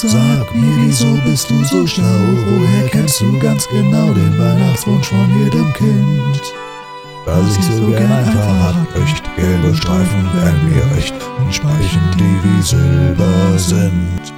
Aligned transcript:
Sag 0.00 0.54
mir, 0.54 0.76
wieso 0.86 1.12
bist 1.24 1.50
du 1.50 1.64
so 1.64 1.84
schlau? 1.84 2.04
Woher 2.04 2.88
kennst 2.88 3.20
du 3.20 3.36
ganz 3.40 3.68
genau 3.68 4.14
den 4.14 4.38
Weihnachtswunsch 4.38 5.08
von 5.08 5.42
jedem 5.42 5.72
Kind? 5.72 6.54
Was 7.24 7.56
ich 7.58 7.64
so 7.64 7.90
gern 7.90 8.12
einfach 8.12 8.76
hab, 8.76 8.96
echt 8.96 9.24
gelbe 9.34 9.74
Streifen 9.74 10.22
wären 10.34 10.70
mir 10.70 10.96
recht 10.96 11.14
und 11.40 11.52
Speichen, 11.52 12.00
die 12.14 12.38
wie 12.44 12.62
Silber 12.62 13.58
sind. 13.58 14.32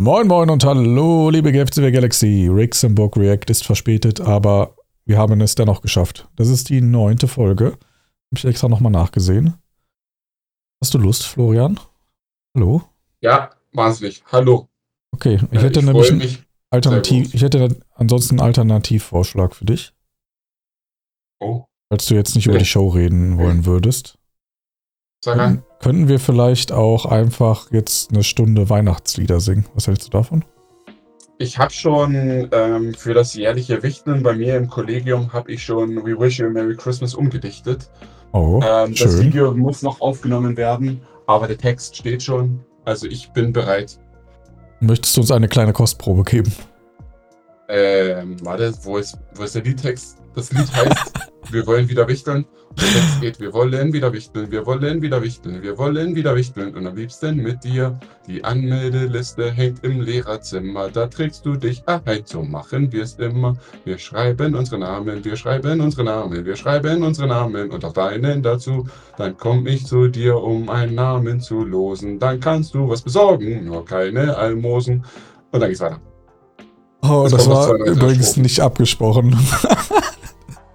Moin 0.00 0.26
Moin 0.26 0.48
und 0.48 0.64
hallo, 0.64 1.28
liebe 1.28 1.52
GFCW 1.52 1.90
Galaxy. 1.90 2.48
Rixenburg 2.50 3.18
React 3.18 3.50
ist 3.50 3.66
verspätet, 3.66 4.18
aber 4.22 4.76
wir 5.04 5.18
haben 5.18 5.42
es 5.42 5.56
dennoch 5.56 5.82
geschafft. 5.82 6.26
Das 6.36 6.48
ist 6.48 6.70
die 6.70 6.80
neunte 6.80 7.28
Folge. 7.28 7.66
Habe 7.66 8.36
ich 8.36 8.46
extra 8.46 8.70
nochmal 8.70 8.92
nachgesehen. 8.92 9.58
Hast 10.82 10.94
du 10.94 10.98
Lust, 10.98 11.26
Florian? 11.26 11.78
Hallo? 12.54 12.80
Ja, 13.20 13.50
wahnsinnig. 13.72 14.22
Hallo. 14.30 14.68
Okay, 15.12 15.38
ich 15.50 15.62
hätte 15.62 15.80
ich 15.80 15.86
nämlich 15.86 16.12
mich. 16.12 16.42
Alternativ, 16.70 17.34
ich 17.34 17.42
hätte 17.42 17.80
ansonsten 17.94 18.38
einen 18.38 18.46
Alternativvorschlag 18.46 19.54
für 19.56 19.64
dich, 19.64 19.92
Oh, 21.40 21.64
falls 21.88 22.06
du 22.06 22.14
jetzt 22.14 22.36
nicht 22.36 22.46
über 22.46 22.54
Okay. 22.54 22.62
die 22.64 22.68
Show 22.68 22.88
reden 22.88 23.38
wollen 23.38 23.66
würdest. 23.66 24.16
sag 25.24 25.38
an. 25.38 25.62
Könnten 25.80 26.08
wir 26.08 26.20
vielleicht 26.20 26.70
auch 26.72 27.06
einfach 27.06 27.72
jetzt 27.72 28.10
eine 28.12 28.22
Stunde 28.22 28.68
Weihnachtslieder 28.70 29.40
singen? 29.40 29.66
Was 29.74 29.86
hältst 29.88 30.06
du 30.06 30.10
davon? 30.10 30.44
Ich 31.38 31.58
habe 31.58 31.72
schon 31.72 32.48
ähm, 32.52 32.94
für 32.94 33.14
das 33.14 33.34
jährliche 33.34 33.82
Wichteln 33.82 34.22
bei 34.22 34.34
mir 34.34 34.56
im 34.56 34.68
Kollegium 34.68 35.32
habe 35.32 35.50
ich 35.52 35.64
schon 35.64 35.96
We 36.04 36.18
Wish 36.20 36.38
You 36.38 36.46
a 36.46 36.50
Merry 36.50 36.76
Christmas 36.76 37.14
umgedichtet. 37.14 37.90
Oh, 38.32 38.60
Ähm, 38.62 38.90
das 38.94 38.98
schön. 38.98 39.20
Video 39.22 39.52
muss 39.54 39.82
noch 39.82 40.00
aufgenommen 40.02 40.56
werden, 40.56 41.00
aber 41.26 41.48
der 41.48 41.58
Text 41.58 41.96
steht 41.96 42.22
schon. 42.22 42.60
Also 42.90 43.06
ich 43.06 43.30
bin 43.30 43.52
bereit. 43.52 44.00
Möchtest 44.80 45.16
du 45.16 45.20
uns 45.20 45.30
eine 45.30 45.46
kleine 45.46 45.72
Kostprobe 45.72 46.24
geben? 46.24 46.52
Ähm, 47.68 48.36
warte, 48.42 48.74
wo 48.82 48.96
ist, 48.96 49.16
wo 49.36 49.44
ist 49.44 49.54
der 49.54 49.62
Liedtext? 49.62 50.18
Das 50.34 50.50
Lied 50.50 50.66
heißt, 50.74 51.12
wir 51.52 51.66
wollen 51.66 51.88
wieder 51.88 52.06
wichteln. 52.08 52.44
Und 52.68 52.78
Text 52.78 53.20
geht, 53.20 53.40
wir 53.40 53.52
wollen 53.52 53.92
wieder 53.92 54.12
wichteln, 54.12 54.50
wir 54.50 54.64
wollen 54.64 55.02
wieder 55.02 55.20
wichteln, 55.20 55.60
wir 55.60 55.76
wollen 55.76 56.14
wieder 56.14 56.36
wichteln. 56.36 56.74
Und 56.74 56.86
am 56.86 56.96
liebsten 56.96 57.36
mit 57.36 57.64
dir. 57.64 57.98
Die 58.28 58.44
Anmeldeliste 58.44 59.50
hängt 59.50 59.82
im 59.84 60.00
Lehrerzimmer. 60.00 60.88
Da 60.88 61.08
trägst 61.08 61.44
du 61.44 61.56
dich 61.56 61.82
ein. 61.86 62.22
So 62.24 62.42
machen 62.42 62.92
wir 62.92 63.02
es 63.02 63.14
immer. 63.14 63.56
Wir 63.84 63.98
schreiben 63.98 64.54
unsere 64.54 64.78
Namen, 64.78 65.24
wir 65.24 65.36
schreiben 65.36 65.80
unsere 65.80 66.04
Namen, 66.04 66.44
wir 66.44 66.56
schreiben 66.56 67.02
unsere 67.02 67.26
Namen 67.26 67.70
und 67.70 67.84
auch 67.84 67.92
deinen 67.92 68.42
dazu. 68.42 68.86
Dann 69.16 69.36
komm 69.36 69.66
ich 69.66 69.86
zu 69.86 70.06
dir, 70.06 70.36
um 70.36 70.68
einen 70.68 70.94
Namen 70.94 71.40
zu 71.40 71.64
losen. 71.64 72.18
Dann 72.20 72.38
kannst 72.38 72.74
du 72.74 72.88
was 72.88 73.02
besorgen, 73.02 73.64
nur 73.64 73.84
keine 73.84 74.36
Almosen. 74.36 75.04
Und 75.50 75.60
dann 75.60 75.68
geht's 75.68 75.80
weiter. 75.80 76.00
Oh, 77.02 77.24
Es 77.26 77.32
das 77.32 77.48
noch 77.48 77.68
war 77.68 77.74
übrigens 77.86 78.36
nicht 78.36 78.60
abgesprochen. 78.60 79.36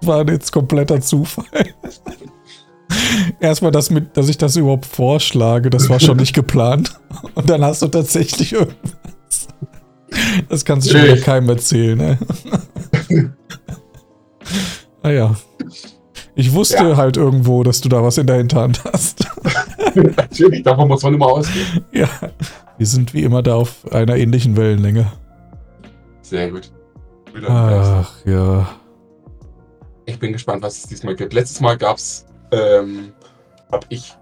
war 0.01 0.27
jetzt 0.29 0.51
kompletter 0.51 1.01
Zufall. 1.01 1.45
Erstmal, 3.39 3.71
das 3.71 3.89
mit, 3.89 4.15
dass 4.15 4.29
ich 4.29 4.37
das 4.37 4.55
überhaupt 4.55 4.85
vorschlage, 4.85 5.69
das 5.69 5.89
war 5.89 5.99
schon 5.99 6.17
nicht 6.17 6.33
geplant. 6.35 6.99
Und 7.33 7.49
dann 7.49 7.63
hast 7.63 7.81
du 7.81 7.87
tatsächlich 7.87 8.53
irgendwas. 8.53 9.47
Das 10.49 10.63
kannst 10.65 10.87
du 10.87 10.91
schon 10.91 11.03
wieder 11.03 11.17
keinem 11.17 11.49
erzählen, 11.49 11.97
ne? 11.97 12.17
Naja. 15.03 15.35
Ich 16.35 16.53
wusste 16.53 16.75
Ja. 16.83 16.97
halt 16.97 17.17
irgendwo, 17.17 17.63
dass 17.63 17.81
du 17.81 17.89
da 17.89 18.03
was 18.03 18.17
in 18.17 18.27
der 18.27 18.37
Hinterhand 18.37 18.83
hast. 18.85 19.25
Natürlich, 19.95 20.63
davon 20.63 20.87
muss 20.89 21.01
man 21.03 21.13
immer 21.13 21.27
ausgehen. 21.27 21.85
ja. 21.91 22.09
Wir 22.77 22.87
sind 22.87 23.13
wie 23.13 23.23
immer 23.23 23.41
da 23.41 23.55
auf 23.55 23.89
einer 23.93 24.17
ähnlichen 24.17 24.57
Wellenlänge. 24.57 25.09
Sehr 26.21 26.51
gut. 26.51 26.71
Ach 27.47 28.11
ja. 28.25 28.67
Ich 30.05 30.19
bin 30.19 30.33
gespannt, 30.33 30.61
was 30.63 30.77
es 30.77 30.83
diesmal 30.87 31.15
gibt. 31.15 31.33
Letztes 31.33 31.61
Mal 31.61 31.77
gab's, 31.77 32.25
ähm, 32.51 33.13
hab 33.71 33.85
ich. 33.89 34.13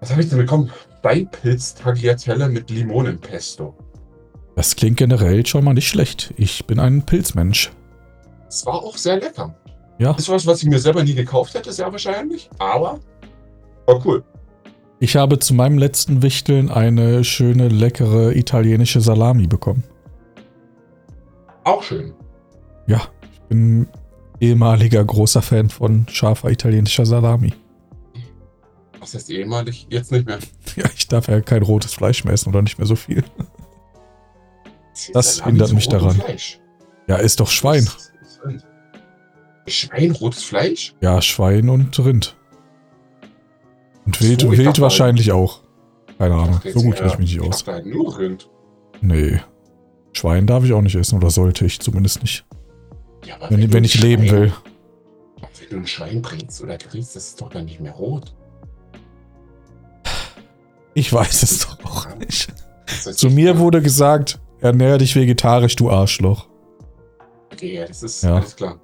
Was 0.00 0.10
habe 0.10 0.22
ich 0.22 0.28
denn 0.28 0.38
bekommen? 0.38 0.70
Beinpilz 1.02 1.74
Tagliatelle 1.74 2.48
mit 2.48 2.70
Limonenpesto. 2.70 3.74
Das 4.56 4.74
klingt 4.74 4.96
generell 4.96 5.46
schon 5.46 5.64
mal 5.64 5.74
nicht 5.74 5.88
schlecht. 5.88 6.34
Ich 6.36 6.66
bin 6.66 6.80
ein 6.80 7.02
Pilzmensch. 7.02 7.70
Es 8.48 8.66
war 8.66 8.74
auch 8.74 8.96
sehr 8.96 9.20
lecker. 9.20 9.54
Ja. 9.98 10.12
Ist 10.12 10.28
was, 10.28 10.46
was 10.46 10.62
ich 10.62 10.68
mir 10.68 10.78
selber 10.78 11.04
nie 11.04 11.14
gekauft 11.14 11.54
hätte, 11.54 11.72
sehr 11.72 11.90
wahrscheinlich. 11.90 12.48
Aber 12.58 12.98
war 13.86 14.04
cool. 14.06 14.24
Ich 15.00 15.16
habe 15.16 15.38
zu 15.38 15.54
meinem 15.54 15.78
letzten 15.78 16.22
Wichteln 16.22 16.70
eine 16.70 17.22
schöne, 17.22 17.68
leckere 17.68 18.34
italienische 18.34 19.00
Salami 19.00 19.46
bekommen. 19.46 19.84
Auch 21.64 21.82
schön. 21.82 22.14
Ja, 22.86 23.02
ich 23.32 23.40
bin 23.42 23.86
ehemaliger 24.40 25.04
großer 25.04 25.42
Fan 25.42 25.68
von 25.70 26.06
scharfer 26.10 26.50
italienischer 26.50 27.06
Salami. 27.06 27.54
Was 29.00 29.14
heißt 29.14 29.30
ehemalig? 29.30 29.86
Jetzt 29.90 30.12
nicht 30.12 30.26
mehr. 30.26 30.38
Ja, 30.76 30.84
ich 30.94 31.08
darf 31.08 31.28
ja 31.28 31.40
kein 31.40 31.62
rotes 31.62 31.94
Fleisch 31.94 32.24
mehr 32.24 32.34
essen 32.34 32.50
oder 32.50 32.62
nicht 32.62 32.78
mehr 32.78 32.86
so 32.86 32.94
viel. 32.96 33.24
Das 35.12 35.36
Salami 35.36 35.52
hindert 35.52 35.72
mich 35.72 35.88
daran. 35.88 36.16
Fleisch. 36.16 36.60
Ja, 37.08 37.16
ist 37.16 37.40
doch 37.40 37.48
Schwein. 37.48 37.88
Schwein, 39.66 40.10
rotes 40.12 40.44
Fleisch? 40.44 40.94
Ja, 41.00 41.20
Schwein 41.22 41.68
und 41.68 41.98
Rind. 41.98 42.36
Und 44.06 44.16
Ach 44.16 44.20
so, 44.20 44.28
Wild, 44.28 44.50
Wild 44.50 44.66
dachte 44.66 44.80
wahrscheinlich 44.82 45.32
auch. 45.32 45.60
Keine 46.18 46.34
Ahnung, 46.34 46.60
so 46.64 46.82
gut 46.82 46.96
kenne 46.96 47.08
ich 47.12 47.18
mich 47.18 47.28
nicht 47.34 47.42
Ich 47.42 47.48
aus. 47.48 47.58
dachte 47.64 47.72
halt 47.72 47.86
nur 47.86 48.18
Rind. 48.18 48.48
Nee. 49.00 49.40
Schwein 50.12 50.46
darf 50.46 50.64
ich 50.64 50.72
auch 50.72 50.80
nicht 50.82 50.96
essen 50.96 51.16
oder 51.16 51.30
sollte 51.30 51.64
ich 51.64 51.80
zumindest 51.80 52.22
nicht. 52.22 52.44
Ja, 53.28 53.34
aber 53.36 53.50
Wenn, 53.50 53.60
du 53.60 53.72
wenn 53.72 53.84
ich 53.84 53.96
ein 53.96 54.02
leben 54.02 54.30
will. 54.30 54.52
Wenn 55.60 55.68
du 55.70 55.76
ein 55.76 55.86
Schwein 55.86 56.22
bringst 56.22 56.62
oder 56.62 56.78
kriegst, 56.78 57.14
ist 57.14 57.40
doch 57.40 57.50
dann 57.50 57.66
nicht 57.66 57.78
mehr 57.80 57.92
rot. 57.92 58.34
Ich 60.94 61.12
weiß 61.12 61.42
es 61.42 61.60
doch 61.66 61.78
auch 61.84 62.16
nicht. 62.16 62.48
Zu 62.86 63.28
mir 63.30 63.58
wurde 63.58 63.82
gesagt, 63.82 64.38
ernähr 64.60 64.98
dich 64.98 65.14
vegetarisch, 65.14 65.76
du 65.76 65.90
Arschloch. 65.90 66.48
Okay, 67.52 67.74
ja, 67.74 67.86
das 67.86 68.02
ist 68.02 68.24
Ja. 68.24 68.36
alles 68.36 68.56
klar. 68.56 68.80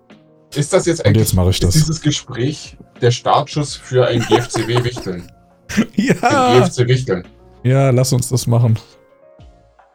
Ist 0.54 0.72
das 0.72 0.86
jetzt 0.86 1.04
eigentlich 1.04 1.22
jetzt 1.24 1.34
mache 1.34 1.50
ich 1.50 1.56
ist 1.56 1.64
das. 1.64 1.74
dieses 1.74 2.00
Gespräch 2.00 2.76
der 3.00 3.10
Startschuss 3.10 3.74
für 3.74 4.06
ein 4.06 4.20
GFCW 4.28 4.84
Wichteln? 4.84 5.30
Ein 5.76 5.86
Ja. 5.96 6.60
GFC 6.60 6.86
Wichteln. 6.86 7.26
Ja, 7.64 7.90
lass 7.90 8.12
uns 8.12 8.28
das 8.28 8.46
machen. 8.46 8.78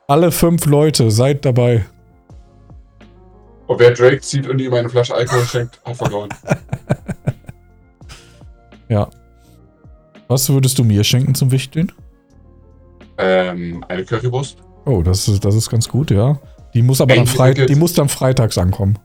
Alle 0.08 0.32
fünf 0.32 0.66
Leute, 0.66 1.12
seid 1.12 1.46
dabei. 1.46 1.86
Und 3.70 3.80
wer 3.80 3.92
Drake 3.92 4.20
zieht 4.22 4.48
und 4.48 4.60
ihm 4.60 4.74
eine 4.74 4.90
Flasche 4.90 5.14
Alkohol 5.14 5.46
schenkt, 5.46 5.80
hat 5.86 5.96
verloren. 5.96 6.30
Was 10.30 10.48
würdest 10.48 10.78
du 10.78 10.84
mir 10.84 11.04
schenken 11.04 11.34
zum 11.34 11.52
Wichteln? 11.52 11.92
Ähm, 13.18 13.84
eine 13.88 14.06
Currywurst. 14.06 14.58
Oh, 14.86 15.02
das 15.02 15.28
ist, 15.28 15.44
das 15.44 15.56
ist 15.56 15.72
ganz 15.72 15.90
gut, 15.90 16.12
ja. 16.12 16.40
Die 16.76 16.84
muss 16.84 17.02
aber 17.02 17.16
dann, 17.16 17.26
frei, 17.26 17.46
Eingewickelt. 17.46 17.70
die 17.70 17.76
muss 17.76 17.94
dann 17.94 18.10
freitags 18.10 18.60
ankommen. 18.60 19.00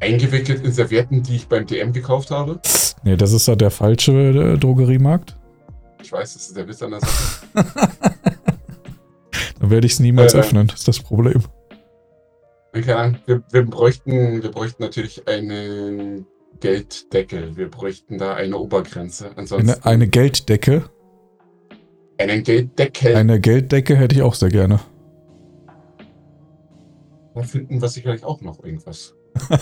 Eingewickelt 0.00 0.64
in 0.64 0.72
Servietten, 0.72 1.22
die 1.22 1.36
ich 1.36 1.46
beim 1.46 1.64
DM 1.64 1.92
gekauft 1.92 2.32
habe. 2.32 2.60
Nee, 3.04 3.16
das 3.16 3.32
ist 3.32 3.46
ja 3.46 3.54
der 3.54 3.70
falsche 3.70 4.12
äh, 4.12 4.58
Drogeriemarkt. 4.58 5.36
Ich 6.02 6.10
weiß, 6.10 6.34
das 6.34 6.48
ist 6.48 6.56
der 6.56 6.66
Witz 6.66 6.82
an 6.82 6.90
der 6.90 7.00
Sache. 7.00 7.46
Dann 9.60 9.70
werde 9.70 9.86
ich 9.86 9.92
es 9.92 10.00
niemals 10.00 10.34
Äh, 10.34 10.38
öffnen, 10.38 10.66
das 10.66 10.80
ist 10.80 10.88
das 10.88 10.98
Problem. 10.98 11.40
Keine 12.72 12.96
Ahnung, 12.96 13.18
wir, 13.26 13.42
wir, 13.50 13.66
bräuchten, 13.66 14.42
wir 14.42 14.50
bräuchten 14.50 14.82
natürlich 14.82 15.28
einen 15.28 16.26
Gelddeckel. 16.60 17.56
Wir 17.56 17.70
bräuchten 17.70 18.18
da 18.18 18.34
eine 18.34 18.56
Obergrenze. 18.56 19.30
Ansonsten 19.36 19.70
Eine, 19.70 19.84
eine 19.84 20.08
Gelddecke. 20.08 20.84
einen 22.18 22.42
Gelddeckel. 22.42 23.14
Eine 23.16 23.40
Gelddecke 23.40 23.96
hätte 23.96 24.14
ich 24.14 24.22
auch 24.22 24.34
sehr 24.34 24.48
gerne. 24.48 24.80
Da 27.34 27.42
finden 27.42 27.80
wir 27.80 27.88
sicherlich 27.88 28.24
auch 28.24 28.40
noch 28.40 28.62
irgendwas. 28.64 29.14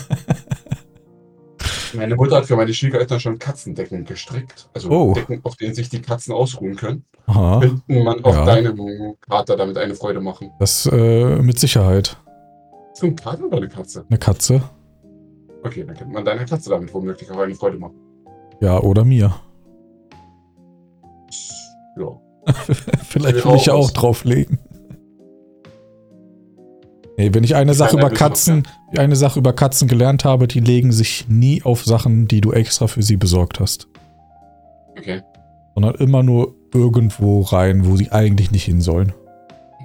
Meine 1.95 2.15
Mutter 2.15 2.37
hat 2.37 2.47
für 2.47 2.55
meine 2.55 2.73
Schwiegereltern 2.73 3.19
schon 3.19 3.39
Katzendecken 3.41 4.05
gestrickt. 4.05 4.69
Also 4.75 4.91
Oh. 4.91 5.13
Decken, 5.15 5.41
auf 5.43 5.57
denen 5.57 5.75
sich 5.75 5.89
die 5.89 6.01
Katzen 6.01 6.33
ausruhen 6.33 6.77
können. 6.77 7.05
Aha, 7.27 7.59
Könnten 7.61 8.05
man 8.05 8.25
auch 8.25 8.33
Ja. 8.35 8.45
deinem 8.45 9.17
Kater 9.29 9.57
damit 9.57 9.77
eine 9.77 9.97
Freude 9.97 10.21
machen. 10.21 10.53
das 10.61 10.87
äh, 10.87 11.37
mit 11.43 11.59
Sicherheit. 11.59 12.17
Du 13.01 13.07
ein 13.07 13.17
Kater 13.17 13.45
oder 13.47 13.57
eine 13.57 13.69
Katze? 13.69 14.05
Eine 14.09 14.19
Katze. 14.19 14.63
Okay, 15.63 15.85
dann 15.85 15.97
könnte 15.97 16.13
man 16.13 16.25
deiner 16.25 16.45
Katze 16.45 16.71
damit 16.71 16.93
womöglich 16.93 17.31
auch 17.31 17.39
eine 17.39 17.55
Freude 17.55 17.79
machen. 17.79 17.95
Ja, 18.61 18.81
oder 18.81 19.05
mir. 19.05 19.35
Ja. 21.97 22.21
Vielleicht 23.03 23.45
will 23.45 23.57
ich 23.57 23.67
ja 23.67 23.75
auch 23.75 23.89
auch 23.89 23.91
drauflegen. 23.91 24.59
Nee, 27.19 27.35
wenn 27.35 27.45
ich 27.45 27.57
eine 27.57 27.75
Sache 27.75 27.97
Kleiner 27.97 28.07
über 28.07 28.17
Katzen, 28.17 28.63
eine 28.97 29.17
Sache 29.17 29.41
über 29.41 29.53
Katzen 29.53 29.89
gelernt 29.89 30.25
habe, 30.25 30.47
die 30.47 30.61
legen 30.61 30.93
sich 30.93 31.27
nie 31.29 31.63
auf 31.65 31.85
Sachen, 31.85 32.29
die 32.29 32.41
du 32.41 32.53
extra 32.53 32.87
für 32.87 33.03
sie 33.03 33.17
besorgt 33.17 33.61
hast. 33.61 33.89
Okay. 34.97 35.21
Sondern 35.75 35.97
immer 35.97 36.23
nur 36.23 36.55
irgendwo 36.73 37.43
rein, 37.43 37.87
wo 37.87 37.97
sie 37.97 38.13
eigentlich 38.13 38.53
nicht 38.53 38.65
hin 38.65 38.81
sollen. 38.81 39.13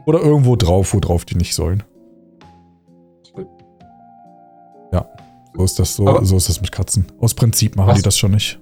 Oder 0.06 0.22
irgendwo 0.22 0.56
drauf, 0.56 0.94
wo 0.94 1.00
drauf 1.00 1.26
die 1.26 1.36
nicht 1.36 1.56
sollen. 1.56 1.84
Ja, 4.96 5.06
so 5.56 5.64
ist 5.66 5.78
das 5.80 5.96
so, 5.96 6.08
Aber- 6.08 6.24
so 6.26 6.38
ist 6.38 6.48
das 6.50 6.62
mit 6.62 6.72
Katzen. 6.72 7.06
Aus 7.20 7.34
Prinzip 7.34 7.76
machen 7.76 7.90
Was? 7.90 7.98
die 7.98 8.04
das 8.04 8.18
schon 8.18 8.32
nicht. 8.32 8.60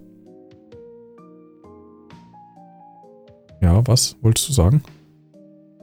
Ja, 3.61 3.85
was 3.87 4.15
wolltest 4.21 4.49
du 4.49 4.53
sagen? 4.53 4.83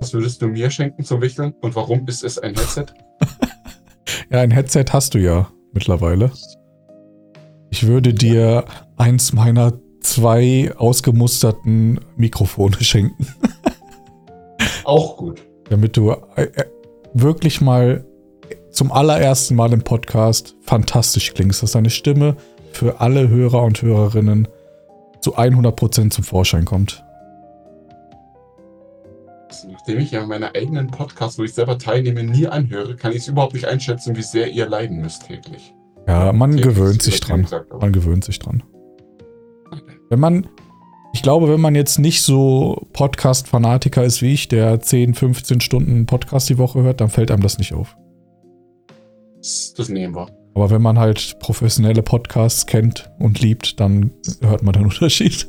Was 0.00 0.12
würdest 0.12 0.40
du 0.42 0.48
mir 0.48 0.70
schenken 0.70 1.04
zum 1.04 1.20
Wichteln? 1.20 1.54
Und 1.60 1.74
warum 1.76 2.06
ist 2.08 2.24
es 2.24 2.38
ein 2.38 2.54
Headset? 2.54 2.86
Ja, 4.32 4.40
ein 4.40 4.50
Headset 4.52 4.84
hast 4.92 5.14
du 5.14 5.18
ja 5.18 5.48
mittlerweile. 5.72 6.30
Ich 7.70 7.84
würde 7.86 8.14
dir 8.14 8.64
eins 8.96 9.32
meiner 9.32 9.72
zwei 10.00 10.72
ausgemusterten 10.76 12.00
Mikrofone 12.16 12.76
schenken, 12.80 13.26
Auch 14.84 15.16
gut. 15.16 15.42
damit 15.68 15.96
du 15.96 16.10
äh, 16.36 16.42
äh, 16.44 16.64
wirklich 17.12 17.60
mal 17.60 18.04
zum 18.70 18.92
allerersten 18.92 19.56
Mal 19.56 19.72
im 19.72 19.82
Podcast 19.82 20.56
fantastisch 20.62 21.34
klingst, 21.34 21.62
dass 21.62 21.72
deine 21.72 21.90
Stimme 21.90 22.36
für 22.72 23.00
alle 23.00 23.28
Hörer 23.28 23.62
und 23.62 23.82
Hörerinnen 23.82 24.48
zu 25.20 25.36
100% 25.36 26.10
zum 26.10 26.24
Vorschein 26.24 26.64
kommt. 26.64 27.04
Nachdem 29.68 29.98
ich 29.98 30.12
ja 30.12 30.24
meine 30.26 30.54
eigenen 30.54 30.86
Podcasts, 30.86 31.38
wo 31.38 31.42
ich 31.42 31.52
selber 31.52 31.76
teilnehme, 31.76 32.22
nie 32.22 32.46
anhöre, 32.46 32.94
kann 32.94 33.10
ich 33.12 33.18
es 33.18 33.28
überhaupt 33.28 33.54
nicht 33.54 33.66
einschätzen, 33.66 34.16
wie 34.16 34.22
sehr 34.22 34.48
ihr 34.48 34.68
leiden 34.68 35.00
müsst 35.00 35.26
täglich. 35.26 35.74
Ja, 36.06 36.32
man 36.32 36.52
Täglich 36.52 36.74
gewöhnt 36.74 37.02
sich 37.02 37.20
dran. 37.20 37.42
gesagt, 37.42 37.72
Man 37.80 37.92
gewöhnt 37.92 38.24
sich 38.24 38.38
dran. 38.38 38.62
Wenn 40.08 40.20
man, 40.20 40.48
ich 41.12 41.22
glaube, 41.22 41.48
wenn 41.48 41.60
man 41.60 41.74
jetzt 41.74 41.98
nicht 41.98 42.22
so 42.22 42.86
Podcast-Fanatiker 42.92 44.04
ist 44.04 44.22
wie 44.22 44.32
ich, 44.32 44.48
der 44.48 44.80
10, 44.80 45.14
15 45.14 45.60
Stunden 45.60 46.06
Podcast 46.06 46.48
die 46.48 46.58
Woche 46.58 46.82
hört, 46.82 47.00
dann 47.00 47.10
fällt 47.10 47.30
einem 47.30 47.42
das 47.42 47.58
nicht 47.58 47.74
auf. 47.74 47.96
Das, 49.40 49.74
das 49.76 49.88
nehmen 49.88 50.14
wir. 50.14 50.28
Aber 50.54 50.70
wenn 50.70 50.82
man 50.82 50.98
halt 50.98 51.38
professionelle 51.38 52.02
Podcasts 52.02 52.66
kennt 52.66 53.10
und 53.18 53.40
liebt, 53.40 53.78
dann 53.80 54.10
hört 54.42 54.62
man 54.62 54.72
den 54.74 54.84
Unterschied. 54.86 55.46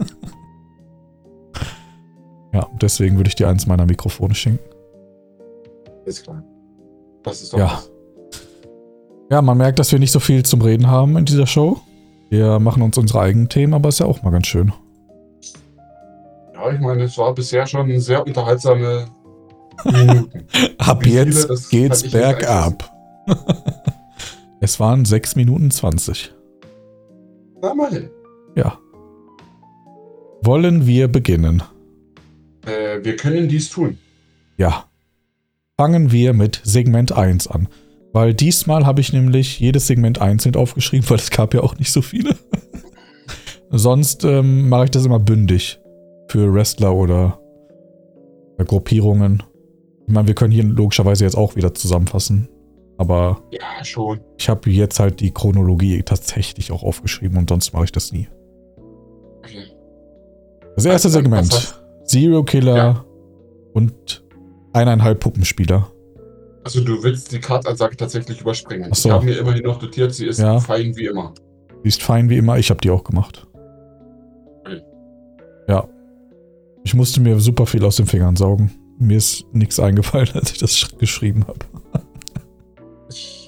ja, 2.53 2.67
deswegen 2.81 3.17
würde 3.17 3.27
ich 3.29 3.35
dir 3.35 3.47
eins 3.49 3.67
meiner 3.67 3.85
Mikrofone 3.85 4.35
schenken. 4.35 4.63
Ist 6.05 6.23
klar. 6.23 6.43
Das 7.23 7.41
ist 7.41 7.53
doch 7.53 7.59
Ja. 7.59 7.65
was. 7.73 7.91
Ja, 9.29 9.41
man 9.41 9.57
merkt, 9.57 9.79
dass 9.79 9.91
wir 9.91 9.99
nicht 9.99 10.11
so 10.11 10.19
viel 10.19 10.43
zum 10.43 10.61
Reden 10.61 10.87
haben 10.87 11.17
in 11.17 11.23
dieser 11.25 11.47
Show. 11.47 11.79
Wir 12.29 12.59
machen 12.59 12.81
uns 12.83 12.97
unsere 12.97 13.21
eigenen 13.21 13.47
Themen, 13.49 13.73
aber 13.73 13.89
ist 13.89 13.99
ja 13.99 14.05
auch 14.05 14.21
mal 14.23 14.31
ganz 14.31 14.47
schön. 14.47 14.73
Ja, 16.53 16.71
ich 16.71 16.79
meine, 16.79 17.03
es 17.03 17.17
war 17.17 17.33
bisher 17.33 17.65
schon 17.65 17.97
sehr 17.99 18.25
unterhaltsame 18.25 19.05
Minuten. 19.85 20.45
Ab 20.77 21.03
Wie 21.03 21.09
viele, 21.11 21.23
jetzt 21.25 21.49
das 21.49 21.69
geht's 21.69 22.09
bergab. 22.11 22.91
es 24.61 24.79
waren 24.79 25.05
6 25.05 25.35
Minuten 25.35 25.71
20. 25.71 26.33
Na 27.61 27.73
mal 27.73 27.91
hin. 27.91 28.09
Ja. 28.55 28.77
Wollen 30.43 30.87
wir 30.87 31.07
beginnen? 31.07 31.61
Äh, 32.65 33.03
wir 33.03 33.15
können 33.15 33.47
dies 33.47 33.69
tun. 33.69 33.97
Ja. 34.57 34.85
Fangen 35.77 36.11
wir 36.11 36.33
mit 36.33 36.61
Segment 36.63 37.11
1 37.11 37.47
an. 37.47 37.67
Weil 38.13 38.33
diesmal 38.33 38.85
habe 38.85 39.01
ich 39.01 39.13
nämlich 39.13 39.59
jedes 39.59 39.87
Segment 39.87 40.19
einzeln 40.19 40.55
aufgeschrieben, 40.55 41.05
weil 41.09 41.17
es 41.17 41.31
gab 41.31 41.53
ja 41.53 41.61
auch 41.61 41.77
nicht 41.77 41.91
so 41.91 42.01
viele. 42.01 42.35
Sonst 43.69 44.25
ähm, 44.25 44.67
mache 44.67 44.85
ich 44.85 44.91
das 44.91 45.05
immer 45.05 45.19
bündig. 45.19 45.79
Für 46.27 46.53
Wrestler 46.53 46.93
oder 46.93 47.39
äh, 48.57 48.65
Gruppierungen. 48.65 49.43
Ich 50.07 50.13
meine, 50.13 50.27
wir 50.27 50.35
können 50.35 50.51
hier 50.51 50.63
logischerweise 50.63 51.23
jetzt 51.23 51.37
auch 51.37 51.55
wieder 51.55 51.73
zusammenfassen. 51.73 52.49
Aber 53.01 53.41
Ja, 53.49 53.83
schon. 53.83 54.19
ich 54.37 54.47
habe 54.47 54.69
jetzt 54.69 54.99
halt 54.99 55.21
die 55.21 55.31
Chronologie 55.31 56.03
tatsächlich 56.03 56.71
auch 56.71 56.83
aufgeschrieben 56.83 57.35
und 57.39 57.49
sonst 57.49 57.73
mache 57.73 57.85
ich 57.85 57.91
das 57.91 58.11
nie. 58.11 58.27
Okay. 59.39 59.63
Das 60.75 60.85
erste 60.85 61.07
Also, 61.07 61.09
Segment. 61.17 61.51
hast- 61.51 61.81
Zero 62.05 62.43
Killer 62.43 62.75
Ja. 62.77 63.05
und 63.73 64.23
eineinhalb 64.73 65.19
Puppenspieler. 65.19 65.87
Also 66.63 66.83
du 66.83 67.01
willst 67.01 67.31
die 67.31 67.39
Kartansage 67.39 67.97
tatsächlich 67.97 68.39
überspringen. 68.41 68.89
Ach 68.91 68.95
so. 68.95 69.09
Ich 69.09 69.15
habe 69.15 69.25
mir 69.25 69.39
immerhin 69.39 69.63
noch 69.63 69.81
notiert, 69.81 70.13
sie 70.13 70.27
ist 70.27 70.37
Ja. 70.39 70.59
fein 70.59 70.95
wie 70.95 71.07
immer. 71.07 71.33
Die 71.83 71.87
ist 71.87 72.03
fein 72.03 72.29
wie 72.29 72.37
immer. 72.37 72.59
Ich 72.59 72.69
habe 72.69 72.81
die 72.81 72.91
auch 72.91 73.03
gemacht. 73.03 73.47
Okay. 74.59 74.81
Ja. 75.67 75.87
Ich 76.83 76.93
musste 76.93 77.19
mir 77.19 77.39
super 77.39 77.65
viel 77.65 77.83
aus 77.83 77.95
den 77.95 78.05
Fingern 78.05 78.35
saugen. 78.35 78.69
Mir 78.99 79.17
ist 79.17 79.43
nichts 79.53 79.79
eingefallen, 79.79 80.29
als 80.35 80.51
ich 80.51 80.59
das 80.59 80.73
sch- 80.73 80.95
geschrieben 80.99 81.47
habe. 81.47 81.57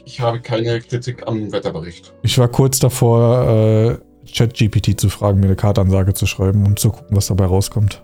Ich, 0.05 0.19
habe 0.19 0.41
keine 0.41 0.81
Kritik 0.81 1.27
am 1.27 1.51
Wetterbericht. 1.51 2.13
Ich 2.23 2.37
war 2.37 2.47
kurz 2.47 2.79
davor, 2.79 3.47
äh, 3.47 3.97
ChatGPT 4.31 4.99
zu 4.99 5.09
fragen, 5.09 5.39
mir 5.39 5.47
eine 5.47 5.55
Kartansage 5.55 6.13
zu 6.13 6.25
schreiben 6.25 6.65
und 6.65 6.79
zu 6.79 6.91
gucken, 6.91 7.15
was 7.15 7.27
dabei 7.27 7.45
rauskommt. 7.45 8.03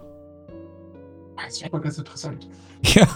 Das 1.46 1.62
wäre 1.62 1.72
mal 1.72 1.82
ganz 1.82 1.98
interessant. 1.98 2.48
Ja. 2.84 3.08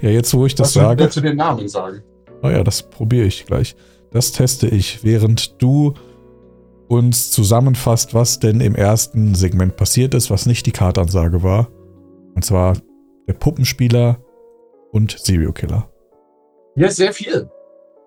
Ja, 0.00 0.08
jetzt 0.08 0.32
wo 0.32 0.46
ich 0.46 0.54
das 0.54 0.68
Was 0.68 0.72
sage. 0.74 1.04
wir 1.04 1.10
zu 1.10 1.20
den 1.20 1.36
Namen 1.36 1.68
sagen? 1.68 2.02
Naja, 2.40 2.64
das 2.64 2.82
probiere 2.88 3.26
ich 3.26 3.44
gleich. 3.44 3.76
Das 4.12 4.32
teste 4.32 4.66
ich, 4.66 5.04
während 5.04 5.60
du 5.60 5.92
uns 6.88 7.30
zusammenfasst, 7.30 8.14
was 8.14 8.38
denn 8.38 8.60
im 8.60 8.74
ersten 8.74 9.34
Segment 9.34 9.76
passiert 9.76 10.14
ist, 10.14 10.30
was 10.30 10.46
nicht 10.46 10.66
die 10.66 10.72
Kartansage 10.72 11.42
war. 11.42 11.68
Und 12.34 12.44
zwar 12.44 12.78
der 13.26 13.34
Puppenspieler 13.34 14.18
und 14.92 15.16
Serial 15.18 15.52
Killer. 15.52 15.90
Ja, 16.76 16.90
sehr 16.90 17.12
viel. 17.12 17.48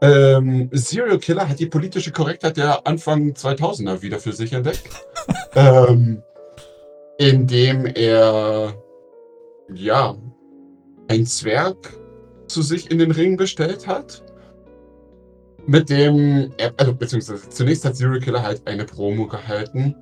Ähm, 0.02 0.70
Serial 0.72 1.18
Killer 1.18 1.50
hat 1.50 1.60
die 1.60 1.66
politische 1.66 2.12
Korrektheit 2.12 2.58
der 2.58 2.86
Anfang 2.86 3.32
2000er 3.32 4.02
wieder 4.02 4.20
für 4.20 4.32
sich 4.32 4.54
entdeckt. 4.54 4.90
ähm, 5.56 6.22
indem 7.18 7.88
er, 7.88 8.74
ja, 9.74 10.16
ein 11.08 11.26
Zwerg 11.26 11.98
zu 12.48 12.62
sich 12.62 12.92
in 12.92 13.00
den 13.00 13.12
Ring 13.12 13.38
bestellt 13.38 13.88
hat. 13.88 14.24
Mit 15.66 15.90
dem, 15.90 16.54
er, 16.58 16.74
also 16.78 16.94
beziehungsweise 16.94 17.50
zunächst 17.50 17.84
hat 17.84 17.96
Serial 17.96 18.20
Killer 18.20 18.44
halt 18.44 18.66
eine 18.68 18.86
Promo 18.86 19.28
gehalten, 19.28 19.96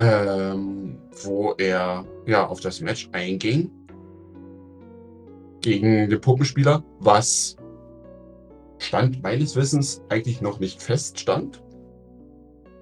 ähm, 0.00 0.98
wo 1.22 1.52
er 1.58 2.04
ja 2.26 2.46
auf 2.46 2.60
das 2.60 2.80
Match 2.80 3.08
einging 3.12 3.70
gegen 5.60 6.10
den 6.10 6.20
Puppenspieler, 6.20 6.82
was 6.98 7.56
Stand 8.84 9.22
meines 9.22 9.56
Wissens 9.56 10.02
eigentlich 10.08 10.40
noch 10.40 10.60
nicht 10.60 10.82
feststand. 10.82 11.62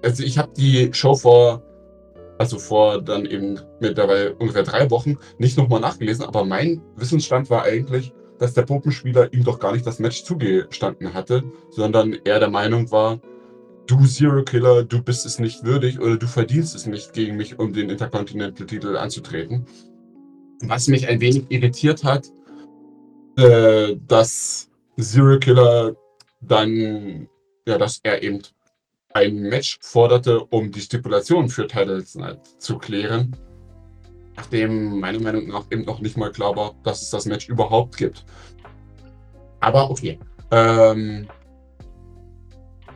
Also 0.03 0.23
ich 0.23 0.37
habe 0.37 0.51
die 0.55 0.93
Show 0.93 1.15
vor, 1.15 1.63
also 2.37 2.59
vor 2.59 3.01
dann 3.01 3.25
eben 3.25 3.59
mittlerweile 3.79 4.35
ungefähr 4.35 4.63
drei 4.63 4.89
Wochen 4.91 5.17
nicht 5.37 5.57
nochmal 5.57 5.79
nachgelesen, 5.79 6.25
aber 6.25 6.43
mein 6.43 6.81
Wissensstand 6.97 7.49
war 7.49 7.63
eigentlich, 7.63 8.13
dass 8.37 8.53
der 8.53 8.63
Puppenspieler 8.63 9.31
ihm 9.33 9.43
doch 9.43 9.59
gar 9.59 9.71
nicht 9.71 9.87
das 9.87 9.99
Match 9.99 10.23
zugestanden 10.23 11.13
hatte, 11.13 11.43
sondern 11.69 12.17
er 12.25 12.39
der 12.39 12.49
Meinung 12.49 12.91
war, 12.91 13.19
du 13.87 14.05
Zero 14.05 14.43
Killer, 14.43 14.83
du 14.83 15.01
bist 15.01 15.25
es 15.25 15.39
nicht 15.39 15.63
würdig 15.63 15.99
oder 15.99 16.17
du 16.17 16.27
verdienst 16.27 16.75
es 16.75 16.85
nicht 16.85 17.13
gegen 17.13 17.37
mich, 17.37 17.59
um 17.59 17.73
den 17.73 17.89
Intercontinental-Titel 17.89 18.97
anzutreten. 18.97 19.65
Was 20.61 20.87
mich 20.87 21.07
ein 21.07 21.21
wenig 21.21 21.45
irritiert 21.49 22.03
hat, 22.03 22.31
äh, 23.37 23.95
dass 24.07 24.69
Zero 24.99 25.39
Killer 25.39 25.95
dann, 26.41 27.27
ja, 27.67 27.77
dass 27.77 27.99
er 28.03 28.21
eben 28.21 28.41
ein 29.13 29.41
Match 29.43 29.79
forderte, 29.81 30.43
um 30.45 30.71
die 30.71 30.81
Stipulation 30.81 31.49
für 31.49 31.67
Titles 31.67 32.15
Night 32.15 32.39
zu 32.59 32.77
klären. 32.77 33.35
Nachdem 34.35 34.99
meiner 34.99 35.19
Meinung 35.19 35.47
nach 35.47 35.65
eben 35.69 35.85
noch 35.85 36.01
nicht 36.01 36.17
mal 36.17 36.31
klar 36.31 36.55
war, 36.55 36.73
dass 36.83 37.01
es 37.01 37.09
das 37.11 37.25
Match 37.25 37.47
überhaupt 37.47 37.97
gibt. 37.97 38.25
Aber 39.59 39.89
okay. 39.89 40.19
Ähm, 40.51 41.27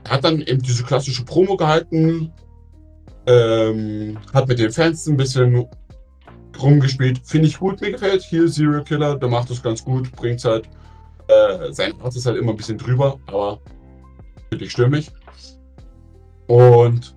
er 0.04 0.12
hat 0.12 0.24
dann 0.24 0.42
eben 0.42 0.62
diese 0.62 0.84
klassische 0.84 1.24
Promo 1.24 1.56
gehalten, 1.56 2.32
ähm, 3.27 4.18
hat 4.34 4.48
mit 4.48 4.60
den 4.60 4.72
Fans 4.72 5.06
ein 5.08 5.18
bisschen 5.18 5.68
rumgespielt. 6.60 7.22
Finde 7.24 7.48
ich 7.48 7.60
gut, 7.60 7.82
mir 7.82 7.92
gefällt. 7.92 8.24
Hier 8.24 8.48
Zero 8.48 8.84
Killer, 8.84 9.16
der 9.18 9.30
macht 9.30 9.50
das 9.50 9.62
ganz 9.62 9.84
gut, 9.84 10.12
bringt 10.13 10.44
halt. 10.44 10.68
Äh, 11.28 11.74
sein 11.74 12.00
Art 12.02 12.16
ist 12.16 12.26
halt 12.26 12.38
immer 12.38 12.52
ein 12.52 12.58
bisschen 12.58 12.78
drüber, 12.78 13.20
aber 13.28 13.60
finde 14.50 14.66
ich 14.66 14.72
stimmig. 14.72 15.12
Und 16.48 17.16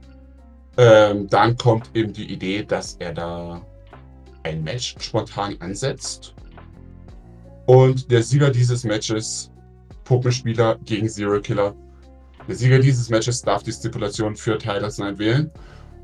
ähm, 0.76 1.28
dann 1.28 1.56
kommt 1.56 1.90
eben 1.94 2.12
die 2.12 2.32
Idee, 2.32 2.64
dass 2.64 2.96
er 2.98 3.12
da 3.12 3.64
ein 4.42 4.64
Match 4.64 4.96
spontan 4.98 5.56
ansetzt. 5.60 6.34
Und 7.66 8.10
der 8.10 8.22
Sieger 8.22 8.50
dieses 8.50 8.84
Matches, 8.84 9.50
Puppenspieler 10.04 10.78
gegen 10.84 11.08
Zero 11.08 11.40
Killer, 11.40 11.74
der 12.48 12.56
Sieger 12.56 12.78
dieses 12.80 13.08
Matches 13.10 13.42
darf 13.42 13.62
die 13.62 13.72
Stipulation 13.72 14.34
für 14.34 14.58
Tyler 14.58 14.90
Night 14.98 15.18
wählen. 15.18 15.50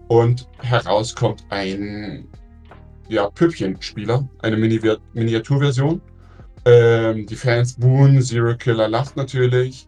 Und 0.09 0.47
heraus 0.61 1.13
kommt 1.15 1.45
ein 1.51 2.29
ja, 3.09 3.29
Püppchenspieler, 3.31 4.29
eine 4.41 4.57
Mini 4.57 4.81
Miniaturversion. 5.15 6.01
Ähm, 6.67 7.27
die 7.27 7.37
Fans 7.37 7.75
buhen, 7.75 8.21
Zero 8.21 8.57
Killer 8.57 8.89
lacht 8.89 9.17
natürlich. 9.17 9.87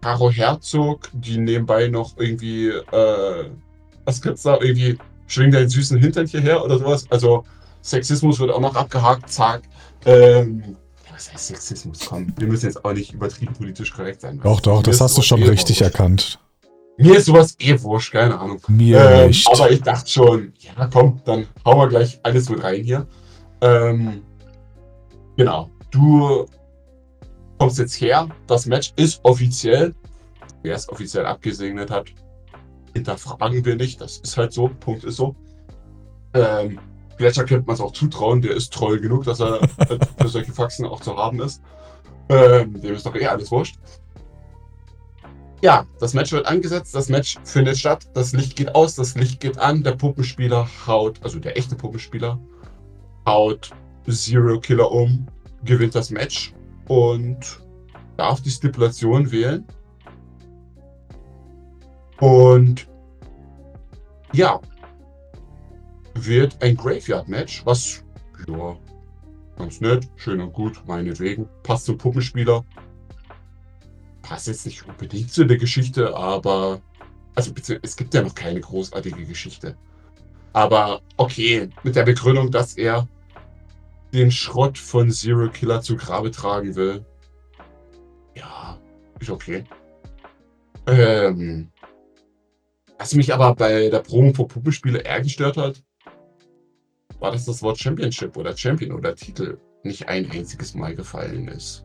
Caro 0.00 0.30
Herzog, 0.30 1.08
die 1.12 1.38
nebenbei 1.38 1.88
noch 1.88 2.16
irgendwie, 2.18 2.68
äh, 2.68 3.50
was 4.04 4.20
gibt's 4.20 4.42
da, 4.42 4.58
irgendwie 4.60 4.98
schwing 5.26 5.50
deinen 5.50 5.68
süßen 5.68 5.98
Hintern 5.98 6.26
hierher 6.26 6.64
oder 6.64 6.78
sowas. 6.78 7.06
Also 7.10 7.44
Sexismus 7.82 8.38
wird 8.40 8.50
auch 8.50 8.60
noch 8.60 8.74
abgehakt, 8.74 9.30
zack. 9.30 9.62
Ähm, 10.06 10.76
was 11.12 11.32
heißt 11.32 11.46
Sexismus? 11.48 12.00
Komm, 12.08 12.32
wir 12.38 12.48
müssen 12.48 12.66
jetzt 12.66 12.84
auch 12.84 12.92
nicht 12.92 13.12
übertrieben 13.12 13.54
politisch 13.54 13.92
korrekt 13.92 14.22
sein. 14.22 14.40
Doch, 14.42 14.60
doch, 14.60 14.82
das 14.82 15.00
hast 15.00 15.16
du 15.16 15.22
schon 15.22 15.40
eh 15.42 15.48
richtig 15.48 15.80
wurscht. 15.80 15.94
erkannt. 15.94 16.38
Mir 16.96 17.16
ist 17.16 17.26
sowas 17.26 17.54
eh 17.60 17.80
wurscht, 17.82 18.12
keine 18.12 18.38
Ahnung. 18.38 18.60
Mir 18.68 18.98
Ähm, 19.00 19.28
nicht. 19.28 19.48
aber 19.52 19.70
ich 19.70 19.82
dachte 19.82 20.10
schon, 20.10 20.52
ja 20.58 20.88
komm, 20.92 21.20
dann 21.24 21.46
hauen 21.64 21.78
wir 21.78 21.88
gleich 21.88 22.18
alles 22.22 22.48
mit 22.48 22.62
rein 22.62 22.82
hier. 22.82 23.06
Ähm, 23.60 24.22
genau, 25.36 25.70
du 25.94 26.46
kommst 27.58 27.78
jetzt 27.78 28.00
her, 28.00 28.28
das 28.46 28.66
Match 28.66 28.92
ist 28.96 29.20
offiziell, 29.24 29.94
wer 30.62 30.74
es 30.74 30.88
offiziell 30.88 31.24
abgesegnet 31.24 31.90
hat, 31.90 32.06
hinterfragen 32.92 33.64
wir 33.64 33.76
nicht, 33.76 34.00
das 34.00 34.18
ist 34.18 34.36
halt 34.36 34.52
so, 34.52 34.68
Punkt 34.80 35.04
ist 35.04 35.16
so. 35.16 35.34
Ähm, 36.34 36.78
Gletscher 37.16 37.44
könnte 37.44 37.66
man 37.66 37.74
es 37.74 37.80
auch 37.80 37.92
zutrauen, 37.92 38.42
der 38.42 38.52
ist 38.52 38.72
treu 38.72 38.98
genug, 38.98 39.24
dass 39.24 39.40
er 39.40 39.60
für 40.18 40.28
solche 40.28 40.52
Faxen 40.52 40.84
auch 40.84 41.00
zu 41.00 41.16
haben 41.16 41.40
ist. 41.40 41.62
Ähm, 42.28 42.80
dem 42.80 42.94
ist 42.94 43.06
doch 43.06 43.14
eh 43.14 43.26
alles 43.26 43.50
wurscht. 43.50 43.76
Ja, 45.62 45.86
das 46.00 46.12
Match 46.12 46.32
wird 46.32 46.46
angesetzt, 46.46 46.94
das 46.94 47.08
Match 47.08 47.38
findet 47.44 47.78
statt, 47.78 48.08
das 48.14 48.32
Licht 48.32 48.56
geht 48.56 48.74
aus, 48.74 48.96
das 48.96 49.14
Licht 49.14 49.40
geht 49.40 49.58
an, 49.58 49.82
der 49.82 49.92
Puppenspieler 49.92 50.68
haut, 50.86 51.20
also 51.22 51.38
der 51.38 51.56
echte 51.56 51.76
Puppenspieler, 51.76 52.38
haut 53.26 53.70
Zero 54.10 54.60
Killer 54.60 54.90
um, 54.90 55.26
gewinnt 55.64 55.94
das 55.94 56.10
Match 56.10 56.54
und 56.88 57.60
darf 58.16 58.40
die 58.40 58.50
Stipulation 58.50 59.30
wählen. 59.30 59.64
Und 62.20 62.86
ja, 64.32 64.60
wird 66.14 66.62
ein 66.62 66.76
Graveyard-Match, 66.76 67.66
was 67.66 68.04
ja, 68.48 68.76
ganz 69.58 69.80
nett, 69.80 70.08
schön 70.16 70.40
und 70.40 70.52
gut, 70.52 70.80
meinetwegen, 70.86 71.48
passt 71.62 71.86
zum 71.86 71.98
Puppenspieler 71.98 72.64
passt 74.24 74.46
jetzt 74.48 74.66
nicht 74.66 74.86
unbedingt 74.88 75.30
zu 75.30 75.44
der 75.44 75.58
Geschichte, 75.58 76.16
aber. 76.16 76.80
Also 77.36 77.52
es 77.82 77.96
gibt 77.96 78.14
ja 78.14 78.22
noch 78.22 78.34
keine 78.34 78.60
großartige 78.60 79.26
Geschichte. 79.26 79.76
Aber 80.52 81.00
okay, 81.16 81.68
mit 81.82 81.96
der 81.96 82.04
Begründung, 82.04 82.52
dass 82.52 82.76
er 82.76 83.08
den 84.14 84.30
Schrott 84.30 84.78
von 84.78 85.10
Zero 85.10 85.48
Killer 85.48 85.80
zu 85.80 85.96
Grabe 85.96 86.30
tragen 86.30 86.74
will. 86.74 87.04
Ja, 88.34 88.78
ist 89.20 89.30
okay. 89.30 89.64
Ähm, 90.86 91.70
was 92.98 93.14
mich 93.14 93.32
aber 93.32 93.54
bei 93.54 93.88
der 93.88 94.00
Promo 94.00 94.32
für 94.32 94.46
Puppenspiele 94.46 95.00
eher 95.00 95.20
gestört 95.20 95.56
hat, 95.56 95.82
war, 97.18 97.32
dass 97.32 97.44
das 97.44 97.62
Wort 97.62 97.78
Championship 97.78 98.36
oder 98.36 98.56
Champion 98.56 98.92
oder 98.92 99.14
Titel 99.14 99.58
nicht 99.82 100.08
ein 100.08 100.30
einziges 100.30 100.74
Mal 100.74 100.94
gefallen 100.94 101.48
ist 101.48 101.84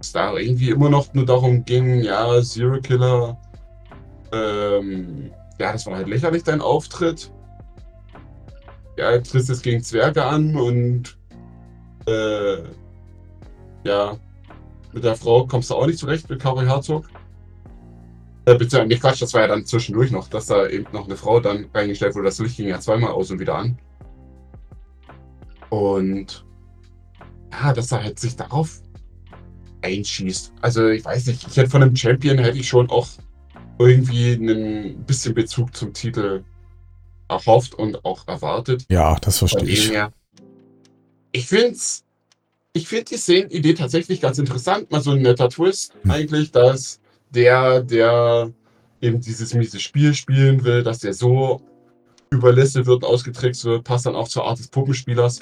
es 0.00 0.12
da 0.12 0.36
irgendwie 0.36 0.70
immer 0.70 0.88
noch 0.88 1.12
nur 1.14 1.26
darum 1.26 1.64
ging, 1.64 2.02
ja, 2.02 2.42
Zero 2.42 2.80
Killer, 2.80 3.38
ähm, 4.32 5.30
ja, 5.58 5.72
das 5.72 5.86
war 5.86 5.96
halt 5.96 6.08
lächerlich, 6.08 6.42
dein 6.42 6.60
Auftritt. 6.60 7.30
Ja, 8.96 9.18
trittst 9.18 9.48
jetzt 9.48 9.62
gegen 9.62 9.82
Zwerge 9.82 10.24
an 10.24 10.56
und, 10.56 11.18
äh, 12.10 12.62
ja, 13.84 14.16
mit 14.92 15.04
der 15.04 15.16
Frau 15.16 15.46
kommst 15.46 15.70
du 15.70 15.74
auch 15.74 15.86
nicht 15.86 15.98
zurecht, 15.98 16.28
mit 16.28 16.40
Caro 16.40 16.62
Herzog. 16.62 17.08
Äh, 18.44 18.54
beziehungsweise, 18.54 18.88
nicht 18.88 19.02
Quatsch, 19.02 19.22
das 19.22 19.34
war 19.34 19.42
ja 19.42 19.48
dann 19.48 19.64
zwischendurch 19.64 20.10
noch, 20.10 20.28
dass 20.28 20.46
da 20.46 20.66
eben 20.68 20.86
noch 20.92 21.06
eine 21.06 21.16
Frau 21.16 21.40
dann 21.40 21.66
reingestellt 21.72 22.14
wurde. 22.14 22.26
Das 22.26 22.38
Licht 22.38 22.56
ging 22.56 22.68
ja 22.68 22.80
zweimal 22.80 23.12
aus 23.12 23.30
und 23.30 23.38
wieder 23.38 23.56
an. 23.56 23.78
Und, 25.68 26.44
ja, 27.52 27.72
dass 27.72 27.92
er 27.92 28.02
halt 28.02 28.18
sich 28.18 28.34
darauf 28.36 28.80
einschießt. 29.82 30.52
Also 30.60 30.88
ich 30.88 31.04
weiß 31.04 31.26
nicht, 31.26 31.46
ich 31.46 31.56
hätte 31.56 31.70
von 31.70 31.82
einem 31.82 31.96
Champion 31.96 32.38
hätte 32.38 32.58
ich 32.58 32.68
schon 32.68 32.90
auch 32.90 33.08
irgendwie 33.78 34.32
ein 34.32 35.04
bisschen 35.04 35.34
Bezug 35.34 35.74
zum 35.74 35.92
Titel 35.92 36.44
erhofft 37.28 37.74
und 37.74 38.04
auch 38.04 38.26
erwartet. 38.26 38.84
Ja, 38.90 39.16
das 39.20 39.38
verstehe 39.38 39.68
ich. 39.68 39.90
her. 39.90 40.12
Ich 41.32 41.46
finde 41.46 41.76
ich 42.72 42.86
find 42.88 43.10
die 43.10 43.16
Szenenidee 43.16 43.74
tatsächlich 43.74 44.20
ganz 44.20 44.38
interessant. 44.38 44.90
Mal 44.90 45.00
so 45.02 45.12
ein 45.12 45.22
netter 45.22 45.48
Twist 45.48 45.94
Hm. 46.02 46.10
eigentlich, 46.10 46.52
dass 46.52 47.00
der, 47.30 47.82
der 47.82 48.52
eben 49.00 49.20
dieses 49.20 49.54
miese 49.54 49.80
Spiel 49.80 50.14
spielen 50.14 50.64
will, 50.64 50.82
dass 50.82 50.98
der 50.98 51.14
so 51.14 51.62
überlistet 52.30 52.86
wird 52.86 53.04
ausgetrickst 53.04 53.64
wird, 53.64 53.84
passt 53.84 54.06
dann 54.06 54.14
auch 54.14 54.28
zur 54.28 54.44
Art 54.44 54.58
des 54.58 54.68
Puppenspielers. 54.68 55.40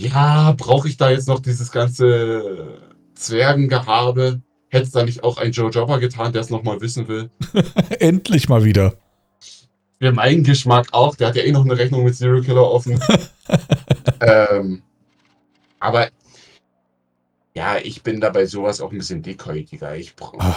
Ja, 0.00 0.52
brauche 0.56 0.88
ich 0.88 0.96
da 0.96 1.10
jetzt 1.10 1.28
noch 1.28 1.40
dieses 1.40 1.72
ganze 1.72 2.78
Zwergengehabe? 3.14 4.42
Hätte 4.68 4.84
es 4.84 4.90
da 4.90 5.02
nicht 5.02 5.24
auch 5.24 5.38
ein 5.38 5.52
Joe 5.52 5.70
Jobber 5.70 5.98
getan, 5.98 6.32
der 6.32 6.42
es 6.42 6.50
nochmal 6.50 6.80
wissen 6.80 7.08
will? 7.08 7.30
Endlich 7.98 8.48
mal 8.48 8.64
wieder. 8.64 8.94
Für 10.00 10.12
meinen 10.12 10.44
Geschmack 10.44 10.88
auch. 10.92 11.16
Der 11.16 11.28
hat 11.28 11.36
ja 11.36 11.42
eh 11.42 11.52
noch 11.52 11.64
eine 11.64 11.76
Rechnung 11.76 12.04
mit 12.04 12.16
Zero 12.16 12.40
Killer 12.40 12.70
offen. 12.70 13.00
ähm, 14.20 14.82
aber 15.80 16.08
ja, 17.54 17.76
ich 17.82 18.02
bin 18.02 18.20
da 18.20 18.30
bei 18.30 18.46
sowas 18.46 18.80
auch 18.80 18.92
ein 18.92 18.98
bisschen 18.98 19.22
dickhäutiger. 19.22 19.96
Ich. 19.96 20.14
Ah, 20.38 20.54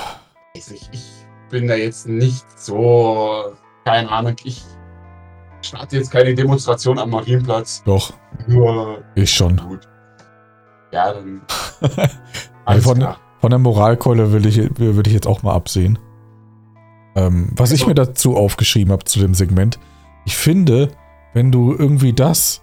weiß 0.54 0.72
nicht, 0.72 0.90
ich 0.92 1.04
bin 1.50 1.68
da 1.68 1.76
jetzt 1.76 2.08
nicht 2.08 2.46
so. 2.60 3.54
Keine 3.86 4.10
Ahnung, 4.12 4.36
ich 4.44 4.62
starte 5.64 5.98
jetzt 5.98 6.12
keine 6.12 6.36
Demonstration 6.36 7.00
am 7.00 7.10
Marienplatz. 7.10 7.82
Doch, 7.86 8.14
Nur 8.46 9.04
ich 9.16 9.34
schon. 9.34 9.58
gut. 9.58 9.88
Ja, 10.92 11.14
dann. 11.14 11.42
Von, 12.82 13.16
von 13.40 13.50
der 13.50 13.60
Moralkeule 13.60 14.32
will 14.32 14.46
ich, 14.46 14.58
würde 14.78 15.10
ich 15.10 15.16
jetzt 15.16 15.26
auch 15.26 15.42
mal 15.42 15.54
absehen. 15.54 15.98
Ähm, 17.16 17.50
was 17.56 17.72
ich 17.72 17.82
Also- 17.82 17.90
mir 17.90 17.96
dazu 17.96 18.36
aufgeschrieben 18.38 18.92
habe 18.92 19.04
zu 19.06 19.20
dem 19.20 19.34
Segment, 19.34 19.80
ich 20.26 20.36
finde, 20.38 20.92
wenn 21.34 21.52
du 21.52 21.74
irgendwie 21.74 22.14
das 22.14 22.62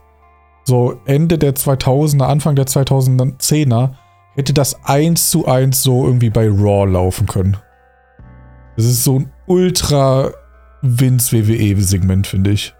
so 0.65 1.01
Ende 1.07 1.39
der 1.39 1.55
2000er, 1.55 2.27
Anfang 2.29 2.55
der 2.55 2.67
2010er, 2.67 3.95
hätte 4.35 4.53
das 4.53 4.85
eins 4.85 5.31
zu 5.31 5.47
eins 5.47 5.83
so 5.83 6.05
irgendwie 6.07 6.31
bei 6.31 6.47
Raw 6.49 6.85
laufen 6.91 7.27
können. 7.27 7.57
Das 8.77 8.85
ist 8.85 9.03
so 9.03 9.19
ein 9.21 9.33
ultra 9.47 10.31
Vince 10.83 11.33
WWE 11.33 11.81
Segment, 11.83 12.27
finde 12.27 12.51
ich. 12.53 12.75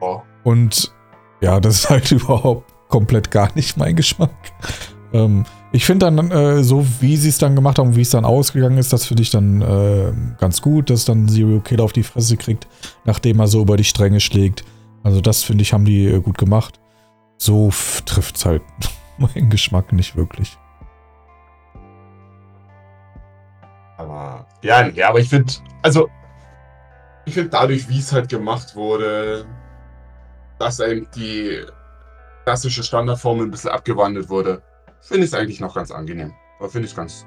Oh. 0.00 0.20
Und 0.42 0.92
ja, 1.40 1.60
das 1.60 1.76
ist 1.76 1.90
halt 1.90 2.10
überhaupt 2.12 2.72
komplett 2.88 3.30
gar 3.30 3.54
nicht 3.54 3.76
mein 3.76 3.96
Geschmack. 3.96 4.30
Ähm, 5.12 5.44
ich 5.74 5.86
finde 5.86 6.06
dann, 6.06 6.30
äh, 6.30 6.62
so 6.62 6.86
wie 7.00 7.16
sie 7.16 7.30
es 7.30 7.38
dann 7.38 7.56
gemacht 7.56 7.80
haben, 7.80 7.96
wie 7.96 8.02
es 8.02 8.10
dann 8.10 8.24
ausgegangen 8.24 8.78
ist, 8.78 8.92
das 8.92 9.06
finde 9.06 9.24
ich 9.24 9.30
dann 9.30 9.60
äh, 9.60 10.12
ganz 10.38 10.62
gut, 10.62 10.88
dass 10.88 11.04
dann 11.04 11.28
Zero 11.28 11.58
Kill 11.58 11.80
auf 11.80 11.92
die 11.92 12.04
Fresse 12.04 12.36
kriegt, 12.36 12.68
nachdem 13.04 13.40
er 13.40 13.48
so 13.48 13.60
über 13.60 13.76
die 13.76 13.82
Stränge 13.82 14.20
schlägt. 14.20 14.64
Also 15.02 15.20
das 15.20 15.42
finde 15.42 15.62
ich, 15.62 15.72
haben 15.72 15.84
die 15.84 16.06
äh, 16.06 16.20
gut 16.20 16.38
gemacht. 16.38 16.78
So 17.38 17.72
trifft 18.06 18.36
es 18.36 18.44
halt 18.44 18.62
meinen 19.18 19.50
Geschmack 19.50 19.92
nicht 19.92 20.14
wirklich. 20.14 20.56
Aber 23.96 24.46
ja, 24.62 24.86
nee, 24.86 25.02
aber 25.02 25.18
ich 25.18 25.28
finde, 25.28 25.54
also 25.82 26.08
ich 27.24 27.34
finde 27.34 27.50
dadurch, 27.50 27.88
wie 27.88 27.98
es 27.98 28.12
halt 28.12 28.28
gemacht 28.28 28.76
wurde, 28.76 29.44
dass 30.60 30.78
eben 30.78 31.08
die 31.16 31.64
klassische 32.44 32.84
Standardformel 32.84 33.46
ein 33.46 33.50
bisschen 33.50 33.70
abgewandelt 33.70 34.28
wurde, 34.28 34.62
finde 35.04 35.24
ich 35.24 35.32
es 35.32 35.34
eigentlich 35.34 35.60
noch 35.60 35.74
ganz 35.74 35.90
angenehm. 35.90 36.32
Aber 36.58 36.68
finde 36.68 36.86
ich 36.86 36.92
es 36.92 36.96
ganz 36.96 37.26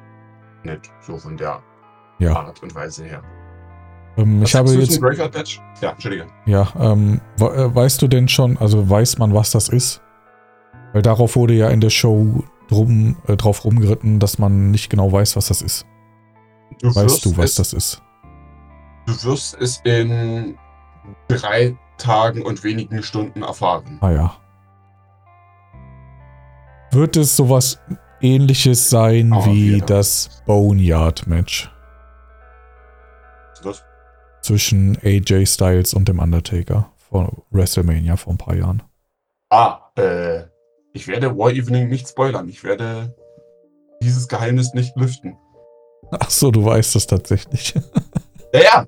nett, 0.63 0.89
so 1.01 1.17
von 1.17 1.37
der 1.37 1.61
Ja. 2.19 2.35
Art 2.35 2.61
und 2.63 2.73
Weise 2.75 3.05
her. 3.05 3.21
Ähm, 4.17 4.41
ich 4.41 4.55
habe 4.55 4.71
jetzt, 4.71 4.99
Graveyard 4.99 5.33
Match? 5.33 5.61
Ja, 5.81 5.91
Entschuldige. 5.91 6.27
ja, 6.45 6.67
ähm, 6.79 7.21
äh, 7.39 7.43
weißt 7.43 8.01
du 8.01 8.07
denn 8.07 8.27
schon, 8.27 8.57
also 8.57 8.89
weiß 8.89 9.19
man, 9.19 9.33
was 9.33 9.51
das 9.51 9.69
ist? 9.69 10.01
Weil 10.93 11.03
darauf 11.03 11.35
wurde 11.35 11.53
ja 11.53 11.69
in 11.69 11.81
der 11.81 11.91
Show 11.91 12.43
drum, 12.69 13.17
äh, 13.27 13.35
drauf 13.37 13.63
rumgeritten, 13.63 14.19
dass 14.19 14.39
man 14.39 14.71
nicht 14.71 14.89
genau 14.89 15.11
weiß, 15.11 15.35
was 15.35 15.47
das 15.49 15.61
ist. 15.61 15.85
Du 16.81 16.93
Weißt 16.95 17.23
du, 17.25 17.37
was 17.37 17.51
es, 17.51 17.55
das 17.55 17.73
ist? 17.73 18.01
Du 19.05 19.13
wirst 19.23 19.55
es 19.61 19.79
in 19.85 20.57
drei 21.27 21.77
Tagen 21.97 22.41
und 22.41 22.63
wenigen 22.63 23.01
Stunden 23.03 23.43
erfahren. 23.43 23.97
Ah 24.01 24.11
ja. 24.11 24.35
Wird 26.97 27.15
es 27.15 27.35
sowas 27.35 27.79
ähnliches 28.21 28.89
sein 28.89 29.31
Oh, 29.31 29.45
wie 29.45 29.75
wieder. 29.75 29.85
das 29.85 30.41
Boneyard-Match 30.47 31.69
Das, 33.63 33.83
zwischen 34.41 34.97
AJ 35.03 35.45
Styles 35.45 35.93
und 35.93 36.07
dem 36.07 36.17
Undertaker 36.17 36.89
vor 36.97 37.31
WrestleMania 37.51 38.15
vor 38.15 38.33
ein 38.33 38.39
paar 38.39 38.55
Jahren? 38.55 38.81
ah, 39.51 39.91
Äh, 39.95 40.45
ich 40.93 41.07
werde 41.07 41.37
War 41.37 41.51
Evening 41.51 41.87
nicht 41.89 42.09
spoilern. 42.09 42.49
Ich 42.49 42.63
werde 42.63 43.15
dieses 44.01 44.27
Geheimnis 44.27 44.73
nicht 44.73 44.95
lüften. 44.97 45.37
Ach 46.09 46.31
so, 46.31 46.49
du 46.49 46.65
weißt 46.65 46.95
es 46.95 47.05
tatsächlich. 47.05 47.75
Ja, 48.55 48.61
ja. 48.61 48.87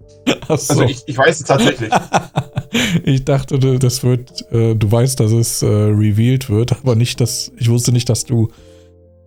So. 0.57 0.73
Also 0.73 0.81
ich, 0.83 1.03
ich 1.05 1.15
weiß 1.15 1.41
es 1.41 1.45
tatsächlich. 1.45 1.91
ich 3.03 3.25
dachte, 3.25 3.59
du- 3.59 3.79
das 3.79 4.03
wird, 4.03 4.45
äh, 4.51 4.75
du 4.75 4.91
weißt, 4.91 5.19
dass 5.19 5.31
es 5.31 5.61
äh, 5.61 5.67
revealed 5.67 6.49
wird, 6.49 6.73
aber 6.73 6.95
nicht, 6.95 7.19
dass, 7.21 7.51
ich 7.57 7.69
wusste 7.69 7.91
nicht, 7.91 8.09
dass 8.09 8.25
du 8.25 8.49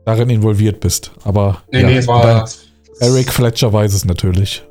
darin 0.05 0.31
involviert 0.31 0.81
bist. 0.81 1.13
Aber 1.25 1.63
Nee, 1.71 1.81
ja, 1.83 1.87
nee, 1.87 1.97
es 1.97 2.07
war. 2.09 2.49
Eric 3.01 3.33
Fletcher 3.33 3.73
weiß 3.73 3.95
es 3.95 4.05
natürlich. 4.05 4.65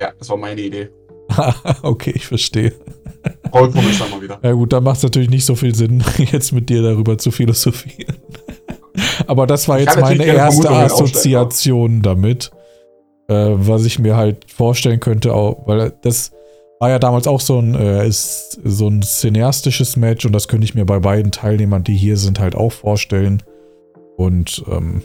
Ja, 0.00 0.12
das 0.18 0.28
war 0.28 0.36
meine 0.36 0.60
Idee. 0.60 0.88
okay, 1.82 2.12
ich 2.14 2.26
verstehe. 2.26 2.72
Pommes 3.50 3.98
dann 3.98 4.10
mal 4.10 4.22
wieder. 4.22 4.38
Ja 4.42 4.52
gut, 4.52 4.72
dann 4.72 4.84
macht 4.84 4.98
es 4.98 5.02
natürlich 5.02 5.30
nicht 5.30 5.44
so 5.44 5.54
viel 5.56 5.74
Sinn, 5.74 6.04
jetzt 6.18 6.52
mit 6.52 6.68
dir 6.68 6.82
darüber 6.82 7.18
zu 7.18 7.30
philosophieren. 7.30 8.16
Aber 9.26 9.46
das 9.46 9.68
war 9.68 9.78
jetzt 9.80 9.98
meine 9.98 10.24
erste 10.24 10.70
Assoziation 10.70 12.02
damit, 12.02 12.50
äh, 13.28 13.34
was 13.34 13.84
ich 13.84 13.98
mir 13.98 14.16
halt 14.16 14.50
vorstellen 14.50 15.00
könnte, 15.00 15.34
auch, 15.34 15.66
weil 15.66 15.92
das 16.02 16.32
war 16.78 16.90
ja 16.90 16.98
damals 16.98 17.26
auch 17.26 17.40
so 17.40 17.58
ein, 17.58 17.74
äh, 17.74 18.06
ist 18.06 18.60
so 18.64 18.88
ein 18.88 19.02
cineastisches 19.02 19.96
Match 19.96 20.26
und 20.26 20.32
das 20.32 20.48
könnte 20.48 20.64
ich 20.64 20.74
mir 20.74 20.84
bei 20.84 20.98
beiden 20.98 21.32
Teilnehmern, 21.32 21.84
die 21.84 21.96
hier 21.96 22.16
sind, 22.16 22.38
halt 22.38 22.54
auch 22.54 22.72
vorstellen. 22.72 23.42
Und 24.16 24.64
ähm, 24.70 25.02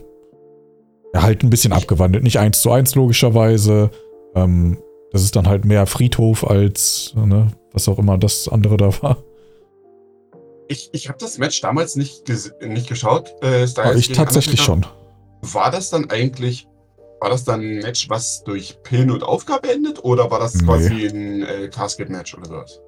ja, 1.13 1.21
halt 1.21 1.43
ein 1.43 1.49
bisschen 1.49 1.73
abgewandelt. 1.73 2.23
Nicht 2.23 2.39
eins 2.39 2.61
zu 2.61 2.71
eins 2.71 2.95
logischerweise. 2.95 3.91
Ähm, 4.35 4.77
das 5.11 5.23
ist 5.23 5.35
dann 5.35 5.47
halt 5.47 5.65
mehr 5.65 5.85
Friedhof 5.85 6.49
als, 6.49 7.13
ne, 7.15 7.47
was 7.73 7.87
auch 7.89 7.99
immer 7.99 8.17
das 8.17 8.47
andere 8.47 8.77
da 8.77 9.01
war. 9.01 9.17
Ich, 10.67 10.89
ich 10.93 11.09
habe 11.09 11.17
das 11.19 11.37
Match 11.37 11.59
damals 11.59 11.97
nicht, 11.97 12.23
nicht 12.61 12.87
geschaut. 12.87 13.33
Äh, 13.43 13.65
ich 13.65 14.11
tatsächlich 14.13 14.61
schon. 14.61 14.85
War 15.41 15.69
das 15.69 15.89
dann 15.89 16.09
eigentlich, 16.09 16.67
war 17.21 17.29
das 17.29 17.43
dann 17.45 17.61
ein 17.61 17.77
Match, 17.79 18.09
was 18.09 18.43
durch 18.43 18.77
Pin 18.83 19.09
und 19.11 19.23
Aufgabe 19.23 19.71
endet? 19.71 20.03
Oder 20.03 20.29
war 20.31 20.39
das 20.39 20.55
Nee. 20.55 20.65
quasi 20.65 21.07
ein 21.07 21.43
äh, 21.43 21.67
Casket-Match 21.69 22.35
oder 22.35 22.47
sowas? 22.47 22.81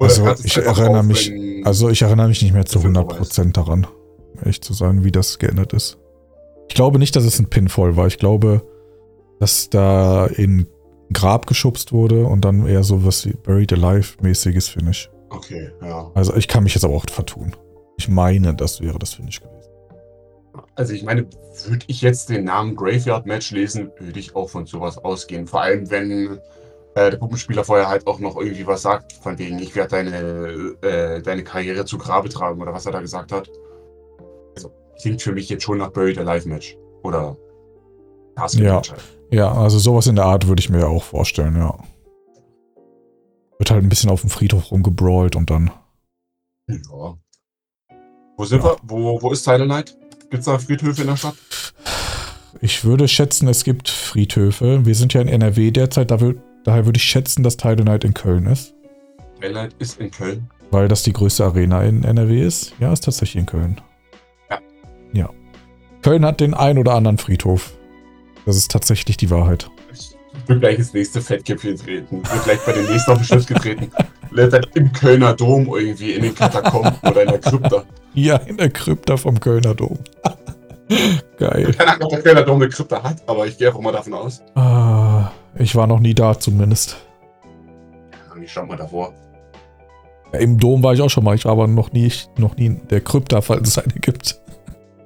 Also, 0.00 0.26
ich 0.44 0.56
erinnere 0.56 1.00
auf, 1.00 1.04
mich- 1.06 1.32
Also 1.64 1.88
ich 1.90 2.02
erinnere 2.02 2.28
mich 2.28 2.42
nicht 2.42 2.52
mehr 2.52 2.64
zu 2.64 2.78
Das 2.78 2.84
wird 2.84 2.96
100% 2.96 3.52
daran, 3.52 3.84
um 4.32 4.38
ehrlich 4.40 4.62
zu 4.62 4.72
sein, 4.72 5.04
wie 5.04 5.12
das 5.12 5.38
geändert 5.38 5.72
ist. 5.72 5.98
Ich 6.68 6.74
glaube 6.74 6.98
nicht, 6.98 7.14
dass 7.16 7.24
es 7.24 7.38
ein 7.38 7.50
Pinfall 7.50 7.96
war. 7.96 8.06
Ich 8.06 8.18
glaube, 8.18 8.62
dass 9.40 9.68
da 9.70 10.26
in 10.26 10.66
Grab 11.12 11.46
geschubst 11.46 11.92
wurde 11.92 12.24
und 12.24 12.44
dann 12.44 12.66
eher 12.66 12.82
so 12.84 13.04
was 13.04 13.26
wie 13.26 13.32
Buried 13.34 13.72
Alive-mäßiges 13.72 14.68
Finish. 14.68 15.10
Okay, 15.28 15.70
ja. 15.82 16.10
Also 16.14 16.34
ich 16.34 16.48
kann 16.48 16.62
mich 16.64 16.74
jetzt 16.74 16.84
aber 16.84 16.94
auch 16.94 17.04
vertun. 17.10 17.54
Ich 17.98 18.08
meine, 18.08 18.54
das 18.54 18.80
wäre 18.80 18.98
das 18.98 19.14
Finish 19.14 19.40
gewesen. 19.40 19.59
Also 20.74 20.92
ich 20.94 21.02
meine, 21.02 21.26
würde 21.66 21.84
ich 21.88 22.00
jetzt 22.00 22.28
den 22.28 22.44
Namen 22.44 22.74
Graveyard 22.76 23.26
Match 23.26 23.50
lesen, 23.50 23.90
würde 23.98 24.18
ich 24.18 24.34
auch 24.34 24.48
von 24.48 24.66
sowas 24.66 24.98
ausgehen. 24.98 25.46
Vor 25.46 25.62
allem, 25.62 25.90
wenn 25.90 26.38
äh, 26.94 27.10
der 27.10 27.18
Puppenspieler 27.18 27.64
vorher 27.64 27.88
halt 27.88 28.06
auch 28.06 28.18
noch 28.18 28.36
irgendwie 28.36 28.66
was 28.66 28.82
sagt, 28.82 29.12
von 29.12 29.38
wegen, 29.38 29.58
ich 29.58 29.74
werde 29.76 29.90
deine, 29.90 30.76
äh, 30.82 31.22
deine 31.22 31.44
Karriere 31.44 31.84
zu 31.84 31.98
Grabe 31.98 32.28
tragen 32.28 32.60
oder 32.60 32.72
was 32.72 32.86
er 32.86 32.92
da 32.92 33.00
gesagt 33.00 33.32
hat. 33.32 33.50
Also 34.56 34.72
klingt 35.00 35.22
für 35.22 35.32
mich 35.32 35.48
jetzt 35.48 35.62
schon 35.64 35.78
nach 35.78 35.90
Buried 35.90 36.18
Alive 36.18 36.48
Match. 36.48 36.76
Oder 37.02 37.36
Casket 38.36 38.64
Ja. 38.64 38.74
Match 38.76 38.90
halt. 38.90 39.02
Ja, 39.30 39.52
also 39.52 39.78
sowas 39.78 40.06
in 40.08 40.16
der 40.16 40.24
Art 40.24 40.48
würde 40.48 40.60
ich 40.60 40.70
mir 40.70 40.88
auch 40.88 41.04
vorstellen, 41.04 41.56
ja. 41.56 41.78
Wird 43.58 43.70
halt 43.70 43.84
ein 43.84 43.88
bisschen 43.88 44.10
auf 44.10 44.22
dem 44.22 44.30
Friedhof 44.30 44.72
rumgebrawlt 44.72 45.36
und 45.36 45.50
dann. 45.50 45.70
Ja. 46.68 47.16
Wo 48.36 48.44
sind 48.44 48.64
Ja. 48.64 48.70
wir? 48.70 48.76
Wo, 48.82 49.20
wo 49.22 49.30
ist 49.30 49.44
Silent 49.44 49.68
Night? 49.68 49.96
Gibt 50.30 50.40
es 50.40 50.46
da 50.46 50.58
Friedhöfe 50.58 51.02
in 51.02 51.08
der 51.08 51.16
Stadt? 51.16 51.34
Ich 52.60 52.84
würde 52.84 53.08
schätzen, 53.08 53.48
es 53.48 53.64
gibt 53.64 53.88
Friedhöfe. 53.88 54.84
Wir 54.86 54.94
sind 54.94 55.12
ja 55.14 55.20
in 55.20 55.28
NRW 55.28 55.70
derzeit, 55.70 56.10
da 56.10 56.16
wür- 56.16 56.36
daher 56.64 56.84
würde 56.86 56.98
ich 56.98 57.04
schätzen, 57.04 57.42
dass 57.42 57.56
Tidal 57.56 57.84
Night 57.84 58.04
in 58.04 58.14
Köln 58.14 58.46
ist. 58.46 58.74
Night 59.40 59.74
ist 59.78 59.98
in 59.98 60.10
Köln. 60.10 60.48
Weil 60.70 60.86
das 60.88 61.02
die 61.02 61.12
größte 61.12 61.44
Arena 61.44 61.82
in 61.82 62.04
NRW 62.04 62.44
ist. 62.46 62.74
Ja, 62.78 62.92
ist 62.92 63.04
tatsächlich 63.04 63.40
in 63.40 63.46
Köln. 63.46 63.80
Ja. 64.50 64.58
Ja. 65.12 65.30
Köln 66.02 66.24
hat 66.24 66.40
den 66.40 66.54
ein 66.54 66.78
oder 66.78 66.94
anderen 66.94 67.18
Friedhof. 67.18 67.72
Das 68.46 68.56
ist 68.56 68.70
tatsächlich 68.70 69.16
die 69.16 69.30
Wahrheit. 69.30 69.68
Ich 69.92 70.14
wird 70.46 70.60
gleich 70.60 70.78
ins 70.78 70.92
nächste 70.92 71.20
Fettgipfel 71.20 71.76
treten. 71.76 72.18
Wird 72.22 72.44
gleich 72.44 72.60
bei 72.64 72.72
den 72.72 72.86
nächsten 72.86 73.10
auf 73.12 73.18
den 73.18 73.24
Schritt 73.24 73.46
getreten. 73.46 73.90
Im 74.74 74.92
Kölner 74.92 75.34
Dom 75.34 75.66
irgendwie 75.74 76.12
in 76.12 76.22
den 76.22 76.34
Katakomben 76.34 76.92
oder 77.02 77.22
in 77.22 77.28
der 77.30 77.38
Krypta. 77.40 77.84
Ja, 78.14 78.36
in 78.36 78.56
der 78.58 78.70
Krypta 78.70 79.16
vom 79.16 79.40
Kölner 79.40 79.74
Dom. 79.74 79.98
Geil. 81.38 81.72
Keine 81.76 81.92
Ahnung, 81.92 82.02
ob 82.06 82.10
der 82.10 82.22
Kölner 82.22 82.42
Dom 82.42 82.56
eine 82.60 82.68
Krypta 82.68 83.02
hat, 83.02 83.16
aber 83.26 83.46
ich 83.46 83.56
gehe 83.56 83.68
einfach 83.68 83.80
mal 83.80 83.92
davon 83.92 84.14
aus. 84.14 84.42
Ah, 84.54 85.30
ich 85.56 85.74
war 85.76 85.86
noch 85.86 86.00
nie 86.00 86.14
da 86.14 86.38
zumindest. 86.38 86.96
Ja, 88.12 88.42
Ich 88.42 88.52
schau 88.52 88.66
mal 88.66 88.76
davor. 88.76 89.12
Ja, 90.32 90.40
Im 90.40 90.58
Dom 90.58 90.82
war 90.82 90.92
ich 90.94 91.00
auch 91.00 91.08
schon 91.08 91.24
mal. 91.24 91.34
Ich 91.34 91.44
war 91.44 91.52
aber 91.52 91.66
noch 91.66 91.92
nie, 91.92 92.10
noch 92.36 92.56
nie 92.56 92.66
in 92.66 92.88
der 92.88 93.00
Krypta, 93.00 93.40
falls 93.40 93.68
es 93.68 93.78
eine 93.78 93.92
gibt. 93.94 94.40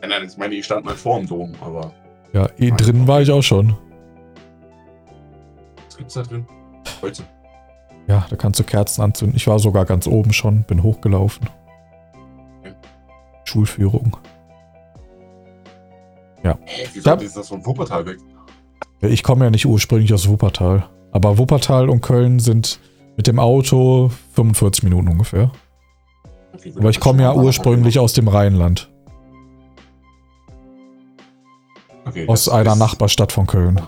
Nein, 0.00 0.10
nein, 0.10 0.28
ich 0.28 0.36
meine, 0.36 0.54
ich 0.54 0.64
stand 0.64 0.84
mal 0.84 0.94
vor 0.94 1.18
dem 1.18 1.26
Dom, 1.28 1.52
aber 1.60 1.92
Ja, 2.32 2.48
eh, 2.58 2.70
drinnen 2.70 3.06
war 3.08 3.20
ich 3.22 3.30
auch 3.30 3.42
schon. 3.42 3.76
was 5.86 5.96
gibt's 5.96 6.14
da 6.14 6.22
drin? 6.22 6.46
Holz. 7.02 7.22
Ja, 8.06 8.26
da 8.28 8.36
kannst 8.36 8.60
du 8.60 8.64
Kerzen 8.64 9.00
anzünden. 9.02 9.36
Ich 9.36 9.46
war 9.46 9.58
sogar 9.58 9.84
ganz 9.86 10.06
oben 10.06 10.32
schon, 10.34 10.62
bin 10.64 10.82
hochgelaufen. 10.82 11.48
Schulführung. 13.44 14.16
Hä, 16.44 16.86
wieso 16.92 17.10
Ja. 17.10 17.16
ist 17.16 17.36
das 17.36 17.48
von 17.48 17.64
Wuppertal 17.64 18.04
weg? 18.06 18.18
Ja, 19.00 19.08
Ich 19.08 19.22
komme 19.22 19.44
ja 19.44 19.50
nicht 19.50 19.66
ursprünglich 19.66 20.12
aus 20.12 20.28
Wuppertal. 20.28 20.88
Aber 21.12 21.38
Wuppertal 21.38 21.88
und 21.88 22.00
Köln 22.02 22.38
sind 22.40 22.80
mit 23.16 23.26
dem 23.26 23.38
Auto 23.38 24.10
45 24.34 24.82
Minuten 24.84 25.08
ungefähr. 25.08 25.50
Aber 26.76 26.90
ich 26.90 27.00
komme 27.00 27.22
ja 27.22 27.34
ursprünglich 27.34 27.98
aus 27.98 28.12
dem 28.12 28.28
Rheinland. 28.28 28.90
okay, 32.06 32.26
Aus 32.28 32.48
einer 32.48 32.76
Nachbarstadt 32.76 33.32
von 33.32 33.46
Köln. 33.46 33.80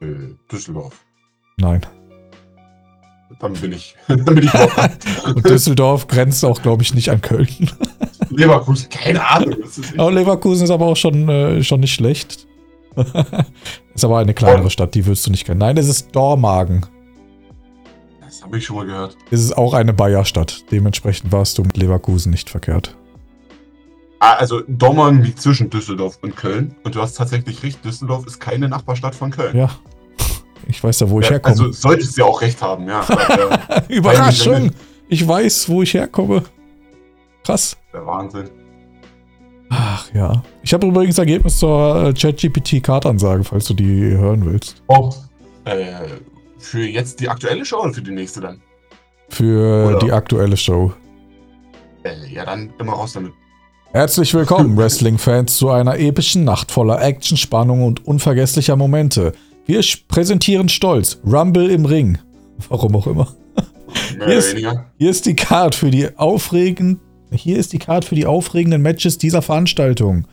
Äh, 0.00 0.06
Düsseldorf. 0.50 1.04
Nein. 1.58 1.80
Dann 3.40 3.52
bin 3.54 3.72
ich. 3.72 3.96
dann 4.08 4.24
bin 4.24 4.38
ich 4.44 4.54
auch. 4.54 4.70
Und 5.34 5.48
Düsseldorf 5.48 6.06
grenzt 6.06 6.44
auch, 6.44 6.60
glaube 6.62 6.82
ich, 6.82 6.94
nicht 6.94 7.10
an 7.10 7.20
Köln. 7.20 7.70
Leverkusen, 8.36 8.88
keine 8.90 9.26
Ahnung. 9.28 9.54
Ist 9.62 9.80
Aber 9.98 10.10
Leverkusen 10.12 10.64
ist 10.64 10.70
aber 10.70 10.86
auch 10.86 10.96
schon, 10.96 11.28
äh, 11.28 11.62
schon 11.62 11.80
nicht 11.80 11.94
schlecht. 11.94 12.46
ist 13.94 14.04
aber 14.04 14.18
eine 14.18 14.34
kleinere 14.34 14.68
Stadt, 14.70 14.94
die 14.94 15.06
würdest 15.06 15.26
du 15.26 15.30
nicht 15.30 15.46
kennen. 15.46 15.58
Nein, 15.60 15.76
es 15.78 15.88
ist 15.88 16.14
Dormagen. 16.14 16.84
das 18.20 18.42
habe 18.42 18.58
ich 18.58 18.64
schon 18.66 18.76
mal 18.76 18.86
gehört. 18.86 19.16
Es 19.30 19.40
ist 19.40 19.56
auch 19.56 19.72
eine 19.74 19.92
Bayerstadt. 19.94 20.64
Dementsprechend 20.70 21.32
warst 21.32 21.56
du 21.58 21.62
mit 21.62 21.76
Leverkusen 21.76 22.30
nicht 22.30 22.50
verkehrt. 22.50 22.96
Ah, 24.20 24.34
also 24.34 24.60
Dommern 24.68 25.22
liegt 25.22 25.40
zwischen 25.40 25.68
Düsseldorf 25.70 26.18
und 26.22 26.36
Köln. 26.36 26.74
Und 26.84 26.94
du 26.94 27.00
hast 27.02 27.14
tatsächlich 27.14 27.62
recht, 27.62 27.84
Düsseldorf 27.84 28.26
ist 28.26 28.38
keine 28.38 28.68
Nachbarstadt 28.68 29.14
von 29.14 29.30
Köln. 29.30 29.56
Ja. 29.56 29.70
Ich 30.68 30.82
weiß 30.84 31.00
ja, 31.00 31.10
wo 31.10 31.18
ich 31.18 31.26
Ja, 31.26 31.32
herkomme. 31.32 31.50
also 31.56 31.72
solltest 31.72 32.16
du 32.16 32.20
ja 32.20 32.26
auch 32.28 32.40
recht 32.40 32.62
haben, 32.62 32.86
ja. 32.86 33.00
Aber, 33.08 33.58
äh, 33.88 33.94
Überraschung! 33.94 34.70
Ich 35.08 35.26
weiß, 35.26 35.68
wo 35.68 35.82
ich 35.82 35.94
herkomme. 35.94 36.44
Krass. 37.44 37.76
der 37.92 38.06
Wahnsinn. 38.06 38.50
Ach 39.70 40.08
ja. 40.14 40.42
Ich 40.62 40.72
habe 40.74 40.86
übrigens 40.86 41.18
Ergebnis 41.18 41.58
zur 41.58 42.08
äh, 42.08 42.12
ChatGPT-Kartansage, 42.12 43.42
falls 43.44 43.64
du 43.66 43.74
die 43.74 44.00
hören 44.16 44.44
willst. 44.44 44.82
Auch 44.88 45.16
äh, 45.64 45.94
für 46.58 46.82
jetzt 46.86 47.20
die 47.20 47.28
aktuelle 47.28 47.64
Show 47.64 47.78
oder 47.82 47.94
für 47.94 48.02
die 48.02 48.10
nächste 48.10 48.40
dann? 48.40 48.60
Für 49.30 49.88
Oder- 49.88 49.98
die 49.98 50.12
aktuelle 50.12 50.56
Show. 50.56 50.92
Äh, 52.04 52.32
ja, 52.32 52.44
dann 52.44 52.72
immer 52.78 52.92
raus 52.92 53.14
damit. 53.14 53.32
Herzlich 53.92 54.32
willkommen, 54.34 54.76
Wrestling-Fans, 54.76 55.56
zu 55.56 55.70
einer 55.70 55.98
epischen 55.98 56.44
Nacht 56.44 56.70
voller 56.70 57.00
Action, 57.02 57.36
Spannung 57.36 57.82
und 57.84 58.06
unvergesslicher 58.06 58.76
Momente. 58.76 59.32
Wir 59.66 59.80
präsentieren 60.08 60.68
stolz 60.68 61.18
Rumble 61.24 61.70
im 61.70 61.86
Ring. 61.86 62.18
Warum 62.68 62.94
auch 62.96 63.06
immer. 63.06 63.28
Yes. 64.26 64.52
weniger. 64.52 64.86
Hier 64.98 65.10
ist 65.10 65.24
die 65.26 65.34
Card 65.36 65.74
für 65.74 65.90
die 65.90 66.16
aufregenden, 66.18 67.00
hier 67.34 67.58
ist 67.58 67.72
die 67.72 67.78
Card 67.78 68.04
für 68.04 68.14
die 68.14 68.26
aufregenden 68.26 68.82
Matches 68.82 69.18
dieser 69.18 69.42
Veranstaltung. 69.42 70.26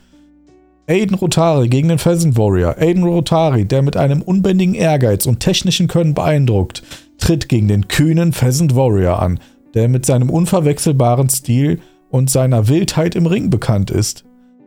Aiden 0.88 1.16
Rotari 1.16 1.68
gegen 1.68 1.90
den 1.90 2.00
Pheasant 2.00 2.38
Warrior. 2.38 2.76
Aiden 2.80 3.04
Rotari, 3.04 3.66
der 3.66 3.82
mit 3.82 3.96
einem 3.96 4.22
unbändigen 4.22 4.74
Ehrgeiz 4.74 5.26
und 5.28 5.40
technischen 5.40 5.88
Können 5.88 6.16
beeindruckt, 6.16 6.84
tritt 7.20 7.48
gegen 7.48 7.68
den 7.68 7.88
kühnen 7.88 8.34
Pheasant 8.34 8.76
Warrior 8.76 9.22
an, 9.22 9.40
der 9.76 9.88
mit 9.88 10.06
seinem 10.06 10.30
unverwechselbaren 10.30 11.30
Stil 11.30 11.80
und 12.10 12.30
seiner 12.30 12.68
Wildheit 12.68 13.16
im 13.16 13.28
Ring 13.28 13.50
bekannt 13.52 13.92
ist. 13.92 14.26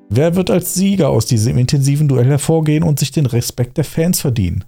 Wer 0.08 0.36
wird 0.36 0.50
als 0.50 0.74
Sieger 0.74 1.08
aus 1.08 1.26
diesem 1.26 1.58
intensiven 1.58 2.06
Duell 2.06 2.26
hervorgehen 2.26 2.84
und 2.84 2.98
sich 2.98 3.10
den 3.10 3.26
Respekt 3.26 3.78
der 3.78 3.84
Fans 3.84 4.20
verdienen? 4.20 4.64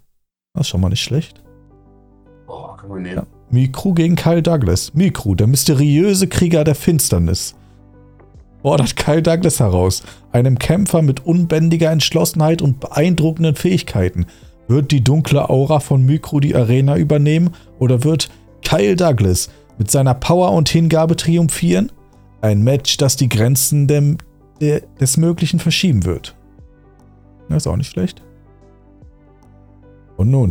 Das 0.55 0.63
ist 0.63 0.69
schon 0.69 0.81
mal 0.81 0.89
nicht 0.89 1.03
schlecht. 1.03 1.43
Boah, 2.47 2.77
kann 2.77 2.89
man 2.89 3.03
nehmen. 3.03 3.27
Mikro 3.55 3.95
gegen 3.95 4.17
Kyle 4.17 4.43
Douglas. 4.43 4.93
Mikro, 4.95 5.37
der 5.37 5.47
mysteriöse 5.47 6.27
Krieger 6.27 6.65
der 6.65 6.75
Finsternis. 6.75 7.55
Fordert 8.63 8.97
Kyle 8.97 9.23
Douglas 9.23 9.61
heraus, 9.61 10.03
einem 10.33 10.59
Kämpfer 10.59 11.03
mit 11.03 11.25
unbändiger 11.25 11.93
Entschlossenheit 11.93 12.63
und 12.63 12.81
beeindruckenden 12.81 13.55
Fähigkeiten. 13.55 14.27
Wird 14.67 14.91
die 14.91 15.05
dunkle 15.05 15.49
Aura 15.49 15.79
von 15.79 16.05
Mikro 16.05 16.41
die 16.41 16.57
Arena 16.57 16.97
übernehmen 16.97 17.51
oder 17.79 18.03
wird 18.03 18.29
Kyle 18.65 18.97
Douglas 18.97 19.51
mit 19.79 19.89
seiner 19.89 20.15
Power 20.15 20.51
und 20.51 20.69
Hingabe 20.69 21.15
triumphieren? 21.15 21.93
Ein 22.41 22.63
Match, 22.65 22.97
das 22.97 23.15
die 23.15 23.29
Grenzen 23.29 23.87
dem, 23.87 24.19
der, 24.61 24.81
des 24.99 25.17
Möglichen 25.17 25.61
verschieben 25.61 26.05
wird. 26.05 26.35
Das 27.49 27.59
ist 27.59 27.67
auch 27.69 27.77
nicht 27.77 27.93
schlecht. 27.93 28.21
Und 30.17 30.31
nun, 30.31 30.51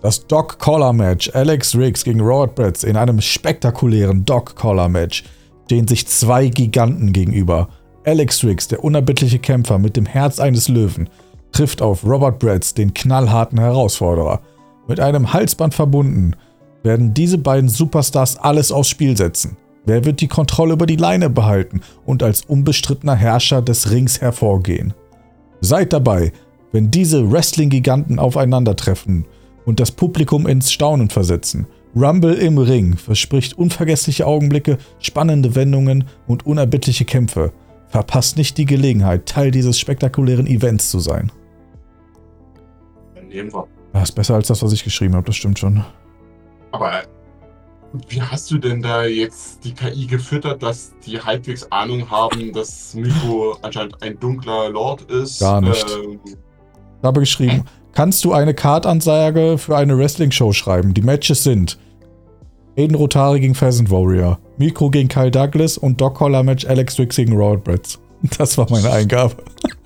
das 0.00 0.26
Dog 0.26 0.58
Collar 0.58 0.92
Match. 0.92 1.30
Alex 1.34 1.76
Riggs 1.76 2.04
gegen 2.04 2.20
Robert 2.20 2.54
Bretz 2.54 2.84
in 2.84 2.96
einem 2.96 3.20
spektakulären 3.20 4.24
Dog 4.24 4.54
Collar 4.54 4.88
Match 4.88 5.24
stehen 5.64 5.88
sich 5.88 6.06
zwei 6.06 6.48
Giganten 6.48 7.12
gegenüber. 7.12 7.68
Alex 8.04 8.42
Riggs, 8.44 8.68
der 8.68 8.82
unerbittliche 8.84 9.38
Kämpfer 9.38 9.78
mit 9.78 9.96
dem 9.96 10.06
Herz 10.06 10.40
eines 10.40 10.68
Löwen, 10.68 11.10
trifft 11.52 11.82
auf 11.82 12.04
Robert 12.04 12.38
Bretz, 12.38 12.74
den 12.74 12.94
knallharten 12.94 13.58
Herausforderer. 13.58 14.40
Mit 14.86 15.00
einem 15.00 15.32
Halsband 15.32 15.74
verbunden 15.74 16.36
werden 16.82 17.12
diese 17.12 17.38
beiden 17.38 17.68
Superstars 17.68 18.38
alles 18.38 18.72
aufs 18.72 18.88
Spiel 18.88 19.16
setzen. 19.16 19.56
Wer 19.84 20.04
wird 20.04 20.20
die 20.20 20.28
Kontrolle 20.28 20.74
über 20.74 20.86
die 20.86 20.96
Leine 20.96 21.28
behalten 21.28 21.80
und 22.06 22.22
als 22.22 22.42
unbestrittener 22.42 23.14
Herrscher 23.14 23.62
des 23.62 23.90
Rings 23.90 24.20
hervorgehen? 24.20 24.94
Seid 25.60 25.92
dabei, 25.92 26.32
wenn 26.72 26.90
diese 26.90 27.30
Wrestling-Giganten 27.30 28.18
aufeinandertreffen 28.18 29.26
und 29.68 29.80
das 29.80 29.92
Publikum 29.92 30.46
ins 30.46 30.72
Staunen 30.72 31.10
versetzen. 31.10 31.66
Rumble 31.94 32.32
im 32.32 32.56
Ring 32.56 32.96
verspricht 32.96 33.58
unvergessliche 33.58 34.26
Augenblicke, 34.26 34.78
spannende 34.98 35.54
Wendungen 35.54 36.04
und 36.26 36.46
unerbittliche 36.46 37.04
Kämpfe. 37.04 37.52
Verpasst 37.88 38.38
nicht 38.38 38.56
die 38.56 38.64
Gelegenheit, 38.64 39.26
Teil 39.26 39.50
dieses 39.50 39.78
spektakulären 39.78 40.46
Events 40.46 40.90
zu 40.90 41.00
sein. 41.00 41.30
Das 43.92 44.08
ist 44.08 44.14
besser 44.14 44.36
als 44.36 44.48
das, 44.48 44.62
was 44.62 44.72
ich 44.72 44.84
geschrieben 44.84 45.14
habe, 45.14 45.26
das 45.26 45.36
stimmt 45.36 45.58
schon. 45.58 45.84
Aber 46.72 47.02
wie 48.08 48.22
hast 48.22 48.50
du 48.50 48.56
denn 48.56 48.80
da 48.80 49.04
jetzt 49.04 49.62
die 49.64 49.74
KI 49.74 50.06
gefüttert, 50.06 50.62
dass 50.62 50.94
die 51.04 51.20
halbwegs 51.20 51.70
Ahnung 51.70 52.10
haben, 52.10 52.54
dass 52.54 52.94
Miko 52.94 53.58
anscheinend 53.60 54.02
ein 54.02 54.18
dunkler 54.18 54.70
Lord 54.70 55.02
ist? 55.10 55.40
Gar 55.40 55.60
nicht. 55.60 55.86
Ähm, 55.90 56.20
Ich 56.24 57.04
habe 57.04 57.20
geschrieben, 57.20 57.64
kannst 57.98 58.24
du 58.24 58.32
eine 58.32 58.54
Kartansage 58.54 59.58
für 59.58 59.76
eine 59.76 59.98
Wrestling-Show 59.98 60.52
schreiben? 60.52 60.94
Die 60.94 61.02
Matches 61.02 61.42
sind 61.42 61.80
Aiden 62.76 62.94
Rotari 62.94 63.40
gegen 63.40 63.56
Pheasant 63.56 63.90
Warrior, 63.90 64.38
Mikro 64.56 64.88
gegen 64.88 65.08
Kyle 65.08 65.32
Douglas 65.32 65.76
und 65.76 66.00
Doc 66.00 66.14
Collar 66.14 66.44
Match 66.44 66.64
Alex 66.64 66.96
Riggs 67.00 67.16
gegen 67.16 67.32
Robert 67.32 67.64
Bretz. 67.64 67.98
Das 68.38 68.56
war 68.56 68.70
meine 68.70 68.88
Eingabe. 68.92 69.34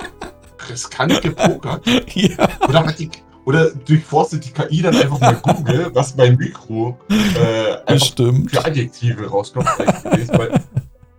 riskant 0.68 1.22
gepokert. 1.22 1.86
ja. 2.14 2.48
Oder, 2.68 2.84
hat 2.84 2.98
die, 2.98 3.08
oder 3.46 3.70
durchforstet 3.70 4.44
die 4.44 4.50
KI 4.50 4.82
dann 4.82 4.94
einfach 4.94 5.18
mal 5.18 5.36
Google, 5.36 5.90
was 5.94 6.12
beim 6.12 6.36
Mikro 6.36 6.98
äh, 7.08 7.98
für 7.98 8.66
Adjektive 8.66 9.26
rauskommt. 9.26 9.70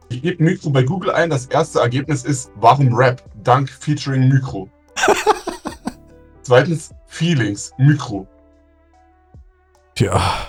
Ich 0.09 0.21
gebe 0.21 0.43
Mikro 0.43 0.69
bei 0.69 0.83
Google 0.83 1.09
ein, 1.09 1.31
das 1.31 1.47
erste 1.47 1.79
Ergebnis 1.79 2.23
ist 2.23 2.51
Warum 2.57 2.93
Rap? 2.93 3.23
Dank 3.43 3.67
featuring 3.67 4.29
Mikro. 4.29 4.69
Zweitens 6.43 6.93
Feelings, 7.07 7.73
Mikro. 7.77 8.27
Tja. 9.95 10.47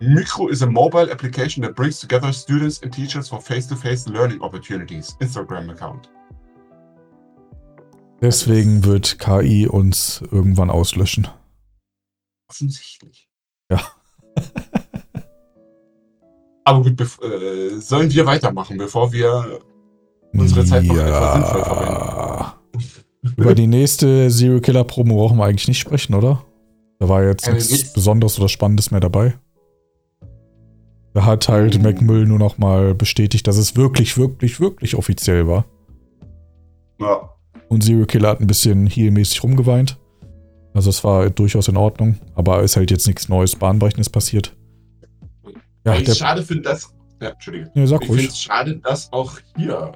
Mikro 0.00 0.48
is 0.48 0.62
a 0.62 0.66
mobile 0.66 1.10
application 1.10 1.62
that 1.62 1.74
brings 1.74 2.00
together 2.00 2.32
students 2.32 2.82
and 2.82 2.92
teachers 2.92 3.28
for 3.28 3.40
face-to-face 3.40 4.08
learning 4.08 4.40
opportunities. 4.40 5.16
Instagram 5.20 5.70
account. 5.70 6.08
Deswegen 8.20 8.84
wird 8.84 9.18
KI 9.18 9.68
uns 9.68 10.22
irgendwann 10.30 10.70
auslöschen. 10.70 11.28
Offensichtlich. 12.48 13.28
Ja. 13.70 13.80
Aber 16.64 16.82
gut, 16.82 17.00
äh, 17.22 17.78
sollen 17.78 18.12
wir 18.12 18.26
weitermachen, 18.26 18.76
bevor 18.76 19.12
wir 19.12 19.60
Unsere 20.32 20.64
Zeit 20.64 20.84
noch 20.84 20.96
etwas 20.96 21.34
sinnvoll 21.34 21.84
ja. 21.84 22.57
Über 23.36 23.54
die 23.54 23.66
nächste 23.66 24.28
Zero 24.30 24.60
Killer 24.60 24.84
Promo 24.84 25.16
brauchen 25.16 25.38
wir 25.38 25.44
eigentlich 25.44 25.68
nicht 25.68 25.78
sprechen, 25.80 26.14
oder? 26.14 26.44
Da 27.00 27.08
war 27.08 27.24
jetzt 27.24 27.46
Äh, 27.48 27.54
nichts. 27.54 27.92
Besonderes 27.92 28.38
oder 28.38 28.48
Spannendes 28.48 28.90
mehr 28.90 29.00
dabei. 29.00 29.34
Da 31.14 31.24
hat 31.24 31.48
halt 31.48 31.76
Mhm. 31.76 31.82
McMill 31.82 32.26
nur 32.26 32.38
noch 32.38 32.58
mal 32.58 32.94
bestätigt, 32.94 33.46
dass 33.46 33.56
es 33.56 33.76
wirklich, 33.76 34.16
wirklich, 34.18 34.60
wirklich 34.60 34.94
offiziell 34.94 35.46
war. 35.48 35.64
Ja. 37.00 37.30
Und 37.68 37.82
Zero 37.82 38.06
Killer 38.06 38.28
hat 38.30 38.40
ein 38.40 38.46
bisschen 38.46 38.86
heelmäßig 38.86 39.42
rumgeweint. 39.42 39.98
Also 40.74 40.90
es 40.90 41.02
war 41.02 41.28
durchaus 41.30 41.68
in 41.68 41.76
Ordnung, 41.76 42.16
aber 42.34 42.62
ist 42.62 42.76
halt 42.76 42.90
jetzt 42.90 43.06
nichts 43.06 43.28
Neues, 43.28 43.56
Bahnbrechendes 43.56 44.10
passiert. 44.10 44.54
Ja, 45.84 45.94
ich 45.96 46.12
schade 46.14 46.42
finde 46.42 46.64
das. 46.64 46.92
Ja, 47.20 47.30
Entschuldige. 47.30 47.70
nee, 47.74 47.86
sag 47.86 48.02
Ich 48.02 48.08
finde 48.08 48.24
es 48.26 48.38
schade, 48.40 48.76
dass 48.76 49.12
auch 49.12 49.38
hier 49.56 49.92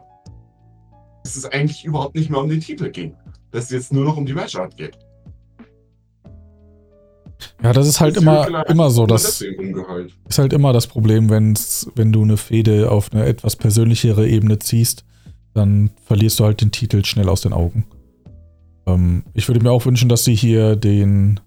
dass 1.23 1.37
es 1.37 1.45
eigentlich 1.47 1.85
überhaupt 1.85 2.15
nicht 2.15 2.31
mehr 2.31 2.41
um 2.41 2.49
den 2.49 2.61
Titel 2.61 2.91
ging. 2.91 3.15
Dass 3.51 3.65
es 3.65 3.71
jetzt 3.71 3.93
nur 3.93 4.05
noch 4.05 4.17
um 4.17 4.27
die 4.27 4.35
Matchart 4.35 4.77
geht. 4.77 4.99
Ja, 7.63 7.73
das 7.73 7.87
ist 7.89 8.01
halt 8.01 8.17
Das 8.17 8.23
immer, 8.23 8.69
immer 8.69 8.91
so, 8.91 9.03
umgeheult. 9.03 10.13
ist 10.29 10.39
halt 10.39 10.53
immer 10.53 10.73
das 10.73 10.87
Problem, 10.87 11.29
wenn's, 11.29 11.91
wenn 11.97 12.13
du 12.13 12.23
eine 12.23 12.37
Fehde 12.37 12.91
auf 12.91 13.13
eine 13.13 13.25
etwas 13.25 13.57
persönlichere 13.57 14.29
Ebene 14.29 14.59
ziehst, 14.59 15.05
dann 15.55 15.91
verlierst 16.05 16.41
du 16.41 16.45
halt 16.45 16.61
den 16.61 16.71
Titel 16.71 17.05
schnell 17.05 17.29
aus 17.29 17.41
den 17.41 17.53
Augen. 17.53 17.85
Ähm, 18.87 19.25
ich 19.35 19.49
würde 19.49 19.61
mir 19.61 19.71
auch 19.73 19.85
wünschen, 19.87 20.09
dass 20.09 20.25
sie 20.25 20.35
hier 20.35 20.77
den 20.77 21.41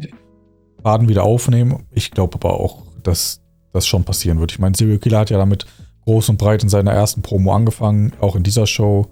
Faden 0.84 1.08
wieder 1.10 1.24
aufnehmen. 1.24 1.84
Ich 1.92 2.12
glaube 2.12 2.36
aber 2.36 2.60
auch, 2.60 2.84
dass 3.04 3.42
das 3.74 3.88
schon 3.88 4.04
passieren 4.04 4.40
wird. 4.40 4.52
Ich 4.52 4.60
meine, 4.60 4.76
Serial 4.76 5.00
Killer 5.00 5.20
hat 5.20 5.30
ja 5.30 5.38
damit 5.38 5.66
groß 6.06 6.30
und 6.30 6.38
breit 6.38 6.62
in 6.64 6.70
seiner 6.70 6.92
ersten 6.92 7.22
Promo 7.22 7.54
angefangen, 7.54 8.14
auch 8.20 8.36
in 8.36 8.44
dieser 8.44 8.68
Show, 8.68 9.08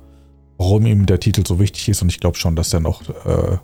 warum 0.58 0.86
ihm 0.86 1.06
der 1.06 1.20
Titel 1.20 1.46
so 1.46 1.60
wichtig 1.60 1.90
ist 1.90 2.02
und 2.02 2.10
ich 2.10 2.20
glaube 2.20 2.38
schon, 2.38 2.56
dass 2.56 2.74
er 2.74 2.80
noch 2.80 3.02
äh, 3.26 3.58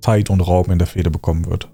Zeit 0.00 0.30
und 0.30 0.40
Raum 0.40 0.70
in 0.70 0.78
der 0.78 0.86
Fehde 0.86 1.10
bekommen 1.10 1.46
wird. 1.46 1.70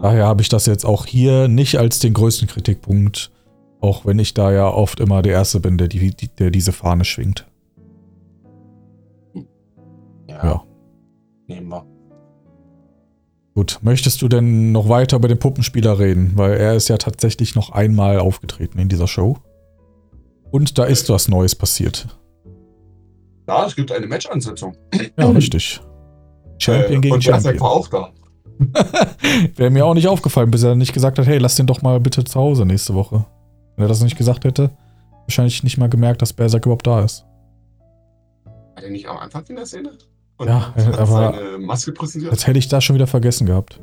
Daher 0.00 0.26
habe 0.26 0.42
ich 0.42 0.48
das 0.48 0.66
jetzt 0.66 0.86
auch 0.86 1.06
hier 1.06 1.48
nicht 1.48 1.76
als 1.78 1.98
den 1.98 2.14
größten 2.14 2.48
Kritikpunkt, 2.48 3.30
auch 3.80 4.06
wenn 4.06 4.18
ich 4.18 4.32
da 4.32 4.52
ja 4.52 4.68
oft 4.68 5.00
immer 5.00 5.22
der 5.22 5.32
Erste 5.32 5.60
bin, 5.60 5.76
der, 5.76 5.88
die, 5.88 6.12
der 6.38 6.50
diese 6.50 6.72
Fahne 6.72 7.04
schwingt. 7.04 7.46
Ja. 10.28 10.44
Ja. 10.44 10.64
Nehmen 11.46 11.68
wir. 11.68 11.86
Gut, 13.54 13.80
möchtest 13.82 14.22
du 14.22 14.28
denn 14.28 14.72
noch 14.72 14.88
weiter 14.88 15.18
über 15.18 15.28
den 15.28 15.38
Puppenspieler 15.38 15.98
reden? 15.98 16.32
Weil 16.36 16.54
er 16.54 16.74
ist 16.74 16.88
ja 16.88 16.96
tatsächlich 16.96 17.54
noch 17.54 17.70
einmal 17.70 18.18
aufgetreten 18.18 18.78
in 18.78 18.88
dieser 18.88 19.08
Show. 19.08 19.36
Und 20.50 20.78
da 20.78 20.84
ist 20.84 21.10
was 21.10 21.28
Neues 21.28 21.54
passiert. 21.54 22.08
Ja, 23.48 23.66
es 23.66 23.74
gibt 23.76 23.90
eine 23.92 24.06
Match-Ansetzung. 24.06 24.76
Ja, 25.18 25.28
richtig. 25.30 25.80
Champion 26.58 26.98
Äh, 26.98 27.00
gegen 27.00 27.14
und 27.14 27.24
Champion. 27.24 27.60
war 27.60 27.70
auch 27.70 27.88
da. 27.88 28.10
Wäre 29.56 29.70
mir 29.70 29.84
auch 29.84 29.94
nicht 29.94 30.06
aufgefallen, 30.08 30.50
bis 30.50 30.62
er 30.62 30.74
nicht 30.76 30.92
gesagt 30.92 31.18
hat, 31.18 31.26
hey, 31.26 31.38
lass 31.38 31.56
den 31.56 31.66
doch 31.66 31.82
mal 31.82 31.98
bitte 32.00 32.22
zu 32.24 32.38
Hause 32.38 32.64
nächste 32.64 32.94
Woche. 32.94 33.24
Wenn 33.76 33.84
er 33.86 33.88
das 33.88 34.02
nicht 34.02 34.16
gesagt 34.16 34.44
hätte, 34.44 34.70
wahrscheinlich 35.26 35.64
nicht 35.64 35.78
mal 35.78 35.88
gemerkt, 35.88 36.22
dass 36.22 36.32
Berserk 36.32 36.66
überhaupt 36.66 36.86
da 36.86 37.02
ist. 37.02 37.24
War 38.44 38.80
der 38.82 38.90
nicht 38.90 39.08
am 39.08 39.16
Anfang 39.16 39.44
in 39.48 39.56
der 39.56 39.66
Szene? 39.66 39.90
Und 40.36 40.48
Ja, 40.48 40.72
hat 40.74 40.98
aber- 40.98 41.34
seine 41.34 41.58
Maske 41.58 41.92
präsentiert? 41.92 42.32
Als 42.32 42.46
hätte 42.46 42.58
ich 42.58 42.68
das 42.68 42.84
schon 42.84 42.94
wieder 42.94 43.06
vergessen 43.08 43.46
gehabt. 43.46 43.80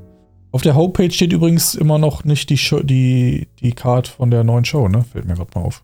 Auf 0.52 0.62
der 0.62 0.76
Homepage 0.76 1.12
steht 1.12 1.32
übrigens 1.34 1.76
immer 1.76 2.00
noch 2.00 2.24
nicht 2.24 2.50
die, 2.50 2.58
Show, 2.58 2.80
die, 2.82 3.50
die 3.60 3.74
Card 3.74 4.08
von 4.08 4.32
der 4.32 4.44
neuen 4.44 4.66
Show, 4.66 4.88
ne? 4.88 5.04
Fällt 5.04 5.26
mir 5.26 5.36
gerade 5.36 5.52
mal 5.54 5.66
auf. 5.66 5.84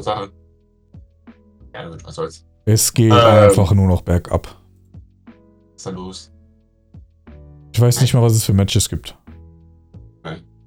Sache. 0.00 0.30
Ja, 1.74 1.88
gut, 1.88 2.04
was 2.04 2.14
soll's. 2.14 2.44
Es 2.64 2.92
geht 2.94 3.12
Ähm. 3.12 3.18
einfach 3.18 3.72
nur 3.72 3.86
noch 3.88 4.02
bergab. 4.02 4.46
Was 5.26 5.76
ist 5.76 5.86
da 5.86 5.90
los? 5.90 6.32
Ich 7.72 7.80
weiß 7.80 8.00
nicht 8.00 8.14
mal, 8.14 8.22
was 8.22 8.34
es 8.34 8.44
für 8.44 8.52
Matches 8.52 8.88
gibt. 8.88 9.16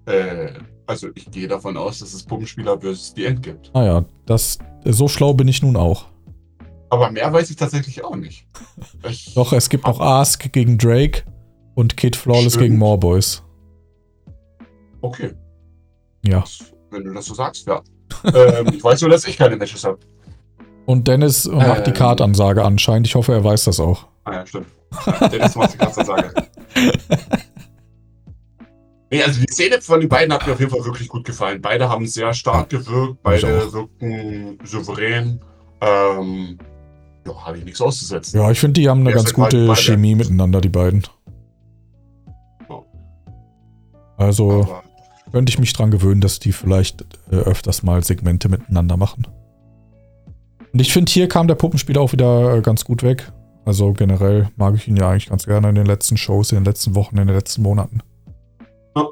Äh, 0.06 0.54
also 0.86 1.08
ich 1.16 1.32
gehe 1.32 1.48
davon 1.48 1.78
aus, 1.78 2.00
dass 2.00 2.14
es 2.14 2.24
Puppenspieler 2.24 2.78
versus 2.80 3.14
The 3.16 3.26
End 3.26 3.42
gibt. 3.44 3.72
Naja, 3.74 4.04
das, 4.26 4.58
so 4.84 5.08
schlau 5.08 5.34
bin 5.34 5.48
ich 5.48 5.62
nun 5.62 5.78
auch. 5.78 6.08
Aber 6.90 7.10
mehr 7.10 7.32
weiß 7.32 7.50
ich 7.50 7.56
tatsächlich 7.56 8.04
auch 8.04 8.16
nicht. 8.16 8.46
Ich, 9.10 9.34
Doch, 9.34 9.52
es 9.54 9.70
gibt 9.70 9.86
noch 9.88 10.00
Ask 10.00 10.52
gegen 10.54 10.78
Drake 10.78 11.24
und 11.76 11.96
Kid 11.98 12.16
Flawless 12.16 12.54
Stimmt. 12.54 12.64
gegen 12.64 12.78
More 12.78 12.98
Boys. 12.98 13.44
Okay, 15.02 15.32
Ja. 16.26 16.44
wenn 16.92 17.04
du 17.04 17.14
das 17.14 17.26
so 17.26 17.34
sagst, 17.34 17.68
ja. 17.68 17.82
ähm, 18.34 18.68
ich 18.74 18.82
weiß 18.84 19.02
nur, 19.02 19.10
dass 19.10 19.26
ich 19.28 19.38
keine 19.38 19.56
Matches 19.58 19.84
habe. 19.84 20.00
Und 20.86 21.08
Dennis 21.08 21.46
macht 21.46 21.86
die 21.88 21.92
Ähm. 21.92 21.96
Kartansage 21.96 22.64
anscheinend. 22.64 23.08
Ich 23.08 23.16
hoffe, 23.16 23.34
er 23.34 23.44
weiß 23.44 23.66
das 23.66 23.80
auch. 23.80 24.08
Ah 24.26 24.34
ja, 24.34 24.46
stimmt. 24.46 24.68
Dennis 25.32 25.56
macht 25.56 25.74
die 25.74 25.78
ganze 25.78 26.04
Sage. 26.06 26.34
Nee, 29.12 29.22
also 29.22 29.40
die 29.40 29.46
Szene 29.54 29.80
von 29.80 30.00
den 30.00 30.10
beiden 30.10 30.34
hat 30.34 30.48
mir 30.48 30.54
auf 30.54 30.60
jeden 30.60 30.72
Fall 30.72 30.84
wirklich 30.86 31.08
gut 31.08 31.24
gefallen. 31.24 31.62
Beide 31.62 31.88
haben 31.88 32.08
sehr 32.08 32.34
stark 32.34 32.70
gewirkt, 32.70 33.22
beide 33.22 33.60
auch. 33.68 33.72
wirkten 33.72 34.58
souverän. 34.64 35.40
Ähm, 35.82 36.58
ja, 37.28 37.46
habe 37.46 37.60
ich 37.60 37.64
nichts 37.64 37.80
auszusetzen. 37.80 38.40
Ja, 38.42 38.50
ich 38.50 38.60
finde, 38.60 38.82
die 38.82 38.90
haben 38.90 39.02
eine 39.02 39.12
Ja, 39.12 39.18
ganz 39.18 39.28
halt 39.28 39.36
gute 39.36 39.68
beide. 39.68 39.80
Chemie 39.80 40.16
miteinander, 40.16 40.62
die 40.62 40.70
beiden. 40.70 41.04
Also 44.18 44.64
Aber 44.64 44.84
könnte 45.32 45.52
ich 45.52 45.60
mich 45.60 45.74
dran 45.74 45.92
gewöhnen, 45.92 46.22
dass 46.22 46.40
die 46.40 46.52
vielleicht 46.52 47.06
äh, 47.32 47.36
öfters 47.36 47.84
mal 47.84 48.04
Segmente 48.04 48.50
miteinander 48.50 48.98
machen. 48.98 49.28
Und 50.74 50.80
ich 50.80 50.92
finde, 50.92 51.12
hier 51.12 51.28
kam 51.28 51.48
der 51.48 51.56
Puppenspieler 51.56 52.02
auch 52.02 52.12
wieder 52.14 52.56
äh, 52.56 52.62
ganz 52.62 52.84
gut 52.84 53.04
weg. 53.04 53.32
Also 53.66 53.94
generell 53.94 54.50
mag 54.58 54.76
ich 54.76 54.88
ihn 54.88 54.98
ja 54.98 55.10
eigentlich 55.10 55.30
ganz 55.30 55.46
gerne 55.46 55.70
in 55.70 55.76
den 55.76 55.86
letzten 55.86 56.18
Shows, 56.18 56.52
in 56.52 56.58
den 56.58 56.66
letzten 56.66 56.96
Wochen, 56.96 57.18
in 57.18 57.28
den 57.28 57.36
letzten 57.36 57.62
Monaten. 57.62 58.00
Ja. 58.96 59.08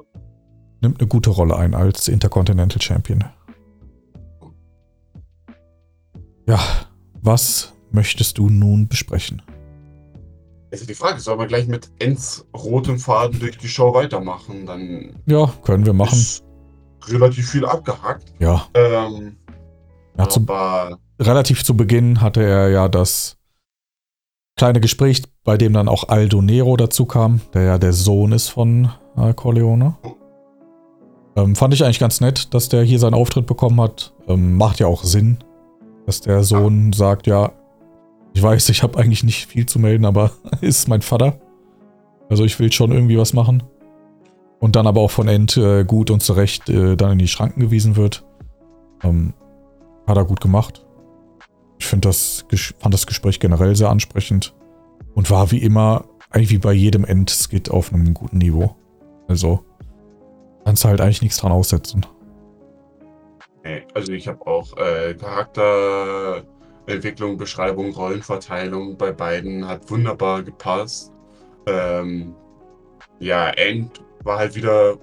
Nimmt 0.81 0.99
eine 0.99 1.07
gute 1.07 1.29
Rolle 1.29 1.55
ein 1.55 1.73
als 1.75 2.07
Intercontinental 2.07 2.81
Champion. 2.81 3.23
Ja, 6.47 6.59
was 7.21 7.71
möchtest 7.91 8.37
du 8.39 8.49
nun 8.49 8.87
besprechen? 8.87 9.41
Also 10.71 10.85
die 10.85 10.95
Frage, 10.95 11.19
soll 11.19 11.37
man 11.37 11.47
gleich 11.47 11.67
mit 11.67 11.91
Ends 11.99 12.45
rotem 12.55 12.97
Faden 12.97 13.39
durch 13.39 13.57
die 13.57 13.67
Show 13.67 13.93
weitermachen? 13.93 14.65
Dann 14.65 15.15
Ja, 15.27 15.53
können 15.63 15.85
wir 15.85 15.93
machen. 15.93 16.17
ist 16.17 16.43
relativ 17.07 17.49
viel 17.51 17.65
abgehakt. 17.65 18.33
Ja, 18.39 18.65
Ähm, 18.73 19.37
ja 20.17 20.27
aber 20.35 20.97
relativ 21.21 21.63
zu 21.63 21.77
Beginn 21.77 22.21
hatte 22.21 22.43
er 22.43 22.69
ja 22.69 22.87
das 22.87 23.37
kleine 24.57 24.81
Gespräch, 24.81 25.23
bei 25.43 25.57
dem 25.57 25.73
dann 25.73 25.87
auch 25.87 26.09
Aldo 26.09 26.41
Nero 26.41 26.75
dazu 26.77 27.05
kam, 27.05 27.41
der 27.53 27.63
ja 27.63 27.77
der 27.77 27.93
Sohn 27.93 28.31
ist 28.31 28.49
von 28.49 28.91
äh, 29.17 29.33
Corleone. 29.33 29.95
Ähm, 31.35 31.55
fand 31.55 31.73
ich 31.73 31.83
eigentlich 31.83 31.99
ganz 31.99 32.19
nett, 32.19 32.53
dass 32.53 32.69
der 32.69 32.83
hier 32.83 32.99
seinen 32.99 33.13
Auftritt 33.13 33.45
bekommen 33.45 33.79
hat. 33.79 34.13
Ähm, 34.27 34.57
macht 34.57 34.79
ja 34.79 34.87
auch 34.87 35.03
Sinn, 35.03 35.37
dass 36.05 36.21
der 36.21 36.43
Sohn 36.43 36.91
sagt, 36.93 37.27
ja, 37.27 37.51
ich 38.33 38.43
weiß, 38.43 38.69
ich 38.69 38.83
habe 38.83 38.97
eigentlich 38.97 39.23
nicht 39.23 39.47
viel 39.47 39.65
zu 39.65 39.79
melden, 39.79 40.05
aber 40.05 40.31
ist 40.61 40.87
mein 40.87 41.01
Vater. 41.01 41.39
Also 42.29 42.43
ich 42.43 42.59
will 42.59 42.71
schon 42.71 42.91
irgendwie 42.91 43.17
was 43.17 43.33
machen. 43.33 43.63
Und 44.59 44.75
dann 44.75 44.87
aber 44.87 45.01
auch 45.01 45.11
von 45.11 45.27
End 45.27 45.57
äh, 45.57 45.83
gut 45.83 46.11
und 46.11 46.21
zurecht 46.21 46.69
äh, 46.69 46.95
dann 46.95 47.13
in 47.13 47.19
die 47.19 47.27
Schranken 47.27 47.61
gewiesen 47.61 47.95
wird. 47.95 48.23
Ähm, 49.03 49.33
hat 50.05 50.17
er 50.17 50.25
gut 50.25 50.39
gemacht. 50.39 50.85
Ich 51.81 51.87
finde 51.87 52.07
das, 52.09 52.45
fand 52.79 52.93
das 52.93 53.07
Gespräch 53.07 53.39
generell 53.39 53.75
sehr 53.75 53.89
ansprechend 53.89 54.53
und 55.15 55.31
war 55.31 55.49
wie 55.49 55.57
immer, 55.57 56.05
eigentlich 56.29 56.51
wie 56.51 56.59
bei 56.59 56.73
jedem 56.73 57.03
Endskit 57.03 57.71
auf 57.71 57.91
einem 57.91 58.13
guten 58.13 58.37
Niveau. 58.37 58.75
Also 59.27 59.65
kannst 60.63 60.83
du 60.83 60.89
halt 60.89 61.01
eigentlich 61.01 61.23
nichts 61.23 61.39
dran 61.39 61.51
aussetzen. 61.51 62.05
also 63.95 64.13
ich 64.13 64.27
habe 64.27 64.45
auch 64.45 64.77
äh, 64.77 65.15
Charakterentwicklung, 65.15 67.37
Beschreibung, 67.37 67.95
Rollenverteilung 67.95 68.95
bei 68.95 69.11
beiden 69.11 69.67
hat 69.67 69.89
wunderbar 69.89 70.43
gepasst. 70.43 71.11
Ähm, 71.65 72.35
ja, 73.17 73.49
End 73.49 74.03
war 74.23 74.37
halt 74.37 74.53
wieder 74.53 74.99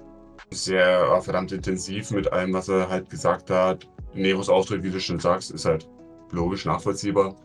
sehr 0.49 1.11
äh, 1.11 1.21
verdammt 1.21 1.51
intensiv 1.51 2.11
mit 2.11 2.31
allem, 2.31 2.53
was 2.53 2.69
er 2.69 2.87
halt 2.87 3.09
gesagt 3.09 3.49
hat. 3.49 3.85
Neros 4.13 4.47
Auftritt, 4.47 4.83
wie 4.83 4.91
du 4.91 5.01
schon 5.01 5.19
sagst, 5.19 5.51
ist 5.51 5.65
halt 5.65 5.85
logisch 6.31 6.65
nachvollziehbar. 6.65 7.35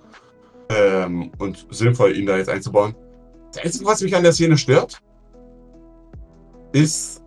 Ähm, 0.70 1.30
und 1.38 1.66
sinnvoll, 1.70 2.16
ihn 2.16 2.26
da 2.26 2.36
jetzt 2.36 2.48
einzubauen. 2.48 2.94
Das 3.52 3.64
Einzige, 3.64 3.84
was 3.84 4.00
mich 4.00 4.16
an 4.16 4.22
der 4.22 4.32
Szene 4.32 4.56
stört, 4.56 5.00
ist 6.72 7.22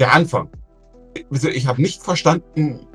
der 0.00 0.12
Anfang. 0.12 0.48
Also 1.30 1.48
ich 1.48 1.66
habe 1.66 1.80
nicht 1.80 2.02
verstanden, 2.02 2.86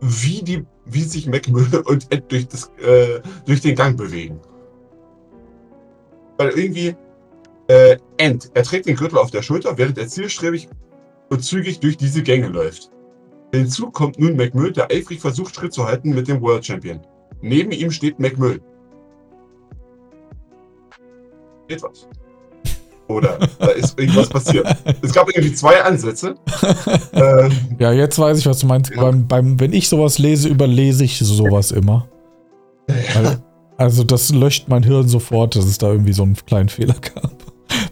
wie, 0.00 0.42
die, 0.42 0.64
wie 0.86 1.02
sich 1.02 1.26
McMillan 1.26 1.82
und 1.86 2.12
Ed 2.12 2.30
durch, 2.30 2.48
das, 2.48 2.70
äh, 2.78 3.20
durch 3.46 3.60
den 3.60 3.76
Gang 3.76 3.96
bewegen. 3.96 4.40
Weil 6.38 6.50
irgendwie, 6.50 6.96
äh, 7.68 7.98
Ed, 8.16 8.50
er 8.54 8.62
trägt 8.62 8.86
den 8.86 8.96
Gürtel 8.96 9.18
auf 9.18 9.30
der 9.30 9.42
Schulter, 9.42 9.76
während 9.76 9.98
er 9.98 10.08
zielstrebig 10.08 10.68
und 11.28 11.44
zügig 11.44 11.80
durch 11.80 11.96
diese 11.96 12.22
Gänge 12.22 12.48
läuft. 12.48 12.90
Hinzu 13.52 13.90
kommt 13.90 14.18
nun 14.18 14.36
McMillan, 14.36 14.72
der 14.72 14.90
eifrig 14.90 15.20
versucht, 15.20 15.54
Schritt 15.54 15.72
zu 15.72 15.84
halten 15.84 16.14
mit 16.14 16.26
dem 16.26 16.40
World 16.40 16.64
Champion. 16.64 17.00
Neben 17.42 17.70
ihm 17.70 17.90
steht 17.90 18.18
McMillan. 18.18 18.60
Etwas. 21.68 22.08
Oder 23.08 23.38
da 23.58 23.66
ist 23.66 23.98
irgendwas 23.98 24.28
passiert. 24.28 24.66
Es 25.02 25.12
gab 25.12 25.28
irgendwie 25.28 25.54
zwei 25.54 25.82
Ansätze. 25.82 26.34
ähm, 27.12 27.52
Ja, 27.78 27.92
jetzt 27.92 28.18
weiß 28.18 28.38
ich, 28.38 28.46
was 28.46 28.60
du 28.60 28.66
meinst. 28.66 28.90
Ja. 28.90 29.02
Beim, 29.02 29.26
beim, 29.26 29.60
wenn 29.60 29.72
ich 29.72 29.88
sowas 29.88 30.18
lese, 30.18 30.48
überlese 30.48 31.04
ich 31.04 31.18
sowas 31.18 31.72
immer. 31.72 32.08
Weil, 32.86 33.42
also 33.76 34.02
das 34.04 34.30
löscht 34.30 34.68
mein 34.68 34.82
Hirn 34.82 35.08
sofort, 35.08 35.56
dass 35.56 35.66
es 35.66 35.76
da 35.76 35.90
irgendwie 35.90 36.14
so 36.14 36.22
einen 36.22 36.36
kleinen 36.36 36.70
Fehler 36.70 36.94
gab. 36.94 37.32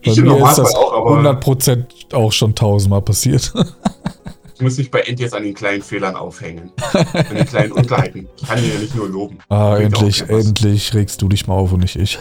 Bei 0.04 0.12
ich 0.12 0.20
mir 0.22 0.42
ist 0.42 0.56
das 0.58 0.74
auch, 0.74 0.92
aber 0.92 1.20
100% 1.20 2.14
auch 2.14 2.32
schon 2.32 2.54
tausendmal 2.54 3.02
passiert. 3.02 3.52
ich 4.60 4.64
muss 4.64 4.76
mich 4.76 4.90
bei 4.90 5.00
End 5.00 5.18
jetzt 5.20 5.34
an 5.34 5.42
den 5.42 5.54
kleinen 5.54 5.82
Fehlern 5.82 6.14
aufhängen. 6.16 6.70
An 6.92 7.34
den 7.34 7.46
kleinen 7.46 7.72
Unklarheiten. 7.72 8.28
Ich 8.36 8.46
kann 8.46 8.62
ihn 8.62 8.70
ja 8.74 8.78
nicht 8.78 8.94
nur 8.94 9.08
loben. 9.08 9.38
Ah, 9.48 9.76
Bringt 9.76 9.94
endlich, 9.94 10.20
endlich 10.28 10.92
regst 10.94 11.22
du 11.22 11.28
dich 11.28 11.46
mal 11.46 11.54
auf 11.54 11.72
und 11.72 11.80
nicht 11.80 11.96
ich. 11.96 12.18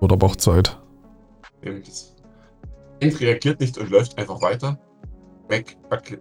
Oder 0.00 0.14
aber 0.14 0.26
auch 0.28 0.36
Zeit. 0.36 0.78
End 3.00 3.20
reagiert 3.20 3.60
nicht 3.60 3.76
und 3.76 3.90
läuft 3.90 4.16
einfach 4.18 4.40
weiter. 4.40 4.78
Mac 5.50 5.76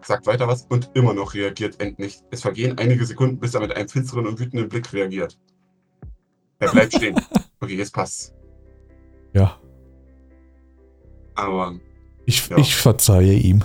sagt 0.06 0.26
weiter 0.28 0.50
was 0.50 0.66
und 0.70 0.92
immer 0.96 1.14
noch 1.14 1.34
reagiert 1.34 1.80
End 1.80 1.98
nicht. 1.98 2.24
Es 2.30 2.42
vergehen 2.42 2.78
einige 2.78 3.06
Sekunden, 3.06 3.40
bis 3.40 3.54
er 3.54 3.62
mit 3.62 3.74
einem 3.74 3.88
finsteren 3.88 4.28
und 4.28 4.38
wütenden 4.40 4.68
Blick 4.68 4.92
reagiert. 4.92 5.40
Er 6.60 6.72
bleibt 6.72 6.94
stehen. 6.98 7.16
Okay, 7.62 7.78
jetzt 7.78 7.94
passt's. 7.94 8.34
Ja, 9.34 9.58
Aber 11.36 11.76
ich, 12.26 12.48
Ja. 12.50 12.58
ich 12.58 12.76
verzeihe 12.76 13.34
ihm. 13.34 13.64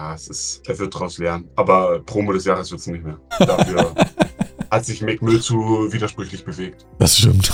Ja, 0.00 0.14
es 0.14 0.28
ist, 0.28 0.62
er 0.66 0.78
wird 0.78 0.94
daraus 0.94 1.18
lernen. 1.18 1.48
Aber 1.56 2.00
Promo 2.00 2.32
des 2.32 2.46
Jahres 2.46 2.70
wird's 2.70 2.86
nicht 2.86 3.04
mehr. 3.04 3.18
Dafür 3.38 3.94
hat 4.70 4.84
sich 4.84 5.02
Mick 5.02 5.20
Müll 5.20 5.40
zu 5.40 5.56
widersprüchlich 5.92 6.44
bewegt. 6.44 6.86
Das 6.98 7.18
stimmt. 7.18 7.52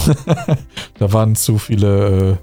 da 0.99 1.13
waren 1.13 1.35
zu 1.35 1.59
viele 1.59 2.39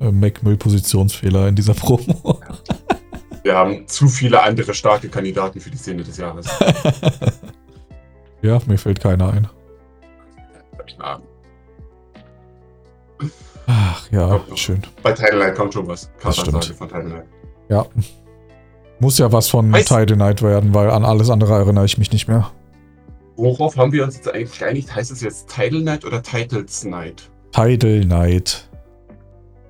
äh, 0.00 0.06
äh, 0.06 0.10
Mac-Müll-Positionsfehler 0.10 1.48
in 1.48 1.54
dieser 1.54 1.74
Promo. 1.74 2.40
Wir 3.44 3.54
haben 3.54 3.86
zu 3.86 4.08
viele 4.08 4.42
andere 4.42 4.74
starke 4.74 5.08
Kandidaten 5.08 5.60
für 5.60 5.70
die 5.70 5.76
Szene 5.76 6.02
des 6.02 6.16
Jahres. 6.16 6.46
ja, 8.42 8.58
mir 8.66 8.78
fällt 8.78 9.00
keiner 9.00 9.32
ein. 9.34 9.48
Ach 13.66 14.10
ja, 14.10 14.40
schön. 14.56 14.82
Bei 15.02 15.12
Night 15.12 15.54
kommt 15.54 15.74
schon 15.74 15.86
was. 15.86 16.10
Das 16.22 16.38
stimmt. 16.38 16.64
Von. 16.64 17.22
Ja. 17.68 17.86
Muss 19.00 19.18
ja 19.18 19.32
was 19.32 19.48
von 19.48 19.72
Weiß- 19.72 19.88
Title 19.88 20.16
Night 20.16 20.42
werden, 20.42 20.74
weil 20.74 20.90
an 20.90 21.04
alles 21.04 21.30
andere 21.30 21.54
erinnere 21.54 21.84
ich 21.84 21.98
mich 21.98 22.12
nicht 22.12 22.28
mehr. 22.28 22.50
Worauf 23.36 23.76
haben 23.76 23.92
wir 23.92 24.04
uns 24.04 24.16
jetzt 24.16 24.32
eigentlich 24.32 24.58
geeinigt? 24.58 24.94
Heißt 24.94 25.10
es 25.10 25.20
jetzt 25.20 25.48
Title 25.48 25.82
Night 25.82 26.04
oder 26.04 26.22
Titles 26.22 26.84
Night? 26.84 27.30
Title 27.52 28.04
Night. 28.04 28.68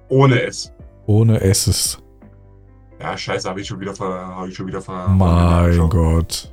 Ohne 0.08 0.42
es. 0.42 0.72
Ohne 1.06 1.40
Esses. 1.40 1.98
Ja, 3.00 3.16
scheiße, 3.16 3.48
habe 3.48 3.60
ich 3.60 3.66
schon 3.66 3.80
wieder 3.80 3.94
ver... 3.94 4.36
Hab 4.36 4.48
ich 4.48 4.54
schon 4.54 4.66
wieder 4.66 4.80
ver 4.80 5.08
Mein 5.08 5.88
Gott. 5.88 6.50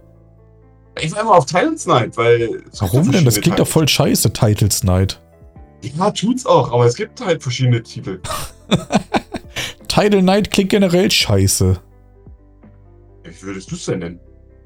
Ich 1.00 1.14
war 1.14 1.22
immer 1.22 1.36
auf 1.36 1.46
Titles 1.46 1.86
Night, 1.86 2.16
weil... 2.18 2.64
Warum 2.80 3.12
denn? 3.12 3.26
Das 3.26 3.40
klingt 3.40 3.60
doch 3.60 3.68
voll 3.68 3.88
scheiße, 3.88 4.32
Titles 4.34 4.84
Night. 4.84 5.20
Titles. 5.82 5.98
Ja, 5.98 6.12
tut's 6.12 6.46
auch, 6.46 6.72
aber 6.72 6.86
es 6.86 6.96
gibt 6.96 7.24
halt 7.26 7.42
verschiedene 7.42 7.82
Titel. 7.82 8.20
Title 9.88 10.22
Night 10.22 10.52
klingt 10.52 10.70
generell 10.70 11.10
scheiße. 11.10 11.80
Wie 13.42 13.48
würdest 13.48 13.72
du 13.72 13.76
es 13.76 13.86
denn 13.86 14.00
nennen? 14.00 14.20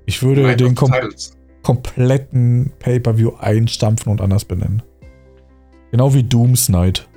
Ich 0.05 0.21
würde 0.21 0.43
Night 0.43 0.59
den 0.59 0.75
kom 0.75 0.91
Titles. 0.91 1.37
kompletten 1.63 2.71
Pay-Per-View 2.79 3.33
einstampfen 3.39 4.11
und 4.11 4.21
anders 4.21 4.45
benennen. 4.45 4.83
Genau 5.91 6.13
wie 6.13 6.23
Dooms 6.23 6.69
Night. 6.69 7.07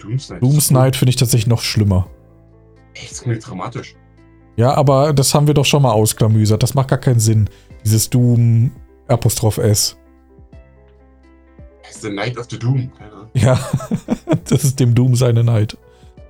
Dooms 0.00 0.30
Night. 0.30 0.42
Dooms 0.42 0.70
Night 0.70 0.96
finde 0.96 1.10
ich 1.10 1.16
tatsächlich 1.16 1.46
noch 1.48 1.62
schlimmer. 1.62 2.08
Echt, 2.94 3.10
das 3.10 3.22
klingt 3.22 3.46
dramatisch. 3.46 3.96
Ja, 4.56 4.74
aber 4.74 5.12
das 5.12 5.34
haben 5.34 5.46
wir 5.48 5.54
doch 5.54 5.64
schon 5.64 5.82
mal 5.82 5.92
ausklamüsert. 5.92 6.62
Das 6.62 6.74
macht 6.74 6.88
gar 6.88 6.98
keinen 6.98 7.18
Sinn. 7.18 7.50
Dieses 7.84 8.08
Doom 8.08 8.70
Apostroph 9.08 9.58
S. 9.58 9.96
Ist 11.90 12.02
The 12.02 12.10
Night 12.10 12.38
of 12.38 12.46
the 12.48 12.58
Doom. 12.58 12.90
Ja, 13.34 13.58
das 14.48 14.62
ist 14.64 14.78
dem 14.78 14.94
Doom 14.94 15.16
seine 15.16 15.42
Night. 15.42 15.76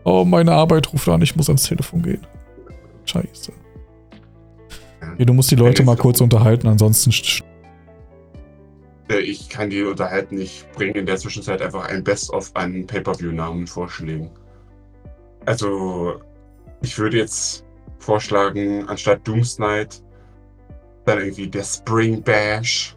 Oh, 0.04 0.24
meine 0.24 0.52
Arbeit 0.52 0.92
ruft 0.92 1.08
an, 1.08 1.20
ich 1.22 1.36
muss 1.36 1.48
ans 1.48 1.64
Telefon 1.64 2.02
gehen. 2.02 2.26
Scheiße. 3.04 3.52
Okay, 5.12 5.24
du 5.24 5.32
musst 5.32 5.50
die 5.50 5.56
Leute 5.56 5.84
mal 5.84 5.96
kurz 5.96 6.20
unterhalten, 6.20 6.66
ansonsten. 6.66 7.12
Ich 9.08 9.48
kann 9.48 9.70
die 9.70 9.82
unterhalten. 9.82 10.38
Ich 10.38 10.66
bringe 10.74 10.98
in 10.98 11.06
der 11.06 11.16
Zwischenzeit 11.16 11.62
einfach 11.62 11.88
ein 11.88 12.02
Best-of 12.02 12.50
an 12.54 12.86
Pay-Per-View-Namen 12.86 13.66
vorschlägen. 13.66 14.30
Also, 15.46 16.20
ich 16.82 16.98
würde 16.98 17.18
jetzt 17.18 17.64
vorschlagen, 17.98 18.88
anstatt 18.88 19.26
Doomsnight, 19.26 20.02
dann 21.04 21.18
irgendwie 21.18 21.48
der 21.48 21.64
Spring 21.64 22.22
Bash, 22.22 22.96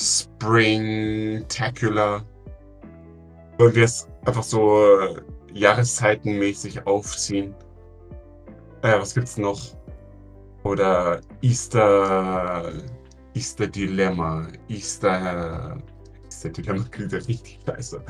Spring-Tacular. 0.00 2.24
Wollen 3.58 3.74
wir 3.74 3.84
es 3.84 4.06
einfach 4.26 4.42
so 4.42 5.00
äh, 5.00 5.16
jahreszeitenmäßig 5.54 6.86
aufziehen? 6.86 7.54
Äh, 8.82 9.00
was 9.00 9.14
gibt's 9.14 9.38
noch? 9.38 9.75
Oder 10.66 11.20
Easter, 11.42 12.72
Easter 13.34 13.68
Dilemma, 13.68 14.48
Easter, 14.68 15.80
Easter 16.24 16.48
Dilemma 16.48 16.84
klingt 16.90 17.12
ja 17.12 17.18
richtig 17.18 17.60
scheiße. 17.64 18.02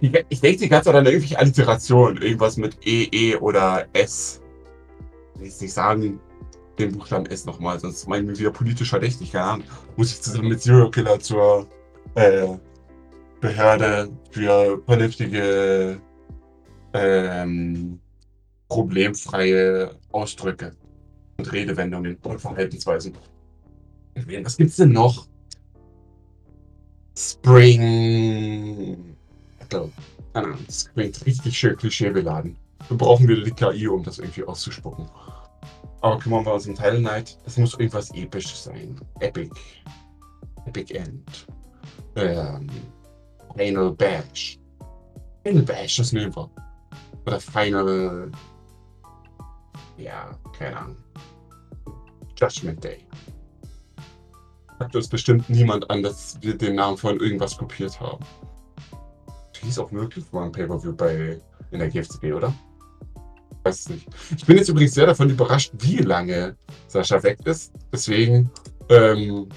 Ich, 0.00 0.12
ich 0.28 0.40
denke 0.40 0.62
die 0.62 0.68
ganze 0.68 0.86
Zeit 0.86 0.96
an 0.96 1.06
irgendwelche 1.06 1.38
Alliterationen, 1.38 2.20
irgendwas 2.20 2.56
mit 2.56 2.76
E, 2.84 3.04
E 3.12 3.36
oder 3.36 3.86
S. 3.92 4.40
Ich 5.34 5.40
will 5.40 5.46
jetzt 5.46 5.62
nicht 5.62 5.72
sagen, 5.72 6.18
den 6.76 6.90
Buchstaben 6.90 7.26
S 7.26 7.44
nochmal, 7.46 7.78
sonst 7.78 8.08
meinen 8.08 8.26
wir 8.26 8.36
wieder 8.36 8.50
politisch 8.50 8.90
verdächtig, 8.90 9.30
keine 9.30 9.44
Ahnung. 9.44 9.66
Muss 9.96 10.10
ich 10.10 10.22
zusammen 10.22 10.48
mit 10.48 10.60
Zero 10.60 10.90
Killer 10.90 11.20
zur 11.20 11.68
äh, 12.16 12.48
Behörde 13.40 14.10
für 14.32 14.82
vernünftige, 14.86 16.00
ähm, 16.94 18.00
problemfreie 18.68 19.94
Ausdrücke 20.10 20.74
und 21.38 21.52
Redewendungen 21.52 22.16
und 22.22 22.40
Verhaltensweisen. 22.40 23.14
erwähnen. 24.14 24.44
Was 24.44 24.56
gibt's 24.56 24.76
denn 24.76 24.92
noch? 24.92 25.26
Spring. 27.16 28.96
Also, 29.60 29.90
keine 30.32 30.46
Ahnung, 30.46 30.58
das 30.66 30.92
klingt 30.92 31.26
richtig 31.26 31.58
schön 31.58 31.76
klischeebeladen. 31.76 32.56
Wir 32.88 32.96
brauchen 32.96 33.28
wieder 33.28 33.42
die 33.42 33.52
KI, 33.52 33.86
um 33.88 34.02
das 34.02 34.18
irgendwie 34.18 34.44
auszuspucken. 34.44 35.08
Aber 36.00 36.18
kümmern 36.18 36.44
wir 36.44 36.54
uns 36.54 36.66
um 36.66 36.74
Title 36.74 37.00
Night. 37.00 37.38
Es 37.46 37.56
muss 37.56 37.74
irgendwas 37.74 38.10
Episches 38.10 38.64
sein. 38.64 39.00
Epic. 39.20 39.50
Epic 40.66 40.92
End. 40.92 41.46
Ähm, 42.16 42.68
Final 43.56 43.92
Bash. 43.92 44.58
Final 45.44 45.62
Bash, 45.62 45.96
das 45.96 46.12
nehmen 46.12 46.34
wir. 46.34 46.50
Oder 47.26 47.40
Final. 47.40 48.32
Ja, 49.96 50.36
keine 50.58 50.76
Ahnung. 50.76 50.96
Judgment 52.42 52.82
Day. 52.82 52.98
Sagt 54.78 54.96
uns 54.96 55.08
bestimmt 55.08 55.48
niemand 55.48 55.88
an, 55.90 56.02
dass 56.02 56.38
wir 56.40 56.58
den 56.58 56.74
Namen 56.74 56.96
von 56.96 57.20
irgendwas 57.20 57.56
kopiert 57.56 58.00
haben. 58.00 58.24
Hieß 59.62 59.78
auch 59.78 59.92
möglich 59.92 60.24
war 60.32 60.44
ein 60.44 60.50
Pay-Per-View 60.50 60.92
bei 60.92 61.40
in 61.70 61.78
der 61.78 61.88
GFCB, 61.88 62.32
oder? 62.34 62.52
Weiß 63.62 63.80
es 63.80 63.88
nicht. 63.88 64.08
Ich 64.36 64.44
bin 64.44 64.56
jetzt 64.56 64.68
übrigens 64.68 64.94
sehr 64.94 65.06
davon 65.06 65.30
überrascht, 65.30 65.72
wie 65.78 65.98
lange 65.98 66.56
Sascha 66.88 67.22
weg 67.22 67.38
ist. 67.44 67.72
Deswegen 67.92 68.50
ähm, 68.88 69.48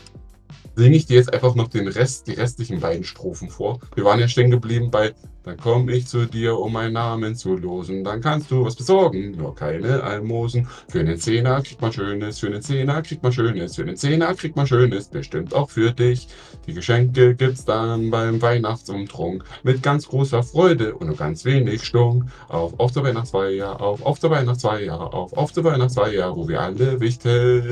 singe 0.75 0.97
ich 0.97 1.05
dir 1.05 1.17
jetzt 1.17 1.33
einfach 1.33 1.55
noch 1.55 1.69
den 1.69 1.88
Rest, 1.88 2.27
die 2.27 2.33
restlichen 2.33 2.79
beiden 2.79 3.03
Strophen 3.03 3.49
vor. 3.49 3.79
Wir 3.95 4.03
waren 4.03 4.19
ja 4.19 4.27
stehen 4.27 4.51
geblieben 4.51 4.91
bei 4.91 5.13
Dann 5.43 5.57
komm 5.57 5.89
ich 5.89 6.07
zu 6.07 6.25
dir, 6.25 6.57
um 6.57 6.73
meinen 6.73 6.93
Namen 6.93 7.35
zu 7.35 7.55
losen. 7.55 8.03
Dann 8.03 8.19
kannst 8.19 8.49
du 8.49 8.65
was 8.65 8.75
besorgen, 8.75 9.31
nur 9.38 9.53
keine 9.53 10.01
Almosen. 10.01 10.67
Für 10.89 11.01
einen 11.01 11.19
Zehner 11.19 11.61
kriegt 11.61 11.81
man 11.81 11.93
Schönes, 11.93 12.39
für 12.39 12.47
einen 12.47 12.63
Zehner 12.63 13.01
kriegt 13.03 13.21
man 13.21 13.31
Schönes, 13.31 13.75
für 13.75 13.83
einen 13.83 13.95
Zehner 13.95 14.33
kriegt 14.33 14.55
man 14.55 14.65
Schönes, 14.65 15.07
bestimmt 15.07 15.53
auch 15.53 15.69
für 15.69 15.91
dich. 15.91 16.27
Die 16.65 16.73
Geschenke 16.73 17.35
gibt's 17.35 17.63
dann 17.63 18.09
beim 18.09 18.41
Weihnachtsumtrunk 18.41 19.43
mit 19.61 19.83
ganz 19.83 20.07
großer 20.07 20.41
Freude 20.41 20.95
und 20.95 21.07
nur 21.07 21.15
ganz 21.15 21.45
wenig 21.45 21.83
Stunk. 21.83 22.25
Auf, 22.49 22.79
auf 22.79 22.91
zur 22.91 23.03
Weihnachtsfeier, 23.03 23.79
auf, 23.79 24.01
auf 24.01 24.19
zur 24.19 24.31
Weihnachtsfeier, 24.31 25.13
auf, 25.13 25.33
auf 25.33 25.53
zur 25.53 25.63
Weihnachtsfeier, 25.63 26.35
wo 26.35 26.47
wir 26.47 26.59
alle 26.59 26.99
wichtig. 26.99 27.63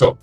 So, 0.00 0.16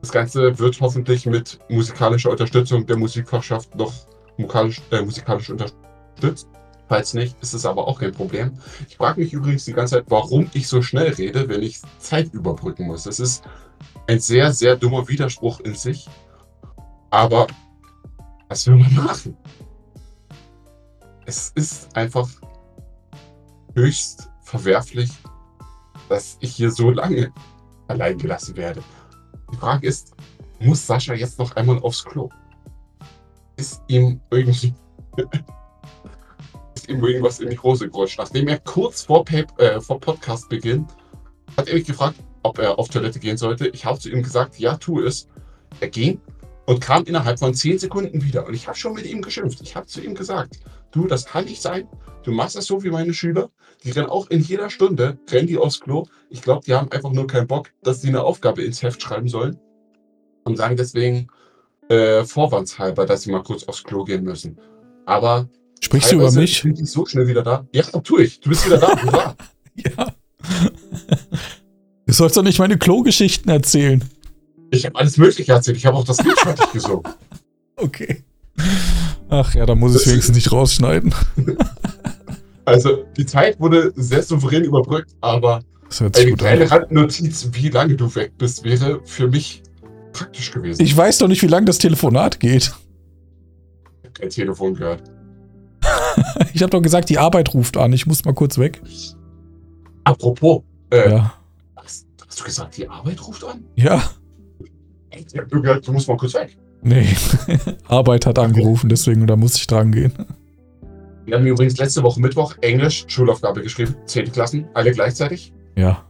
das 0.00 0.10
Ganze 0.10 0.58
wird 0.58 0.80
hoffentlich 0.80 1.26
mit 1.26 1.58
musikalischer 1.68 2.30
Unterstützung 2.30 2.86
der 2.86 2.96
Musikfachschaft 2.96 3.74
noch 3.74 3.92
musikalisch, 4.38 4.80
äh, 4.90 5.02
musikalisch 5.02 5.50
unterstützt. 5.50 6.48
Falls 6.88 7.12
nicht, 7.12 7.36
ist 7.42 7.52
es 7.52 7.66
aber 7.66 7.86
auch 7.86 8.00
kein 8.00 8.12
Problem. 8.12 8.58
Ich 8.88 8.96
frage 8.96 9.20
mich 9.20 9.34
übrigens 9.34 9.66
die 9.66 9.74
ganze 9.74 9.96
Zeit, 9.96 10.06
warum 10.08 10.48
ich 10.54 10.66
so 10.66 10.80
schnell 10.80 11.12
rede, 11.12 11.46
wenn 11.46 11.62
ich 11.62 11.82
Zeit 11.98 12.32
überbrücken 12.32 12.86
muss. 12.86 13.02
Das 13.02 13.20
ist 13.20 13.44
ein 14.06 14.18
sehr, 14.18 14.50
sehr 14.54 14.76
dummer 14.76 15.06
Widerspruch 15.06 15.60
in 15.60 15.74
sich. 15.74 16.08
Aber 17.10 17.48
was 18.48 18.66
will 18.66 18.76
man 18.76 18.94
machen? 18.94 19.36
Es 21.26 21.52
ist 21.54 21.94
einfach 21.94 22.30
höchst 23.74 24.30
verwerflich, 24.40 25.10
dass 26.08 26.38
ich 26.40 26.56
hier 26.56 26.70
so 26.70 26.88
lange 26.88 27.30
allein 27.88 28.16
gelassen 28.16 28.56
werde. 28.56 28.82
Die 29.52 29.56
Frage 29.56 29.86
ist, 29.86 30.14
muss 30.60 30.86
Sascha 30.86 31.14
jetzt 31.14 31.38
noch 31.38 31.54
einmal 31.56 31.78
aufs 31.80 32.04
Klo? 32.04 32.28
Ist 33.56 33.82
ihm 33.88 34.20
irgendwie 34.30 34.74
ist 36.74 36.88
ihm 36.88 37.04
irgendwas 37.04 37.40
in 37.40 37.50
die 37.50 37.58
Hose 37.58 37.88
gerutscht? 37.88 38.18
Nachdem 38.18 38.48
er 38.48 38.58
kurz 38.58 39.02
vor, 39.02 39.24
Pap 39.24 39.58
äh, 39.60 39.80
vor 39.80 40.00
Podcastbeginn 40.00 40.86
hat 41.56 41.68
er 41.68 41.74
mich 41.74 41.86
gefragt, 41.86 42.16
ob 42.42 42.58
er 42.58 42.78
auf 42.78 42.88
Toilette 42.88 43.18
gehen 43.18 43.36
sollte. 43.36 43.68
Ich 43.68 43.84
habe 43.84 43.98
zu 43.98 44.10
ihm 44.10 44.22
gesagt, 44.22 44.58
ja, 44.58 44.76
tu 44.76 45.00
es. 45.00 45.28
Er 45.80 45.88
ging 45.88 46.20
und 46.66 46.80
kam 46.80 47.04
innerhalb 47.04 47.38
von 47.38 47.54
10 47.54 47.78
Sekunden 47.78 48.22
wieder. 48.22 48.46
Und 48.46 48.54
ich 48.54 48.66
habe 48.68 48.76
schon 48.76 48.94
mit 48.94 49.06
ihm 49.06 49.22
geschimpft. 49.22 49.60
Ich 49.62 49.74
habe 49.74 49.86
zu 49.86 50.00
ihm 50.02 50.14
gesagt, 50.14 50.60
du, 50.92 51.06
das 51.06 51.24
kann 51.24 51.44
nicht 51.44 51.62
sein. 51.62 51.88
Du 52.28 52.34
machst 52.34 52.56
das 52.56 52.66
so 52.66 52.84
wie 52.84 52.90
meine 52.90 53.14
Schüler. 53.14 53.48
Die 53.84 53.90
rennen 53.90 54.10
auch 54.10 54.28
in 54.28 54.42
jeder 54.42 54.68
Stunde, 54.68 55.18
rennen 55.30 55.46
die 55.46 55.56
aufs 55.56 55.80
Klo. 55.80 56.04
Ich 56.28 56.42
glaube, 56.42 56.60
die 56.66 56.74
haben 56.74 56.92
einfach 56.92 57.10
nur 57.10 57.26
keinen 57.26 57.46
Bock, 57.46 57.70
dass 57.82 58.02
sie 58.02 58.08
eine 58.08 58.22
Aufgabe 58.22 58.62
ins 58.62 58.82
Heft 58.82 59.00
schreiben 59.00 59.28
sollen. 59.28 59.58
Und 60.44 60.58
sagen 60.58 60.76
deswegen 60.76 61.28
äh, 61.88 62.24
vorwandshalber, 62.24 63.06
dass 63.06 63.22
sie 63.22 63.32
mal 63.32 63.42
kurz 63.42 63.64
aufs 63.64 63.82
Klo 63.82 64.04
gehen 64.04 64.24
müssen. 64.24 64.58
Aber 65.06 65.48
Sprichst 65.80 66.12
du 66.12 66.16
über 66.16 66.30
mich? 66.32 66.60
Sind 66.60 66.76
die 66.76 66.84
so 66.84 67.06
schnell 67.06 67.28
wieder 67.28 67.42
da? 67.42 67.66
Ja, 67.72 67.84
tu 67.84 68.18
ich. 68.18 68.40
Du 68.40 68.50
bist 68.50 68.66
wieder 68.66 68.76
da. 68.76 68.88
Hurra. 69.02 69.34
Ja. 69.74 70.12
Du 72.04 72.12
sollst 72.12 72.36
doch 72.36 72.42
nicht 72.42 72.58
meine 72.58 72.76
Klogeschichten 72.76 73.50
erzählen. 73.50 74.04
Ich 74.70 74.84
habe 74.84 74.98
alles 74.98 75.16
Mögliche 75.16 75.50
erzählt. 75.50 75.78
Ich 75.78 75.86
habe 75.86 75.96
auch 75.96 76.04
das 76.04 76.22
Lied 76.22 76.38
fertig 76.38 76.72
gesungen. 76.72 77.04
Okay. 77.80 78.24
Ach 79.28 79.54
ja, 79.54 79.64
da 79.64 79.76
muss 79.76 79.94
ich 79.94 80.04
wenigstens 80.10 80.34
nicht 80.34 80.50
rausschneiden. 80.50 81.14
Also, 82.68 83.04
die 83.16 83.26
Zeit 83.26 83.58
wurde 83.60 83.92
sehr 83.96 84.22
souverän 84.22 84.64
überbrückt, 84.64 85.10
aber 85.20 85.60
eine 86.00 86.32
kleine 86.34 86.62
an. 86.64 86.68
Randnotiz, 86.82 87.48
wie 87.52 87.68
lange 87.70 87.96
du 87.96 88.14
weg 88.14 88.32
bist, 88.38 88.64
wäre 88.64 89.00
für 89.04 89.28
mich 89.28 89.62
praktisch 90.12 90.50
gewesen. 90.50 90.82
Ich 90.82 90.96
weiß 90.96 91.18
doch 91.18 91.28
nicht, 91.28 91.42
wie 91.42 91.46
lange 91.46 91.66
das 91.66 91.78
Telefonat 91.78 92.40
geht. 92.40 92.72
habe 94.02 94.12
kein 94.12 94.30
Telefon 94.30 94.74
gehört. 94.74 95.02
Ich 96.52 96.62
habe 96.62 96.70
doch 96.70 96.82
gesagt, 96.82 97.08
die 97.08 97.18
Arbeit 97.18 97.54
ruft 97.54 97.76
an. 97.76 97.92
Ich 97.92 98.06
muss 98.06 98.24
mal 98.24 98.34
kurz 98.34 98.58
weg. 98.58 98.82
Apropos, 100.04 100.62
äh, 100.90 101.10
Ja. 101.10 101.34
hast, 101.76 102.06
hast 102.26 102.40
du 102.40 102.44
gesagt, 102.44 102.76
die 102.76 102.88
Arbeit 102.88 103.24
ruft 103.26 103.44
an? 103.44 103.64
Ja. 103.76 104.02
Ich 105.10 105.38
hab 105.38 105.50
gehört, 105.50 105.86
du 105.86 105.92
musst 105.92 106.08
mal 106.08 106.16
kurz 106.16 106.34
weg. 106.34 106.56
Nee. 106.82 107.08
Arbeit 107.88 108.26
hat 108.26 108.38
angerufen, 108.38 108.88
deswegen 108.88 109.26
da 109.26 109.36
muss 109.36 109.56
ich 109.56 109.66
dran 109.66 109.92
gehen. 109.92 110.12
Wir 111.28 111.36
haben 111.36 111.46
übrigens 111.46 111.76
letzte 111.76 112.02
Woche 112.02 112.22
Mittwoch 112.22 112.54
Englisch 112.62 113.04
Schulaufgabe 113.06 113.60
geschrieben, 113.60 113.94
10. 114.06 114.32
Klassen, 114.32 114.66
alle 114.72 114.92
gleichzeitig. 114.92 115.52
Ja. 115.76 116.02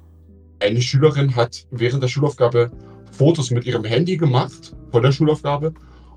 Eine 0.60 0.80
Schülerin 0.80 1.34
hat 1.34 1.66
während 1.72 2.04
der 2.04 2.08
Schulaufgabe 2.08 2.70
Fotos 3.10 3.50
mit 3.50 3.66
ihrem 3.66 3.82
Handy 3.82 4.16
gemacht 4.16 4.76
von 4.92 5.02
der 5.02 5.10
Schulaufgabe 5.10 5.74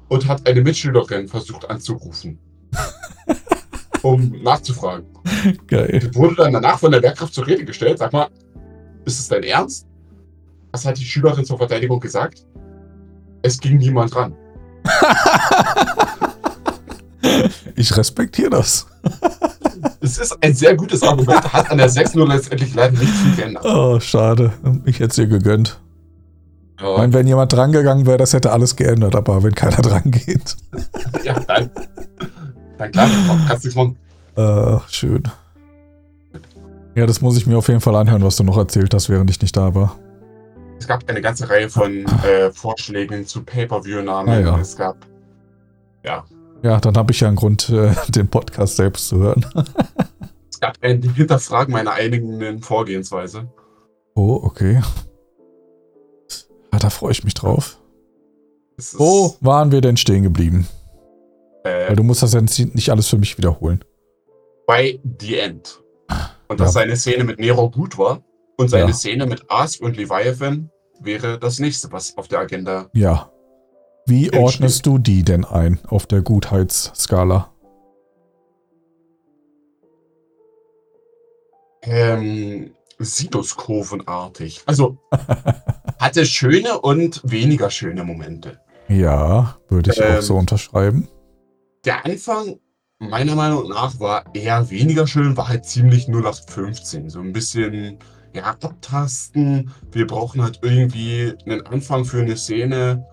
und 0.10 0.28
hat 0.28 0.48
eine 0.48 0.62
Mitschülerin 0.62 1.28
versucht 1.28 1.68
anzurufen, 1.68 2.38
um 4.04 4.40
nachzufragen. 4.44 5.08
Geil. 5.66 6.00
Die 6.00 6.14
wurde 6.14 6.36
dann 6.36 6.54
danach 6.54 6.78
von 6.78 6.92
der 6.92 7.02
Lehrkraft 7.02 7.34
zur 7.34 7.48
Rede 7.48 7.66
gestellt. 7.66 7.98
Sag 7.98 8.14
mal, 8.14 8.30
ist 9.06 9.20
es 9.20 9.28
dein 9.28 9.42
Ernst? 9.42 9.88
Was 10.74 10.86
hat 10.86 11.00
die 11.00 11.06
Schülerin 11.06 11.44
zur 11.44 11.58
Verteidigung 11.58 12.00
gesagt? 12.00 12.46
Es 13.42 13.60
ging 13.60 13.78
niemand 13.78 14.16
ran. 14.16 14.36
Ich 17.76 17.96
respektiere 17.98 18.50
das. 18.50 18.91
Es 20.02 20.18
ist 20.18 20.38
ein 20.44 20.54
sehr 20.54 20.76
gutes 20.76 21.04
Argument, 21.04 21.54
hat 21.54 21.70
an 21.70 21.78
der 21.78 21.90
6-0 21.90 22.28
letztendlich 22.28 22.74
leider 22.74 22.98
nicht 22.98 23.12
viel 23.12 23.36
geändert. 23.36 23.66
Oh, 23.66 24.00
schade. 24.00 24.52
Ich 24.86 25.00
hätte 25.00 25.12
es 25.12 25.18
ihr 25.18 25.28
gegönnt. 25.28 25.80
Ich 26.78 26.84
Ja, 26.84 26.98
meine, 26.98 27.14
wenn 27.14 27.28
jemand 27.28 27.54
drangegangen 27.54 28.06
wäre, 28.06 28.18
das 28.18 28.34
hätte 28.34 28.52
alles 28.52 28.76
geändert, 28.76 29.16
aber 29.16 29.44
wenn 29.44 29.54
keiner 29.54 29.78
dran 29.82 30.10
geht. 30.10 30.56
ja 31.24 31.40
dann, 31.42 31.70
dann 32.78 32.92
klar, 32.92 33.10
kannst 33.48 33.64
nichts 33.64 33.76
machen. 33.76 33.96
Äh, 34.36 34.78
schön. 34.90 35.24
Ja, 36.96 37.06
das 37.06 37.22
muss 37.22 37.38
ich 37.38 37.48
mir 37.48 37.58
auf 37.58 37.68
jeden 37.68 37.82
Fall 37.82 37.96
anhören, 37.96 38.24
was 38.24 38.36
du 38.36 38.44
noch 38.44 38.58
erzählt 38.58 38.94
hast, 38.94 39.08
während 39.10 39.30
ich 39.30 39.42
nicht 39.42 39.56
da 39.56 39.74
war. 39.74 39.98
Es 40.80 40.88
gab 40.88 41.08
eine 41.08 41.22
ganze 41.22 41.48
Reihe 41.50 41.70
von 41.70 42.06
äh, 42.24 42.52
Vorschlägen 42.52 43.26
zu 43.28 43.44
Pay-Per-View-Namen. 43.44 44.30
Ah, 44.30 44.40
ja. 44.40 44.60
Es 44.60 44.76
gab, 44.76 44.98
ja, 46.04 46.26
Ja, 46.64 46.80
dann 46.80 46.96
habe 46.98 47.12
ich 47.12 47.20
ja 47.22 47.28
einen 47.28 47.38
Grund, 47.38 47.70
äh, 47.70 47.94
den 48.10 48.28
Podcast 48.28 48.76
selbst 48.78 49.08
zu 49.08 49.18
hören. 49.18 49.46
Es 50.50 50.60
gab 50.60 50.78
ein 50.82 51.02
Hinterfragen 51.02 51.74
meiner 51.74 51.94
eigenen 51.94 52.62
Vorgehensweise. 52.62 53.52
Oh, 54.16 54.40
okay. 54.44 54.82
Ja, 56.72 56.80
da 56.80 56.90
freue 56.90 57.12
ich 57.12 57.24
mich 57.24 57.34
drauf. 57.34 57.78
Wo 58.94 59.36
waren 59.42 59.72
wir 59.72 59.82
denn 59.82 59.98
stehen 59.98 60.24
geblieben? 60.24 60.68
äh, 61.64 61.90
Weil 61.90 61.96
du 61.96 62.04
musst 62.04 62.24
das 62.24 62.34
jetzt 62.34 62.58
nicht 62.76 62.90
alles 62.90 63.08
für 63.08 63.18
mich 63.18 63.38
wiederholen. 63.38 63.84
bei 64.68 65.00
The 65.20 65.38
End. 65.38 65.82
Und 66.48 66.60
dass 66.60 66.70
Ja. 66.76 66.82
seine 66.82 66.96
Szene 66.96 67.24
mit 67.26 67.40
Nero 67.40 67.70
gut 67.70 67.98
war 67.98 68.24
und 68.58 68.70
seine 68.70 68.88
Ja. 68.92 68.94
Szene 68.94 69.26
mit 69.26 69.44
Ask 69.50 69.82
und 69.82 69.98
Leviathan 69.98 70.70
wäre 71.02 71.38
das 71.40 71.60
nächste, 71.60 71.92
was 71.92 72.16
auf 72.18 72.28
der 72.28 72.40
Agenda. 72.40 72.90
Ja. 72.94 73.30
Wie 74.06 74.34
ordnest 74.34 74.86
du 74.86 74.98
die 74.98 75.24
denn 75.24 75.46
ein 75.46 75.80
auf 75.88 76.06
der 76.06 76.22
Gutheitsskala? 76.22 77.52
Ähm, 81.84 82.72
Sinuskurvenartig. 83.00 84.62
Also 84.66 84.98
hatte 86.00 86.26
schöne 86.26 86.80
und 86.82 87.22
weniger 87.24 87.70
schöne 87.70 88.04
Momente. 88.04 88.60
Ja, 88.88 89.58
würde 89.70 89.92
ich 89.92 90.02
auch 90.04 90.16
Ähm. 90.16 90.22
so 90.22 90.36
unterschreiben. 90.36 91.08
Der 91.86 92.06
Anfang, 92.06 92.60
meiner 93.00 93.36
Meinung 93.36 93.70
nach, 93.70 94.00
war 94.00 94.26
eher 94.36 94.70
weniger 94.70 95.08
schön, 95.08 95.36
war 95.38 95.48
halt 95.48 95.66
ziemlich 95.66 96.08
0815. 96.08 97.10
So 97.10 97.20
ein 97.22 97.34
bisschen, 97.34 97.98
ja, 98.34 98.44
abtasten. 98.44 99.72
Wir 99.92 100.06
brauchen 100.06 100.44
halt 100.44 100.60
irgendwie 100.62 101.34
einen 101.46 101.66
Anfang 101.66 102.06
für 102.06 102.22
eine 102.22 102.38
Szene, 102.38 103.04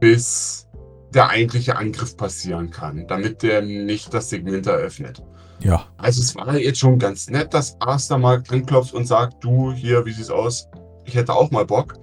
bis 0.00 0.66
der 1.14 1.28
eigentliche 1.28 1.76
Angriff 1.76 2.16
passieren 2.16 2.70
kann, 2.70 3.06
damit 3.06 3.42
der 3.42 3.62
nicht 3.62 4.12
das 4.12 4.28
Segment 4.28 4.66
eröffnet. 4.66 5.22
Ja, 5.60 5.86
Also 5.96 6.20
es 6.20 6.36
war 6.36 6.56
jetzt 6.56 6.78
schon 6.78 6.98
ganz 6.98 7.28
nett, 7.28 7.52
dass 7.52 7.76
Asta 7.80 8.16
mal 8.16 8.42
anklopft 8.48 8.94
und 8.94 9.06
sagt, 9.06 9.42
du 9.42 9.72
hier, 9.72 10.04
wie 10.06 10.12
sieht's 10.12 10.30
aus? 10.30 10.68
Ich 11.04 11.14
hätte 11.14 11.34
auch 11.34 11.50
mal 11.50 11.66
Bock. 11.66 11.94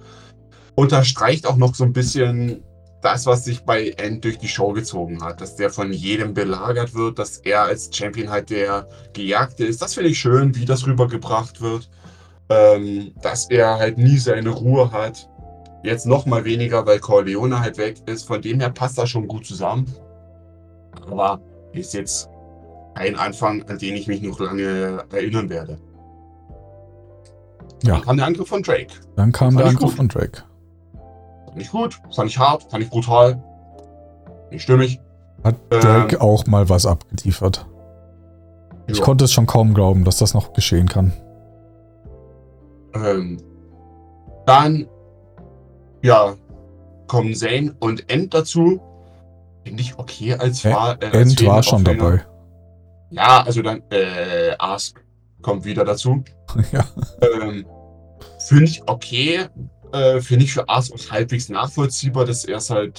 Unterstreicht 0.74 1.46
auch 1.46 1.56
noch 1.56 1.74
so 1.74 1.84
ein 1.84 1.92
bisschen 1.92 2.62
das, 3.00 3.24
was 3.24 3.44
sich 3.44 3.60
bei 3.60 3.90
End 3.90 4.24
durch 4.24 4.38
die 4.38 4.48
Show 4.48 4.72
gezogen 4.72 5.22
hat, 5.22 5.40
dass 5.40 5.56
der 5.56 5.70
von 5.70 5.92
jedem 5.92 6.34
belagert 6.34 6.92
wird, 6.92 7.18
dass 7.18 7.38
er 7.38 7.62
als 7.62 7.88
Champion 7.94 8.28
halt 8.28 8.50
der 8.50 8.88
Gejagte 9.12 9.64
ist. 9.64 9.80
Das 9.80 9.94
finde 9.94 10.10
ich 10.10 10.18
schön, 10.18 10.54
wie 10.56 10.64
das 10.64 10.86
rübergebracht 10.86 11.60
wird. 11.60 11.88
Ähm, 12.48 13.12
dass 13.22 13.50
er 13.50 13.76
halt 13.78 13.98
nie 13.98 14.18
seine 14.18 14.50
Ruhe 14.50 14.92
hat. 14.92 15.28
Jetzt 15.86 16.04
noch 16.06 16.26
mal 16.26 16.44
weniger, 16.44 16.84
weil 16.86 16.98
Corleone 16.98 17.60
halt 17.60 17.78
weg 17.78 17.96
ist. 18.06 18.24
Von 18.26 18.42
dem 18.42 18.60
her 18.60 18.70
passt 18.70 18.98
das 18.98 19.08
schon 19.08 19.28
gut 19.28 19.46
zusammen. 19.46 19.86
Aber 21.08 21.40
ist 21.72 21.94
jetzt 21.94 22.28
ein 22.94 23.16
Anfang, 23.16 23.62
an 23.68 23.78
den 23.78 23.94
ich 23.94 24.06
mich 24.08 24.20
noch 24.22 24.40
lange 24.40 25.04
erinnern 25.12 25.48
werde. 25.48 25.78
Ja. 27.82 27.94
Dann 27.94 28.02
kam 28.02 28.16
der 28.16 28.26
Angriff 28.26 28.48
von 28.48 28.62
Drake. 28.62 28.94
dann 29.16 29.32
kam 29.32 29.48
Fand 29.52 29.60
der 29.60 29.66
Angriff 29.68 29.90
gut. 29.90 29.96
von 29.96 30.08
Drake. 30.08 30.42
Fand 31.48 31.60
ich 31.62 31.70
gut, 31.70 32.00
fand 32.14 32.30
ich 32.30 32.38
hart, 32.38 32.64
fand 32.70 32.82
ich 32.82 32.90
brutal. 32.90 33.42
Nicht 34.50 34.62
stimmig. 34.62 35.00
Hat 35.44 35.54
Ähm. 35.70 35.80
Drake 35.80 36.20
auch 36.20 36.46
mal 36.46 36.68
was 36.68 36.86
abgeliefert. 36.86 37.66
Ich 38.88 38.98
Ja. 38.98 39.04
konnte 39.04 39.24
es 39.26 39.32
schon 39.32 39.46
kaum 39.46 39.74
glauben, 39.74 40.04
dass 40.04 40.16
das 40.18 40.32
noch 40.34 40.52
geschehen 40.52 40.88
kann. 40.88 41.12
Ähm, 42.94 43.38
dann, 44.46 44.86
ja, 46.02 46.34
kommen 47.06 47.34
Zane 47.34 47.74
und 47.80 48.10
End 48.10 48.34
dazu. 48.34 48.80
Finde 49.64 49.82
ich 49.82 49.98
okay 49.98 50.34
als 50.34 50.64
Ä- 50.64 50.70
Fahr 50.72 51.02
äh, 51.02 51.20
End 51.20 51.44
war 51.44 51.62
schon 51.62 51.84
dabei. 51.84 52.24
Ja, 53.10 53.42
also 53.44 53.62
dann, 53.62 53.82
äh, 53.90 54.54
Ask 54.58 55.02
kommt 55.42 55.64
wieder 55.64 55.84
dazu. 55.84 56.22
ja. 56.72 56.84
Ähm, 57.20 57.66
Finde 58.38 58.64
ich 58.64 58.82
okay. 58.88 59.46
Äh, 59.92 60.20
Finde 60.20 60.44
ich 60.44 60.52
für 60.52 60.68
Ars 60.68 60.90
auch 60.92 61.10
halbwegs 61.10 61.48
nachvollziehbar, 61.48 62.24
dass 62.24 62.44
er 62.44 62.56
es 62.58 62.70
halt, 62.70 62.94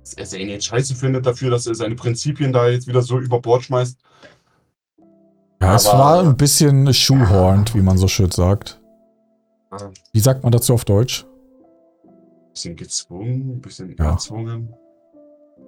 dass 0.00 0.14
er 0.14 0.24
Zane 0.24 0.44
jetzt 0.44 0.64
scheiße 0.66 0.94
findet 0.94 1.26
dafür, 1.26 1.50
dass 1.50 1.66
er 1.66 1.74
seine 1.74 1.94
Prinzipien 1.94 2.52
da 2.52 2.68
jetzt 2.68 2.86
wieder 2.86 3.02
so 3.02 3.18
über 3.18 3.40
Bord 3.40 3.64
schmeißt. 3.64 3.98
ja, 5.60 5.74
es 5.74 5.86
Aber- 5.86 5.98
war 5.98 6.20
ein 6.20 6.36
bisschen 6.36 6.92
shoehorned, 6.92 7.74
wie 7.74 7.82
man 7.82 7.98
so 7.98 8.08
schön 8.08 8.30
sagt. 8.30 8.80
Wie 10.12 10.20
sagt 10.20 10.42
man 10.42 10.52
dazu 10.52 10.72
auf 10.74 10.84
Deutsch? 10.86 11.26
Bisschen 12.56 12.76
gezwungen, 12.76 13.60
bisschen 13.60 13.94
Ja. 13.98 14.12
erzwungen. 14.12 14.72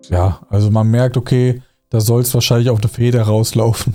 Ja, 0.08 0.40
also 0.48 0.70
man 0.70 0.90
merkt, 0.90 1.18
okay, 1.18 1.60
da 1.90 2.00
soll 2.00 2.22
es 2.22 2.32
wahrscheinlich 2.32 2.70
auf 2.70 2.80
eine 2.80 2.88
Feder 2.88 3.24
rauslaufen. 3.24 3.92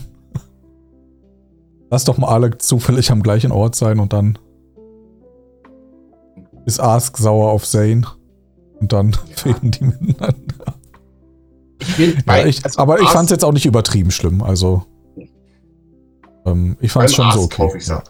Lass 1.90 2.04
doch 2.04 2.20
mal 2.20 2.28
alle 2.28 2.56
zufällig 2.60 3.10
am 3.10 3.24
gleichen 3.24 3.52
Ort 3.52 3.74
sein 3.74 4.00
und 4.00 4.14
dann 4.14 4.38
ist 6.68 6.80
Ask 6.80 7.18
sauer 7.18 7.50
auf 7.50 7.66
Zane 7.66 8.04
und 8.80 8.94
dann 8.94 9.14
fäden 9.32 9.72
die 9.72 9.86
miteinander. 9.86 10.76
Ja, 12.28 12.46
ich, 12.46 12.64
also 12.64 12.80
aber 12.80 13.00
ich 13.02 13.10
fand 13.10 13.26
es 13.26 13.32
jetzt 13.32 13.44
auch 13.44 13.54
nicht 13.54 13.66
übertrieben 13.66 14.12
schlimm. 14.12 14.44
Also 14.44 14.84
ähm, 16.46 16.78
ich 16.80 16.92
fand 16.92 17.10
es 17.10 17.16
schon 17.16 17.32
so 17.32 17.40
Ars 17.42 17.50
kaufe 17.50 17.76
okay. 17.76 17.84
Ja. 17.88 18.04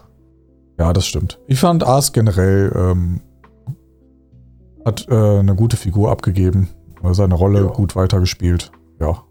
ja, 0.78 0.92
das 0.92 1.06
stimmt. 1.06 1.40
Ich 1.46 1.58
fand 1.58 1.82
Ask 1.84 2.12
generell 2.12 2.70
ähm, 2.76 3.22
hat 4.84 5.06
äh, 5.08 5.14
eine 5.38 5.54
gute 5.54 5.76
Figur 5.76 6.10
abgegeben, 6.10 6.68
äh, 7.02 7.12
seine 7.14 7.34
Rolle 7.34 7.60
Ja. 7.62 7.66
gut 7.66 7.96
weitergespielt. 7.96 8.70
Ja, 9.00 9.22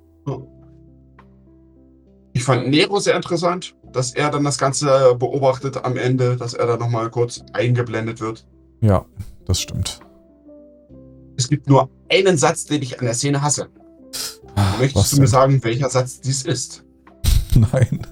Ich 2.33 2.43
fand 2.43 2.67
Nero 2.69 2.99
sehr 2.99 3.15
interessant, 3.15 3.75
dass 3.91 4.13
er 4.15 4.31
dann 4.31 4.43
das 4.43 4.57
Ganze 4.57 5.15
beobachtet 5.19 5.83
am 5.85 5.97
Ende, 5.97 6.35
dass 6.35 6.53
er 6.55 6.65
da 6.65 6.77
nochmal 6.77 7.09
kurz 7.11 7.43
eingeblendet 7.53 8.19
wird. 8.21 8.45
ja, 8.81 9.05
das 9.45 9.59
stimmt. 9.61 9.99
Es 11.37 11.47
gibt 11.49 11.67
nur 11.67 11.89
einen 12.09 12.37
Satz, 12.37 12.65
den 12.65 12.81
ich 12.81 12.99
an 12.99 13.05
der 13.05 13.13
Szene 13.15 13.41
hasse. 13.41 13.67
Was 14.55 14.79
Möchtest 14.79 15.11
du 15.11 15.15
denn? 15.17 15.23
mir 15.23 15.27
sagen, 15.27 15.63
welcher 15.63 15.89
Satz 15.89 16.21
dies 16.21 16.43
ist? 16.43 16.83
Nein. 17.55 18.05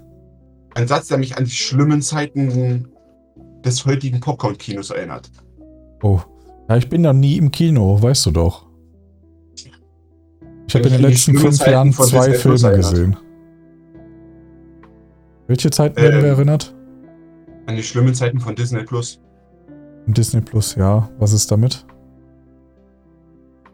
Ein 0.75 0.87
Satz, 0.87 1.07
der 1.07 1.17
mich 1.17 1.37
an 1.37 1.45
die 1.45 1.51
schlimmen 1.51 2.01
Zeiten 2.01 2.87
des 3.63 3.85
heutigen 3.85 4.19
Popcorn-Kinos 4.19 4.89
erinnert. 4.91 5.29
Oh. 6.03 6.19
Ja, 6.71 6.77
ich 6.77 6.87
bin 6.87 7.03
da 7.03 7.11
nie 7.11 7.35
im 7.35 7.51
Kino, 7.51 8.01
weißt 8.01 8.27
du 8.27 8.31
doch. 8.31 8.65
Ich 9.53 10.73
habe 10.73 10.87
in 10.87 10.93
den 10.93 11.01
letzten 11.01 11.37
fünf 11.37 11.57
Zeiten 11.57 11.71
Jahren 11.71 11.91
zwei 11.91 12.33
Filme 12.33 12.77
gesehen. 12.77 13.17
Welche 15.47 15.69
Zeiten 15.69 15.97
werden 15.97 16.19
Ähm, 16.19 16.23
wir 16.23 16.29
erinnert? 16.29 16.73
An 17.65 17.75
die 17.75 17.83
schlimmen 17.83 18.15
Zeiten 18.15 18.39
von 18.39 18.55
Disney 18.55 18.83
Plus. 18.83 19.19
Disney 20.05 20.39
Plus, 20.39 20.75
ja. 20.75 21.09
Was 21.19 21.33
ist 21.33 21.51
damit? 21.51 21.85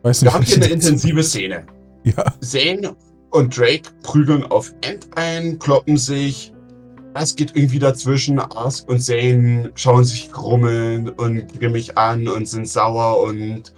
Weiß 0.01 0.23
Wir 0.23 0.29
nicht, 0.29 0.33
haben 0.33 0.45
hier 0.45 0.55
eine 0.55 0.73
intensive 0.73 1.21
Szene. 1.21 1.67
Ja, 2.03 2.33
Zane 2.39 2.95
und 3.29 3.55
Drake 3.55 3.91
prügeln 4.01 4.43
auf 4.45 4.73
End 4.81 5.07
ein, 5.15 5.59
kloppen 5.59 5.97
sich. 5.97 6.51
Das 7.19 7.35
geht 7.35 7.55
irgendwie 7.55 7.79
dazwischen. 7.79 8.39
Ask 8.39 8.87
und 8.87 9.01
Zane 9.01 9.71
schauen 9.73 10.03
sich 10.03 10.31
grummeln 10.31 11.09
und 11.09 11.59
grimmig 11.59 11.97
an 11.97 12.27
und 12.27 12.47
sind 12.47 12.67
sauer 12.67 13.23
und 13.23 13.73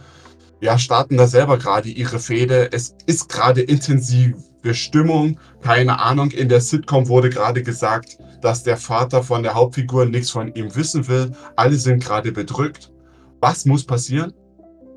ja, 0.60 0.78
starten 0.78 1.16
da 1.16 1.26
selber 1.26 1.58
gerade 1.58 1.88
ihre 1.88 2.20
Fehde. 2.20 2.70
Es 2.74 2.96
ist 3.06 3.30
gerade 3.30 3.62
intensive 3.62 4.36
Stimmung. 4.74 5.40
Keine 5.62 6.02
Ahnung, 6.02 6.32
in 6.32 6.50
der 6.50 6.60
Sitcom 6.60 7.08
wurde 7.08 7.30
gerade 7.30 7.64
gesagt, 7.64 8.18
dass 8.42 8.64
der 8.64 8.76
Vater 8.76 9.24
von 9.24 9.42
der 9.42 9.54
Hauptfigur 9.54 10.06
nichts 10.06 10.32
von 10.32 10.54
ihm 10.54 10.76
wissen 10.76 11.08
will. 11.08 11.32
Alle 11.56 11.76
sind 11.76 12.04
gerade 12.04 12.34
bedrückt. 12.34 12.92
Was 13.40 13.64
muss 13.64 13.86
passieren 13.86 14.34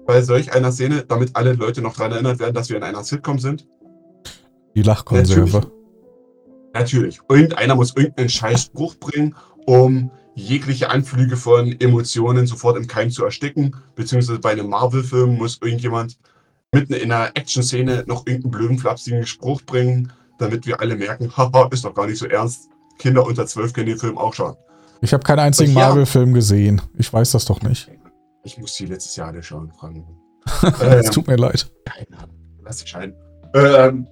bei 0.05 0.21
solch 0.21 0.53
einer 0.53 0.73
Szene, 0.73 1.05
damit 1.07 1.37
alle 1.37 1.53
Leute 1.53 1.81
noch 1.81 1.95
daran 1.95 2.11
erinnert 2.11 2.41
werden, 2.41 2.55
dass 2.55 2.71
wir 2.71 2.77
in 2.77 2.83
einer 2.83 3.05
Sitcom 3.05 3.39
sind? 3.39 3.69
die 4.75 4.83
Lachkonserve. 4.83 5.43
Natürlich. 5.43 5.82
Irgendeiner 6.75 7.75
muss 7.75 7.97
irgendeinen 7.97 8.29
Scheißspruch 8.29 8.97
bringen, 8.97 9.35
um 9.67 10.11
jegliche 10.35 10.91
Anflüge 10.91 11.37
von 11.37 11.79
Emotionen 11.81 12.47
sofort 12.47 12.77
im 12.77 12.87
Keim 12.87 13.11
zu 13.11 13.25
ersticken. 13.25 13.77
Beziehungsweise 13.95 14.39
bei 14.39 14.53
einem 14.53 14.69
Marvel-Film 14.69 15.37
muss 15.37 15.59
irgendjemand 15.63 16.19
mitten 16.73 16.95
in 16.95 17.13
einer 17.13 17.31
Action-Szene 17.35 18.05
noch 18.07 18.27
irgendeinen 18.27 18.51
blöden, 18.51 18.79
flapsigen 18.79 19.27
Spruch 19.27 19.61
bringen, 19.63 20.13
damit 20.39 20.67
wir 20.67 20.81
alle 20.81 20.97
merken, 20.97 21.37
haha, 21.37 21.69
ist 21.71 21.85
doch 21.85 21.95
gar 21.95 22.07
nicht 22.07 22.19
so 22.19 22.27
ernst. 22.27 22.71
Kinder 22.99 23.27
unter 23.27 23.47
12 23.47 23.73
können 23.73 23.87
den 23.89 23.99
Film 23.99 24.17
auch 24.17 24.33
schauen. 24.33 24.57
Ich 25.03 25.13
habe 25.13 25.23
keinen 25.23 25.41
einzigen 25.41 25.73
ja. 25.73 25.89
Marvel-Film 25.89 26.33
gesehen. 26.33 26.81
Ich 26.97 27.13
weiß 27.13 27.33
das 27.33 27.45
doch 27.45 27.61
nicht. 27.63 27.91
Ich 28.45 28.57
muss 28.59 28.75
die 28.75 28.87
letztes 28.87 29.17
Jahr 29.17 29.29
alle 29.29 29.43
schauen, 29.43 29.73
Frank. 29.79 30.05
Es 30.81 31.07
Ähm, 31.07 31.13
tut 31.13 31.27
mir 31.27 31.37
leid. 31.37 31.71
Keine 31.85 32.19
Ahnung. 32.19 32.37
Lass 32.65 32.79
dich 32.79 32.89
scheiden. 32.89 33.15
Ähm, 33.55 34.09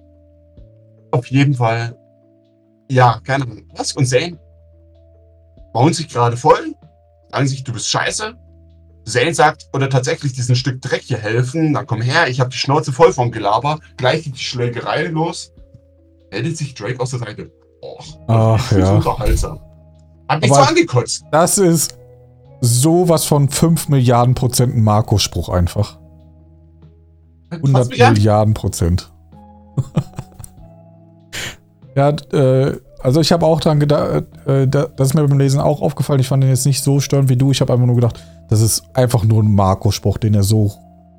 auf 1.11 1.25
jeden 1.27 1.53
Fall. 1.53 1.97
Ja, 2.91 3.21
keine 3.23 3.45
Ahnung. 3.45 3.63
Was 3.73 3.93
und 3.93 4.05
Zane 4.05 4.37
bauen 5.71 5.93
sich 5.93 6.09
gerade 6.09 6.35
voll, 6.35 6.75
sagen 7.31 7.47
sich, 7.47 7.63
du 7.63 7.71
bist 7.71 7.87
scheiße. 7.87 8.35
Zane 9.05 9.33
sagt, 9.33 9.67
oder 9.73 9.89
tatsächlich 9.89 10.33
diesen 10.33 10.55
Stück 10.57 10.81
Dreck 10.81 11.01
hier 11.01 11.17
helfen, 11.17 11.73
dann 11.73 11.87
komm 11.87 12.01
her, 12.01 12.27
ich 12.27 12.41
habe 12.41 12.49
die 12.49 12.57
Schnauze 12.57 12.91
voll 12.91 13.13
vom 13.13 13.31
Gelaber, 13.31 13.79
gleich 13.95 14.25
geht 14.25 14.35
die 14.35 14.43
Schlägerei 14.43 15.05
los, 15.07 15.53
meldet 16.31 16.57
sich 16.57 16.73
Drake 16.73 16.99
aus 16.99 17.11
der 17.11 17.19
Seite. 17.19 17.51
Och, 17.81 18.19
Ach, 18.27 18.71
ja. 18.73 18.95
unterhaltsam. 18.95 19.59
Hat 20.27 20.41
mich 20.41 20.53
so 20.53 20.59
angekotzt. 20.59 21.23
Das 21.31 21.57
ist 21.57 21.97
sowas 22.59 23.23
von 23.23 23.49
5 23.49 23.87
Milliarden 23.87 24.35
Prozent 24.35 24.75
ein 24.75 24.83
Marco-Spruch 24.83 25.47
einfach. 25.47 25.97
100 27.51 27.71
Fass 27.71 27.87
mich 27.89 28.03
an. 28.03 28.13
Milliarden 28.13 28.53
Prozent. 28.53 29.11
Ja, 31.95 32.09
äh, 32.33 32.77
also 33.01 33.19
ich 33.21 33.31
habe 33.31 33.45
auch 33.45 33.59
dran 33.59 33.79
gedacht, 33.79 34.25
äh, 34.45 34.67
da- 34.67 34.87
das 34.95 35.09
ist 35.09 35.13
mir 35.15 35.27
beim 35.27 35.39
Lesen 35.39 35.59
auch 35.59 35.81
aufgefallen. 35.81 36.19
Ich 36.19 36.27
fand 36.27 36.43
den 36.43 36.49
jetzt 36.49 36.65
nicht 36.65 36.83
so 36.83 36.99
störend 36.99 37.29
wie 37.29 37.35
du. 37.37 37.51
Ich 37.51 37.61
habe 37.61 37.73
einfach 37.73 37.85
nur 37.85 37.95
gedacht, 37.95 38.21
das 38.49 38.61
ist 38.61 38.83
einfach 38.93 39.23
nur 39.23 39.41
ein 39.41 39.53
Marco-Spruch, 39.55 40.17
den 40.17 40.33
er 40.35 40.43
so 40.43 40.71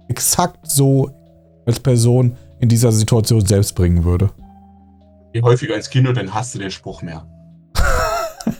exakt 0.08 0.58
so 0.70 1.10
als 1.66 1.80
Person 1.80 2.36
in 2.60 2.68
dieser 2.68 2.92
Situation 2.92 3.44
selbst 3.44 3.74
bringen 3.74 4.04
würde. 4.04 4.30
Geh 5.32 5.42
häufiger 5.42 5.74
ins 5.76 5.90
Kino, 5.90 6.12
dann 6.12 6.32
hast 6.32 6.54
du 6.54 6.58
den 6.58 6.70
Spruch 6.70 7.02
mehr. 7.02 7.26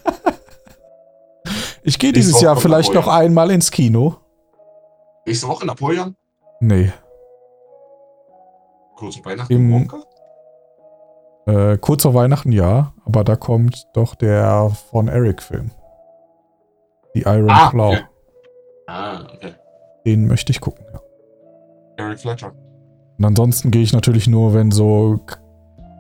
Ich 1.85 1.99
gehe 1.99 2.13
dieses 2.13 2.41
Jahr 2.41 2.57
vielleicht 2.57 2.95
noch 2.95 3.09
einmal 3.09 3.51
ins 3.51 3.71
Kino. 3.71 4.15
Nächste 5.27 5.49
Woche 5.49 5.67
Napoleon, 5.67 6.15
Nee. 6.61 6.93
kurz 8.97 9.17
Weihnachten. 9.25 9.53
Im- 9.53 9.73
Wonka? 9.73 9.97
Äh, 11.47 11.77
kurz 11.79 12.03
vor 12.03 12.15
Weihnachten 12.15 12.53
ja, 12.53 12.93
aber 13.05 13.25
da 13.25 13.37
kommt 13.37 13.87
doch 13.95 14.15
der 14.15 14.71
von 14.91 15.09
Eric-Film. 15.09 15.71
Die 17.15 17.23
Iron 17.23 17.51
Ah, 17.51 17.71
Claw. 17.71 17.93
okay. 17.93 18.03
Ah, 18.87 19.21
okay. 19.35 19.53
Den 20.07 20.27
möchte 20.27 20.53
ich 20.53 20.61
gucken. 20.61 20.85
Ja. 20.93 21.01
Eric 21.97 22.21
Fletcher. 22.21 22.53
Und 23.19 23.25
ansonsten 23.25 23.71
gehe 23.71 23.83
ich 23.83 23.93
natürlich 23.93 24.29
nur, 24.29 24.55
wenn 24.55 24.71
so 24.71 25.21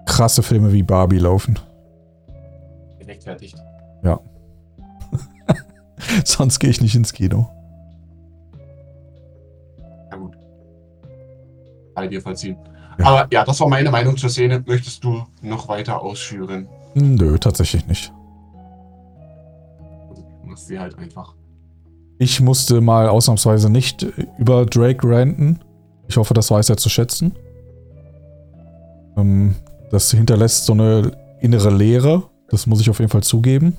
krasse 0.07 0.43
Filme 0.43 0.73
wie 0.73 0.83
Barbie 0.83 1.19
laufen. 1.19 1.59
Gerechtfertigt. 2.99 3.57
Sonst 6.25 6.59
gehe 6.59 6.71
ich 6.71 6.81
nicht 6.81 6.97
ins 6.97 7.13
Kino. 7.13 7.49
Na 10.11 10.17
gut. 10.17 10.37
Bei 11.95 12.09
dir 12.09 12.21
verziehen. 12.21 12.57
Aber 12.99 13.27
ja, 13.31 13.45
das 13.45 13.61
war 13.61 13.69
meine 13.69 13.91
Meinung 13.91 14.17
zur 14.17 14.31
Szene. 14.31 14.63
Möchtest 14.67 15.03
du 15.05 15.25
noch 15.41 15.69
weiter 15.69 16.01
ausführen? 16.01 16.69
Nö, 16.95 17.39
tatsächlich 17.39 17.87
nicht. 17.87 18.13
Du 20.11 20.49
machst 20.49 20.67
sie 20.67 20.79
halt 20.79 20.99
einfach. 20.99 21.35
Ich 22.19 22.41
musste 22.41 22.81
mal 22.81 23.09
ausnahmsweise 23.09 23.71
nicht 23.71 24.07
über 24.39 24.67
Drake 24.67 25.09
ranten. 25.09 25.61
Ich 26.09 26.17
hoffe, 26.17 26.35
das 26.35 26.51
weiß 26.51 26.69
er 26.69 26.77
zu 26.77 26.89
schätzen. 26.89 27.35
Ähm, 29.17 29.57
das 29.91 30.11
hinterlässt 30.11 30.67
so 30.67 30.73
eine 30.73 31.13
innere 31.41 31.71
Leere. 31.71 32.23
Das 32.49 32.67
muss 32.67 32.81
ich 32.81 32.91
auf 32.91 32.99
jeden 32.99 33.11
Fall 33.11 33.23
zugeben. 33.23 33.79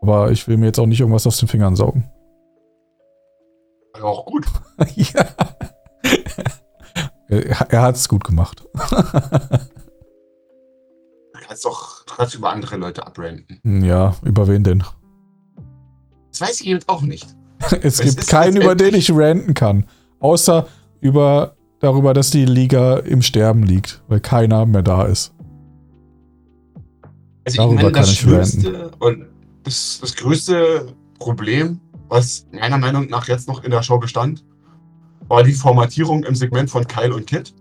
Aber 0.00 0.30
ich 0.30 0.46
will 0.48 0.56
mir 0.56 0.66
jetzt 0.66 0.78
auch 0.78 0.86
nicht 0.86 1.00
irgendwas 1.00 1.26
aus 1.26 1.38
den 1.38 1.48
Fingern 1.48 1.76
saugen. 1.76 2.10
Auch 4.00 4.26
gut. 4.26 4.46
ja. 4.94 5.24
Er, 7.28 7.70
er 7.70 7.82
hat 7.82 7.96
es 7.96 8.08
gut 8.08 8.24
gemacht. 8.24 8.64
Du 11.32 11.40
kannst 11.46 11.64
doch 11.64 12.06
kannst 12.06 12.34
über 12.34 12.50
andere 12.50 12.76
Leute 12.76 13.06
abrenten. 13.06 13.84
ja, 13.84 14.14
über 14.24 14.48
wen 14.48 14.64
denn? 14.64 14.82
Das 16.30 16.40
weiß 16.40 16.60
ich 16.60 16.66
eben 16.66 16.80
auch 16.86 17.02
nicht. 17.02 17.28
Es 17.82 18.00
gibt 18.00 18.26
keinen, 18.28 18.56
über 18.62 18.74
den 18.74 18.94
ich 18.94 19.10
ranten 19.12 19.54
kann. 19.54 19.86
Außer 20.20 20.68
über 21.00 21.56
darüber, 21.80 22.14
dass 22.14 22.30
die 22.30 22.44
Liga 22.44 22.98
im 22.98 23.22
Sterben 23.22 23.62
liegt, 23.62 24.02
weil 24.08 24.20
keiner 24.20 24.66
mehr 24.66 24.82
da 24.82 25.06
ist. 25.06 25.32
Also 27.44 27.56
Darüber 27.56 27.74
ich 27.74 27.82
meine, 27.82 27.92
kann 27.92 28.02
das 28.02 28.12
ich 28.12 28.20
Schlimmste 28.20 28.90
und 28.98 29.26
das, 29.64 29.98
das 30.00 30.14
größte 30.14 30.86
Problem, 31.18 31.80
was 32.08 32.46
meiner 32.52 32.78
Meinung 32.78 33.08
nach 33.08 33.26
jetzt 33.28 33.48
noch 33.48 33.64
in 33.64 33.70
der 33.70 33.82
Show 33.82 33.98
bestand, 33.98 34.44
war 35.28 35.42
die 35.42 35.52
Formatierung 35.52 36.24
im 36.24 36.34
Segment 36.34 36.70
von 36.70 36.86
Kyle 36.86 37.14
und 37.14 37.26
Kit. 37.26 37.54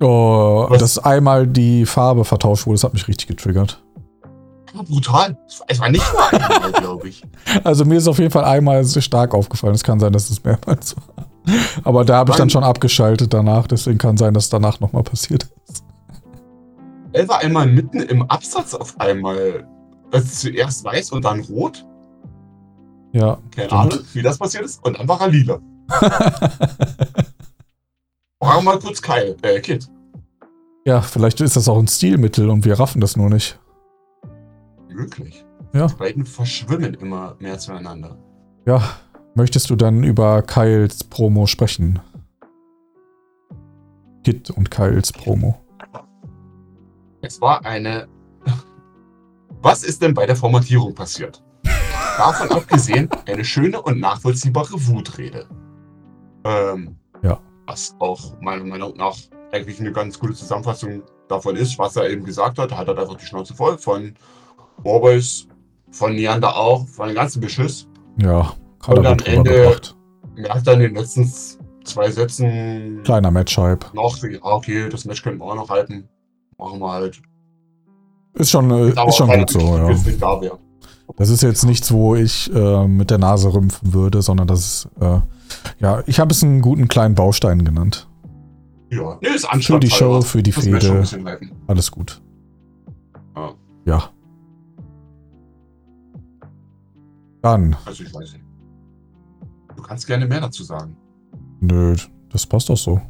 Oh, 0.00 0.66
Was? 0.68 0.80
dass 0.80 0.98
einmal 0.98 1.46
die 1.46 1.86
Farbe 1.86 2.24
vertauscht 2.24 2.66
wurde, 2.66 2.74
das 2.74 2.84
hat 2.84 2.92
mich 2.92 3.06
richtig 3.08 3.28
getriggert. 3.28 3.82
Brutal. 4.74 5.36
Es 5.68 5.80
war 5.80 5.90
nicht 5.90 6.04
nur 6.12 6.32
einmal, 6.32 6.72
glaube 6.80 7.08
ich. 7.08 7.22
Also 7.62 7.84
mir 7.84 7.98
ist 7.98 8.08
auf 8.08 8.18
jeden 8.18 8.30
Fall 8.30 8.44
einmal 8.44 8.82
sehr 8.84 9.02
stark 9.02 9.34
aufgefallen. 9.34 9.74
Es 9.74 9.84
kann 9.84 10.00
sein, 10.00 10.12
dass 10.12 10.30
es 10.30 10.42
mehrmals 10.42 10.96
war. 10.96 11.26
Aber 11.84 12.04
da 12.04 12.16
habe 12.16 12.30
ich 12.30 12.36
dann 12.36 12.48
schon 12.48 12.64
abgeschaltet 12.64 13.34
danach, 13.34 13.66
deswegen 13.66 13.98
kann 13.98 14.16
sein, 14.16 14.32
dass 14.32 14.48
danach 14.48 14.80
nochmal 14.80 15.02
passiert 15.02 15.46
ist. 15.68 15.84
Er 17.12 17.28
war 17.28 17.40
einmal 17.40 17.66
mitten 17.66 18.00
im 18.00 18.22
Absatz 18.30 18.74
auf 18.74 18.98
einmal. 18.98 19.68
Also 20.10 20.26
zuerst 20.28 20.84
weiß 20.84 21.12
und 21.12 21.24
dann 21.24 21.40
rot. 21.40 21.84
Ja. 23.12 23.38
Keine 23.50 23.66
Stimmt. 23.68 23.72
Ahnung, 23.72 23.98
wie 24.14 24.22
das 24.22 24.38
passiert 24.38 24.64
ist. 24.64 24.82
Und 24.84 24.98
dann 24.98 25.06
war 25.06 25.20
er 25.20 25.28
lila. 25.28 25.60
War 28.40 28.60
mal 28.62 28.78
kurz 28.78 29.00
Kyle, 29.00 29.36
äh, 29.42 29.60
Kit. 29.60 29.88
ja, 30.84 31.00
vielleicht 31.00 31.40
ist 31.40 31.56
das 31.56 31.68
auch 31.68 31.78
ein 31.78 31.88
Stilmittel 31.88 32.50
und 32.50 32.64
wir 32.64 32.78
raffen 32.78 33.00
das 33.00 33.16
nur 33.16 33.30
nicht. 33.30 33.58
Möglich. 34.88 35.44
Ja. 35.72 35.86
Die 35.86 35.94
beiden 35.94 36.26
verschwimmen 36.26 36.94
immer 36.94 37.36
mehr 37.38 37.58
zueinander. 37.58 38.18
Ja, 38.66 38.82
möchtest 39.34 39.70
du 39.70 39.76
dann 39.76 40.02
über 40.04 40.42
Kyles 40.42 41.04
Promo 41.04 41.46
sprechen? 41.46 41.98
Kit 44.24 44.50
und 44.50 44.70
Kyles 44.70 45.12
Promo. 45.12 45.58
Es 47.22 47.40
war 47.40 47.64
eine. 47.64 48.08
Was 49.62 49.82
ist 49.84 50.02
denn 50.02 50.12
bei 50.14 50.26
der 50.26 50.36
Formatierung 50.36 50.94
passiert? 50.94 51.42
Davon 52.18 52.50
abgesehen, 52.50 53.08
eine 53.26 53.44
schöne 53.44 53.80
und 53.80 53.98
nachvollziehbare 54.00 54.74
Wutrede. 54.86 55.46
Ähm, 56.44 56.96
Ja. 57.22 57.38
Was 57.66 57.94
auch 58.00 58.32
meiner 58.40 58.64
Meinung 58.64 58.96
nach 58.96 59.16
eigentlich 59.52 59.78
eine 59.80 59.92
ganz 59.92 60.18
gute 60.18 60.34
Zusammenfassung 60.34 61.02
davon 61.28 61.56
ist, 61.56 61.78
was 61.78 61.96
er 61.96 62.10
eben 62.10 62.24
gesagt 62.24 62.58
hat. 62.58 62.70
Er 62.72 62.78
hat 62.78 62.88
halt 62.88 62.98
einfach 62.98 63.16
die 63.16 63.24
Schnauze 63.26 63.54
voll 63.54 63.78
von 63.78 64.14
Warboys, 64.82 65.46
von 65.90 66.14
Neander 66.14 66.56
auch, 66.56 66.86
von 66.88 67.08
dem 67.08 67.14
ganzen 67.14 67.40
Beschiss. 67.40 67.86
Ja, 68.18 68.52
gerade 68.80 69.00
Und 69.00 69.06
am 69.06 69.18
Ende- 69.24 69.50
rübergebracht. 69.50 69.96
Er 70.36 70.54
hat 70.54 70.66
dann 70.66 70.80
in 70.80 70.94
den 70.94 70.96
letzten 70.96 71.30
zwei 71.84 72.10
Sätzen 72.10 73.00
Kleiner 73.04 73.30
Match-Hype. 73.30 73.92
noch, 73.94 74.16
okay, 74.40 74.88
das 74.88 75.04
Match 75.04 75.22
könnten 75.22 75.40
wir 75.40 75.44
auch 75.46 75.54
noch 75.54 75.68
halten. 75.70 76.08
Machen 76.58 76.78
wir 76.80 76.90
halt. 76.90 77.20
Ist 78.34 78.50
schon, 78.50 78.70
äh, 78.70 78.92
Aber 78.96 79.08
ist 79.08 79.16
schon 79.16 79.28
gut 79.30 79.50
so, 79.50 79.60
ja. 79.60 79.92
da. 80.18 80.40
Das 81.18 81.28
ist 81.28 81.42
jetzt 81.42 81.64
nichts, 81.64 81.92
wo 81.92 82.14
ich 82.14 82.50
äh, 82.54 82.86
mit 82.88 83.10
der 83.10 83.18
Nase 83.18 83.52
rümpfen 83.52 83.92
würde, 83.92 84.22
sondern 84.22 84.46
das 84.46 84.60
ist, 84.60 84.88
äh, 85.00 85.20
ja, 85.78 86.02
ich 86.06 86.20
habe 86.20 86.32
es 86.32 86.42
einen 86.42 86.60
guten 86.60 86.88
kleinen 86.88 87.14
Baustein 87.14 87.64
genannt. 87.64 88.08
Ja, 88.90 89.18
nee, 89.22 89.28
ist 89.28 89.46
Für 89.64 89.80
die 89.80 89.90
Show, 89.90 90.20
für 90.20 90.42
die 90.42 90.52
Fehde, 90.52 91.04
alles 91.66 91.90
gut. 91.90 92.20
Ja. 93.34 93.54
Ja. 93.86 94.10
Dann, 97.40 97.76
Also 97.84 98.04
ich 98.04 98.14
weiß 98.14 98.32
nicht. 98.34 98.44
Du 99.76 99.82
kannst 99.82 100.06
gerne 100.06 100.26
mehr 100.26 100.40
dazu 100.40 100.62
sagen. 100.62 100.96
nö, 101.60 101.96
das 102.30 102.46
passt 102.46 102.68
doch 102.68 102.76
so. 102.76 103.00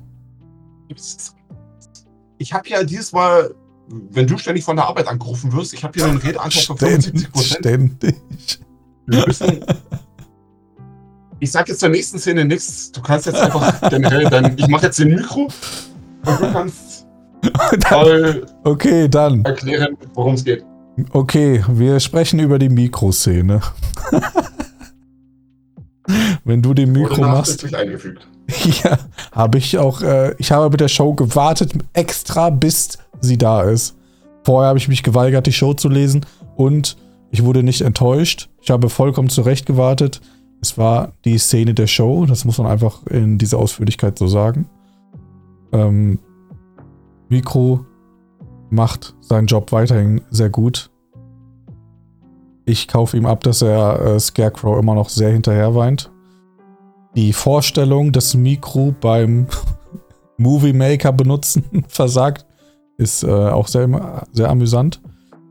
Ich 2.39 2.53
habe 2.53 2.69
ja 2.69 2.83
dieses 2.85 3.13
Mal, 3.13 3.55
wenn 3.89 4.27
du 4.27 4.39
ständig 4.39 4.65
von 4.65 4.77
der 4.77 4.87
Arbeit 4.87 5.09
angerufen 5.09 5.53
wirst, 5.53 5.75
ich 5.75 5.85
habe 5.85 5.95
hier 5.99 6.07
einen 6.09 6.19
Redeanteil 6.19 6.63
von 6.63 6.77
75 6.79 7.21
Ständig, 7.21 7.33
Prozent. 7.33 7.59
ständig. 7.61 8.61
Wir 9.07 9.27
müssen. 9.27 9.65
Ich 11.43 11.51
sag 11.51 11.69
jetzt 11.69 11.81
zur 11.81 11.89
nächsten 11.89 12.21
Szene 12.21 12.45
nichts. 12.45 12.93
Du 12.93 13.03
kannst 13.03 13.27
jetzt 13.27 13.41
einfach 13.41 13.81
generell 13.91 14.31
dann. 14.31 14.57
Ich 14.57 14.69
mache 14.69 14.87
jetzt 14.87 15.01
den 15.01 15.09
Mikro 15.09 15.49
und 16.25 16.41
du 16.41 16.53
kannst 16.53 17.05
toll 17.81 18.47
Okay, 18.63 19.09
dann. 19.09 19.45
erklären, 19.45 19.97
worum 20.15 20.35
es 20.35 20.45
geht. 20.45 20.65
Okay, 21.11 21.65
wir 21.69 21.99
sprechen 21.99 22.39
über 22.39 22.61
die 22.61 22.69
Mikroszene. 22.69 23.61
Wenn 26.45 26.63
du 26.63 26.75
den 26.75 26.93
Mikro 26.93 27.23
machst. 27.23 27.75
eingefügt. 27.75 28.25
Ja, 28.85 28.99
habe 29.33 29.59
ich 29.59 29.77
auch. 29.79 30.01
Äh, 30.01 30.37
ich 30.39 30.53
habe 30.53 30.71
mit 30.71 30.79
der 30.81 30.87
Show 30.87 31.13
gewartet, 31.15 31.73
extra 31.93 32.51
bis 32.51 32.99
sie 33.21 33.37
da 33.37 33.63
ist. 33.63 33.97
Vorher 34.45 34.69
habe 34.69 34.79
ich 34.79 34.87
mich 34.87 35.03
geweigert, 35.03 35.49
die 35.49 35.53
Show 35.53 35.75
zu 35.75 35.89
lesen 35.89 36.25
und 36.55 36.97
ich 37.33 37.43
wurde 37.43 37.65
nicht 37.65 37.81
enttäuscht. 37.81 38.49
Ich 38.61 38.71
habe 38.71 38.89
vollkommen 38.89 39.29
zurecht 39.29 39.67
gewartet. 39.67 40.21
Es 40.63 40.79
war 40.79 41.13
die 41.25 41.39
Szene 41.39 41.75
der 41.75 41.89
Show, 41.89 42.25
das 42.25 42.45
muss 42.45 42.59
man 42.59 42.69
einfach 42.69 43.05
in 43.09 43.37
dieser 43.37 43.59
Ausführlichkeit 43.59 44.17
so 44.17 44.29
sagen. 44.29 44.71
Ähm, 45.73 46.21
Mikro 47.29 47.85
macht 48.71 49.17
seinen 49.21 49.49
Job 49.49 49.73
weiterhin 49.73 50.21
sehr 50.31 50.51
gut. 50.51 50.91
Ich 52.65 52.87
kaufe 52.87 53.17
ihm 53.17 53.27
ab, 53.27 53.43
dass 53.43 53.61
er 53.61 54.01
äh, 54.01 54.21
Scarecrow 54.21 54.79
immer 54.79 54.95
noch 54.95 55.09
sehr 55.09 55.31
hinterher 55.31 55.75
weint. 55.75 56.13
Die 57.17 57.33
Vorstellung, 57.33 58.13
das 58.13 58.35
Mikro 58.35 58.95
beim 59.01 59.49
Movie 60.39 60.73
Maker 60.73 61.13
benutzen 61.13 61.65
versagt, 61.89 62.47
ist 62.99 63.25
äh, 63.25 63.31
auch 63.31 63.67
sehr, 63.67 64.27
sehr 64.31 64.49
amüsant. 64.49 65.03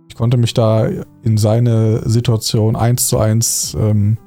Ich 0.08 0.16
konnte 0.16 0.38
mich 0.38 0.54
da 0.54 0.88
in 1.22 1.38
seine 1.38 2.08
Situation 2.08 2.78
eins 2.78 3.10
zu 3.10 3.18
eins 3.18 3.76
ähm, 3.78 4.18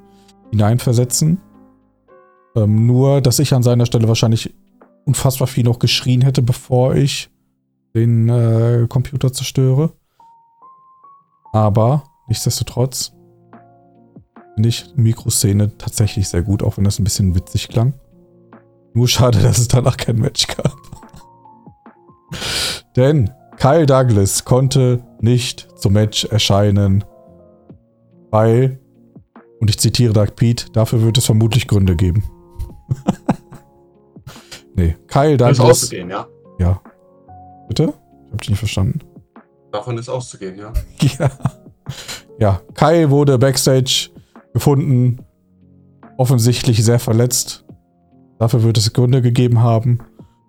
hineinversetzen. 0.51 1.41
Ähm, 2.57 2.87
nur, 2.87 3.21
dass 3.21 3.39
ich 3.39 3.55
an 3.55 3.63
seiner 3.63 3.87
Stelle 3.87 4.09
wahrscheinlich 4.09 4.55
unfassbar 5.05 5.49
viel 5.49 5.65
noch 5.65 5.79
geschrien 5.79 6.23
hätte, 6.23 6.43
bevor 6.43 6.95
ich 6.95 7.31
den 7.95 8.29
äh, 8.29 8.87
Computer 8.89 9.33
zerstöre. 9.33 9.93
Aber 11.53 12.05
nichtsdestotrotz 12.27 13.13
finde 14.55 14.69
ich 14.69 14.93
die 14.93 15.01
Mikroszene 15.01 15.77
tatsächlich 15.79 16.29
sehr 16.29 16.43
gut, 16.43 16.63
auch 16.63 16.77
wenn 16.77 16.85
das 16.85 16.99
ein 16.99 17.05
bisschen 17.05 17.35
witzig 17.35 17.69
klang. 17.69 17.95
Nur 18.95 19.09
schade, 19.09 19.41
dass 19.41 19.59
es 19.59 19.69
danach 19.69 19.97
kein 19.97 20.17
Match 20.17 20.47
gab. 20.47 20.77
Denn 22.97 23.31
Kyle 23.57 23.87
Douglas 23.87 24.45
konnte 24.45 25.03
nicht 25.21 25.69
zum 25.77 25.95
Match 25.95 26.25
erscheinen, 26.25 27.05
weil, 28.31 28.81
und 29.65 29.71
ich 29.71 29.79
zitiere 29.79 30.13
Doug 30.13 30.37
Pete, 30.37 30.67
dafür 30.75 31.01
wird 31.01 31.17
es 31.17 31.25
vermutlich 31.25 31.67
Gründe 31.67 31.97
geben. 31.97 32.23
nee, 34.75 34.95
Kyle 35.07 35.39
Davon 35.39 35.53
ist 35.53 35.59
Douglas. 35.59 35.83
auszugehen, 35.85 36.11
ja. 36.11 36.27
Ja. 36.59 36.83
Bitte? 37.67 37.95
Ich 38.27 38.33
hab 38.33 38.41
dich 38.43 38.51
nicht 38.51 38.59
verstanden. 38.59 38.99
Davon 39.73 39.97
ist 39.97 40.11
auszugehen, 40.11 40.59
ja. 40.59 40.71
Ja. 41.19 41.31
Ja, 42.39 42.61
Kyle 42.75 43.09
wurde 43.09 43.39
backstage 43.39 44.11
gefunden, 44.53 45.25
offensichtlich 46.19 46.85
sehr 46.85 46.99
verletzt. 46.99 47.65
Dafür 48.39 48.65
wird 48.65 48.77
es 48.77 48.93
Gründe 48.93 49.23
gegeben 49.23 49.63
haben. 49.63 50.01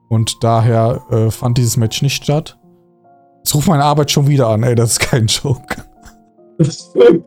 Und 0.09 0.43
daher 0.43 1.05
äh, 1.09 1.31
fand 1.31 1.57
dieses 1.57 1.77
Match 1.77 2.01
nicht 2.01 2.21
statt. 2.21 2.59
Jetzt 3.37 3.55
ruft 3.55 3.69
meine 3.69 3.85
Arbeit 3.85 4.11
schon 4.11 4.27
wieder 4.27 4.49
an, 4.49 4.63
ey, 4.63 4.75
das 4.75 4.91
ist 4.91 4.99
kein 4.99 5.27
Joke. 5.27 5.85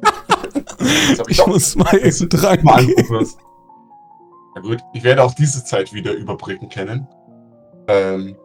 Ich 1.29 1.41
auch 1.41 1.47
muss 1.47 1.76
mal 1.76 1.99
eben 1.99 2.29
dran 2.29 2.62
mal 2.62 2.85
gehen. 2.85 3.26
Na 4.55 4.61
gut, 4.61 4.79
ich 4.93 5.03
werde 5.03 5.22
auch 5.22 5.35
diese 5.35 5.64
Zeit 5.64 5.93
wieder 5.93 6.12
überbrücken 6.12 6.68
können. 6.68 7.07
Ähm, 7.89 8.37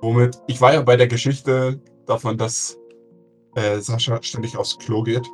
womit, 0.00 0.40
ich 0.46 0.60
war 0.60 0.74
ja 0.74 0.82
bei 0.82 0.96
der 0.96 1.06
Geschichte 1.06 1.80
davon, 2.06 2.38
dass 2.38 2.78
äh, 3.54 3.80
Sascha 3.80 4.22
ständig 4.22 4.56
aufs 4.56 4.78
Klo 4.78 5.02
geht. 5.02 5.26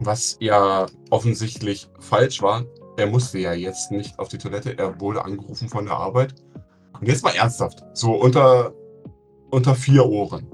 Was 0.00 0.36
ja 0.40 0.86
offensichtlich 1.10 1.88
falsch 1.98 2.42
war. 2.42 2.64
Er 2.96 3.06
musste 3.06 3.38
ja 3.38 3.52
jetzt 3.52 3.90
nicht 3.90 4.18
auf 4.18 4.28
die 4.28 4.38
Toilette, 4.38 4.76
er 4.76 5.00
wurde 5.00 5.24
angerufen 5.24 5.68
von 5.68 5.86
der 5.86 5.96
Arbeit. 5.96 6.34
Und 7.00 7.06
jetzt 7.06 7.24
mal 7.24 7.34
ernsthaft, 7.34 7.82
so 7.94 8.12
unter, 8.12 8.74
unter 9.50 9.74
vier 9.74 10.04
Ohren. 10.04 10.50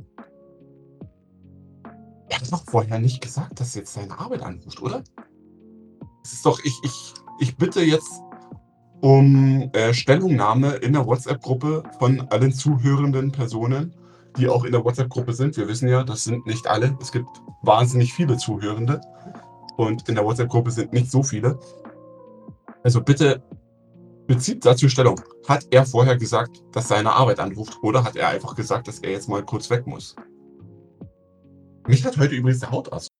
Er 2.28 2.40
hat 2.40 2.52
doch 2.52 2.64
vorher 2.64 2.98
nicht 2.98 3.20
gesagt, 3.20 3.60
dass 3.60 3.74
jetzt 3.74 3.94
seine 3.94 4.18
Arbeit 4.18 4.42
anruft, 4.42 4.82
oder? 4.82 5.02
Es 6.24 6.32
ist 6.32 6.46
doch, 6.46 6.58
ich, 6.64 6.78
ich, 6.82 7.14
ich 7.40 7.56
bitte 7.56 7.82
jetzt 7.82 8.20
um 9.00 9.70
äh, 9.72 9.94
Stellungnahme 9.94 10.74
in 10.76 10.92
der 10.92 11.06
WhatsApp-Gruppe 11.06 11.84
von 11.98 12.20
allen 12.30 12.52
zuhörenden 12.52 13.30
Personen, 13.30 13.94
die 14.36 14.48
auch 14.48 14.64
in 14.64 14.72
der 14.72 14.84
WhatsApp-Gruppe 14.84 15.32
sind. 15.32 15.56
Wir 15.56 15.68
wissen 15.68 15.88
ja, 15.88 16.02
das 16.02 16.24
sind 16.24 16.46
nicht 16.46 16.66
alle. 16.66 16.96
Es 17.00 17.12
gibt 17.12 17.28
wahnsinnig 17.62 18.12
viele 18.12 18.36
Zuhörende. 18.36 19.00
Und 19.76 20.08
in 20.08 20.14
der 20.14 20.24
WhatsApp-Gruppe 20.24 20.70
sind 20.70 20.92
nicht 20.92 21.10
so 21.10 21.22
viele. 21.22 21.58
Also 22.82 23.00
bitte 23.02 23.42
bezieht 24.26 24.64
dazu 24.64 24.88
Stellung. 24.88 25.20
Hat 25.46 25.66
er 25.70 25.86
vorher 25.86 26.16
gesagt, 26.16 26.62
dass 26.72 26.88
seine 26.88 27.12
Arbeit 27.12 27.38
anruft 27.38 27.78
oder 27.82 28.02
hat 28.02 28.16
er 28.16 28.28
einfach 28.28 28.56
gesagt, 28.56 28.88
dass 28.88 28.98
er 28.98 29.12
jetzt 29.12 29.28
mal 29.28 29.44
kurz 29.44 29.70
weg 29.70 29.86
muss? 29.86 30.16
Mich 31.88 32.04
hat 32.04 32.18
heute 32.18 32.34
übrigens 32.34 32.60
der 32.60 32.70
Hautarzt 32.70 33.10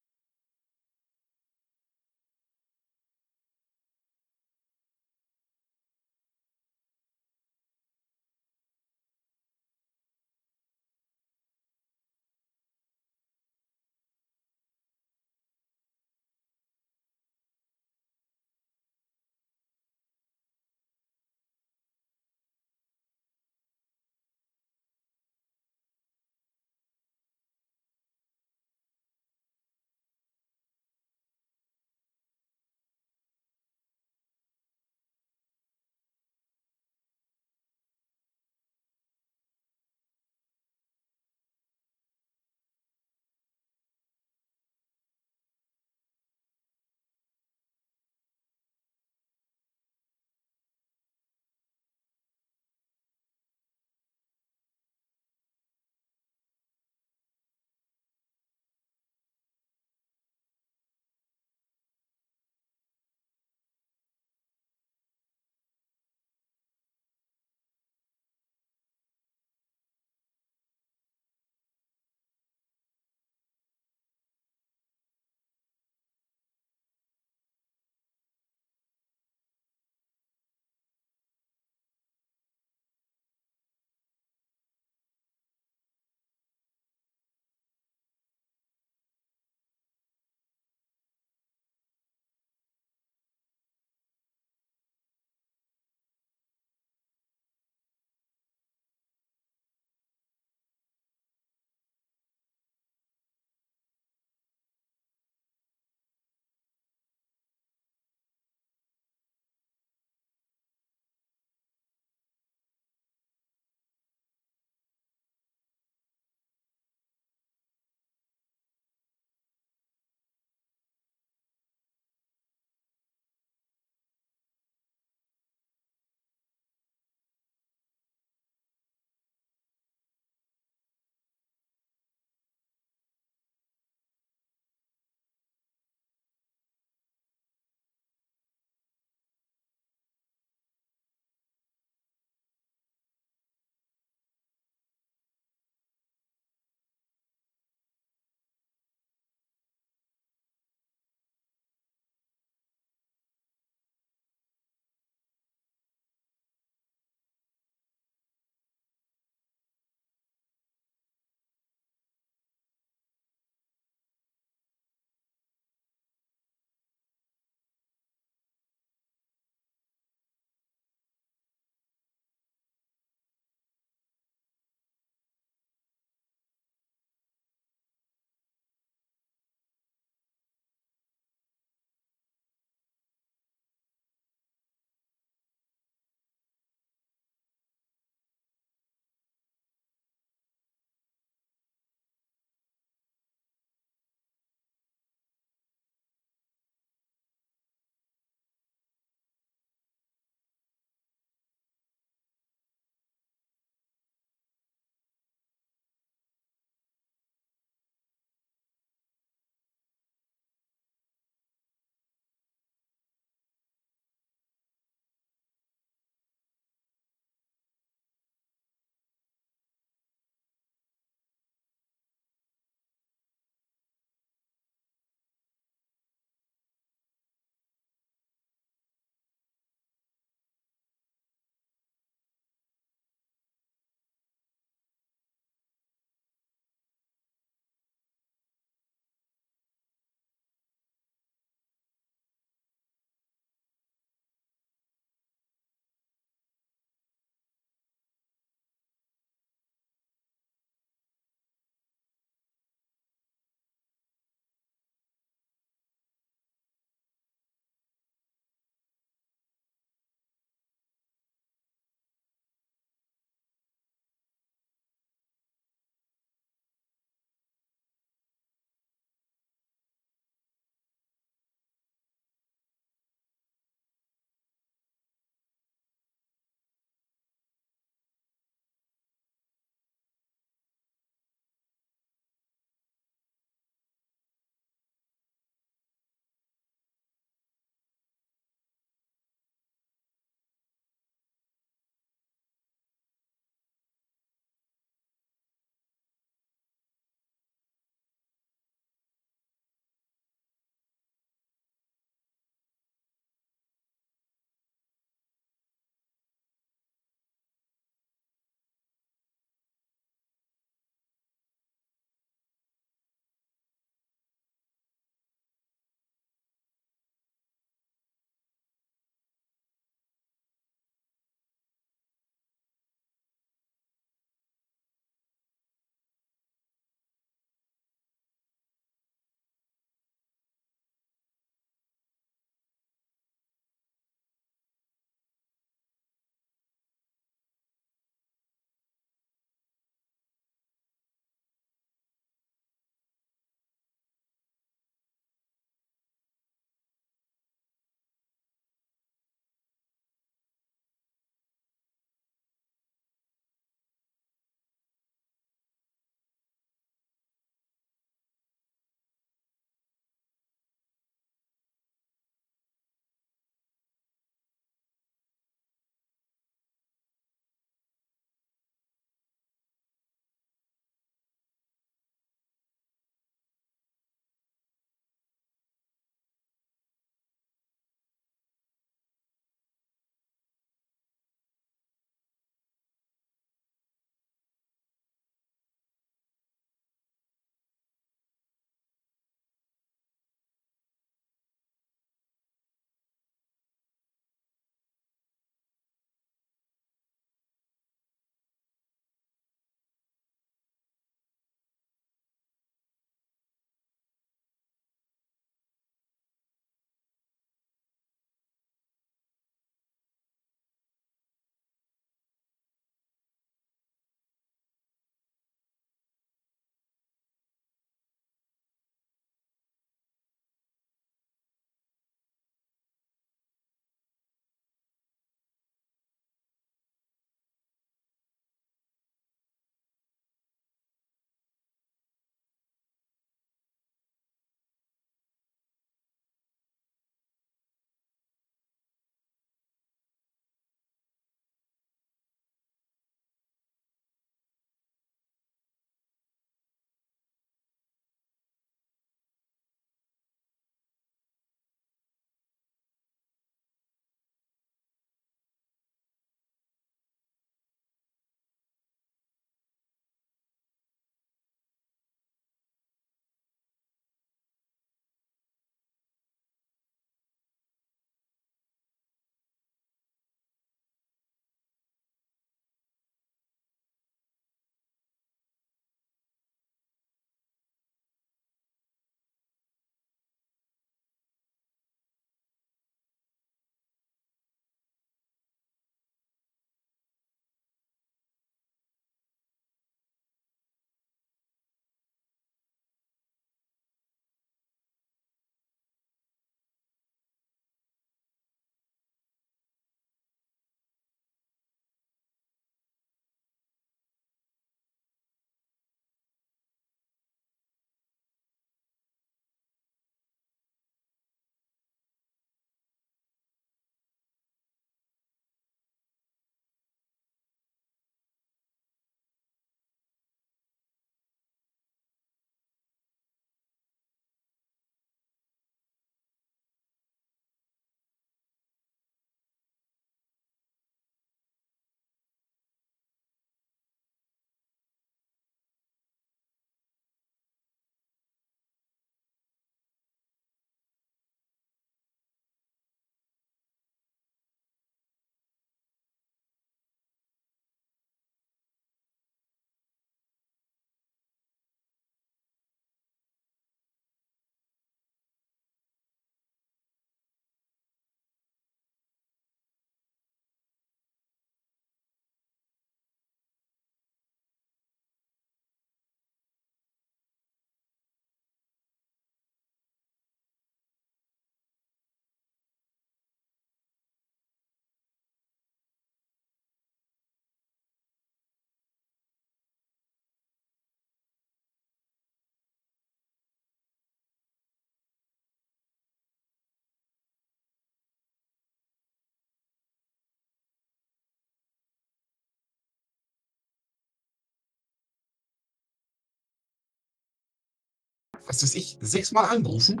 was 598.46 598.62
weiß 598.62 598.74
ich, 598.74 598.98
sechsmal 599.00 599.46
angerufen 599.46 600.00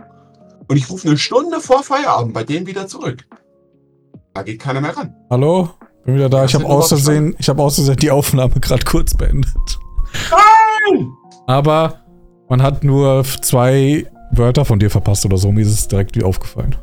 und 0.68 0.76
ich 0.76 0.88
rufe 0.90 1.08
eine 1.08 1.18
Stunde 1.18 1.60
vor 1.60 1.82
Feierabend 1.82 2.34
bei 2.34 2.44
denen 2.44 2.66
wieder 2.66 2.86
zurück. 2.86 3.24
Da 4.34 4.42
geht 4.42 4.60
keiner 4.60 4.80
mehr 4.80 4.96
ran. 4.96 5.14
Hallo? 5.30 5.70
Bin 6.04 6.16
wieder 6.16 6.28
da. 6.28 6.38
Ja, 6.38 6.44
Ich 6.44 6.54
habe 6.54 6.66
aus 6.66 6.88
Versehen, 6.88 7.34
ich 7.38 7.48
habe 7.48 7.62
aus 7.62 7.76
Versehen 7.76 7.96
die 7.96 8.10
Aufnahme 8.10 8.54
gerade 8.60 8.84
kurz 8.84 9.14
beendet. 9.14 9.54
Nein! 10.30 11.12
Aber 11.46 12.00
man 12.48 12.62
hat 12.62 12.84
nur 12.84 13.24
zwei 13.42 14.06
Wörter 14.32 14.64
von 14.64 14.78
dir 14.78 14.90
verpasst 14.90 15.24
oder 15.24 15.36
so. 15.38 15.50
Mir 15.52 15.62
ist 15.62 15.72
es 15.72 15.88
direkt 15.88 16.16
wie 16.16 16.24
aufgefallen. 16.24 16.74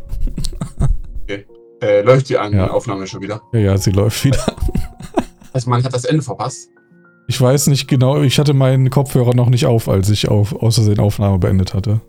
Äh, 1.81 2.01
läuft 2.03 2.29
die 2.29 2.37
an 2.37 2.53
Ja. 2.53 2.69
Aufnahme 2.69 3.07
schon 3.07 3.21
wieder. 3.21 3.41
Ja, 3.53 3.59
ja, 3.59 3.77
sie 3.77 3.91
läuft 3.91 4.23
wieder. 4.23 4.55
Also 5.53 5.69
man 5.69 5.83
hat 5.83 5.93
das 5.93 6.05
Ende 6.05 6.21
verpasst. 6.21 6.69
Ich 7.27 7.39
weiß 7.39 7.67
nicht 7.67 7.87
genau, 7.87 8.21
ich 8.21 8.39
hatte 8.39 8.53
meinen 8.53 8.89
Kopfhörer 8.89 9.33
noch 9.33 9.49
nicht 9.49 9.65
auf, 9.65 9.87
als 9.87 10.09
ich 10.09 10.27
auf, 10.27 10.53
aus 10.53 10.75
Versehen 10.75 10.99
Aufnahme 10.99 11.39
beendet 11.39 11.73
hatte. 11.73 12.01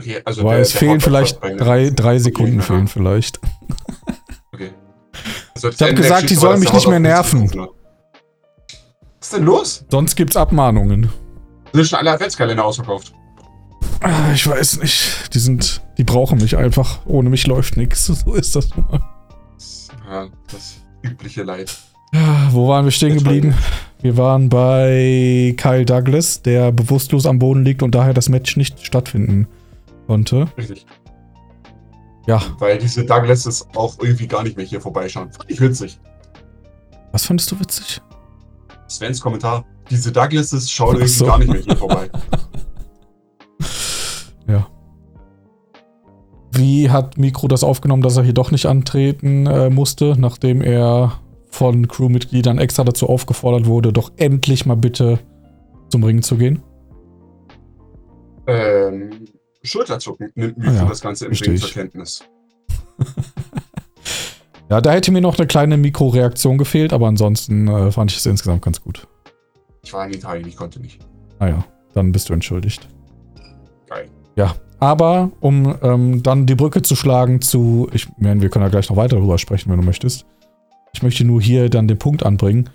Okay, 0.00 0.20
also 0.24 0.40
Aber 0.42 0.52
der- 0.52 0.60
es 0.60 0.70
der 0.72 0.78
fehlen 0.80 1.00
vielleicht 1.00 1.38
drei, 1.42 1.90
drei 1.90 2.18
Sekunden 2.18 2.58
aha. 2.58 2.66
fehlen 2.66 2.88
vielleicht. 2.88 3.38
Okay. 4.52 4.70
Also 5.54 5.68
Ich 5.68 5.80
hab 5.80 5.90
das 5.90 5.94
gesagt, 5.96 6.30
die 6.30 6.34
sollen 6.34 6.58
mich 6.60 6.72
nicht 6.72 6.88
mehr 6.88 6.98
nerven. 7.00 7.48
Was 7.50 9.28
ist 9.28 9.32
denn 9.36 9.44
los? 9.44 9.84
Sonst 9.90 10.16
gibt's 10.16 10.36
Abmahnungen. 10.36 11.10
Sind 11.72 11.86
schon 11.86 11.98
alle 11.98 12.12
Adventskalender 12.12 12.64
ausverkauft? 12.64 13.12
Ah, 14.00 14.32
Ich 14.34 14.46
weiß 14.48 14.78
nicht. 14.80 15.34
Die 15.34 15.38
sind, 15.38 15.82
die 15.98 16.04
brauchen 16.04 16.38
mich 16.38 16.56
einfach. 16.56 17.00
Ohne 17.04 17.28
mich 17.30 17.46
läuft 17.46 17.76
nichts. 17.76 18.06
So 18.24 18.34
ist 18.34 18.56
das 18.56 18.70
nun 18.74 18.86
mal. 18.90 19.00
Ja, 20.10 20.26
das 20.50 20.76
übliche 21.02 21.42
Leid. 21.44 21.76
Ja, 22.12 22.48
Wo 22.50 22.68
waren 22.68 22.84
wir 22.84 22.90
stehen 22.92 23.14
geblieben? 23.16 23.54
Wir 24.02 24.16
waren 24.16 24.48
bei 24.48 25.54
Kyle 25.58 25.84
Douglas, 25.84 26.42
der 26.42 26.72
bewusstlos 26.72 27.26
am 27.26 27.38
Boden 27.38 27.64
liegt 27.64 27.82
und 27.82 27.94
daher 27.94 28.14
das 28.14 28.28
Match 28.28 28.56
nicht 28.56 28.84
stattfinden 28.84 29.46
konnte. 30.06 30.46
Richtig. 30.56 30.86
Ja, 32.26 32.42
Weil 32.58 32.78
diese 32.78 33.04
Douglases 33.04 33.66
auch 33.74 33.96
irgendwie 34.00 34.26
gar 34.26 34.42
nicht 34.42 34.56
mehr 34.56 34.66
hier 34.66 34.80
vorbeischauen. 34.80 35.30
Fand 35.32 35.50
ich 35.50 35.60
witzig. 35.60 35.98
was 37.12 37.24
fandest 37.26 37.50
du 37.52 37.60
witzig? 37.60 38.00
Svens 38.88 39.20
Kommentar. 39.20 39.64
Diese 39.90 40.10
Douglases 40.12 40.70
schauen 40.70 40.96
irgendwie 40.96 41.08
so. 41.08 41.26
gar 41.26 41.38
nicht 41.38 41.50
mehr 41.52 41.60
hier 41.62 41.76
vorbei. 41.76 42.08
Ja. 44.48 44.66
Wie 46.50 46.90
hat 46.90 47.16
Mikro 47.16 47.46
das 47.46 47.62
aufgenommen, 47.62 48.02
dass 48.02 48.16
er 48.16 48.24
hier 48.24 48.32
doch 48.32 48.50
nicht 48.50 48.66
antreten 48.66 49.46
äh, 49.46 49.70
musste, 49.70 50.16
nachdem 50.18 50.60
er 50.60 51.12
von 51.50 51.88
Crewmitgliedern 51.88 52.58
extra 52.58 52.84
dazu 52.84 53.08
aufgefordert 53.08 53.66
wurde, 53.66 53.92
doch 53.92 54.12
endlich 54.16 54.66
mal 54.66 54.76
bitte 54.76 55.18
zum 55.88 56.04
Ring 56.04 56.22
zu 56.22 56.36
gehen? 56.36 56.62
ähm, 58.46 59.10
Schulterzucken 59.62 60.30
nimmt 60.34 60.58
mir 60.58 60.68
Ah 60.68 60.72
ja, 60.72 60.82
für 60.82 60.88
das 60.88 61.00
Ganze 61.00 61.26
im 61.26 61.32
Ring 61.32 61.56
zur 61.56 61.70
Kenntnis. 61.70 62.24
Ja, 64.70 64.80
da 64.80 64.92
hätte 64.92 65.10
mir 65.10 65.20
noch 65.20 65.36
eine 65.36 65.48
kleine 65.48 65.76
Mikroreaktion 65.76 66.56
gefehlt, 66.56 66.92
aber 66.92 67.08
ansonsten 67.08 67.66
äh, 67.66 67.90
fand 67.90 68.12
ich 68.12 68.18
es 68.18 68.26
insgesamt 68.26 68.62
ganz 68.62 68.80
gut. 68.80 69.08
Ich 69.82 69.92
war 69.92 70.06
in 70.06 70.14
Italien, 70.14 70.46
ich 70.46 70.54
konnte 70.54 70.78
nicht. 70.78 71.04
Naja, 71.40 71.64
dann 71.92 72.12
bist 72.12 72.28
du 72.28 72.34
entschuldigt. 72.34 72.88
Geil. 73.88 74.08
Ja, 74.36 74.54
aber 74.78 75.32
um 75.40 75.76
ähm, 75.82 76.22
dann 76.22 76.46
die 76.46 76.54
Brücke 76.54 76.82
zu 76.82 76.94
schlagen 76.94 77.40
zu, 77.40 77.88
ich 77.92 78.06
meine, 78.18 78.42
wir 78.42 78.48
können 78.48 78.62
ja 78.64 78.68
gleich 78.68 78.88
noch 78.88 78.96
weiter 78.96 79.16
darüber 79.16 79.38
sprechen, 79.38 79.72
wenn 79.72 79.80
du 79.80 79.84
möchtest. 79.84 80.24
Ich 80.92 81.02
möchte 81.02 81.24
nur 81.24 81.40
hier 81.40 81.68
dann 81.68 81.88
den 81.88 81.98
Punkt 81.98 82.24
anbringen, 82.24 82.70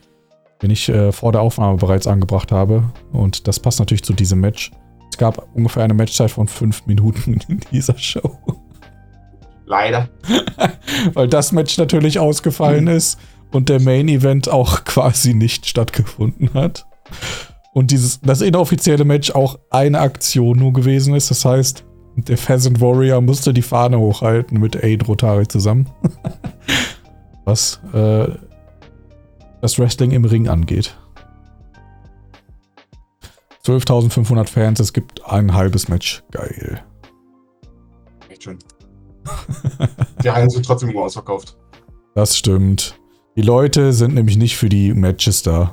den 0.62 0.72
ich 0.72 0.90
äh, 0.90 1.12
vor 1.12 1.32
der 1.32 1.42
Aufnahme 1.42 1.78
bereits 1.78 2.08
angebracht 2.08 2.52
habe. 2.52 2.84
Und 3.12 3.48
das 3.48 3.60
passt 3.60 3.80
natürlich 3.80 4.04
zu 4.04 4.14
diesem 4.14 4.40
Match. 4.40 4.72
Es 5.12 5.18
gab 5.18 5.48
ungefähr 5.54 5.84
eine 5.84 5.94
Matchzeit 5.94 6.32
von 6.32 6.48
fünf 6.48 6.86
Minuten 6.86 7.40
in 7.48 7.60
dieser 7.72 7.98
Show. 7.98 8.38
Leider. 9.66 10.10
Weil 11.14 11.28
das 11.28 11.52
Match 11.52 11.78
natürlich 11.78 12.20
ausgefallen 12.20 12.88
ist 12.88 13.20
und 13.52 13.70
der 13.70 13.82
Main 13.82 14.08
Event 14.08 14.50
auch 14.50 14.84
quasi 14.86 15.34
nicht 15.34 15.66
stattgefunden 15.66 16.54
hat. 16.54 16.86
Und 17.74 17.92
dieses, 17.92 18.22
das 18.22 18.42
inoffizielle 18.42 19.04
Match 19.04 19.32
auch 19.32 19.60
eine 19.70 20.00
Aktion 20.00 20.58
nur 20.60 20.72
gewesen 20.72 21.14
ist. 21.14 21.30
Das 21.30 21.44
heißt, 21.44 21.84
der 22.16 22.38
Pheasant 22.38 22.80
Warrior 22.80 23.20
musste 23.20 23.54
die 23.54 23.62
Fahne 23.62 24.00
hochhalten 24.00 24.60
mit 24.60 24.82
Aid 24.82 25.08
Rotari 25.08 25.48
zusammen. 25.48 25.90
Was 27.46 27.80
äh, 27.94 28.28
das 29.62 29.80
Wrestling 29.80 30.12
im 30.12 30.26
Ring 30.26 30.48
angeht. 30.48 30.98
12.500 33.66 34.48
Fans, 34.48 34.80
es 34.80 34.94
gibt 34.94 35.26
ein 35.26 35.54
halbes 35.54 35.88
Match. 35.88 36.24
Geil. 36.32 36.84
Echt 38.30 38.44
schön. 38.44 38.60
Die 40.24 40.30
Hallen 40.30 40.50
sind 40.50 40.66
trotzdem 40.66 40.90
immer 40.90 41.02
ausverkauft. 41.02 41.58
Das 42.14 42.38
stimmt. 42.38 43.00
Die 43.36 43.42
Leute 43.42 43.92
sind 43.92 44.14
nämlich 44.14 44.38
nicht 44.38 44.56
für 44.56 44.70
die 44.70 44.94
Matches 44.94 45.42
da. 45.42 45.72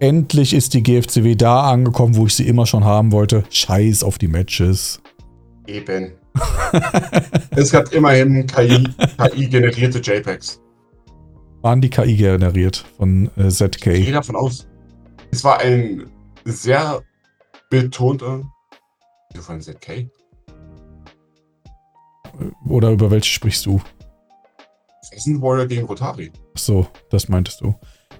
Endlich 0.00 0.54
ist 0.54 0.74
die 0.74 0.82
GFCW 0.82 1.36
da 1.36 1.70
angekommen, 1.70 2.16
wo 2.16 2.26
ich 2.26 2.34
sie 2.34 2.48
immer 2.48 2.66
schon 2.66 2.84
haben 2.84 3.12
wollte. 3.12 3.44
Scheiß 3.50 4.02
auf 4.02 4.18
die 4.18 4.26
Matches. 4.26 5.00
Eben. 5.66 6.12
es 7.50 7.70
gab 7.70 7.92
immerhin 7.92 8.46
KI-generierte 8.46 9.98
JPEGs. 9.98 10.61
Waren 11.62 11.80
die 11.80 11.90
KI 11.90 12.16
generiert 12.16 12.84
von 12.98 13.30
äh, 13.36 13.46
Ich 13.46 13.58
gehe 13.58 13.70
ZK. 13.70 14.12
davon 14.12 14.36
aus. 14.36 14.66
Es 15.30 15.44
war 15.44 15.60
ein 15.60 16.10
sehr 16.44 17.02
betonter. 17.70 18.42
Wieso 19.32 19.42
von 19.44 19.60
ZK? 19.60 20.10
Oder 22.68 22.90
über 22.90 23.10
welche 23.10 23.30
sprichst 23.30 23.64
du? 23.66 23.80
Pheasant 25.10 25.40
Warrior 25.40 25.66
gegen 25.66 25.86
Rotari. 25.86 26.32
Ach 26.54 26.58
so, 26.58 26.86
das 27.10 27.28
meintest 27.28 27.60
du. 27.60 27.74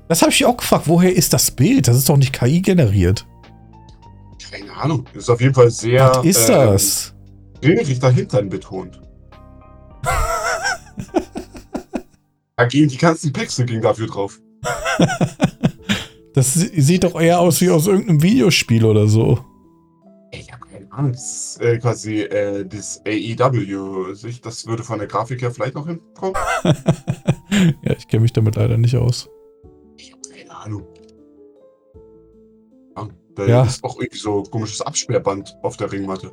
Das 0.09 0.23
habe 0.23 0.31
ich 0.31 0.45
auch 0.45 0.57
gefragt. 0.57 0.85
Woher 0.87 1.15
ist 1.15 1.33
das 1.33 1.51
Bild? 1.51 1.89
Das 1.89 1.97
ist 1.97 2.09
doch 2.09 2.17
nicht 2.17 2.33
KI 2.33 2.61
generiert. 2.61 3.27
Keine 4.51 4.73
Ahnung. 4.75 5.05
Ist 5.15 5.31
auf 5.31 5.41
jeden 5.41 5.55
Fall 5.55 5.71
sehr. 5.71 6.11
Was 6.15 6.25
ist 6.25 6.49
ähm, 6.49 6.55
das? 6.55 7.15
Ringrichter 7.65 8.11
Hintern 8.11 8.49
betont. 8.49 9.01
da 12.63 12.69
gehen 12.69 12.89
die 12.89 12.97
ganzen 12.97 13.33
Pixel 13.33 13.67
ging 13.67 13.81
dafür 13.81 14.07
drauf. 14.07 14.41
Das 16.35 16.55
si- 16.55 16.81
sieht 16.81 17.05
doch 17.05 17.21
eher 17.21 17.41
aus 17.41 17.61
wie 17.61 17.69
aus 17.69 17.87
irgendeinem 17.87 18.23
Videospiel 18.23 18.87
oder 18.87 19.07
so. 19.07 19.39
Ich 20.31 20.51
habe 20.51 20.65
keine 20.67 20.91
Ahnung. 20.91 21.13
Das 21.13 21.57
ist 21.57 21.61
äh, 21.61 21.77
quasi 21.79 22.21
äh, 22.23 22.65
das 22.65 23.03
AEW. 23.07 24.15
Das 24.43 24.67
würde 24.67 24.83
von 24.83 24.99
der 24.99 25.09
Grafik 25.09 25.43
her 25.43 25.51
vielleicht 25.51 25.75
noch 25.75 25.87
hinkommen. 25.87 26.35
ja, 26.65 27.93
ich 27.99 28.09
kenne 28.09 28.23
mich 28.23 28.33
damit 28.33 28.57
leider 28.57 28.79
nicht 28.79 28.97
aus. 28.97 29.29
Ich 29.99 30.11
habe 30.11 30.23
keine 30.35 30.57
Ahnung. 30.57 30.87
Da 33.35 33.47
Ja. 33.47 33.65
ist 33.65 33.85
auch 33.85 33.99
irgendwie 33.99 34.19
so 34.19 34.43
komisches 34.45 34.81
Absperrband 34.81 35.55
auf 35.63 35.77
der 35.77 35.93
Ringmatte. 35.93 36.33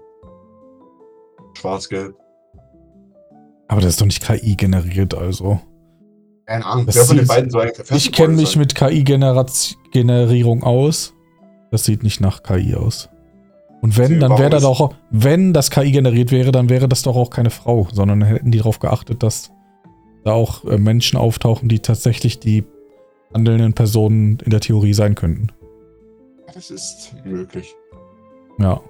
Schwarz-Gelb. 1.57 2.15
Aber 3.67 3.82
das 3.82 3.91
ist 3.91 4.01
doch 4.01 4.05
nicht 4.05 4.21
KI 4.25 4.55
generiert, 4.55 5.13
also. 5.13 5.59
Keine 6.49 6.65
Ahnung. 6.65 6.87
Das 6.87 6.95
Wer 6.95 7.05
von 7.05 7.17
den 7.17 7.27
beiden 7.27 7.51
soll 7.51 7.61
eigentlich 7.61 7.91
Ich 7.91 8.11
kenne 8.11 8.33
mich 8.33 8.49
sein? 8.49 8.59
mit 8.59 8.73
KI-Generierung 8.73 10.63
aus. 10.63 11.13
Das 11.69 11.85
sieht 11.85 12.01
nicht 12.01 12.21
nach 12.21 12.41
KI 12.41 12.73
aus. 12.73 13.07
Und 13.81 13.99
wenn, 13.99 14.07
Sie 14.07 14.19
dann 14.19 14.31
wäre 14.31 14.49
da 14.49 14.63
warum 14.63 14.89
doch, 14.89 14.95
wenn 15.11 15.53
das 15.53 15.69
KI 15.69 15.91
generiert 15.91 16.31
wäre, 16.31 16.51
dann 16.51 16.67
wäre 16.67 16.89
das 16.89 17.03
doch 17.03 17.15
auch 17.15 17.29
keine 17.29 17.51
Frau, 17.51 17.87
sondern 17.93 18.23
hätten 18.23 18.49
die 18.49 18.57
darauf 18.57 18.79
geachtet, 18.79 19.21
dass 19.21 19.51
da 20.25 20.31
auch 20.31 20.65
äh, 20.65 20.79
Menschen 20.79 21.19
auftauchen, 21.19 21.69
die 21.69 21.81
tatsächlich 21.81 22.39
die 22.39 22.63
handelnden 23.31 23.73
Personen 23.73 24.39
in 24.43 24.49
der 24.49 24.59
Theorie 24.59 24.93
sein 24.93 25.13
könnten. 25.13 25.49
Das 26.51 26.71
ist 26.71 27.13
möglich. 27.25 27.75
Ja. 28.57 28.81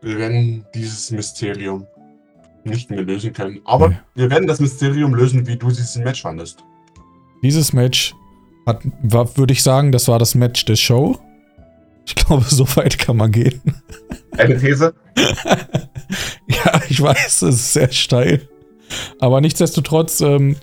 Wir 0.00 0.16
werden 0.16 0.64
dieses 0.76 1.10
Mysterium 1.10 1.88
nicht 2.64 2.90
mehr 2.90 3.02
lösen 3.02 3.32
können. 3.32 3.60
Aber 3.64 3.88
Nee. 3.90 3.96
wir 4.14 4.30
werden 4.30 4.46
das 4.46 4.60
Mysterium 4.60 5.14
lösen, 5.14 5.46
wie 5.46 5.56
du 5.56 5.68
dieses 5.68 5.96
Match 5.96 6.22
fandest. 6.22 6.64
Dieses 7.42 7.72
Match 7.72 8.14
hat, 8.66 8.82
würde 9.02 9.52
ich 9.52 9.62
sagen, 9.62 9.92
das 9.92 10.08
war 10.08 10.18
das 10.18 10.34
Match 10.34 10.64
der 10.66 10.76
Show. 10.76 11.18
Ich 12.06 12.14
glaube, 12.14 12.44
so 12.48 12.64
weit 12.76 12.98
kann 12.98 13.16
man 13.16 13.32
gehen. 13.32 13.60
Eine 14.36 14.58
These? 14.58 14.94
Ja, 16.48 16.80
ich 16.88 17.00
weiß, 17.00 17.42
es 17.42 17.54
ist 17.54 17.72
sehr 17.72 17.92
steil. 17.92 18.48
Aber 19.20 19.40
nichtsdestotrotz 19.40 20.20
ähm, 20.20 20.56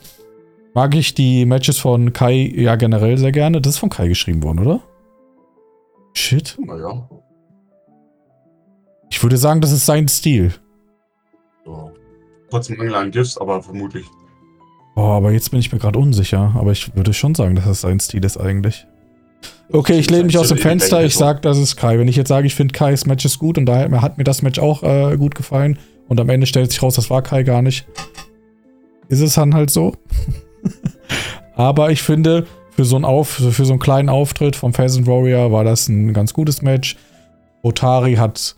mag 0.73 0.93
ich 0.95 1.13
die 1.15 1.45
Matches 1.45 1.79
von 1.79 2.11
Kai 2.11 2.51
ja 2.55 2.75
generell 2.75 3.17
sehr 3.17 3.31
gerne. 3.31 3.61
Das 3.61 3.75
ist 3.75 3.79
von 3.79 3.89
Kai 3.89 4.09
geschrieben 4.09 4.43
worden, 4.43 4.59
oder? 4.59 4.81
Shit. 6.13 6.57
Naja. 6.59 7.09
Ich 9.09 9.23
würde 9.23 9.37
sagen, 9.37 9.61
das 9.61 9.71
ist 9.71 9.85
sein 9.85 10.09
Stil. 10.09 10.53
Trotzdem 12.49 12.77
Mangel 12.77 12.95
an 12.95 13.11
Gifts, 13.11 13.37
aber 13.37 13.61
vermutlich. 13.61 14.05
Oh, 14.95 15.01
aber 15.01 15.31
jetzt 15.31 15.51
bin 15.51 15.59
ich 15.59 15.71
mir 15.71 15.79
gerade 15.79 15.99
unsicher. 15.99 16.53
Aber 16.55 16.71
ich 16.71 16.95
würde 16.95 17.13
schon 17.13 17.35
sagen, 17.35 17.55
dass 17.55 17.65
das 17.65 17.81
sein 17.81 17.99
Stil 17.99 18.25
ist 18.25 18.37
eigentlich. 18.37 18.87
Okay, 19.71 19.99
ich 19.99 20.09
lehne 20.09 20.23
mich 20.23 20.37
aus 20.37 20.47
dem 20.47 20.57
Fenster, 20.57 21.03
ich 21.03 21.13
so. 21.13 21.19
sag, 21.19 21.41
das 21.41 21.57
ist 21.57 21.75
Kai. 21.75 21.99
Wenn 21.99 22.07
ich 22.07 22.15
jetzt 22.15 22.29
sage, 22.29 22.47
ich 22.47 22.55
finde 22.55 22.73
Kais 22.73 23.05
Match 23.05 23.25
ist 23.25 23.37
gut 23.37 23.57
und 23.57 23.65
daher 23.65 24.01
hat 24.01 24.17
mir 24.17 24.23
das 24.23 24.41
Match 24.41 24.59
auch 24.59 24.81
äh, 24.81 25.17
gut 25.17 25.35
gefallen 25.35 25.77
und 26.07 26.19
am 26.19 26.29
Ende 26.29 26.47
stellt 26.47 26.71
sich 26.71 26.81
raus, 26.81 26.95
das 26.95 27.09
war 27.09 27.21
Kai 27.21 27.43
gar 27.43 27.61
nicht, 27.61 27.85
ist 29.09 29.21
es 29.21 29.35
dann 29.35 29.53
halt 29.53 29.69
so. 29.69 29.93
Aber 31.55 31.91
ich 31.91 32.01
finde, 32.01 32.47
für 32.71 32.85
so, 32.85 32.95
einen 32.95 33.05
Auf, 33.05 33.29
für 33.29 33.65
so 33.65 33.73
einen 33.73 33.79
kleinen 33.79 34.09
Auftritt 34.09 34.55
vom 34.55 34.73
Pheasant 34.73 35.07
Warrior 35.07 35.51
war 35.51 35.63
das 35.63 35.89
ein 35.89 36.13
ganz 36.13 36.33
gutes 36.33 36.61
Match. 36.61 36.95
Otari 37.61 38.15
hat 38.15 38.55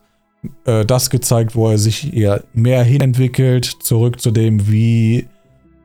äh, 0.66 0.86
das 0.86 1.10
gezeigt, 1.10 1.56
wo 1.56 1.70
er 1.70 1.78
sich 1.78 2.14
eher 2.14 2.44
mehr 2.54 2.84
hinentwickelt, 2.84 3.66
zurück 3.66 4.20
zu 4.22 4.32
dem, 4.32 4.70
wie 4.72 5.28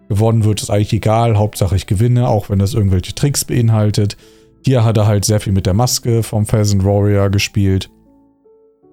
gewonnen 0.09 0.45
wird, 0.45 0.63
ist 0.63 0.71
eigentlich 0.71 0.93
egal. 0.93 1.37
Hauptsache 1.39 1.75
ich 1.77 1.87
gewinne, 1.87 2.29
auch 2.29 2.51
wenn 2.51 2.59
das 2.59 2.75
irgendwelche 2.75 3.15
Tricks 3.15 3.45
beinhaltet. 3.45 4.17
Hier 4.65 4.85
hat 4.85 4.97
er 4.97 5.07
halt 5.07 5.25
sehr 5.25 5.41
viel 5.41 5.53
mit 5.53 5.67
der 5.67 5.75
Maske 5.75 6.23
vom 6.23 6.47
Pheasant 6.47 6.85
Warrior 6.85 7.31
gespielt. 7.31 7.91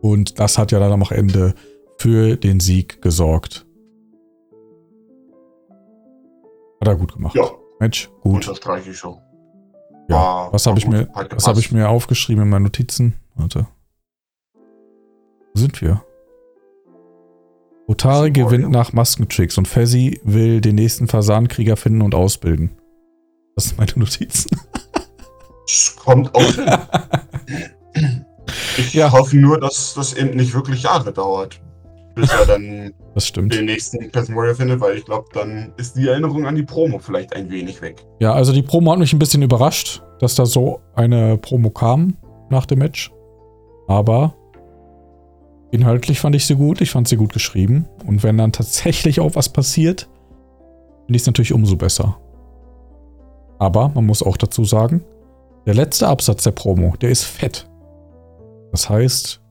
Und 0.01 0.39
das 0.39 0.57
hat 0.57 0.71
ja 0.71 0.79
dann 0.79 0.91
am 0.91 1.03
Ende 1.09 1.53
für 1.97 2.35
den 2.37 2.59
Sieg 2.59 3.01
gesorgt. 3.01 3.65
Hat 6.79 6.87
er 6.87 6.95
gut 6.95 7.13
gemacht. 7.13 7.35
Ja, 7.35 7.43
Mensch, 7.79 8.09
gut. 8.21 8.35
unterstreiche 8.47 8.89
ich 8.89 8.97
schon. 8.97 9.17
Ja. 10.09 10.15
War- 10.15 10.53
Was 10.53 10.65
habe 10.65 10.79
ich 10.79 10.87
mir, 10.87 11.07
was 11.13 11.47
habe 11.47 11.59
ich 11.59 11.71
mir 11.71 11.89
aufgeschrieben 11.89 12.43
in 12.43 12.49
meinen 12.49 12.63
Notizen? 12.63 13.13
Warte. 13.35 13.67
Wo 15.53 15.59
sind 15.59 15.81
wir? 15.81 16.01
Otari 17.87 18.31
gewinnt 18.31 18.69
nach 18.71 18.93
Maskentricks 18.93 19.57
und 19.57 19.67
Fezzi 19.67 20.21
will 20.23 20.61
den 20.61 20.75
nächsten 20.75 21.07
Fasankrieger 21.07 21.75
finden 21.75 22.01
und 22.01 22.15
ausbilden. 22.15 22.71
Das 23.55 23.65
sind 23.65 23.77
meine 23.79 23.91
Notizen. 23.95 24.49
Kommt 26.03 26.33
auch 26.35 26.41
hin. 26.41 26.65
Ich 28.77 28.93
Ja. 28.93 29.11
hoffe 29.11 29.37
nur, 29.37 29.59
dass 29.59 29.93
das 29.93 30.13
eben 30.13 30.35
nicht 30.35 30.53
wirklich 30.53 30.83
Jahre 30.83 31.13
dauert, 31.13 31.61
bis 32.15 32.31
er 32.33 32.45
dann 32.45 32.91
Das 33.13 33.27
stimmt. 33.27 33.53
den 33.53 33.65
nächsten 33.65 34.11
Peasant 34.11 34.35
Warrior 34.37 34.55
findet, 34.55 34.81
weil 34.81 34.97
ich 34.97 35.05
glaube, 35.05 35.27
dann 35.33 35.73
ist 35.77 35.95
die 35.95 36.07
Erinnerung 36.07 36.45
an 36.45 36.55
die 36.55 36.63
Promo 36.63 36.99
vielleicht 36.99 37.33
ein 37.35 37.49
wenig 37.49 37.81
weg. 37.81 38.05
Ja, 38.19 38.33
also 38.33 38.51
die 38.51 38.61
Promo 38.63 38.91
hat 38.91 38.99
mich 38.99 39.13
ein 39.13 39.19
bisschen 39.19 39.41
überrascht, 39.41 40.01
dass 40.19 40.35
da 40.35 40.45
so 40.45 40.81
eine 40.95 41.37
Promo 41.37 41.69
kam 41.69 42.17
nach 42.49 42.65
dem 42.65 42.79
Match. 42.79 43.11
Aber 43.87 44.35
inhaltlich 45.71 46.19
fand 46.19 46.35
ich 46.35 46.45
sie 46.45 46.55
gut. 46.55 46.81
Ich 46.81 46.91
fand 46.91 47.07
sie 47.07 47.17
gut 47.17 47.33
geschrieben. 47.33 47.87
Und 48.05 48.23
wenn 48.23 48.37
dann 48.37 48.51
tatsächlich 48.51 49.19
auch 49.19 49.35
was 49.35 49.49
passiert, 49.49 50.07
finde 51.05 51.15
ich 51.15 51.21
es 51.21 51.27
natürlich 51.27 51.53
umso 51.53 51.75
besser. 51.75 52.17
Aber 53.59 53.89
man 53.89 54.05
muss 54.05 54.23
auch 54.23 54.37
dazu 54.37 54.65
sagen, 54.65 55.03
der 55.65 55.75
letzte 55.75 56.07
Absatz 56.07 56.43
der 56.43 56.51
Promo, 56.51 56.95
der 57.01 57.11
ist 57.11 57.23
fett. 57.23 57.69
Das 58.71 58.89
heißt, 58.89 59.41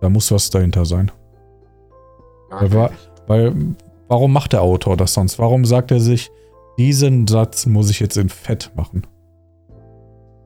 da 0.00 0.08
muss 0.08 0.32
was 0.32 0.50
dahinter 0.50 0.84
sein. 0.84 1.12
Ja, 2.50 2.72
Weil, 2.72 2.90
weil, 3.26 3.54
warum 4.08 4.32
macht 4.32 4.52
der 4.52 4.62
Autor 4.62 4.96
das 4.96 5.14
sonst? 5.14 5.38
Warum 5.38 5.64
sagt 5.64 5.90
er 5.90 6.00
sich, 6.00 6.30
diesen 6.78 7.26
Satz 7.26 7.66
muss 7.66 7.90
ich 7.90 8.00
jetzt 8.00 8.16
in 8.16 8.28
Fett 8.28 8.72
machen? 8.74 9.06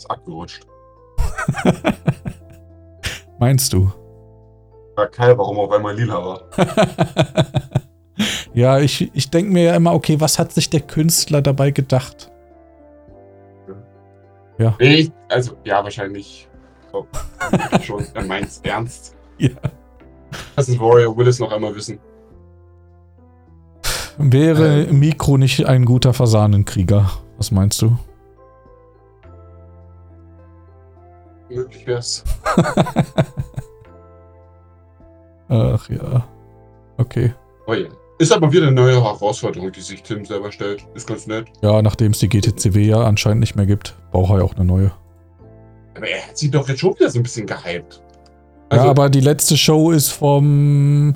ist 0.03 0.11
abgerutscht. 0.11 0.66
Meinst 3.39 3.73
du? 3.73 3.93
Kai, 5.09 5.37
warum 5.37 5.59
auf 5.59 5.70
einmal 5.73 5.95
lila 5.97 6.15
war. 6.24 6.43
ja, 8.55 8.79
ich, 8.79 9.11
ich 9.15 9.31
denke 9.31 9.53
mir 9.53 9.65
ja 9.65 9.74
immer, 9.77 9.93
okay, 9.95 10.20
was 10.20 10.39
hat 10.39 10.53
sich 10.53 10.70
der 10.70 10.81
Künstler 10.81 11.43
dabei 11.43 11.70
gedacht? 11.70 12.31
Nee, 14.79 14.95
ich- 14.95 15.12
also, 15.29 15.57
ja, 15.65 15.83
wahrscheinlich. 15.83 16.49
Oh, 16.93 17.05
schon, 17.83 18.05
er 18.15 18.24
meint's 18.24 18.61
ernst. 18.62 19.16
Ja. 19.39 19.51
Das 20.55 20.69
ist 20.69 20.79
Warrior, 20.79 21.16
will 21.16 21.27
es 21.27 21.39
noch 21.41 21.51
einmal 21.51 21.74
wissen. 21.74 21.99
Wäre 24.19 24.85
Äh. 24.85 24.93
Mikro 24.93 25.37
nicht 25.39 25.66
ein 25.66 25.85
guter 25.85 26.12
Fasanenkrieger? 26.12 27.11
Was 27.39 27.51
meinst 27.51 27.81
du? 27.83 27.97
Möglich 31.49 31.87
wär's. 31.87 32.23
Ach 35.53 35.89
ja. 35.91 36.27
Okay. 36.99 37.33
Oh 37.66 37.74
ja. 37.74 37.89
Ist 38.19 38.33
aber 38.33 38.53
wieder 38.53 38.66
eine 38.69 38.77
neue 38.77 39.03
Herausforderung, 39.03 39.73
die 39.73 39.81
sich 39.81 40.03
Tim 40.03 40.24
selber 40.24 40.53
stellt. 40.53 40.87
Ist 40.95 41.07
ganz 41.07 41.27
nett. 41.27 41.47
Ja, 41.62 41.83
nachdem 41.83 42.12
es 42.12 42.20
die 42.20 42.29
GTCW 42.29 42.83
ja 42.85 43.03
anscheinend 43.05 43.41
nicht 43.41 43.57
mehr 43.57 43.66
gibt, 43.66 43.97
braucht 44.12 44.31
er 44.31 44.39
ja 44.39 44.45
auch 44.45 44.55
eine 44.55 44.65
neue. 44.65 44.93
Aber 45.97 46.09
er 46.09 46.27
hat 46.29 46.39
sie 46.39 46.51
doch 46.51 46.69
jetzt 46.69 46.81
schon 46.81 46.95
wieder 46.95 47.11
so 47.11 47.19
ein 47.19 47.23
bisschen 47.24 47.47
gehypt. 47.47 48.01
ja, 48.73 48.85
aber 48.85 49.11
die 49.11 49.20
letzte 49.20 49.57
Show 49.57 49.91
ist 49.91 50.11
vom 50.11 51.15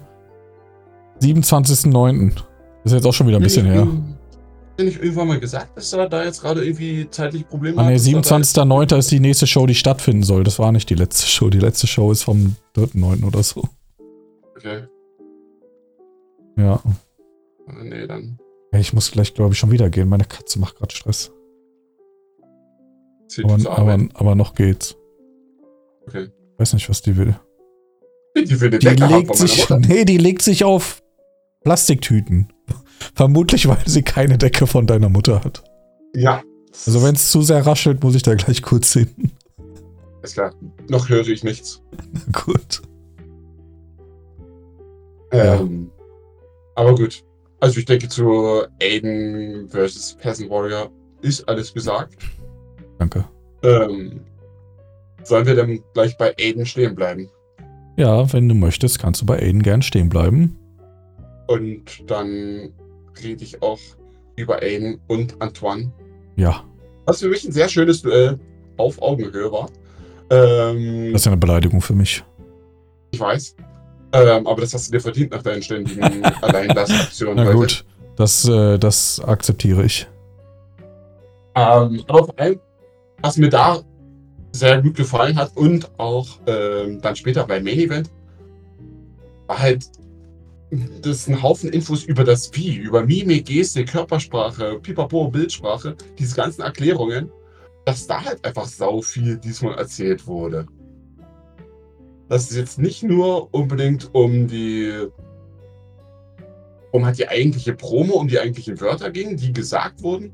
27.09. 1.22 2.32
Ist 2.84 2.92
jetzt 2.92 3.06
auch 3.06 3.12
schon 3.12 3.26
wieder 3.26 3.38
ein 3.38 3.42
bisschen 3.42 3.66
her. 3.66 3.82
Hat 4.78 4.84
nicht 4.84 5.00
irgendwann 5.00 5.28
mal 5.28 5.40
gesagt, 5.40 5.76
dass 5.76 5.92
er 5.92 6.08
da 6.08 6.24
jetzt 6.24 6.42
gerade 6.42 6.64
irgendwie 6.64 7.08
zeitlich 7.10 7.48
Probleme 7.48 7.78
Ah, 7.80 7.84
hat? 7.84 7.88
nee, 7.92 8.12
er 8.12 8.20
da 8.20 8.36
27.09. 8.36 8.98
ist 8.98 9.10
die 9.10 9.20
nächste 9.20 9.46
Show, 9.46 9.66
die 9.66 9.74
stattfinden 9.74 10.22
soll. 10.22 10.44
Das 10.44 10.58
war 10.58 10.70
nicht 10.72 10.90
die 10.90 10.94
letzte 10.94 11.26
Show. 11.26 11.48
Die 11.48 11.58
letzte 11.60 11.86
Show 11.86 12.12
ist 12.12 12.24
vom 12.24 12.56
3.09. 12.76 13.24
oder 13.24 13.42
so. 13.42 13.62
Okay. 14.56 14.84
Ja. 16.56 16.82
Nee, 17.82 18.06
dann 18.06 18.38
Ich 18.72 18.92
muss 18.92 19.10
gleich, 19.10 19.34
glaube 19.34 19.52
ich, 19.52 19.58
schon 19.58 19.70
wieder 19.70 19.90
gehen. 19.90 20.08
Meine 20.08 20.24
Katze 20.24 20.58
macht 20.58 20.76
gerade 20.76 20.94
Stress. 20.94 21.32
Aber, 23.42 23.70
aber, 23.70 24.08
aber 24.14 24.34
noch 24.34 24.54
geht's. 24.54 24.96
Okay. 26.06 26.28
Weiß 26.58 26.72
nicht, 26.72 26.88
was 26.88 27.02
die 27.02 27.16
will. 27.16 27.38
Die 28.36 28.60
will 28.60 28.70
Die 28.70 28.88
haben 28.88 29.12
legt 29.12 29.36
sich, 29.36 29.68
nee, 29.70 30.04
die 30.04 30.18
legt 30.18 30.42
sich 30.42 30.64
auf 30.64 31.02
Plastiktüten. 31.62 32.52
Vermutlich, 33.14 33.68
weil 33.68 33.86
sie 33.86 34.02
keine 34.02 34.38
Decke 34.38 34.66
von 34.66 34.86
deiner 34.86 35.08
Mutter 35.08 35.42
hat. 35.44 35.64
Ja. 36.14 36.42
Also 36.86 37.02
wenn 37.02 37.14
es 37.14 37.30
zu 37.30 37.42
sehr 37.42 37.66
raschelt, 37.66 38.02
muss 38.02 38.14
ich 38.14 38.22
da 38.22 38.34
gleich 38.34 38.62
kurz 38.62 38.92
hin. 38.92 39.32
Ist 40.22 40.34
klar. 40.34 40.54
Noch 40.88 41.08
höre 41.08 41.26
ich 41.28 41.44
nichts. 41.44 41.82
Gut. 42.32 42.82
Ähm, 45.32 45.90
aber 46.74 46.94
gut. 46.94 47.22
Also 47.60 47.78
ich 47.78 47.86
denke 47.86 48.08
zu 48.08 48.62
Aiden 48.82 49.68
versus 49.68 50.14
Peasant 50.20 50.50
Warrior 50.50 50.90
ist 51.22 51.48
alles 51.48 51.72
gesagt. 51.72 52.16
Danke. 52.98 53.24
Ähm, 53.62 54.20
sollen 55.24 55.46
wir 55.46 55.54
dann 55.54 55.80
gleich 55.94 56.16
bei 56.18 56.34
Aiden 56.38 56.66
stehen 56.66 56.94
bleiben? 56.94 57.28
Ja, 57.96 58.30
wenn 58.32 58.48
du 58.48 58.54
möchtest, 58.54 58.98
kannst 58.98 59.22
du 59.22 59.26
bei 59.26 59.38
Aiden 59.38 59.62
gern 59.62 59.80
stehen 59.82 60.08
bleiben. 60.08 60.56
Und 61.46 62.10
dann 62.10 62.72
rede 63.22 63.42
ich 63.42 63.62
auch 63.62 63.78
über 64.36 64.62
Aiden 64.62 65.00
und 65.06 65.40
Antoine. 65.40 65.90
Ja, 66.36 66.62
Was 67.06 67.20
für 67.20 67.28
mich 67.28 67.44
ein 67.46 67.52
sehr 67.52 67.68
schönes 67.68 68.02
Duell 68.02 68.38
auf 68.76 69.00
Augenhöhe 69.00 69.50
war. 69.50 69.70
Ähm, 70.28 71.12
das 71.12 71.22
ist 71.22 71.26
ja 71.26 71.32
eine 71.32 71.40
Beleidigung 71.40 71.80
für 71.80 71.94
mich. 71.94 72.22
ich 73.12 73.20
weiß. 73.20 73.56
Ähm, 74.12 74.46
aber 74.46 74.60
das 74.60 74.74
hast 74.74 74.88
du 74.88 74.92
dir 74.92 75.00
verdient 75.00 75.32
nach 75.32 75.42
deinen 75.42 75.62
ständigen 75.62 76.02
Alleinlassaktionen 76.42 77.36
Na 77.36 77.44
heute. 77.46 77.56
gut, 77.56 77.84
das, 78.16 78.46
äh, 78.48 78.78
das 78.78 79.20
akzeptiere 79.20 79.84
ich. 79.84 80.08
Ähm, 81.54 82.04
aber 82.06 82.24
vor 82.24 82.38
allem, 82.38 82.60
was 83.22 83.36
mir 83.36 83.48
da 83.48 83.82
sehr 84.52 84.80
gut 84.80 84.94
gefallen 84.96 85.36
hat 85.36 85.56
und 85.56 85.90
auch 85.98 86.26
ähm, 86.46 87.00
dann 87.00 87.16
später 87.16 87.46
beim 87.46 87.64
Main 87.64 87.78
Event, 87.78 88.10
war 89.46 89.58
halt 89.58 89.86
das 91.02 91.28
ein 91.28 91.42
Haufen 91.42 91.70
Infos 91.70 92.04
über 92.04 92.24
das 92.24 92.52
Wie, 92.54 92.76
über 92.76 93.04
Mimik, 93.04 93.46
Geste, 93.46 93.84
Körpersprache, 93.84 94.78
Pipapo, 94.80 95.28
Bildsprache, 95.28 95.96
diese 96.18 96.34
ganzen 96.34 96.62
Erklärungen, 96.62 97.30
dass 97.84 98.06
da 98.06 98.24
halt 98.24 98.44
einfach 98.44 98.66
sau 98.66 99.00
viel 99.00 99.36
diesmal 99.36 99.78
erzählt 99.78 100.26
wurde. 100.26 100.66
Dass 102.28 102.50
es 102.50 102.56
jetzt 102.56 102.78
nicht 102.78 103.02
nur 103.02 103.52
unbedingt 103.54 104.14
um 104.14 104.48
die 104.48 105.06
um 106.92 107.04
halt 107.04 107.18
die 107.18 107.28
eigentliche 107.28 107.74
Promo, 107.74 108.14
um 108.14 108.26
die 108.26 108.40
eigentlichen 108.40 108.80
Wörter 108.80 109.10
ging, 109.10 109.36
die 109.36 109.52
gesagt 109.52 110.02
wurden, 110.02 110.32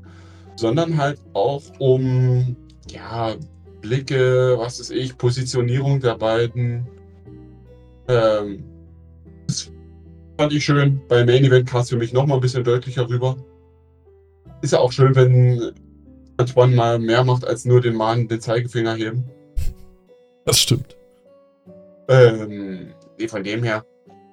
sondern 0.55 0.97
halt 0.97 1.19
auch 1.33 1.61
um 1.79 2.55
ja, 2.89 3.35
Blicke, 3.81 4.55
was 4.57 4.79
weiß 4.79 4.91
ich, 4.91 5.17
Positionierung 5.17 5.99
der 5.99 6.15
beiden. 6.15 6.87
Ähm, 8.07 8.63
das 9.47 9.71
fand 10.37 10.53
ich 10.53 10.63
schön. 10.63 11.01
Beim 11.09 11.25
Main 11.25 11.43
Event 11.43 11.69
kam 11.69 11.81
es 11.81 11.89
für 11.89 11.97
mich 11.97 12.13
nochmal 12.13 12.37
ein 12.37 12.41
bisschen 12.41 12.63
deutlicher 12.63 13.09
rüber. 13.09 13.35
Ist 14.61 14.71
ja 14.71 14.79
auch 14.79 14.91
schön, 14.91 15.13
wenn 15.15 15.73
Antoine 16.37 16.75
mal 16.75 16.97
mehr 16.99 17.23
macht, 17.23 17.45
als 17.45 17.65
nur 17.65 17.81
den 17.81 17.95
Mann 17.95 18.27
den 18.27 18.39
Zeigefinger 18.39 18.95
heben. 18.95 19.25
Das 20.45 20.59
stimmt. 20.59 20.95
Ähm, 22.09 22.93
nee, 23.17 23.27
von 23.27 23.43
dem 23.43 23.63
her. 23.63 23.85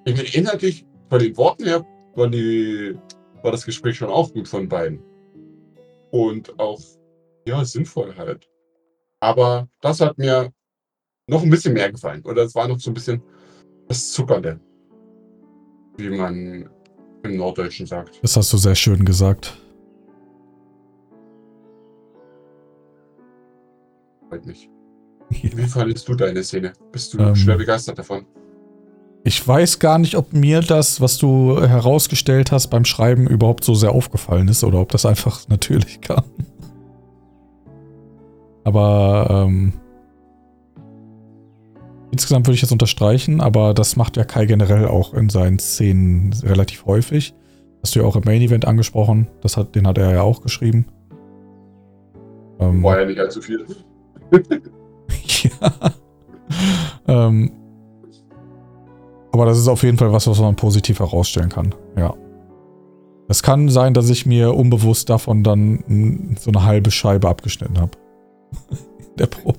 Ich 0.05 0.15
meine, 0.15 0.33
inhaltlich, 0.33 0.85
von 1.09 1.19
den 1.19 1.35
Worten 1.37 1.65
her, 1.65 1.85
war, 2.15 2.27
die, 2.27 2.97
war 3.43 3.51
das 3.51 3.65
Gespräch 3.65 3.97
schon 3.97 4.09
auch 4.09 4.33
gut 4.33 4.47
von 4.47 4.67
beiden. 4.67 5.01
Und 6.11 6.59
auch, 6.59 6.81
ja, 7.47 7.63
sinnvoll 7.63 8.15
halt. 8.15 8.49
Aber 9.19 9.69
das 9.81 10.01
hat 10.01 10.17
mir 10.17 10.51
noch 11.27 11.43
ein 11.43 11.49
bisschen 11.49 11.73
mehr 11.73 11.91
gefallen. 11.91 12.23
Oder 12.25 12.43
es 12.43 12.55
war 12.55 12.67
noch 12.67 12.79
so 12.79 12.91
ein 12.91 12.93
bisschen 12.93 13.21
das 13.87 14.11
Zuckernde. 14.11 14.59
Wie 15.97 16.09
man 16.09 16.69
im 17.23 17.37
Norddeutschen 17.37 17.85
sagt. 17.85 18.19
Das 18.21 18.35
hast 18.35 18.51
du 18.51 18.57
sehr 18.57 18.75
schön 18.75 19.05
gesagt. 19.05 19.57
Freut 24.29 24.45
mich. 24.45 24.69
Wie 25.31 25.63
fandest 25.63 26.07
du 26.07 26.15
deine 26.15 26.43
Szene? 26.43 26.73
Bist 26.91 27.13
du 27.13 27.19
Ähm. 27.19 27.35
schwer 27.35 27.57
begeistert 27.57 27.97
davon? 27.99 28.25
Ich 29.23 29.47
weiß 29.47 29.77
gar 29.79 29.99
nicht, 29.99 30.15
ob 30.15 30.33
mir 30.33 30.61
das, 30.61 30.99
was 30.99 31.17
du 31.17 31.61
herausgestellt 31.61 32.51
hast 32.51 32.69
beim 32.69 32.85
Schreiben, 32.85 33.27
überhaupt 33.27 33.63
so 33.63 33.75
sehr 33.75 33.91
aufgefallen 33.91 34.47
ist 34.47 34.63
oder 34.63 34.79
ob 34.79 34.89
das 34.89 35.05
einfach 35.05 35.47
natürlich 35.47 36.01
kam. 36.01 36.23
Aber 38.63 39.45
ähm, 39.47 39.73
insgesamt 42.11 42.47
würde 42.47 42.55
ich 42.55 42.61
das 42.61 42.71
unterstreichen, 42.71 43.41
aber 43.41 43.73
das 43.73 43.95
macht 43.95 44.17
ja 44.17 44.23
Kai 44.23 44.45
generell 44.45 44.87
auch 44.87 45.13
in 45.13 45.29
seinen 45.29 45.59
Szenen 45.59 46.33
relativ 46.43 46.85
häufig. 46.85 47.33
Hast 47.83 47.95
du 47.95 47.99
ja 47.99 48.05
auch 48.05 48.15
im 48.15 48.23
Main 48.25 48.41
Event 48.41 48.65
angesprochen. 48.65 49.27
Das 49.41 49.57
hat, 49.57 49.75
den 49.75 49.87
hat 49.87 49.97
er 49.97 50.11
ja 50.13 50.21
auch 50.21 50.41
geschrieben. 50.41 50.85
Ähm, 52.59 52.83
War 52.83 52.99
ja 52.99 53.05
nicht 53.07 53.19
allzu 53.19 53.41
viel. 53.41 53.65
ähm, 57.07 57.51
aber 59.31 59.45
das 59.45 59.57
ist 59.57 59.67
auf 59.67 59.83
jeden 59.83 59.97
Fall 59.97 60.11
was, 60.11 60.27
was 60.27 60.39
man 60.39 60.55
positiv 60.55 60.99
herausstellen 60.99 61.49
kann. 61.49 61.73
Ja. 61.95 62.13
Es 63.27 63.43
kann 63.43 63.69
sein, 63.69 63.93
dass 63.93 64.09
ich 64.09 64.25
mir 64.25 64.53
unbewusst 64.53 65.09
davon 65.09 65.43
dann 65.43 65.83
mm, 65.87 66.35
so 66.37 66.51
eine 66.51 66.63
halbe 66.65 66.91
Scheibe 66.91 67.29
abgeschnitten 67.29 67.79
habe. 67.79 67.91
Der 69.17 69.27
Promo. 69.27 69.55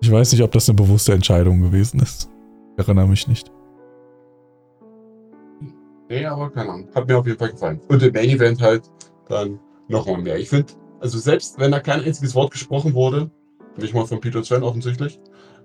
Ich 0.00 0.12
weiß 0.12 0.30
nicht, 0.32 0.42
ob 0.42 0.52
das 0.52 0.68
eine 0.68 0.76
bewusste 0.76 1.12
Entscheidung 1.12 1.60
gewesen 1.62 2.00
ist. 2.00 2.30
Ich 2.76 2.84
erinnere 2.84 3.08
mich 3.08 3.26
nicht. 3.26 3.50
Nee, 6.08 6.24
aber 6.24 6.50
keine 6.50 6.70
Ahnung. 6.70 6.88
Hat 6.94 7.08
mir 7.08 7.18
auf 7.18 7.26
jeden 7.26 7.38
Fall 7.38 7.50
gefallen. 7.50 7.80
Und 7.88 8.02
im 8.02 8.12
Main 8.12 8.28
Event 8.28 8.62
halt 8.62 8.88
dann 9.28 9.58
nochmal 9.88 10.22
mehr. 10.22 10.38
Ich 10.38 10.48
finde, 10.48 10.72
also 11.00 11.18
selbst 11.18 11.58
wenn 11.58 11.72
da 11.72 11.80
kein 11.80 12.02
einziges 12.02 12.34
Wort 12.34 12.52
gesprochen 12.52 12.94
wurde, 12.94 13.30
nicht 13.78 13.94
mal 13.94 14.06
von 14.06 14.20
Peter 14.20 14.42
Sven 14.44 14.62
offensichtlich, 14.62 15.18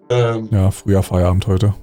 ähm, 0.09 0.47
Ja, 0.51 0.71
früher 0.71 1.03
Feierabend 1.03 1.47
heute. 1.47 1.73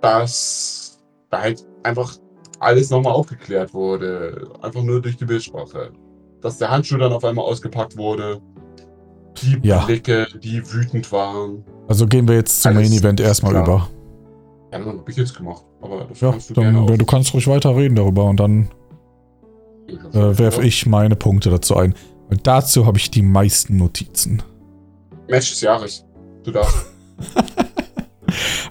dass 0.00 0.98
da 1.30 1.40
halt 1.42 1.66
einfach 1.82 2.14
alles 2.60 2.90
nochmal 2.90 3.12
aufgeklärt 3.12 3.72
wurde. 3.74 4.48
Einfach 4.62 4.82
nur 4.82 5.00
durch 5.02 5.16
die 5.16 5.24
Bildsprache. 5.24 5.90
Dass 6.40 6.58
der 6.58 6.70
Handschuh 6.70 6.96
dann 6.98 7.12
auf 7.12 7.24
einmal 7.24 7.44
ausgepackt 7.44 7.96
wurde. 7.96 8.40
Die 9.42 9.58
Ja. 9.62 9.84
Blicke, 9.84 10.26
die 10.42 10.62
wütend 10.72 11.10
waren. 11.12 11.64
Also 11.88 12.06
gehen 12.06 12.26
wir 12.26 12.34
jetzt 12.36 12.62
zum 12.62 12.74
Main 12.74 12.92
Event 12.92 13.20
erstmal 13.20 13.52
klar. 13.52 13.64
über. 13.64 13.88
Ja, 14.72 14.78
dann 14.84 14.98
hab 14.98 15.08
ich 15.08 15.16
jetzt 15.16 15.36
gemacht. 15.36 15.64
Aber 15.80 16.04
das 16.08 16.20
Ja, 16.20 16.30
kannst 16.32 16.50
du 16.50 16.54
gerne 16.54 16.72
dann, 16.72 16.82
auch. 16.90 16.96
du 16.96 17.04
kannst 17.06 17.34
ruhig 17.34 17.46
weiter 17.46 17.76
reden 17.76 17.94
darüber 17.96 18.24
und 18.24 18.38
dann 18.40 18.68
äh, 20.12 20.38
werfe 20.38 20.62
ich 20.62 20.86
meine 20.86 21.16
Punkte 21.16 21.50
dazu 21.50 21.76
ein. 21.76 21.94
Und 22.30 22.46
dazu 22.46 22.84
habe 22.86 22.98
ich 22.98 23.10
die 23.10 23.22
meisten 23.22 23.76
Notizen. 23.78 24.42
Match 25.28 25.50
des 25.50 25.60
Jahres. 25.60 26.04
Du 26.42 26.50
darfst. 26.50 26.86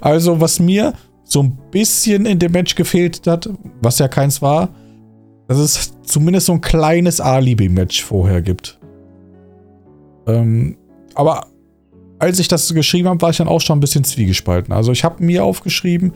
Also, 0.02 0.40
was 0.40 0.60
mir 0.60 0.94
so 1.24 1.42
ein 1.42 1.58
bisschen 1.72 2.26
in 2.26 2.40
dem 2.40 2.52
Match 2.52 2.76
gefehlt 2.76 3.26
hat, 3.28 3.50
was 3.82 4.00
ja 4.00 4.08
keins 4.08 4.42
war, 4.42 4.70
dass 5.48 5.58
es 5.58 5.94
zumindest 6.04 6.46
so 6.46 6.54
ein 6.54 6.62
kleines 6.62 7.20
Alibi-Match 7.20 8.04
vorher 8.04 8.42
gibt. 8.42 8.80
Ähm, 10.28 10.78
aber 11.16 11.48
als 12.20 12.40
ich 12.40 12.48
das 12.48 12.74
geschrieben 12.74 13.10
habe, 13.10 13.22
war 13.22 13.32
ich 13.32 13.38
dann 13.38 13.48
auch 13.48 13.62
schon 13.62 13.78
ein 13.78 13.82
bisschen 13.82 14.04
zwiegespalten. 14.04 14.74
Also, 14.74 14.92
ich 14.92 15.04
habe 15.04 15.24
mir 15.24 15.44
aufgeschrieben, 15.44 16.14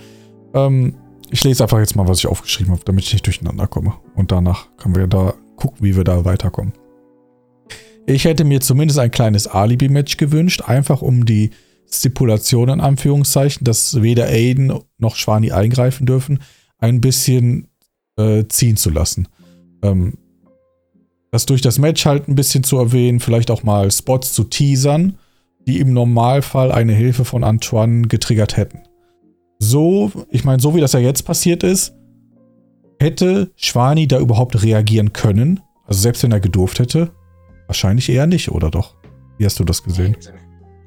ähm, 0.53 0.95
ich 1.29 1.43
lese 1.43 1.63
einfach 1.63 1.79
jetzt 1.79 1.95
mal, 1.95 2.07
was 2.07 2.19
ich 2.19 2.27
aufgeschrieben 2.27 2.73
habe, 2.73 2.83
damit 2.85 3.05
ich 3.05 3.13
nicht 3.13 3.25
durcheinander 3.25 3.67
komme. 3.67 3.93
Und 4.15 4.31
danach 4.31 4.67
können 4.77 4.95
wir 4.95 5.07
da 5.07 5.33
gucken, 5.55 5.77
wie 5.81 5.95
wir 5.95 6.03
da 6.03 6.25
weiterkommen. 6.25 6.73
Ich 8.13 8.25
hätte 8.25 8.43
mir 8.43 8.59
zumindest 8.59 8.99
ein 8.99 9.11
kleines 9.11 9.47
Alibi-Match 9.47 10.17
gewünscht, 10.17 10.63
einfach 10.65 11.01
um 11.01 11.25
die 11.25 11.51
Stipulation 11.89 12.69
in 12.69 12.81
Anführungszeichen, 12.81 13.63
dass 13.63 14.01
weder 14.01 14.27
Aiden 14.27 14.73
noch 14.97 15.15
Schwani 15.15 15.51
eingreifen 15.51 16.05
dürfen, 16.05 16.39
ein 16.77 16.99
bisschen 16.99 17.67
äh, 18.17 18.45
ziehen 18.49 18.75
zu 18.75 18.89
lassen. 18.89 19.27
Ähm, 19.81 20.15
das 21.31 21.45
durch 21.45 21.61
das 21.61 21.79
Match 21.79 22.05
halt 22.05 22.27
ein 22.27 22.35
bisschen 22.35 22.63
zu 22.63 22.77
erwähnen, 22.77 23.21
vielleicht 23.21 23.49
auch 23.49 23.63
mal 23.63 23.89
Spots 23.91 24.33
zu 24.33 24.43
teasern, 24.43 25.17
die 25.65 25.79
im 25.79 25.93
Normalfall 25.93 26.71
eine 26.71 26.93
Hilfe 26.93 27.23
von 27.23 27.45
Antoine 27.45 28.07
getriggert 28.07 28.57
hätten. 28.57 28.81
So, 29.59 30.11
ich 30.29 30.43
meine, 30.43 30.61
so 30.61 30.75
wie 30.75 30.81
das 30.81 30.93
ja 30.93 30.99
jetzt 30.99 31.23
passiert 31.23 31.63
ist, 31.63 31.93
hätte 32.99 33.51
Schwani 33.55 34.07
da 34.07 34.19
überhaupt 34.19 34.61
reagieren 34.63 35.13
können? 35.13 35.61
Also 35.85 36.01
selbst 36.01 36.23
wenn 36.23 36.31
er 36.31 36.39
gedurft 36.41 36.79
hätte? 36.79 37.11
Wahrscheinlich 37.71 38.09
eher 38.09 38.27
nicht, 38.27 38.51
oder 38.51 38.69
doch? 38.69 38.95
Wie 39.37 39.45
hast 39.45 39.57
du 39.57 39.63
das 39.63 39.81
gesehen? 39.81 40.17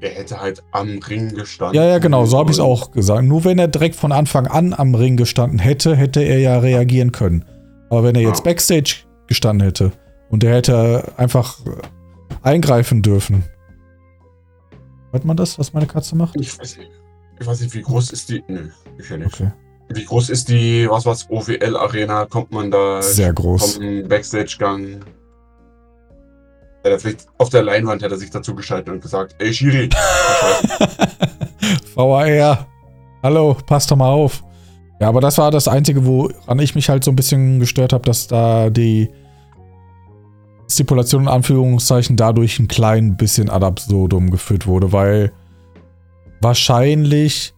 Er 0.02 0.10
hätte 0.10 0.38
halt 0.38 0.62
am 0.70 0.98
Ring 0.98 1.34
gestanden. 1.34 1.74
Ja, 1.80 1.88
ja, 1.88 1.96
genau, 1.96 2.26
so 2.26 2.36
habe 2.36 2.50
ich 2.50 2.58
es 2.58 2.60
auch 2.60 2.90
gesagt. 2.90 3.24
Nur 3.24 3.46
wenn 3.46 3.58
er 3.58 3.68
direkt 3.68 3.96
von 3.96 4.12
Anfang 4.12 4.46
an 4.46 4.74
am 4.74 4.94
Ring 4.94 5.16
gestanden 5.16 5.58
hätte, 5.58 5.96
hätte 5.96 6.20
er 6.20 6.40
ja 6.40 6.58
reagieren 6.58 7.10
können. 7.10 7.46
Aber 7.88 8.04
wenn 8.04 8.14
er 8.16 8.20
jetzt. 8.20 8.44
Backstage 8.44 8.96
gestanden 9.28 9.66
hätte 9.66 9.92
und 10.28 10.44
er 10.44 10.56
hätte 10.56 11.10
einfach 11.16 11.58
äh, 11.64 11.70
eingreifen 12.42 13.00
dürfen. 13.00 13.44
Hört 15.10 15.24
man 15.24 15.38
das, 15.38 15.58
was 15.58 15.72
meine 15.72 15.86
Katze 15.86 16.16
macht? 16.16 16.36
Ich 16.38 16.58
weiß 16.58 16.76
nicht. 16.76 16.90
Ich 17.40 17.46
weiß 17.46 17.62
nicht, 17.62 17.74
wie 17.74 17.80
groß 17.80 18.10
ist 18.10 18.28
die. 18.28 18.44
Nö, 18.46 18.68
ich 18.98 19.08
ja 19.08 19.16
nicht. 19.16 19.40
Okay. 19.40 19.50
Wie 19.88 20.04
groß 20.04 20.28
ist 20.28 20.50
die, 20.50 20.86
was 20.90 21.06
was, 21.06 21.30
OWL 21.30 21.78
Arena? 21.78 22.26
Kommt 22.26 22.52
man 22.52 22.70
da 22.70 23.00
Sehr 23.00 23.32
groß. 23.32 23.76
vom 23.76 24.06
Backstage-Gang? 24.06 25.00
Ja, 26.84 26.90
der 26.90 27.00
vielleicht 27.00 27.26
auf 27.38 27.48
der 27.48 27.62
Leinwand 27.62 28.02
hätte 28.02 28.14
er 28.14 28.18
sich 28.18 28.30
dazu 28.30 28.54
geschaltet 28.54 28.92
und 28.92 29.00
gesagt, 29.00 29.34
ey 29.38 29.54
Shiri, 29.54 29.88
VAR. 31.94 32.66
Hallo, 33.22 33.56
passt 33.66 33.90
doch 33.90 33.96
mal 33.96 34.10
auf. 34.10 34.44
Ja, 35.00 35.08
aber 35.08 35.22
das 35.22 35.38
war 35.38 35.50
das 35.50 35.66
Einzige, 35.66 36.04
woran 36.04 36.58
ich 36.58 36.74
mich 36.74 36.90
halt 36.90 37.02
so 37.02 37.10
ein 37.10 37.16
bisschen 37.16 37.58
gestört 37.58 37.94
habe, 37.94 38.04
dass 38.04 38.26
da 38.26 38.68
die 38.68 39.08
Stipulation 40.70 41.22
in 41.22 41.28
Anführungszeichen 41.28 42.16
dadurch 42.16 42.58
ein 42.58 42.68
klein 42.68 43.16
bisschen 43.16 43.48
ad 43.48 43.64
absurdum 43.64 44.30
geführt 44.30 44.66
wurde, 44.66 44.92
weil 44.92 45.32
wahrscheinlich 46.42 47.54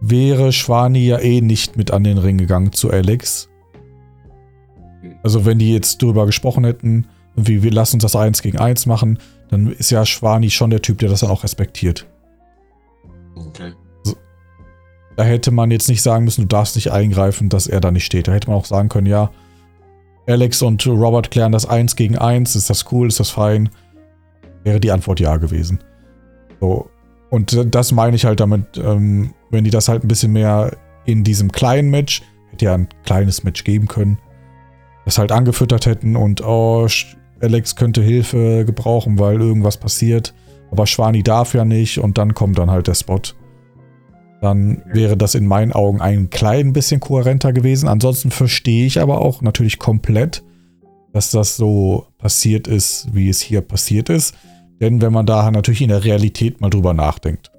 wäre 0.00 0.52
Schwani 0.52 1.04
ja 1.04 1.18
eh 1.18 1.40
nicht 1.40 1.76
mit 1.76 1.90
an 1.90 2.04
den 2.04 2.18
Ring 2.18 2.38
gegangen 2.38 2.72
zu 2.72 2.92
Alex. 2.92 3.48
Also 5.24 5.44
wenn 5.44 5.58
die 5.58 5.72
jetzt 5.72 6.00
drüber 6.00 6.26
gesprochen 6.26 6.64
hätten, 6.64 7.08
wie 7.36 7.62
wir 7.62 7.70
lassen 7.70 7.96
uns 7.96 8.02
das 8.02 8.16
eins 8.16 8.42
gegen 8.42 8.58
eins 8.58 8.86
machen, 8.86 9.18
dann 9.48 9.72
ist 9.72 9.90
ja 9.90 10.04
Schwani 10.04 10.50
schon 10.50 10.70
der 10.70 10.82
Typ, 10.82 10.98
der 10.98 11.08
das 11.08 11.20
dann 11.20 11.30
auch 11.30 11.44
respektiert. 11.44 12.06
okay. 13.34 13.72
Da 15.16 15.24
hätte 15.24 15.50
man 15.50 15.70
jetzt 15.70 15.88
nicht 15.88 16.02
sagen 16.02 16.24
müssen, 16.24 16.42
du 16.42 16.48
darfst 16.48 16.74
nicht 16.74 16.90
eingreifen, 16.90 17.50
dass 17.50 17.66
er 17.66 17.80
da 17.80 17.90
nicht 17.90 18.06
steht. 18.06 18.28
Da 18.28 18.32
hätte 18.32 18.48
man 18.48 18.58
auch 18.58 18.64
sagen 18.64 18.88
können, 18.88 19.06
ja, 19.06 19.30
Alex 20.26 20.62
und 20.62 20.86
Robert 20.86 21.30
klären 21.30 21.52
das 21.52 21.66
eins 21.66 21.96
gegen 21.96 22.16
eins. 22.16 22.56
Ist 22.56 22.70
das 22.70 22.90
cool? 22.92 23.08
Ist 23.08 23.20
das 23.20 23.30
fein? 23.30 23.68
Wäre 24.64 24.80
die 24.80 24.90
Antwort 24.90 25.20
ja 25.20 25.36
gewesen. 25.36 25.80
So. 26.60 26.88
Und 27.28 27.74
das 27.74 27.92
meine 27.92 28.16
ich 28.16 28.24
halt 28.24 28.40
damit, 28.40 28.78
ähm, 28.78 29.34
wenn 29.50 29.64
die 29.64 29.70
das 29.70 29.88
halt 29.88 30.04
ein 30.04 30.08
bisschen 30.08 30.32
mehr 30.32 30.76
in 31.04 31.24
diesem 31.24 31.50
kleinen 31.50 31.90
Match, 31.90 32.22
hätte 32.50 32.66
ja 32.66 32.74
ein 32.74 32.88
kleines 33.04 33.42
Match 33.42 33.64
geben 33.64 33.88
können, 33.88 34.18
das 35.04 35.18
halt 35.18 35.32
angefüttert 35.32 35.86
hätten 35.86 36.14
und 36.14 36.42
oh, 36.44 36.86
Alex 37.42 37.76
könnte 37.76 38.02
Hilfe 38.02 38.64
gebrauchen, 38.64 39.18
weil 39.18 39.40
irgendwas 39.40 39.76
passiert. 39.76 40.34
Aber 40.70 40.86
Schwani 40.86 41.22
darf 41.22 41.54
ja 41.54 41.64
nicht 41.64 41.98
und 41.98 42.16
dann 42.16 42.34
kommt 42.34 42.58
dann 42.58 42.70
halt 42.70 42.86
der 42.86 42.94
Spot 42.94 43.20
dann 44.42 44.82
wäre 44.86 45.16
das 45.16 45.36
in 45.36 45.46
meinen 45.46 45.72
Augen 45.72 46.00
ein 46.00 46.28
klein 46.28 46.72
bisschen 46.72 46.98
kohärenter 46.98 47.52
gewesen. 47.52 47.88
Ansonsten 47.88 48.32
verstehe 48.32 48.86
ich 48.86 49.00
aber 49.00 49.20
auch 49.20 49.40
natürlich 49.40 49.78
komplett, 49.78 50.42
dass 51.12 51.30
das 51.30 51.56
so 51.56 52.08
passiert 52.18 52.66
ist, 52.66 53.06
wie 53.14 53.28
es 53.28 53.40
hier 53.40 53.60
passiert 53.60 54.08
ist. 54.08 54.34
Denn 54.80 55.00
wenn 55.00 55.12
man 55.12 55.26
da 55.26 55.48
natürlich 55.52 55.80
in 55.80 55.90
der 55.90 56.02
Realität 56.02 56.60
mal 56.60 56.70
drüber 56.70 56.92
nachdenkt, 56.92 57.52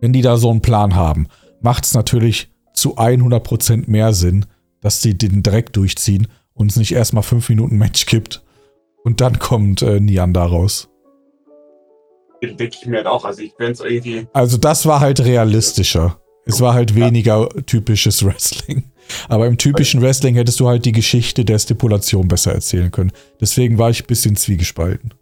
wenn 0.00 0.14
die 0.14 0.22
da 0.22 0.38
so 0.38 0.50
einen 0.50 0.62
Plan 0.62 0.94
haben, 0.94 1.26
macht 1.60 1.84
es 1.84 1.92
natürlich 1.92 2.50
zu 2.72 2.96
100% 2.96 3.90
mehr 3.90 4.14
Sinn, 4.14 4.46
dass 4.80 5.02
sie 5.02 5.18
den 5.18 5.42
direkt 5.42 5.76
durchziehen 5.76 6.28
und 6.60 6.70
es 6.70 6.76
nicht 6.76 6.92
erstmal 6.92 7.22
5 7.22 7.48
Minuten 7.48 7.78
Match 7.78 8.04
gibt 8.04 8.42
und 9.02 9.22
dann 9.22 9.38
kommt 9.38 9.80
äh, 9.80 9.98
Nian 9.98 10.34
daraus. 10.34 10.90
Den 12.42 12.56
denke 12.56 12.76
ich 12.80 12.86
mir 12.86 12.98
halt 12.98 13.06
auch. 13.06 13.24
Also 13.24 13.42
ich 13.42 13.54
fände 13.54 13.72
es 13.72 13.80
irgendwie. 13.80 14.26
Also 14.34 14.58
das 14.58 14.84
war 14.84 15.00
halt 15.00 15.20
realistischer. 15.20 16.20
Es 16.44 16.60
war 16.60 16.74
halt 16.74 16.94
weniger 16.94 17.48
typisches 17.66 18.24
Wrestling. 18.24 18.90
Aber 19.28 19.46
im 19.46 19.56
typischen 19.56 20.02
Wrestling 20.02 20.34
hättest 20.34 20.60
du 20.60 20.68
halt 20.68 20.84
die 20.84 20.92
Geschichte 20.92 21.44
der 21.44 21.58
Stipulation 21.58 22.28
besser 22.28 22.52
erzählen 22.52 22.90
können. 22.90 23.12
Deswegen 23.40 23.78
war 23.78 23.90
ich 23.90 24.04
ein 24.04 24.06
bisschen 24.06 24.36
zwiegespalten. 24.36 25.14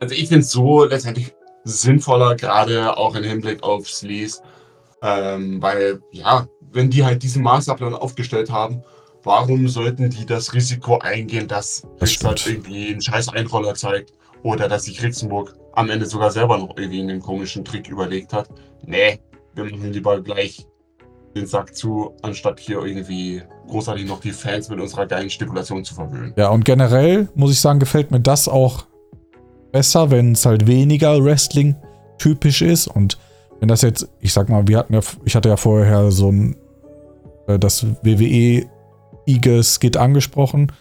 Also 0.00 0.14
ich 0.14 0.28
finde 0.28 0.40
es 0.40 0.50
so 0.50 0.84
letztendlich 0.84 1.32
sinnvoller, 1.64 2.36
gerade 2.36 2.96
auch 2.96 3.14
im 3.14 3.24
Hinblick 3.24 3.62
auf 3.62 3.88
Sleaze. 3.88 4.42
Ähm, 5.02 5.60
weil, 5.60 6.00
ja, 6.12 6.46
wenn 6.72 6.90
die 6.90 7.04
halt 7.04 7.22
diesen 7.22 7.42
Masterplan 7.42 7.94
aufgestellt 7.94 8.50
haben, 8.50 8.82
warum 9.22 9.68
sollten 9.68 10.10
die 10.10 10.26
das 10.26 10.54
Risiko 10.54 10.98
eingehen, 10.98 11.48
dass 11.48 11.86
Das 11.98 12.22
halt 12.22 12.46
irgendwie 12.46 12.88
einen 12.88 13.00
scheiß 13.00 13.28
Einroller 13.30 13.74
zeigt 13.74 14.12
oder 14.42 14.68
dass 14.68 14.84
sich 14.84 15.02
Rixenburg 15.02 15.56
am 15.72 15.90
Ende 15.90 16.06
sogar 16.06 16.30
selber 16.30 16.58
noch 16.58 16.76
irgendwie 16.76 17.00
einen 17.00 17.20
komischen 17.20 17.64
Trick 17.64 17.88
überlegt 17.88 18.32
hat? 18.32 18.48
Nee, 18.84 19.20
wir 19.54 19.64
machen 19.64 19.92
lieber 19.92 20.20
gleich 20.20 20.66
den 21.36 21.46
Sack 21.46 21.76
zu, 21.76 22.12
anstatt 22.22 22.58
hier 22.58 22.82
irgendwie 22.84 23.42
großartig 23.68 24.06
noch 24.06 24.20
die 24.20 24.32
Fans 24.32 24.68
mit 24.68 24.80
unserer 24.80 25.06
geilen 25.06 25.30
Stipulation 25.30 25.84
zu 25.84 25.94
verwöhnen. 25.94 26.32
Ja, 26.36 26.48
und 26.48 26.64
generell 26.64 27.28
muss 27.34 27.52
ich 27.52 27.60
sagen, 27.60 27.78
gefällt 27.78 28.10
mir 28.10 28.20
das 28.20 28.48
auch 28.48 28.86
besser, 29.70 30.10
wenn 30.10 30.32
es 30.32 30.44
halt 30.44 30.66
weniger 30.66 31.22
Wrestling-typisch 31.22 32.62
ist. 32.62 32.88
Und 32.88 33.18
wenn 33.60 33.68
das 33.68 33.82
jetzt, 33.82 34.08
ich 34.20 34.32
sag 34.32 34.48
mal, 34.48 34.66
wir 34.66 34.78
hatten 34.78 34.94
ja, 34.94 35.00
ich 35.24 35.36
hatte 35.36 35.48
ja 35.48 35.56
vorher 35.56 36.10
so 36.10 36.30
ein, 36.32 36.56
äh, 37.46 37.58
das 37.58 37.86
WWE 38.02 38.68
IG-Skit 39.26 39.96
angesprochen. 39.96 40.72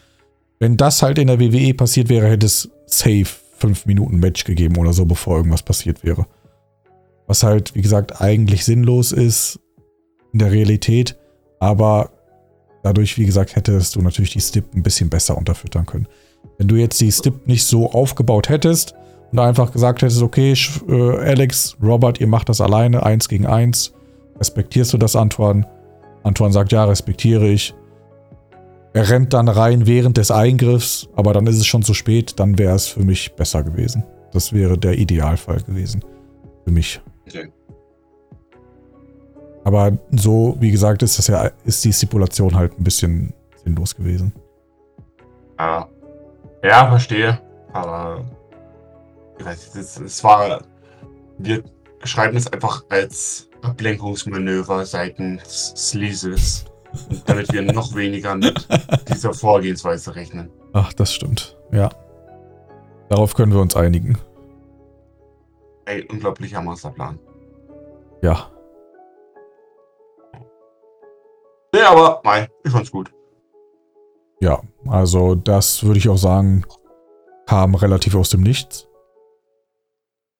Wenn 0.59 0.77
das 0.77 1.01
halt 1.01 1.17
in 1.17 1.27
der 1.27 1.39
WWE 1.39 1.73
passiert 1.73 2.09
wäre, 2.09 2.27
hätte 2.27 2.45
es 2.45 2.69
safe 2.85 3.27
5 3.57 3.85
Minuten 3.85 4.17
Match 4.17 4.43
gegeben 4.43 4.77
oder 4.77 4.93
so, 4.93 5.05
bevor 5.05 5.37
irgendwas 5.37 5.63
passiert 5.63 6.03
wäre. 6.03 6.25
Was 7.27 7.43
halt, 7.43 7.75
wie 7.75 7.81
gesagt, 7.81 8.21
eigentlich 8.21 8.65
sinnlos 8.65 9.11
ist 9.11 9.59
in 10.33 10.39
der 10.39 10.51
Realität, 10.51 11.17
aber 11.59 12.11
dadurch, 12.83 13.17
wie 13.17 13.25
gesagt, 13.25 13.55
hättest 13.55 13.95
du 13.95 14.01
natürlich 14.01 14.31
die 14.31 14.41
Stip 14.41 14.73
ein 14.73 14.83
bisschen 14.83 15.09
besser 15.09 15.37
unterfüttern 15.37 15.85
können. 15.85 16.07
Wenn 16.57 16.67
du 16.67 16.75
jetzt 16.75 16.99
die 17.01 17.11
Stip 17.11 17.47
nicht 17.47 17.63
so 17.63 17.91
aufgebaut 17.91 18.49
hättest 18.49 18.95
und 19.31 19.39
einfach 19.39 19.71
gesagt 19.71 20.01
hättest, 20.01 20.21
okay, 20.21 20.53
äh, 20.87 21.17
Alex, 21.17 21.77
Robert, 21.81 22.19
ihr 22.19 22.27
macht 22.27 22.49
das 22.49 22.61
alleine, 22.61 23.03
eins 23.03 23.27
gegen 23.29 23.45
eins, 23.45 23.93
respektierst 24.37 24.93
du 24.93 24.97
das, 24.97 25.15
Antoine? 25.15 25.67
Antoine 26.23 26.53
sagt, 26.53 26.71
ja, 26.71 26.85
respektiere 26.85 27.47
ich. 27.47 27.73
Er 28.93 29.09
rennt 29.09 29.33
dann 29.33 29.47
rein 29.47 29.85
während 29.85 30.17
des 30.17 30.31
Eingriffs, 30.31 31.07
aber 31.15 31.33
dann 31.33 31.45
ist 31.47 31.57
es 31.57 31.67
schon 31.67 31.83
zu 31.83 31.93
spät, 31.93 32.39
dann 32.39 32.57
wäre 32.57 32.75
es 32.75 32.87
für 32.87 33.03
mich 33.03 33.33
besser 33.35 33.63
gewesen. 33.63 34.03
Das 34.31 34.53
wäre 34.53 34.77
der 34.77 34.97
Idealfall 34.97 35.61
gewesen. 35.61 36.03
Für 36.65 36.71
mich. 36.71 37.01
Okay. 37.27 37.51
Aber 39.63 39.97
so, 40.11 40.57
wie 40.59 40.71
gesagt, 40.71 41.03
ist 41.03 41.17
das 41.19 41.27
ja, 41.27 41.51
ist 41.63 41.83
die 41.85 41.93
Stipulation 41.93 42.55
halt 42.55 42.79
ein 42.79 42.83
bisschen 42.83 43.33
sinnlos 43.63 43.95
gewesen. 43.95 44.33
Ja, 45.59 45.87
ja 46.63 46.89
verstehe. 46.89 47.39
Aber 47.73 48.25
ich 49.37 49.45
weiß 49.45 49.75
nicht, 49.75 50.05
es, 50.05 50.23
war. 50.23 50.61
Wir 51.37 51.63
schreiben 52.03 52.35
es 52.35 52.51
einfach 52.51 52.83
als 52.89 53.49
Ablenkungsmanöver 53.61 54.85
seitens 54.85 55.73
Sleazes, 55.75 56.65
damit 57.25 57.51
wir 57.51 57.61
noch 57.61 57.95
weniger 57.95 58.35
mit 58.35 58.67
dieser 59.07 59.33
Vorgehensweise 59.33 60.15
rechnen. 60.15 60.49
Ach, 60.73 60.93
das 60.93 61.13
stimmt. 61.13 61.57
Ja. 61.71 61.89
Darauf 63.09 63.33
können 63.33 63.53
wir 63.53 63.61
uns 63.61 63.75
einigen. 63.75 64.17
Ey, 65.85 66.05
unglaublicher 66.09 66.61
Masterplan. 66.61 67.19
Ja. 68.21 68.51
Nee, 71.73 71.81
aber 71.81 72.21
nein, 72.23 72.47
ich 72.63 72.71
fand's 72.71 72.91
gut. 72.91 73.11
Ja, 74.41 74.61
also 74.87 75.35
das 75.35 75.83
würde 75.83 75.99
ich 75.99 76.09
auch 76.09 76.17
sagen, 76.17 76.65
kam 77.45 77.75
relativ 77.75 78.15
aus 78.15 78.29
dem 78.29 78.41
Nichts. 78.41 78.87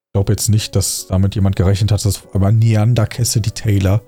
Ich 0.08 0.14
glaube 0.14 0.34
jetzt 0.34 0.50
nicht, 0.50 0.76
dass 0.76 1.08
damit 1.08 1.36
jemand 1.36 1.56
gerechnet 1.56 1.92
hat, 1.92 2.04
dass 2.04 2.24
aber 2.34 2.52
Neander 2.52 3.06
Cassidy 3.06 3.52
Taylor 3.52 4.02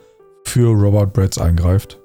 für 0.45 0.69
Robert 0.69 1.13
Bratz 1.13 1.37
eingreift. 1.37 2.00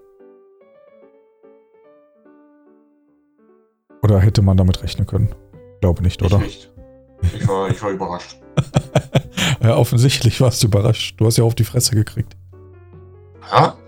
Oder 4.06 4.20
hätte 4.20 4.40
man 4.40 4.56
damit 4.56 4.84
rechnen 4.84 5.04
können? 5.04 5.34
Glaube 5.80 6.00
nicht, 6.00 6.22
oder? 6.22 6.36
Ich 6.36 6.44
nicht. 6.44 6.70
Ich 7.34 7.48
war, 7.48 7.68
ich 7.68 7.82
war 7.82 7.90
überrascht. 7.90 8.36
Ja, 9.62 9.76
offensichtlich 9.76 10.40
warst 10.40 10.62
du 10.62 10.68
überrascht. 10.68 11.18
Du 11.18 11.26
hast 11.26 11.38
ja 11.38 11.44
auf 11.44 11.56
die 11.56 11.64
Fresse 11.64 11.94
gekriegt. 11.96 12.36
Ja? 13.50 13.76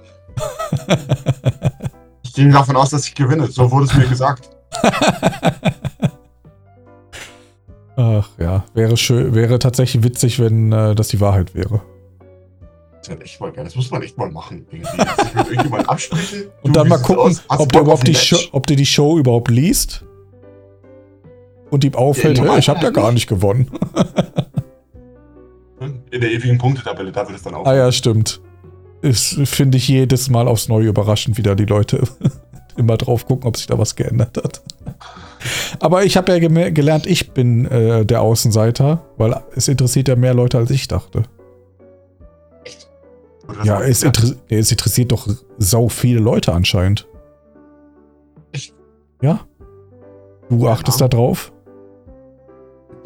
Ich 2.25 2.33
ging 2.35 2.51
davon 2.53 2.77
aus, 2.77 2.91
dass 2.91 3.07
ich 3.07 3.15
gewinne. 3.15 3.47
So 3.47 3.71
wurde 3.71 3.87
es 3.87 3.95
mir 3.95 4.07
gesagt. 4.07 4.51
Ach 7.97 8.29
ja, 8.39 8.65
wäre 8.75 8.97
schön, 8.97 9.35
wäre 9.35 9.59
tatsächlich 9.59 10.03
witzig, 10.05 10.39
wenn 10.41 10.73
äh, 10.73 10.95
das 10.95 11.09
die 11.09 11.21
Wahrheit 11.21 11.55
wäre. 11.55 11.81
Das, 12.99 13.09
wäre 13.09 13.21
echt 13.23 13.41
mal 13.41 13.53
geil. 13.53 13.65
das 13.65 13.75
muss 13.77 13.91
man 13.91 14.03
echt 14.03 14.19
mal 14.19 14.31
machen. 14.31 14.67
Irgendwie. 14.71 15.49
Sich 15.49 15.71
mit 15.71 15.89
absprechen. 15.89 16.45
Und 16.63 16.77
dann 16.77 16.89
mal 16.89 16.99
gucken, 16.99 17.19
aus? 17.19 17.43
Ob 17.49 17.73
der 17.73 17.83
überhaupt 17.83 18.07
die 18.07 18.15
Show, 18.15 18.39
ob 18.53 18.67
der 18.67 18.77
die 18.77 18.87
Show 18.87 19.19
überhaupt 19.19 19.49
liest. 19.49 20.05
Und 21.71 21.85
ihm 21.85 21.95
auffällt, 21.95 22.39
Ja, 22.39 22.45
hey, 22.53 22.59
ich 22.59 22.69
habe 22.69 22.81
ja 22.83 22.91
gar 22.91 23.13
nicht 23.13 23.27
gewonnen. 23.27 23.71
In 26.11 26.21
der 26.21 26.31
ewigen 26.31 26.59
Punktetabelle, 26.59 27.13
da 27.13 27.27
wird 27.27 27.37
es 27.37 27.43
dann 27.45 27.55
auch. 27.55 27.67
ah 27.67 27.75
ja, 27.75 27.93
stimmt. 27.93 28.41
Ist, 29.03 29.39
finde 29.45 29.79
ich 29.79 29.87
jedes 29.87 30.29
Mal 30.29 30.49
aufs 30.49 30.69
Neue 30.69 30.89
überraschend, 30.89 31.39
wie 31.39 31.43
da 31.43 31.55
die 31.55 31.67
Leute 31.67 32.03
immer 32.77 32.97
drauf 32.97 33.27
gucken, 33.27 33.47
ob 33.47 33.57
sich 33.57 33.67
da 33.67 33.79
was 33.79 33.95
geändert 33.95 34.37
hat. 34.37 34.63
Aber 35.79 36.05
ich 36.05 36.17
habe 36.17 36.37
ja 36.37 36.71
gelernt, 36.71 37.07
ich 37.07 37.31
bin 37.31 37.67
äh, 37.67 38.05
der 38.05 38.23
Außenseiter, 38.23 39.05
weil 39.17 39.41
es 39.55 39.69
interessiert 39.69 40.09
ja 40.09 40.17
mehr 40.17 40.35
Leute, 40.35 40.59
als 40.59 40.71
ich 40.71 40.89
dachte. 40.89 41.23
Echt? 42.65 42.91
Das 43.47 43.65
Ja, 43.65 43.81
es, 43.81 44.03
inter 44.03 44.35
es 44.49 44.71
interessiert 44.73 45.13
doch 45.13 45.29
sau 45.59 45.89
viele 45.89 46.19
Leute 46.19 46.53
anscheinend. 46.53 47.07
Echt? 48.51 48.75
Ja. 49.23 49.47
Du 50.49 50.67
achtest 50.67 51.01
da 51.01 51.07
drauf? 51.09 51.53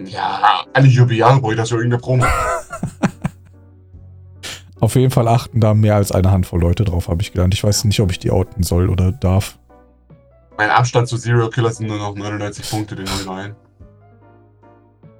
Ja, 0.06 0.64
alle 0.72 0.88
Jubeljahre 0.88 1.40
brauche 1.40 1.52
ich 1.52 1.58
das 1.58 1.68
für 1.68 1.76
irgendeine 1.76 2.00
Promo. 2.00 2.24
Auf 4.80 4.96
jeden 4.96 5.10
Fall 5.12 5.28
achten 5.28 5.60
da 5.60 5.74
mehr 5.74 5.94
als 5.94 6.10
eine 6.10 6.30
Handvoll 6.32 6.60
Leute 6.60 6.84
drauf, 6.84 7.08
habe 7.08 7.22
ich 7.22 7.32
gelernt. 7.32 7.54
Ich 7.54 7.62
weiß 7.62 7.84
nicht, 7.84 8.00
ob 8.00 8.10
ich 8.10 8.18
die 8.18 8.32
outen 8.32 8.64
soll 8.64 8.90
oder 8.90 9.12
darf. 9.12 9.58
Mein 10.58 10.70
Abstand 10.70 11.06
zu 11.08 11.16
Serial 11.16 11.50
Killer 11.50 11.70
sind 11.70 11.86
nur 11.86 11.98
noch 11.98 12.16
99 12.16 12.68
Punkte, 12.68 12.96
den 12.96 13.04
neuen 13.04 13.28
ein. 13.28 13.56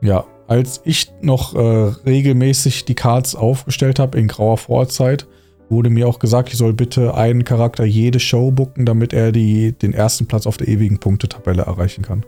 Ja, 0.01 0.25
als 0.49 0.81
ich 0.85 1.13
noch 1.21 1.55
äh, 1.55 1.59
regelmäßig 2.05 2.85
die 2.87 2.97
Cards 2.97 3.37
aufgestellt 3.37 4.01
habe 4.01 4.19
in 4.19 4.27
grauer 4.27 4.59
Vorzeit, 4.59 5.29
wurde 5.71 5.91
mir 5.91 6.09
auch 6.09 6.19
gesagt, 6.19 6.51
ich 6.51 6.59
soll 6.59 6.73
bitte 6.73 7.15
einen 7.15 7.45
Charakter 7.45 7.85
jede 7.85 8.21
Show 8.21 8.51
booken, 8.51 8.85
damit 8.85 9.13
er 9.13 9.33
die, 9.33 9.73
den 9.73 9.95
ersten 9.95 10.27
Platz 10.27 10.47
auf 10.47 10.57
der 10.57 10.69
ewigen 10.69 10.99
Punktetabelle 10.99 11.63
erreichen 11.63 12.03
kann. 12.03 12.27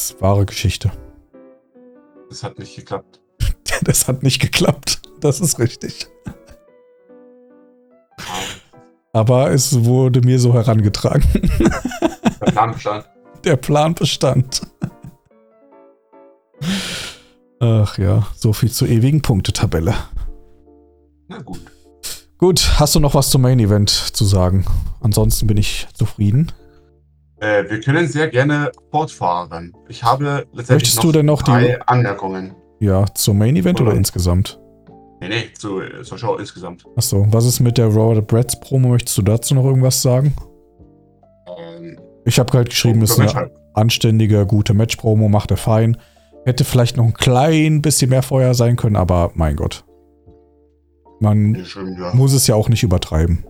Ist 0.00 0.18
wahre 0.22 0.46
Geschichte. 0.46 0.90
Das 2.30 2.42
hat 2.42 2.58
nicht 2.58 2.74
geklappt. 2.74 3.20
Das 3.82 4.08
hat 4.08 4.22
nicht 4.22 4.40
geklappt. 4.40 5.02
Das 5.20 5.40
ist 5.40 5.58
richtig. 5.58 6.08
Aber 9.12 9.50
es 9.50 9.84
wurde 9.84 10.22
mir 10.22 10.38
so 10.38 10.54
herangetragen. 10.54 11.24
Der 12.40 12.50
Plan 12.50 12.72
bestand. 12.72 13.04
Der 13.44 13.56
Plan 13.56 13.94
bestand. 13.94 14.62
Ach 17.60 17.98
ja, 17.98 18.26
so 18.34 18.54
viel 18.54 18.70
zur 18.70 18.88
ewigen 18.88 19.20
Punktetabelle. 19.20 19.94
Na 21.28 21.38
gut. 21.42 21.60
Gut, 22.38 22.80
hast 22.80 22.94
du 22.94 23.00
noch 23.00 23.14
was 23.14 23.28
zum 23.28 23.42
Main 23.42 23.60
Event 23.60 23.90
zu 23.90 24.24
sagen? 24.24 24.64
Ansonsten 25.00 25.46
bin 25.46 25.58
ich 25.58 25.88
zufrieden. 25.92 26.52
Äh, 27.40 27.64
wir 27.70 27.80
können 27.80 28.06
sehr 28.06 28.28
gerne 28.28 28.70
fortfahren. 28.90 29.72
Ich 29.88 30.02
habe 30.04 30.46
letztendlich 30.52 30.68
Möchtest 30.70 31.02
du 31.02 31.12
denn 31.12 31.26
noch 31.26 31.42
die- 31.42 31.50
drei 31.50 31.80
Anmerkungen. 31.82 32.54
Ja, 32.80 33.06
zum 33.14 33.38
Main 33.38 33.56
Event 33.56 33.80
oder 33.80 33.90
Oder- 33.90 33.98
insgesamt? 33.98 34.60
Nee, 35.20 35.28
nee, 35.28 35.44
zu, 35.58 35.80
äh, 35.80 36.02
zur 36.02 36.16
Show 36.18 36.36
insgesamt. 36.36 36.84
Achso, 36.96 37.26
was 37.30 37.44
ist 37.44 37.60
mit 37.60 37.76
der 37.78 37.86
Robert 37.88 38.26
Bratz 38.26 38.58
Promo? 38.58 38.88
Möchtest 38.88 39.16
du 39.18 39.22
dazu 39.22 39.54
noch 39.54 39.64
irgendwas 39.64 40.00
sagen? 40.00 40.34
Ähm, 41.58 41.98
Ich 42.24 42.38
habe 42.38 42.50
gerade 42.50 42.68
geschrieben, 42.68 43.02
ist 43.02 43.14
für 43.14 43.22
mich 43.22 43.30
eine 43.32 43.40
halt. 43.46 43.52
anständige, 43.74 44.46
gute 44.46 44.72
Match-Promo, 44.74 45.28
macht 45.28 45.50
er 45.50 45.56
fein. 45.58 45.96
Hätte 46.46 46.64
vielleicht 46.64 46.96
noch 46.96 47.04
ein 47.04 47.12
klein 47.14 47.82
bisschen 47.82 48.08
mehr 48.10 48.22
vorher 48.22 48.54
sein 48.54 48.76
können, 48.76 48.96
aber 48.96 49.30
mein 49.34 49.56
Gott. 49.56 49.84
Man 51.20 51.52
geschrieben, 51.52 51.96
ja. 52.00 52.14
muss 52.14 52.32
es 52.32 52.46
ja 52.46 52.54
auch 52.54 52.68
nicht 52.70 52.82
übertreiben. 52.82 53.44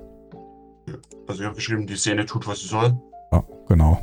Also 1.29 1.41
ich 1.43 1.47
habe 1.47 1.55
geschrieben, 1.55 1.87
die 1.87 1.95
Szene 1.95 2.27
tut, 2.27 2.49
was 2.49 2.61
sie 2.61 2.67
soll. 2.69 2.95
Ja, 3.33 3.43
genau. 3.69 3.99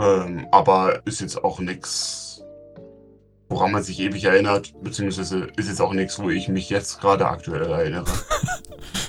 Ähm, 0.00 0.46
aber 0.50 1.00
ist 1.04 1.20
jetzt 1.20 1.42
auch 1.44 1.60
nichts, 1.60 2.42
woran 3.48 3.72
man 3.72 3.82
sich 3.82 4.00
ewig 4.00 4.24
erinnert, 4.24 4.72
beziehungsweise 4.82 5.46
ist 5.56 5.68
jetzt 5.68 5.80
auch 5.80 5.92
nichts, 5.92 6.18
wo 6.20 6.30
ich 6.30 6.48
mich 6.48 6.70
jetzt 6.70 7.00
gerade 7.00 7.26
aktuell 7.26 7.62
erinnere. 7.70 8.04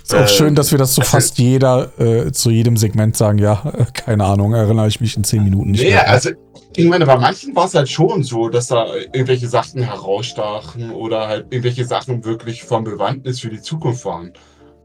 Ist 0.03 0.13
auch 0.13 0.19
Ähm, 0.19 0.27
schön, 0.27 0.55
dass 0.55 0.69
wir 0.71 0.77
das 0.77 0.93
zu 0.93 1.01
also- 1.01 1.11
fast 1.11 1.39
jeder, 1.39 1.99
äh, 1.99 2.31
zu 2.31 2.51
jedem 2.51 2.77
Segment 2.77 3.17
sagen, 3.17 3.39
ja, 3.39 3.63
äh, 3.75 3.85
keine 3.91 4.23
Ahnung, 4.25 4.53
erinnere 4.53 4.87
ich 4.87 5.01
mich 5.01 5.17
in 5.17 5.23
zehn 5.23 5.43
Minuten 5.43 5.71
nicht 5.71 5.81
Nee, 5.83 5.89
mehr. 5.91 6.07
also 6.07 6.29
ich 6.75 6.85
meine, 6.85 7.07
bei 7.07 7.17
manchen 7.17 7.55
war 7.55 7.65
es 7.65 7.73
halt 7.73 7.89
schon 7.89 8.21
so, 8.21 8.47
dass 8.49 8.67
da 8.67 8.85
irgendwelche 8.95 9.47
Sachen 9.47 9.81
herausstachen 9.81 10.91
oder 10.91 11.27
halt 11.27 11.47
irgendwelche 11.49 11.85
Sachen 11.85 12.23
wirklich 12.23 12.63
von 12.63 12.83
Bewandtnis 12.83 13.39
für 13.39 13.49
die 13.49 13.61
Zukunft 13.61 14.05
waren. 14.05 14.31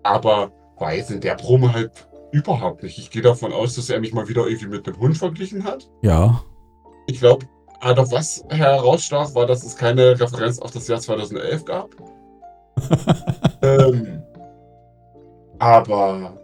Aber 0.02 0.50
war 0.78 0.94
jetzt 0.94 1.10
in 1.10 1.20
der 1.20 1.34
Promo 1.34 1.70
halt 1.72 1.90
überhaupt 2.32 2.82
nicht. 2.82 2.98
Ich 2.98 3.10
gehe 3.10 3.22
davon 3.22 3.52
aus, 3.52 3.74
dass 3.74 3.90
er 3.90 4.00
mich 4.00 4.12
mal 4.12 4.28
wieder 4.28 4.46
irgendwie 4.46 4.68
mit 4.68 4.86
einem 4.86 4.98
Hund 4.98 5.16
verglichen 5.16 5.64
hat. 5.64 5.88
Ja, 6.02 6.42
Ich 7.06 7.20
glaube, 7.20 7.46
ah, 7.80 7.94
doch 7.94 8.10
was 8.12 8.44
herausstach, 8.50 9.34
war, 9.34 9.46
dass 9.46 9.64
es 9.64 9.76
keine 9.76 10.18
Referenz 10.18 10.58
auf 10.58 10.70
das 10.70 10.88
Jahr 10.88 11.00
2011 11.00 11.64
gab. 11.64 11.90
ähm, 13.62 14.22
aber 15.58 16.40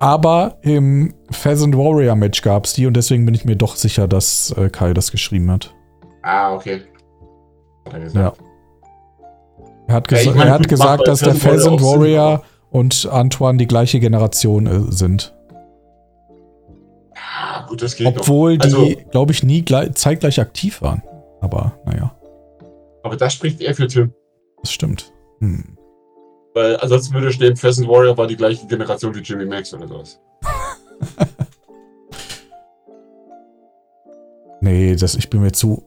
aber 0.00 0.56
im 0.62 1.14
Pheasant 1.30 1.76
Warrior 1.76 2.16
Match 2.16 2.40
gab 2.40 2.64
es 2.64 2.72
die 2.72 2.86
und 2.86 2.94
deswegen 2.94 3.26
bin 3.26 3.34
ich 3.34 3.44
mir 3.44 3.56
doch 3.56 3.76
sicher, 3.76 4.08
dass 4.08 4.50
äh, 4.56 4.70
Kai 4.70 4.94
das 4.94 5.12
geschrieben 5.12 5.50
hat. 5.50 5.74
Ah, 6.22 6.54
okay. 6.54 6.80
Hat 7.84 7.92
er 7.92 8.00
gesagt. 8.00 8.38
Er 9.86 9.94
hat, 9.94 10.10
Ja, 10.10 10.18
gesa 10.18 10.30
ich 10.30 10.36
meine, 10.36 10.50
er 10.50 10.54
hat 10.54 10.68
gesagt, 10.68 11.06
dass 11.06 11.20
der 11.20 11.34
Pheasant 11.34 11.82
Warrior 11.82 12.42
und 12.70 13.06
Antoine 13.10 13.58
die 13.58 13.66
gleiche 13.66 14.00
Generation 14.00 14.66
äh, 14.66 14.92
sind. 14.92 15.34
Ah, 17.14 17.66
gut, 17.68 17.82
das 17.82 17.96
geht. 17.96 18.06
Obwohl 18.06 18.58
die, 18.58 18.64
Also- 18.64 18.86
glaube 19.10 19.32
ich, 19.32 19.42
nie 19.42 19.62
gleich, 19.62 19.94
zeitgleich 19.94 20.40
aktiv 20.40 20.80
waren. 20.82 21.02
Aber 21.40 21.72
naja, 21.86 22.14
Aber 23.02 23.16
das 23.16 23.32
spricht 23.34 23.60
eher 23.60 23.74
für 23.74 23.86
Tim. 23.86 24.12
das 24.62 24.72
stimmt. 24.72 25.12
Hm. 25.40 25.76
Weil 26.54 26.76
ansonsten 26.78 27.14
würde 27.14 27.32
stehen, 27.32 27.56
Pheasant 27.56 27.88
Warrior 27.88 28.16
war 28.18 28.26
die 28.26 28.36
gleiche 28.36 28.66
Generation 28.66 29.14
wie 29.14 29.20
Jimmy 29.20 29.46
Max 29.46 29.72
oder 29.72 29.86
sowas. 29.88 30.20
Nee, 34.60 34.94
das, 34.94 35.14
ich 35.14 35.30
bin 35.30 35.40
mir 35.40 35.52
zu 35.52 35.82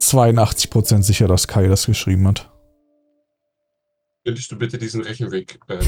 82% 0.00 1.02
sicher, 1.02 1.26
dass 1.26 1.48
Kai 1.48 1.66
das 1.66 1.86
geschrieben 1.86 2.28
hat. 2.28 2.51
Könntest 4.24 4.52
du 4.52 4.56
bitte 4.56 4.78
diesen 4.78 5.02
Rechenweg 5.02 5.58
äh? 5.68 5.78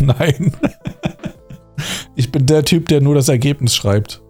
Nein. 0.00 0.56
Ich 2.14 2.32
bin 2.32 2.46
der 2.46 2.64
Typ, 2.64 2.88
der 2.88 3.02
nur 3.02 3.14
das 3.14 3.28
Ergebnis 3.28 3.74
schreibt. 3.74 4.22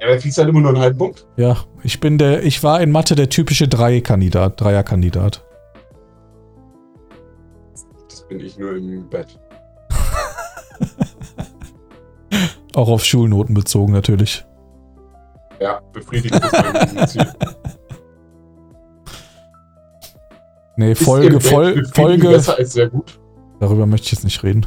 Ja, 0.00 0.08
aber 0.08 0.16
kriegst 0.16 0.38
halt 0.38 0.48
immer 0.48 0.60
nur 0.60 0.70
einen 0.70 0.80
halben 0.80 0.98
Punkt. 0.98 1.26
Ja, 1.36 1.58
ich 1.82 2.00
bin 2.00 2.16
der, 2.16 2.42
ich 2.42 2.62
war 2.62 2.80
in 2.80 2.90
Mathe 2.90 3.16
der 3.16 3.28
typische 3.28 3.68
Drei-Kandidat, 3.68 4.58
Dreier-Kandidat. 4.60 5.44
Das 8.08 8.26
bin 8.28 8.40
ich 8.40 8.58
nur 8.58 8.76
im 8.76 9.10
Bett. 9.10 9.38
Auch 12.74 12.88
auf 12.88 13.04
Schulnoten 13.04 13.54
bezogen 13.54 13.92
natürlich. 13.92 14.42
Ja, 15.60 15.80
befriedigend 15.92 16.42
ist 16.42 16.94
mein 16.94 17.08
Ziel. 17.08 17.30
Nee, 20.76 20.92
Ist 20.92 21.04
Folge, 21.04 21.40
Fol 21.40 21.84
Folge, 21.86 22.28
besser 22.28 22.56
als 22.58 22.72
sehr 22.72 22.88
gut. 22.88 23.18
darüber 23.60 23.86
möchte 23.86 24.06
ich 24.06 24.12
jetzt 24.12 24.24
nicht 24.24 24.42
reden. 24.42 24.66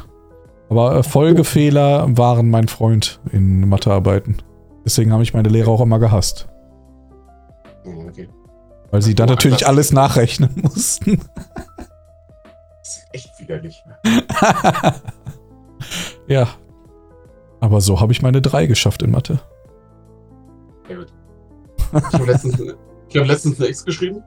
Aber 0.70 0.96
äh, 0.96 1.02
Folgefehler 1.02 2.06
waren 2.16 2.50
mein 2.50 2.68
Freund 2.68 3.20
in 3.32 3.68
Mathearbeiten. 3.68 4.36
Deswegen 4.84 5.12
habe 5.12 5.22
ich 5.22 5.34
meine 5.34 5.48
Lehrer 5.48 5.70
auch 5.70 5.80
immer 5.80 5.98
gehasst. 5.98 6.48
Oh, 7.84 8.04
okay. 8.08 8.28
Weil 8.90 9.02
sie 9.02 9.14
dann 9.14 9.28
natürlich 9.28 9.66
alles 9.66 9.92
nachrechnen 9.92 10.50
mussten. 10.62 11.20
Das 11.76 12.96
ist 12.96 13.06
echt 13.12 13.30
widerlich. 13.38 13.82
ja. 16.26 16.48
Aber 17.60 17.80
so 17.80 18.00
habe 18.00 18.12
ich 18.12 18.22
meine 18.22 18.40
drei 18.40 18.66
geschafft 18.66 19.02
in 19.02 19.10
Mathe. 19.10 19.40
Sehr 20.86 20.96
gut. 20.96 21.12
Ich 21.92 22.12
habe 22.14 22.24
letztens, 22.26 22.60
ich 23.08 23.16
hab 23.16 23.26
letztens 23.26 23.58
eine 23.60 23.68
X 23.68 23.84
geschrieben. 23.84 24.22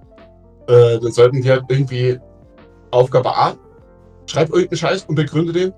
Äh, 0.68 1.00
dann 1.00 1.12
sollten 1.12 1.42
die 1.42 1.50
halt 1.50 1.64
irgendwie 1.70 2.20
Aufgabe 2.92 3.36
A, 3.36 3.56
schreib 4.26 4.50
irgendeinen 4.50 4.78
Scheiß 4.78 5.06
und 5.06 5.16
begründe 5.16 5.54
den. 5.54 5.74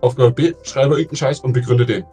Aufgabe 0.00 0.30
B, 0.32 0.54
schreibe 0.62 0.94
irgendeinen 0.94 1.16
Scheiß 1.16 1.40
und 1.40 1.52
begründe 1.52 1.86
den. 1.86 2.04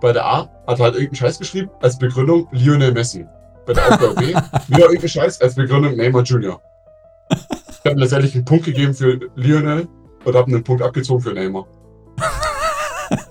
Bei 0.00 0.12
der 0.12 0.24
A 0.24 0.48
hat 0.66 0.78
er 0.78 0.84
halt 0.84 0.94
irgendeinen 0.94 1.16
Scheiß 1.16 1.38
geschrieben, 1.38 1.70
als 1.80 1.98
Begründung 1.98 2.48
Lionel 2.52 2.92
Messi. 2.92 3.26
Bei 3.66 3.72
der 3.72 3.84
Aufgabe 3.88 4.14
B, 4.14 4.26
wieder 4.68 4.80
irgendeinen 4.80 5.08
Scheiß, 5.08 5.40
als 5.40 5.54
Begründung 5.54 5.96
Neymar 5.96 6.22
Jr. 6.22 6.60
Ich 7.30 7.90
habe 7.90 8.00
letztendlich 8.00 8.34
einen 8.34 8.44
Punkt 8.44 8.64
gegeben 8.64 8.94
für 8.94 9.18
Lionel 9.34 9.88
und 10.24 10.34
habe 10.34 10.48
einen 10.48 10.64
Punkt 10.64 10.82
abgezogen 10.82 11.22
für 11.22 11.32
Neymar. 11.32 11.66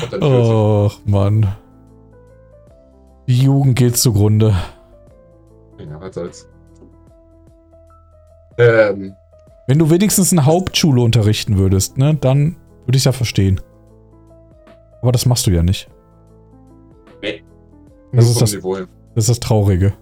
Hat 0.00 0.12
dann 0.12 0.20
40. 0.20 0.22
Och, 0.22 0.98
Mann. 1.04 1.54
Die 3.26 3.42
Jugend 3.42 3.76
geht 3.76 3.96
zugrunde. 3.96 4.56
Ja, 5.78 6.00
was 6.00 6.14
soll's. 6.14 6.48
Ähm, 8.58 9.14
Wenn 9.66 9.78
du 9.78 9.90
wenigstens 9.90 10.32
eine 10.32 10.44
Hauptschule 10.46 11.00
unterrichten 11.02 11.56
würdest, 11.58 11.96
ne, 11.98 12.14
dann 12.20 12.56
würde 12.86 12.98
ich 12.98 13.04
ja 13.04 13.12
verstehen. 13.12 13.60
Aber 15.02 15.12
das 15.12 15.26
machst 15.26 15.46
du 15.46 15.50
ja 15.50 15.62
nicht. 15.62 15.88
ist 17.22 18.32
vom 18.32 18.40
das- 18.40 18.52
Niveau 18.54 18.76
her. 18.76 18.88
Das 19.14 19.24
ist 19.24 19.30
das 19.30 19.40
Traurige. 19.40 19.92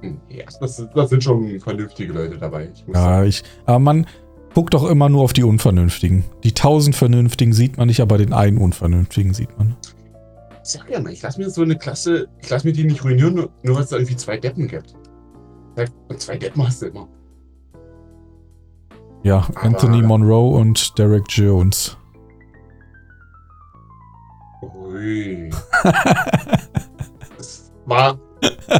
Hm, 0.00 0.20
Ja, 0.28 0.44
das, 0.60 0.84
das 0.94 1.10
sind 1.10 1.22
schon 1.24 1.58
vernünftige 1.60 2.12
Leute 2.12 2.38
dabei. 2.38 2.70
Ich 2.72 2.84
Ja, 2.92 3.24
ich. 3.24 3.42
Aber 3.66 3.78
man 3.78 4.06
guckt 4.54 4.74
doch 4.74 4.88
immer 4.88 5.08
nur 5.08 5.22
auf 5.22 5.32
die 5.32 5.42
Unvernünftigen. 5.44 6.24
Die 6.44 6.52
tausend 6.52 6.94
Vernünftigen 6.96 7.52
sieht 7.52 7.76
man 7.76 7.88
nicht, 7.88 8.00
aber 8.00 8.18
den 8.18 8.32
einen 8.32 8.58
Unvernünftigen 8.58 9.34
sieht 9.34 9.56
man. 9.58 9.76
Ich 10.62 10.70
sag 10.70 10.88
ja 10.90 11.00
mal, 11.00 11.12
ich 11.12 11.22
lass 11.22 11.36
mir 11.38 11.50
so 11.50 11.62
eine 11.62 11.76
Klasse, 11.76 12.28
ich 12.40 12.48
lass 12.50 12.64
mir 12.64 12.72
die 12.72 12.84
nicht 12.84 13.04
ruinieren, 13.04 13.34
nur, 13.34 13.50
nur 13.62 13.76
weil 13.76 13.82
es 13.82 13.90
da 13.90 13.96
irgendwie 13.96 14.16
zwei 14.16 14.36
Deppen 14.38 14.68
gibt. 14.68 14.94
Und 16.08 16.20
zwei 16.20 16.36
Deppen 16.38 16.66
hast 16.66 16.80
du 16.82 16.86
immer. 16.86 17.08
Ja, 19.24 19.38
Aber- 19.54 19.62
Anthony 19.62 20.02
Monroe 20.02 20.54
und 20.56 20.96
Derek 20.98 21.24
Jones. 21.28 21.96
Ui. 24.62 25.50
Das 27.36 27.70
war 27.86 28.18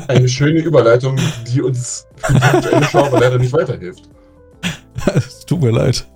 eine 0.09 0.29
schöne 0.29 0.61
Überleitung, 0.61 1.17
die 1.47 1.61
uns 1.61 2.07
für 2.17 2.33
die 2.35 2.43
aktuelle 2.43 2.85
Show 2.85 2.99
aber 3.01 3.21
leider 3.21 3.39
nicht 3.39 3.53
weiterhilft. 3.53 4.09
es 5.15 5.45
tut 5.45 5.61
mir 5.61 5.71
leid. 5.71 6.07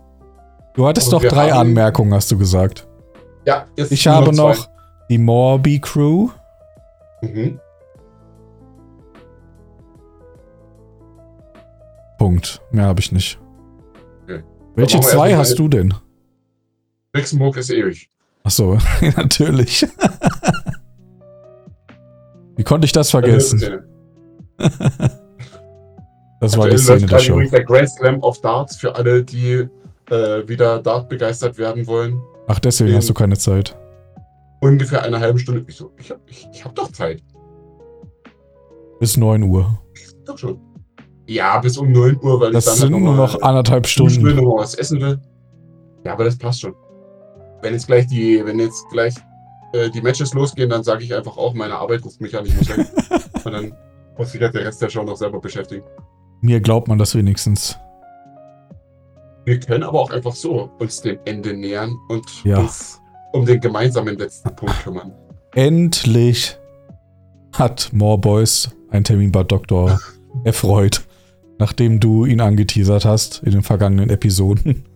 Du 0.74 0.86
hattest 0.86 1.12
Aber 1.12 1.22
doch 1.22 1.28
drei 1.30 1.52
Anmerkungen, 1.52 2.14
hast 2.14 2.30
du 2.30 2.38
gesagt. 2.38 2.86
Ja, 3.46 3.66
jetzt 3.76 3.92
Ich 3.92 4.06
habe 4.06 4.26
zwei. 4.32 4.36
noch 4.36 4.68
die 5.10 5.18
Morby 5.18 5.80
Crew. 5.80 6.28
Mhm. 7.22 7.58
Punkt. 12.18 12.60
Mehr 12.70 12.86
habe 12.86 13.00
ich 13.00 13.12
nicht. 13.12 13.38
Welche 14.78 15.00
zwei 15.00 15.36
hast 15.36 15.58
du 15.58 15.66
denn? 15.66 15.92
Luxemburg 17.12 17.56
ist 17.56 17.70
ewig. 17.70 18.08
Ach 18.44 18.50
so, 18.50 18.78
natürlich. 19.16 19.84
Wie 22.56 22.62
konnte 22.62 22.84
ich 22.86 22.92
das 22.92 23.10
vergessen? 23.10 23.82
Das 26.40 26.56
war 26.56 26.68
die 26.68 26.78
Szene 26.78 27.06
der 27.06 27.18
Show. 27.18 27.40
der 27.40 27.64
Grand 27.64 27.90
Slam 27.90 28.20
of 28.22 28.40
Darts 28.42 28.76
für 28.76 28.94
alle, 28.94 29.24
die 29.24 29.66
äh, 30.08 30.46
wieder 30.46 30.80
Dart 30.80 31.08
begeistert 31.08 31.58
werden 31.58 31.84
wollen. 31.88 32.22
Ach, 32.46 32.60
deswegen 32.60 32.94
hast 32.94 33.10
du 33.10 33.14
keine 33.14 33.36
Zeit. 33.36 33.76
Ungefähr 34.60 35.02
eine 35.02 35.18
halbe 35.18 35.40
Stunde. 35.40 35.64
Ich 35.66 35.74
so, 35.74 35.90
ich 35.98 36.12
hab, 36.12 36.20
ich, 36.26 36.46
ich 36.52 36.64
hab 36.64 36.76
doch 36.76 36.92
Zeit. 36.92 37.24
Bis 39.00 39.16
9 39.16 39.42
Uhr. 39.42 39.80
Doch 40.26 40.38
schon. 40.38 40.60
Ja, 41.28 41.58
bis 41.58 41.76
um 41.76 41.92
9 41.92 42.18
Uhr, 42.22 42.40
weil 42.40 42.52
Das 42.52 42.64
ich 42.64 42.70
dann 42.70 42.78
sind 42.80 42.94
halt 42.94 43.02
nur 43.04 43.14
noch 43.14 43.42
anderthalb 43.42 43.84
will, 43.84 43.88
Stunden. 44.10 44.34
noch 44.34 44.42
mal 44.56 44.62
was 44.62 44.74
essen 44.74 45.00
will. 45.00 45.20
Ja, 46.04 46.14
aber 46.14 46.24
das 46.24 46.36
passt 46.38 46.62
schon. 46.62 46.74
Wenn 47.60 47.74
jetzt 47.74 47.86
gleich 47.86 48.06
die, 48.06 48.40
wenn 48.44 48.58
jetzt 48.58 48.88
gleich 48.90 49.14
äh, 49.74 49.90
die 49.90 50.00
Matches 50.00 50.32
losgehen, 50.32 50.70
dann 50.70 50.82
sage 50.82 51.04
ich 51.04 51.14
einfach 51.14 51.36
auch, 51.36 51.52
meine 51.54 51.74
Arbeit 51.74 52.04
ruft 52.04 52.20
mich 52.20 52.36
an, 52.36 52.46
ich 52.46 52.56
muss 52.56 52.68
weg. 52.68 52.86
Und 53.44 53.52
dann 53.52 53.74
muss 54.16 54.32
sich 54.32 54.40
halt 54.40 54.54
der 54.54 54.64
Rest 54.64 54.80
der 54.80 54.88
Show 54.88 55.02
noch 55.02 55.16
selber 55.16 55.38
beschäftigen. 55.40 55.84
Mir 56.40 56.60
glaubt 56.60 56.88
man 56.88 56.98
das 56.98 57.14
wenigstens. 57.14 57.76
Wir 59.44 59.58
können 59.60 59.82
aber 59.82 60.00
auch 60.00 60.10
einfach 60.10 60.34
so 60.34 60.70
uns 60.78 61.00
dem 61.02 61.18
Ende 61.24 61.52
nähern 61.54 61.94
und 62.08 62.24
Ja. 62.44 62.58
uns 62.60 63.00
um 63.32 63.44
den 63.44 63.60
gemeinsamen 63.60 64.16
letzten 64.16 64.54
Punkt 64.56 64.82
kümmern. 64.82 65.12
Endlich 65.54 66.56
hat 67.52 67.90
More 67.92 68.18
Boys 68.18 68.70
einen 68.90 69.04
Termin 69.04 69.32
bei 69.32 69.42
Dr. 69.44 69.98
erfreut, 70.44 71.02
nachdem 71.58 72.00
du 72.00 72.24
ihn 72.24 72.40
angeteasert 72.40 73.04
hast 73.04 73.42
in 73.42 73.52
den 73.52 73.62
vergangenen 73.62 74.10
Episoden. 74.10 74.84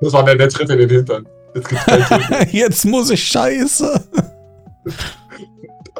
Das 0.00 0.12
war 0.14 0.24
dann 0.24 0.36
der 0.36 0.48
Tritt 0.48 0.68
in 0.68 0.78
den 0.78 0.90
Hintern. 0.90 1.28
Jetzt 1.54 1.68
gibt's. 1.68 1.86
Jetzt 2.52 2.84
muss 2.84 3.08
ich 3.08 3.22
scheiße. 3.22 4.04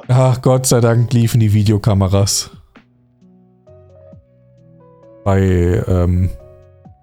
Ach, 0.09 0.43
Gott 0.43 0.66
sei 0.66 0.81
Dank 0.81 1.12
liefen 1.12 1.39
die 1.39 1.53
Videokameras. 1.53 2.51
Bei 5.23 5.40
ähm, 5.86 6.31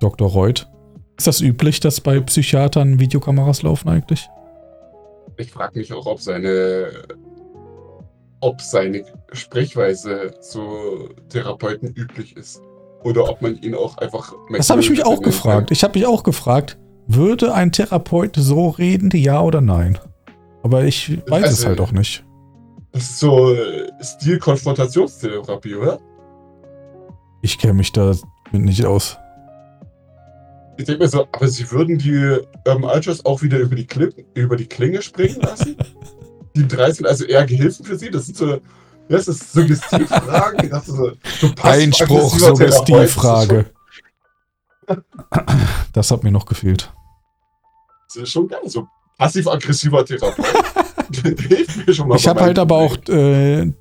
Dr. 0.01 0.29
Reut. 0.29 0.67
Ist 1.17 1.27
das 1.27 1.39
üblich, 1.39 1.79
dass 1.79 2.01
bei 2.01 2.19
Psychiatern 2.19 2.99
Videokameras 2.99 3.61
laufen 3.61 3.87
eigentlich? 3.87 4.29
Ich 5.37 5.51
frage 5.51 5.79
mich 5.79 5.93
auch, 5.93 6.05
ob 6.05 6.19
seine, 6.19 6.91
ob 8.41 8.61
seine 8.61 9.05
Sprechweise 9.33 10.33
zu 10.41 11.09
Therapeuten 11.29 11.89
üblich 11.95 12.35
ist. 12.35 12.61
Oder 13.03 13.29
ob 13.29 13.41
man 13.41 13.55
ihn 13.61 13.75
auch 13.75 13.97
einfach. 13.97 14.33
Das 14.55 14.69
habe 14.69 14.81
ich 14.81 14.89
mich 14.89 15.03
auch 15.05 15.11
nennen 15.11 15.21
kann. 15.23 15.31
gefragt. 15.31 15.71
Ich 15.71 15.83
habe 15.83 15.97
mich 15.97 16.07
auch 16.07 16.23
gefragt, 16.23 16.77
würde 17.07 17.53
ein 17.53 17.71
Therapeut 17.71 18.35
so 18.35 18.69
reden, 18.69 19.09
ja 19.13 19.41
oder 19.41 19.61
nein? 19.61 19.97
Aber 20.63 20.83
ich 20.83 21.17
weiß 21.27 21.45
es 21.45 21.59
Also- 21.59 21.67
halt 21.67 21.79
auch 21.81 21.91
nicht. 21.91 22.25
Das 22.91 23.03
ist 23.03 23.19
so 23.19 23.53
äh, 23.53 23.87
Stil-Konfrontationstherapie, 24.01 25.75
oder? 25.75 25.99
Ich 27.43 27.57
kenne 27.59 27.73
mich 27.75 27.91
da 27.91 28.15
nicht 28.51 28.83
aus. 28.83 29.17
Ich 30.77 30.85
denke 30.85 31.03
mir 31.03 31.07
so, 31.09 31.27
aber 31.31 31.47
sie 31.47 31.69
würden 31.71 31.97
die 31.99 32.37
ähm, 32.65 32.83
Ultras 32.83 33.23
auch 33.25 33.41
wieder 33.41 33.59
über 33.59 33.75
die, 33.75 33.85
Kli 33.85 34.09
über 34.33 34.55
die 34.55 34.65
Klinge 34.65 35.01
springen 35.01 35.39
lassen? 35.41 35.75
die 36.55 36.67
drei 36.67 36.91
sind 36.91 37.05
also 37.05 37.25
eher 37.25 37.45
Gehilfen 37.45 37.85
für 37.85 37.95
sie? 37.97 38.09
Das 38.09 38.25
sind 38.25 38.37
so, 38.37 38.57
das 39.09 39.27
ist 39.27 39.51
Suggestivfragen. 39.53 40.69
Das 40.69 40.87
ist 40.87 40.95
so, 40.95 41.11
so 41.39 41.49
Einspruch. 41.63 42.37
Suggestivfrage. 42.37 43.65
Das 45.93 46.11
hat 46.11 46.23
mir 46.23 46.31
noch 46.31 46.45
gefehlt. 46.45 46.91
Das 48.07 48.23
ist 48.23 48.31
schon 48.31 48.47
geil, 48.47 48.61
so 48.65 48.87
passiv-aggressiver 49.17 50.05
Therapeut. 50.05 50.45
Hilft 51.47 51.87
mir 51.87 51.93
schon 51.93 52.07
mal. 52.07 52.15
Ich 52.15 52.27
habe 52.27 52.41
halt 52.41 52.57
aber 52.57 52.75
auch. 52.77 52.97
Äh, 53.07 53.71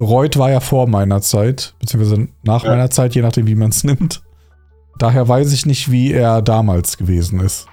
Reut 0.00 0.36
war 0.36 0.50
ja 0.50 0.60
vor 0.60 0.88
meiner 0.88 1.22
Zeit, 1.22 1.74
beziehungsweise 1.78 2.28
nach 2.42 2.64
Ja. 2.64 2.70
meiner 2.70 2.90
Zeit, 2.90 3.14
je 3.14 3.22
nachdem, 3.22 3.46
wie 3.46 3.54
man 3.54 3.70
es 3.70 3.84
nimmt. 3.84 4.22
Daher 4.98 5.28
weiß 5.28 5.52
ich 5.52 5.66
nicht, 5.66 5.90
wie 5.90 6.12
er 6.12 6.42
damals 6.42 6.96
gewesen 6.98 7.40
ist. 7.40 7.66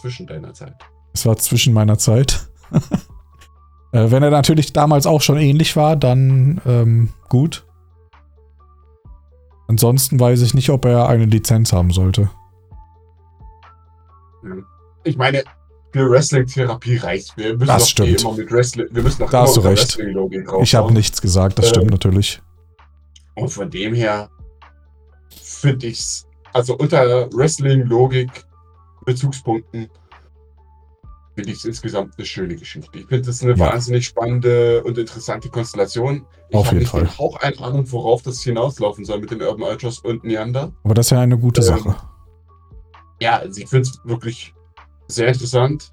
Zwischen 0.00 0.26
deiner 0.26 0.52
Zeit. 0.52 0.74
Es 1.12 1.24
war 1.26 1.36
zwischen 1.36 1.72
meiner 1.72 1.98
Zeit. 1.98 2.48
äh, 3.94 4.10
wenn 4.10 4.22
er 4.22 4.30
natürlich 4.30 4.72
damals 4.72 5.06
auch 5.06 5.22
schon 5.22 5.38
ähnlich 5.38 5.76
war, 5.76 5.96
dann 5.96 6.60
ähm, 6.66 7.08
gut. 7.28 7.64
Ansonsten 9.68 10.20
weiß 10.20 10.42
ich 10.42 10.52
nicht, 10.52 10.68
ob 10.70 10.84
er 10.84 11.08
eine 11.08 11.24
Lizenz 11.24 11.72
haben 11.72 11.90
sollte. 11.90 12.28
Ich 15.04 15.16
meine, 15.16 15.42
für 15.92 16.10
Wrestling-Therapie 16.10 16.96
reicht. 16.96 17.36
Wir 17.36 17.54
müssen 17.54 17.66
Das 17.66 17.82
doch 17.84 17.88
stimmt. 17.88 18.08
eh 18.08 18.22
immer 18.22 18.34
mit 18.34 18.50
Wrestling. 18.52 18.86
Wir 18.90 19.02
müssen 19.02 19.20
doch 19.20 19.30
Da 19.30 19.38
immer 19.38 19.46
hast 19.48 19.56
du 19.56 19.60
mit 19.62 19.70
recht. 19.70 19.98
Ich 20.62 20.74
habe 20.74 20.92
nichts 20.92 21.22
gesagt, 21.22 21.58
das 21.58 21.66
Ähm, 21.66 21.70
stimmt 21.70 21.90
natürlich. 21.92 22.42
Und 23.36 23.48
von 23.48 23.70
dem 23.70 23.94
her 23.94 24.28
finde 25.42 25.86
ich's, 25.86 26.26
also 26.52 26.76
unter 26.76 27.28
Wrestling-Logik, 27.32 28.44
Bezugspunkten, 29.06 29.88
finde 31.34 31.50
ich 31.50 31.58
es 31.58 31.64
insgesamt 31.64 32.14
eine 32.16 32.26
schöne 32.26 32.56
Geschichte. 32.56 32.98
Ich 32.98 33.06
finde 33.06 33.28
es 33.30 33.42
eine 33.42 33.52
Ja. 33.52 33.72
wahnsinnig 33.72 34.06
spannende 34.06 34.82
und 34.84 34.96
interessante 34.98 35.48
Konstellation. 35.48 36.24
Ich 36.48 36.56
Auf 36.56 36.72
jeden 36.72 36.86
Fall. 36.86 37.02
den 37.02 37.18
Hauch 37.18 37.36
eine 37.40 37.58
Ahnung, 37.60 37.90
worauf 37.90 38.22
das 38.22 38.40
hinauslaufen 38.42 39.04
soll 39.04 39.20
mit 39.20 39.30
den 39.30 39.42
Urban 39.42 39.68
Ultras 39.68 39.98
und 39.98 40.24
Neander. 40.24 40.72
Aber 40.84 40.94
das 40.94 41.06
ist 41.06 41.10
ja 41.10 41.20
eine 41.20 41.38
gute 41.38 41.60
ähm, 41.60 41.66
Sache. 41.66 41.96
Ja, 43.20 43.38
also 43.38 43.60
ich 43.60 43.68
finde 43.68 43.88
es 43.88 44.00
wirklich 44.04 44.54
sehr 45.08 45.28
interessant. 45.28 45.92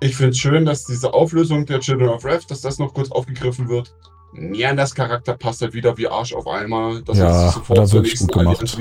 Ich 0.00 0.16
finde 0.16 0.30
es 0.32 0.38
schön, 0.38 0.64
dass 0.64 0.84
diese 0.84 1.14
Auflösung 1.14 1.64
der 1.64 1.80
Children 1.80 2.08
of 2.10 2.24
Wrath, 2.24 2.50
dass 2.50 2.60
das 2.60 2.78
noch 2.78 2.92
kurz 2.92 3.10
aufgegriffen 3.10 3.68
wird. 3.68 3.94
Neanders 4.32 4.94
Charakter 4.94 5.34
passt 5.36 5.62
halt 5.62 5.72
wieder 5.72 5.96
wie 5.96 6.08
Arsch 6.08 6.34
auf 6.34 6.46
einmal. 6.46 7.02
Dass 7.02 7.16
Ja, 7.16 7.24
hat 7.24 7.32
er 7.46 7.52
sofort 7.52 7.88
zur 7.88 8.02
wirklich 8.02 8.18
gut 8.20 8.32
gemacht. 8.32 8.78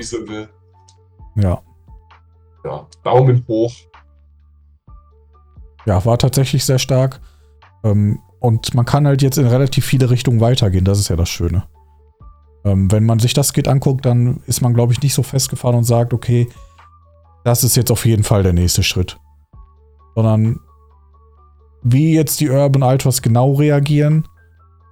Ja. 1.36 1.62
Ja, 2.66 2.88
Daumen 3.04 3.46
hoch. 3.48 3.74
Ja, 5.86 6.04
war 6.06 6.18
tatsächlich 6.18 6.66
sehr 6.66 6.80
stark. 6.80 7.22
Ähm, 7.84 8.20
und 8.40 8.74
man 8.74 8.86
kann 8.86 9.08
halt 9.08 9.22
jetzt 9.22 9.38
in 9.38 9.48
relativ 9.48 9.86
viele 9.86 10.10
Richtungen 10.10 10.40
weitergehen. 10.40 10.86
Das 10.86 11.00
ist 11.00 11.10
ja 11.10 11.16
das 11.16 11.30
Schöne. 11.30 11.64
Ähm, 12.64 12.92
wenn 12.92 13.06
man 13.06 13.20
sich 13.20 13.34
das 13.34 13.50
Skit 13.54 13.68
anguckt, 13.68 14.06
dann 14.06 14.42
ist 14.48 14.62
man, 14.62 14.74
glaube 14.74 14.94
ich, 14.94 15.02
nicht 15.02 15.14
so 15.14 15.24
festgefahren 15.24 15.76
und 15.76 15.84
sagt, 15.84 16.14
okay, 16.14 16.48
das 17.44 17.64
ist 17.64 17.76
jetzt 17.76 17.92
auf 17.92 18.06
jeden 18.06 18.24
Fall 18.24 18.44
der 18.44 18.54
nächste 18.54 18.84
Schritt. 18.84 19.18
Sondern 20.16 20.60
wie 21.84 22.14
jetzt 22.14 22.40
die 22.40 22.50
Urban 22.50 22.82
Ultras 22.82 23.22
genau 23.22 23.54
reagieren, 23.54 24.28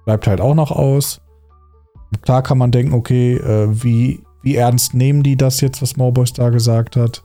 bleibt 0.04 0.28
halt 0.28 0.40
auch 0.40 0.54
noch 0.54 0.70
aus. 0.70 1.20
Klar 2.22 2.42
kann 2.42 2.58
man 2.58 2.70
denken, 2.70 2.94
okay, 2.94 3.34
äh, 3.34 3.66
wie, 3.82 4.22
wie 4.42 4.54
ernst 4.54 4.94
nehmen 4.94 5.24
die 5.24 5.36
das 5.36 5.60
jetzt, 5.60 5.82
was 5.82 5.96
Morboys 5.96 6.32
da 6.32 6.50
gesagt 6.50 6.94
hat? 6.94 7.24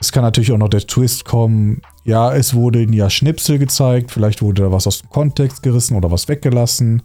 Es 0.00 0.10
kann 0.10 0.22
natürlich 0.22 0.50
auch 0.50 0.58
noch 0.58 0.68
der 0.68 0.86
Twist 0.86 1.24
kommen. 1.24 1.80
Ja, 2.08 2.32
es 2.32 2.54
wurde 2.54 2.80
ihnen 2.80 2.94
ja 2.94 3.10
Schnipsel 3.10 3.58
gezeigt. 3.58 4.10
Vielleicht 4.10 4.40
wurde 4.40 4.62
da 4.62 4.72
was 4.72 4.86
aus 4.86 5.00
dem 5.00 5.10
Kontext 5.10 5.62
gerissen 5.62 5.94
oder 5.94 6.10
was 6.10 6.26
weggelassen. 6.26 7.02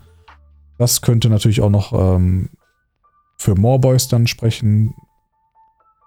Das 0.78 1.02
könnte 1.02 1.28
natürlich 1.28 1.60
auch 1.60 1.70
noch 1.70 1.92
ähm, 1.92 2.52
für 3.36 3.54
Morboys 3.54 4.08
dann 4.08 4.28
sprechen. 4.28 4.94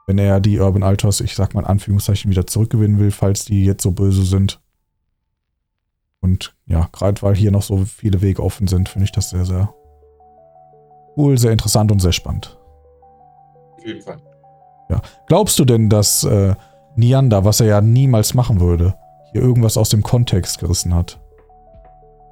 Wenn 0.06 0.16
er 0.16 0.40
die 0.40 0.59
Urban 0.59 0.82
Ultras, 0.82 1.20
ich 1.20 1.35
sag 1.35 1.52
mal 1.52 1.60
in 1.60 1.66
Anführungszeichen, 1.66 2.31
wieder 2.31 2.47
zurückgewinnen 2.47 2.98
will, 2.98 3.10
falls 3.10 3.44
die 3.44 3.66
jetzt 3.66 3.82
so 3.82 3.90
böse 3.90 4.23
sind. 4.23 4.62
Und 6.20 6.56
ja, 6.64 6.89
gerade 6.90 7.20
weil 7.20 7.36
hier 7.36 7.51
noch 7.51 7.64
so 7.64 7.85
viele 7.85 8.23
Wege 8.23 8.43
offen 8.43 8.66
sind, 8.66 8.89
finde 8.89 9.05
ich 9.05 9.12
das 9.12 9.28
sehr, 9.28 9.44
sehr 9.44 9.74
cool, 11.18 11.36
sehr 11.36 11.52
interessant 11.52 11.93
und 11.93 12.01
sehr 12.01 12.12
spannend. 12.12 12.59
Auf 13.77 13.85
jeden 13.85 14.01
Fall. 14.01 14.23
Glaubst 15.27 15.59
du 15.59 15.64
denn, 15.64 15.90
dass 15.90 16.24
äh, 16.24 16.55
Niander, 16.97 17.44
was 17.44 17.60
er 17.60 17.66
ja 17.66 17.81
niemals 17.81 18.35
machen 18.35 18.60
würde, 18.60 18.94
hier 19.32 19.43
irgendwas 19.43 19.77
aus 19.77 19.90
dem 19.90 20.02
Kontext 20.02 20.59
gerissen 20.59 20.94
hat 20.94 21.20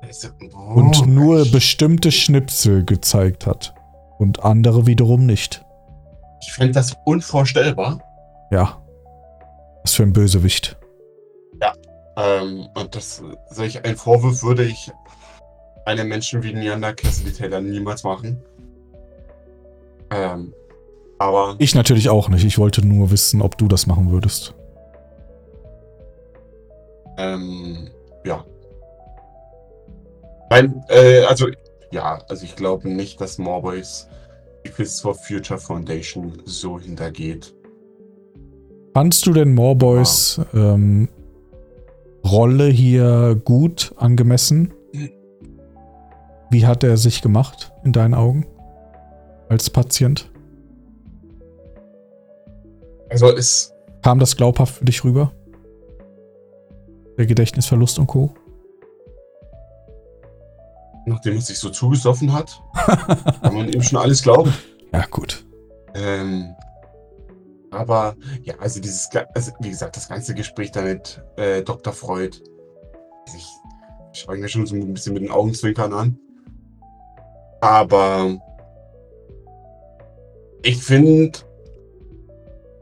Also, 0.02 0.28
und 0.74 1.06
nur 1.06 1.44
bestimmte 1.50 2.10
Schnipsel 2.10 2.84
gezeigt 2.84 3.46
hat 3.46 3.74
und 4.18 4.44
andere 4.44 4.86
wiederum 4.86 5.26
nicht? 5.26 5.64
ich 6.46 6.52
fände 6.52 6.74
das 6.74 6.94
unvorstellbar. 7.04 8.00
Ja. 8.50 8.82
Was 9.82 9.94
für 9.94 10.02
ein 10.02 10.12
Bösewicht. 10.12 10.76
Ähm, 12.16 12.68
und 12.74 12.94
das, 12.94 13.22
solch 13.50 13.84
ein 13.84 13.96
Vorwurf 13.96 14.42
würde 14.42 14.64
ich 14.64 14.90
einem 15.84 16.08
Menschen 16.08 16.42
wie 16.42 16.52
Neander 16.52 16.94
Cassidy 16.94 17.32
Taylor 17.32 17.60
niemals 17.60 18.04
machen. 18.04 18.40
Ähm, 20.10 20.54
aber 21.18 21.56
Ich 21.58 21.74
natürlich 21.74 22.08
auch 22.08 22.28
nicht. 22.28 22.44
Ich 22.44 22.58
wollte 22.58 22.86
nur 22.86 23.10
wissen, 23.10 23.42
ob 23.42 23.56
du 23.58 23.68
das 23.68 23.86
machen 23.86 24.10
würdest. 24.10 24.54
Ähm, 27.16 27.88
ja. 28.24 28.44
Nein, 30.50 30.84
äh, 30.88 31.22
also, 31.24 31.46
ja, 31.90 32.22
also 32.28 32.44
ich 32.44 32.56
glaube 32.56 32.88
nicht, 32.88 33.20
dass 33.20 33.38
Morboys 33.38 34.08
die 34.66 34.70
Fists 34.70 35.00
for 35.00 35.14
Future 35.14 35.58
Foundation 35.58 36.42
so 36.44 36.78
hintergeht. 36.78 37.54
Fandst 38.94 39.26
du 39.26 39.32
denn 39.32 39.54
Morboys 39.54 40.40
ähm, 40.54 41.08
Rolle 42.24 42.68
hier 42.68 43.40
gut 43.44 43.92
angemessen? 43.96 44.72
Wie 46.50 46.66
hat 46.66 46.84
er 46.84 46.96
sich 46.96 47.20
gemacht 47.20 47.72
in 47.84 47.92
deinen 47.92 48.14
Augen? 48.14 48.46
Als 49.48 49.68
Patient? 49.68 50.30
Also 53.14 53.28
es, 53.28 53.72
Kam 54.02 54.18
das 54.18 54.36
glaubhaft 54.36 54.74
für 54.74 54.84
dich 54.84 55.04
rüber? 55.04 55.32
Der 57.16 57.26
Gedächtnisverlust 57.26 58.00
und 58.00 58.08
Co. 58.08 58.34
nachdem 61.06 61.36
er 61.36 61.40
sich 61.40 61.58
so 61.58 61.70
zugesoffen 61.70 62.32
hat, 62.32 62.60
kann 63.42 63.54
man 63.54 63.68
ihm 63.68 63.82
schon 63.82 63.98
alles 63.98 64.20
glauben. 64.22 64.52
Ja, 64.92 65.06
gut. 65.06 65.46
Ähm, 65.94 66.56
aber 67.70 68.16
ja, 68.42 68.54
also 68.58 68.80
dieses, 68.80 69.08
also 69.32 69.52
wie 69.60 69.70
gesagt, 69.70 69.96
das 69.96 70.08
ganze 70.08 70.34
Gespräch 70.34 70.72
da 70.72 70.82
mit 70.82 71.22
äh, 71.36 71.62
Dr. 71.62 71.92
Freud, 71.92 72.42
ich 73.36 73.46
schaue 74.12 74.38
mir 74.38 74.48
schon 74.48 74.66
so 74.66 74.74
ein 74.74 74.92
bisschen 74.92 75.14
mit 75.14 75.22
den 75.22 75.30
Augenzwinkern 75.30 75.92
an. 75.92 76.18
Aber 77.60 78.40
ich 80.62 80.82
finde, 80.82 81.38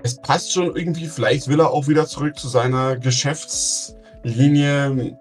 es 0.03 0.17
passt 0.17 0.53
schon 0.53 0.77
irgendwie. 0.77 1.07
Vielleicht 1.07 1.49
will 1.49 1.61
er 1.61 1.71
auch 1.71 1.89
wieder 1.89 2.07
zurück 2.07 2.39
zu 2.39 2.49
seiner 2.49 2.97
Geschäftslinie, 2.97 5.17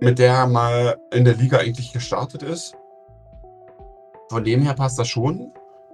mit 0.00 0.18
der 0.18 0.34
er 0.34 0.46
mal 0.46 0.96
in 1.12 1.24
der 1.24 1.34
Liga 1.34 1.58
eigentlich 1.58 1.92
gestartet 1.92 2.42
ist. 2.42 2.74
Von 4.30 4.44
dem 4.44 4.62
her 4.62 4.74
passt 4.74 4.98
das 4.98 5.08
schon 5.08 5.52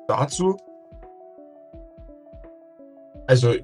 dazu. 0.08 0.56
Also, 3.26 3.52
ja, 3.52 3.62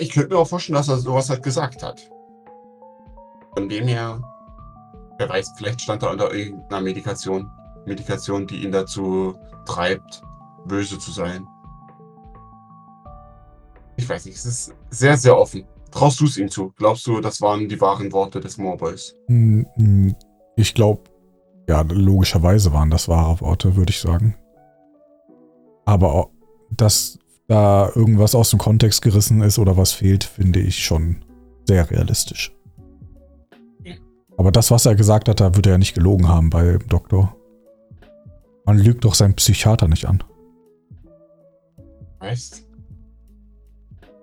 ich 0.00 0.10
könnte 0.10 0.30
mir 0.30 0.38
auch 0.38 0.48
vorstellen, 0.48 0.76
dass 0.76 0.88
er 0.88 0.96
sowas 0.96 1.30
halt 1.30 1.42
gesagt 1.42 1.82
hat. 1.82 2.00
Von 3.54 3.68
dem 3.68 3.86
her, 3.86 4.20
wer 5.18 5.28
weiß, 5.28 5.52
vielleicht 5.56 5.82
stand 5.82 6.02
er 6.02 6.10
unter 6.10 6.32
irgendeiner 6.32 6.80
Medikation. 6.80 7.50
Medikation, 7.84 8.46
die 8.46 8.64
ihn 8.64 8.72
dazu 8.72 9.34
treibt, 9.66 10.22
böse 10.66 10.98
zu 10.98 11.10
sein. 11.10 11.46
Weiß 14.08 14.26
nicht, 14.26 14.36
es 14.36 14.44
ist 14.46 14.74
sehr, 14.90 15.16
sehr 15.16 15.36
offen. 15.36 15.64
Traust 15.90 16.20
du 16.20 16.24
es 16.24 16.38
ihm 16.38 16.48
zu? 16.48 16.72
Glaubst 16.76 17.06
du, 17.06 17.20
das 17.20 17.40
waren 17.42 17.68
die 17.68 17.80
wahren 17.80 18.12
Worte 18.12 18.40
des 18.40 18.56
Moorboys? 18.56 19.14
Hm, 19.28 19.66
hm, 19.74 20.14
Ich 20.56 20.74
glaube, 20.74 21.02
ja, 21.68 21.82
logischerweise 21.82 22.72
waren 22.72 22.90
das 22.90 23.08
wahre 23.08 23.40
Worte, 23.40 23.76
würde 23.76 23.90
ich 23.90 24.00
sagen. 24.00 24.34
Aber 25.84 26.28
dass 26.70 27.18
da 27.48 27.90
irgendwas 27.94 28.34
aus 28.34 28.50
dem 28.50 28.58
Kontext 28.58 29.02
gerissen 29.02 29.42
ist 29.42 29.58
oder 29.58 29.76
was 29.76 29.92
fehlt, 29.92 30.24
finde 30.24 30.60
ich 30.60 30.82
schon 30.84 31.24
sehr 31.66 31.90
realistisch. 31.90 32.56
Ja. 33.84 33.94
Aber 34.38 34.50
das, 34.50 34.70
was 34.70 34.86
er 34.86 34.94
gesagt 34.94 35.28
hat, 35.28 35.40
da 35.40 35.54
würde 35.54 35.70
er 35.70 35.78
nicht 35.78 35.94
gelogen 35.94 36.28
haben 36.28 36.50
bei 36.50 36.78
Doktor. 36.88 37.36
Man 38.64 38.78
lügt 38.78 39.04
doch 39.04 39.14
seinen 39.14 39.34
Psychiater 39.34 39.88
nicht 39.88 40.06
an. 40.06 40.22
Weißt? 42.20 42.66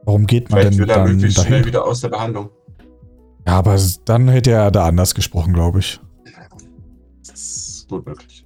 Warum 0.09 0.25
geht 0.25 0.49
man 0.49 0.61
Vielleicht 0.61 0.73
denn 0.73 0.87
will 0.87 0.89
er 0.89 0.95
dann 0.95 1.11
möglichst 1.11 1.37
schnell 1.37 1.51
dahin? 1.51 1.65
wieder 1.67 1.85
aus 1.85 2.01
der 2.01 2.09
Behandlung. 2.09 2.49
Ja, 3.45 3.59
aber 3.59 3.77
dann 4.05 4.27
hätte 4.27 4.49
er 4.49 4.71
da 4.71 4.87
anders 4.87 5.13
gesprochen, 5.13 5.53
glaube 5.53 5.77
ich. 5.77 5.99
Das 7.27 7.39
ist 7.39 7.87
gut 7.87 8.07
möglich. 8.07 8.43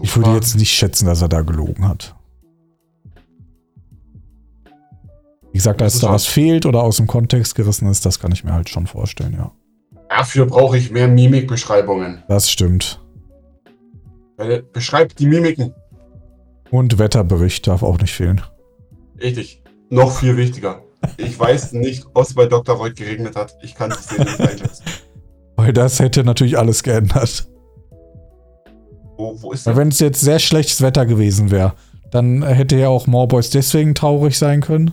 Ich 0.00 0.16
würde 0.16 0.32
jetzt 0.34 0.54
nicht 0.54 0.70
schätzen, 0.70 1.06
dass 1.06 1.22
er 1.22 1.28
da 1.28 1.40
gelogen 1.40 1.88
hat. 1.88 2.14
Wie 5.50 5.58
gesagt, 5.58 5.80
ist 5.80 6.04
da 6.04 6.12
was 6.12 6.26
fehlt 6.26 6.66
oder 6.66 6.84
aus 6.84 6.98
dem 6.98 7.08
Kontext 7.08 7.56
gerissen 7.56 7.88
ist, 7.88 8.06
das 8.06 8.20
kann 8.20 8.30
ich 8.30 8.44
mir 8.44 8.52
halt 8.52 8.68
schon 8.68 8.86
vorstellen, 8.86 9.32
ja. 9.32 9.50
Dafür 10.08 10.46
brauche 10.46 10.78
ich 10.78 10.92
mehr 10.92 11.08
Mimikbeschreibungen. 11.08 12.22
Das 12.28 12.48
stimmt. 12.48 13.04
Beschreibt 14.72 15.18
die 15.18 15.26
Mimiken. 15.26 15.74
Und 16.76 16.98
Wetterbericht 16.98 17.66
darf 17.66 17.82
auch 17.82 17.98
nicht 17.98 18.12
fehlen. 18.12 18.42
Richtig. 19.18 19.62
Noch 19.88 20.18
viel 20.18 20.36
wichtiger. 20.36 20.82
Ich 21.16 21.38
weiß 21.38 21.72
nicht, 21.72 22.04
ob 22.12 22.24
es 22.24 22.34
bei 22.34 22.44
Dr. 22.44 22.76
Reut 22.76 22.96
geregnet 22.96 23.34
hat. 23.34 23.56
Ich 23.62 23.74
kann 23.74 23.88
die 23.90 23.96
Szene 24.02 24.24
nicht 24.24 24.40
einschätzen. 24.40 24.84
Weil 25.56 25.72
das 25.72 26.00
hätte 26.00 26.22
natürlich 26.22 26.58
alles 26.58 26.82
geändert. 26.82 27.48
Wo, 29.16 29.40
wo 29.40 29.52
ist 29.52 29.66
der? 29.66 29.74
wenn 29.76 29.88
es 29.88 30.00
jetzt 30.00 30.20
sehr 30.20 30.38
schlechtes 30.38 30.82
Wetter 30.82 31.06
gewesen 31.06 31.50
wäre, 31.50 31.72
dann 32.10 32.42
hätte 32.42 32.76
ja 32.76 32.88
auch 32.88 33.06
Morboys 33.06 33.48
deswegen 33.48 33.94
traurig 33.94 34.36
sein 34.36 34.60
können. 34.60 34.92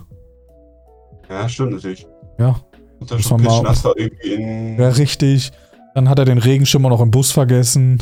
Ja, 1.29 1.49
stimmt 1.49 1.73
natürlich. 1.73 2.07
Ja, 2.39 2.61
Und 3.01 3.11
dann 3.11 3.19
schon 3.19 3.43
mal- 3.43 3.61
irgendwie 3.97 4.33
in. 4.33 4.79
ja 4.79 4.87
richtig. 4.87 5.51
Dann 5.95 6.07
hat 6.07 6.17
er 6.19 6.25
den 6.25 6.37
Regenschirm 6.37 6.85
auch 6.85 6.91
noch 6.91 7.01
im 7.01 7.11
Bus 7.11 7.31
vergessen. 7.31 8.01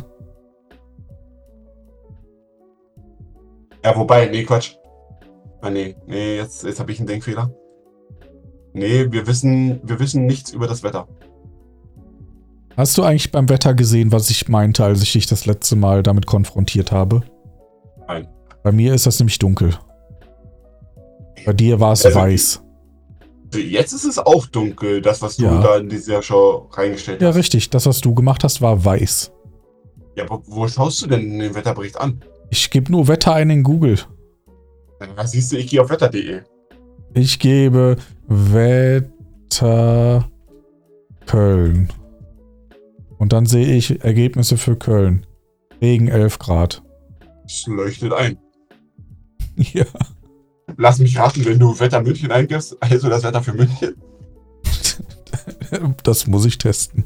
Ja, 3.83 3.95
wobei, 3.97 4.27
nee, 4.27 4.43
Quatsch. 4.43 4.75
Ah, 5.61 5.69
nee, 5.69 5.95
nee, 6.07 6.37
jetzt, 6.37 6.63
jetzt 6.63 6.79
habe 6.79 6.91
ich 6.91 6.99
einen 6.99 7.07
Denkfehler. 7.07 7.51
Nee, 8.73 9.11
wir 9.11 9.27
wissen, 9.27 9.81
wir 9.83 9.99
wissen 9.99 10.25
nichts 10.25 10.51
über 10.53 10.67
das 10.67 10.81
Wetter. 10.83 11.07
Hast 12.77 12.97
du 12.97 13.03
eigentlich 13.03 13.31
beim 13.31 13.49
Wetter 13.49 13.73
gesehen, 13.73 14.11
was 14.11 14.29
ich 14.29 14.47
meinte, 14.47 14.83
als 14.83 15.01
ich 15.03 15.11
dich 15.11 15.25
das 15.27 15.45
letzte 15.45 15.75
Mal 15.75 16.03
damit 16.03 16.25
konfrontiert 16.25 16.91
habe? 16.91 17.21
Nein. 18.07 18.27
Bei 18.63 18.71
mir 18.71 18.93
ist 18.93 19.05
das 19.05 19.19
nämlich 19.19 19.39
dunkel. 19.39 19.73
Bei 21.45 21.53
dir 21.53 21.79
war 21.79 21.91
es 21.93 22.05
Also, 22.05 22.19
weiß. 22.19 22.63
Jetzt 23.53 23.91
ist 23.91 24.05
es 24.05 24.17
auch 24.17 24.45
dunkel, 24.47 25.01
das, 25.01 25.21
was 25.21 25.35
du 25.35 25.43
Ja. 25.43 25.61
da 25.61 25.77
in 25.77 25.89
dieser 25.89 26.21
Show 26.21 26.69
reingestellt 26.71 27.21
Ja, 27.21 27.29
hast. 27.29 27.35
richtig. 27.35 27.69
Das, 27.71 27.85
was 27.85 27.99
du 27.99 28.13
gemacht 28.15 28.43
hast, 28.45 28.61
war 28.61 28.85
weiß. 28.85 29.33
Ja, 30.15 30.23
aber 30.23 30.41
wo 30.45 30.67
schaust 30.67 31.01
du 31.01 31.07
denn 31.07 31.39
den 31.39 31.53
Wetterbericht 31.53 31.99
an? 31.99 32.23
Ich 32.52 32.69
gebe 32.69 32.91
nur 32.91 33.07
Wetter 33.07 33.34
ein 33.34 33.49
in 33.49 33.64
Google. 33.64 33.98
Da 34.99 35.26
siehst 35.26 35.52
du, 35.52 35.57
ich 35.57 35.68
gehe 35.68 35.82
auf 35.82 35.90
wetter.de. 35.90 36.41
Ich 37.14 37.40
gebe 37.40 37.95
Wetter 38.28 40.30
Köln. 41.26 41.90
Und 43.18 43.34
dann 43.34 43.45
sehe 43.45 43.76
ich 43.76 44.03
Ergebnisse 44.03 44.57
für 44.57 44.76
Köln. 44.76 45.26
Regen 45.82 46.10
11 46.10 46.40
Grad. 46.40 46.84
Es 47.45 47.65
leuchtet 47.68 48.14
ein. 48.14 48.38
Ja. 49.56 49.86
Lass 50.78 50.99
mich 50.99 51.19
raten, 51.19 51.45
wenn 51.45 51.60
du 51.60 51.78
Wetter 51.80 52.02
München 52.02 52.32
eingibst, 52.32 52.78
also 52.82 53.10
das 53.10 53.23
Wetter 53.23 53.44
für 53.44 53.53
München. 53.53 53.95
Das 56.03 56.28
muss 56.28 56.45
ich 56.45 56.57
testen. 56.57 57.06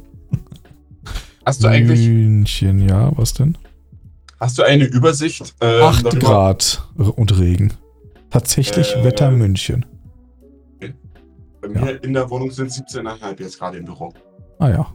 Hast 1.45 1.63
du 1.63 1.67
eigentlich, 1.67 2.07
München, 2.07 2.87
ja, 2.87 3.11
was 3.17 3.33
denn? 3.33 3.57
Hast 4.39 4.57
du 4.57 4.63
eine 4.63 4.85
Übersicht? 4.85 5.55
ähm, 5.61 5.83
8 5.83 6.05
darüber- 6.05 6.19
Grad 6.19 6.87
und 6.95 7.37
Regen. 7.39 7.73
Tatsächlich 8.29 8.95
Äh, 8.95 9.03
Wetter 9.03 9.31
München. 9.31 9.85
Bei 11.61 11.69
mir 11.69 12.03
in 12.03 12.13
der 12.13 12.29
Wohnung 12.29 12.51
sind 12.51 12.71
17,5 12.71 13.39
jetzt 13.39 13.57
gerade 13.59 13.77
im 13.77 13.85
Büro. 13.85 14.13
Ah 14.59 14.69
ja. 14.69 14.87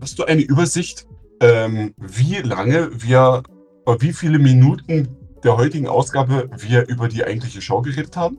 Hast 0.00 0.18
du 0.18 0.24
eine 0.24 0.42
Übersicht, 0.42 1.06
ähm, 1.40 1.94
wie 1.96 2.36
lange 2.38 2.90
wir, 3.02 3.42
oder 3.86 4.00
wie 4.02 4.12
viele 4.12 4.38
Minuten 4.38 5.08
der 5.44 5.56
heutigen 5.56 5.86
Ausgabe 5.88 6.50
wir 6.58 6.86
über 6.88 7.08
die 7.08 7.24
eigentliche 7.24 7.60
Show 7.62 7.80
geredet 7.80 8.16
haben? 8.16 8.38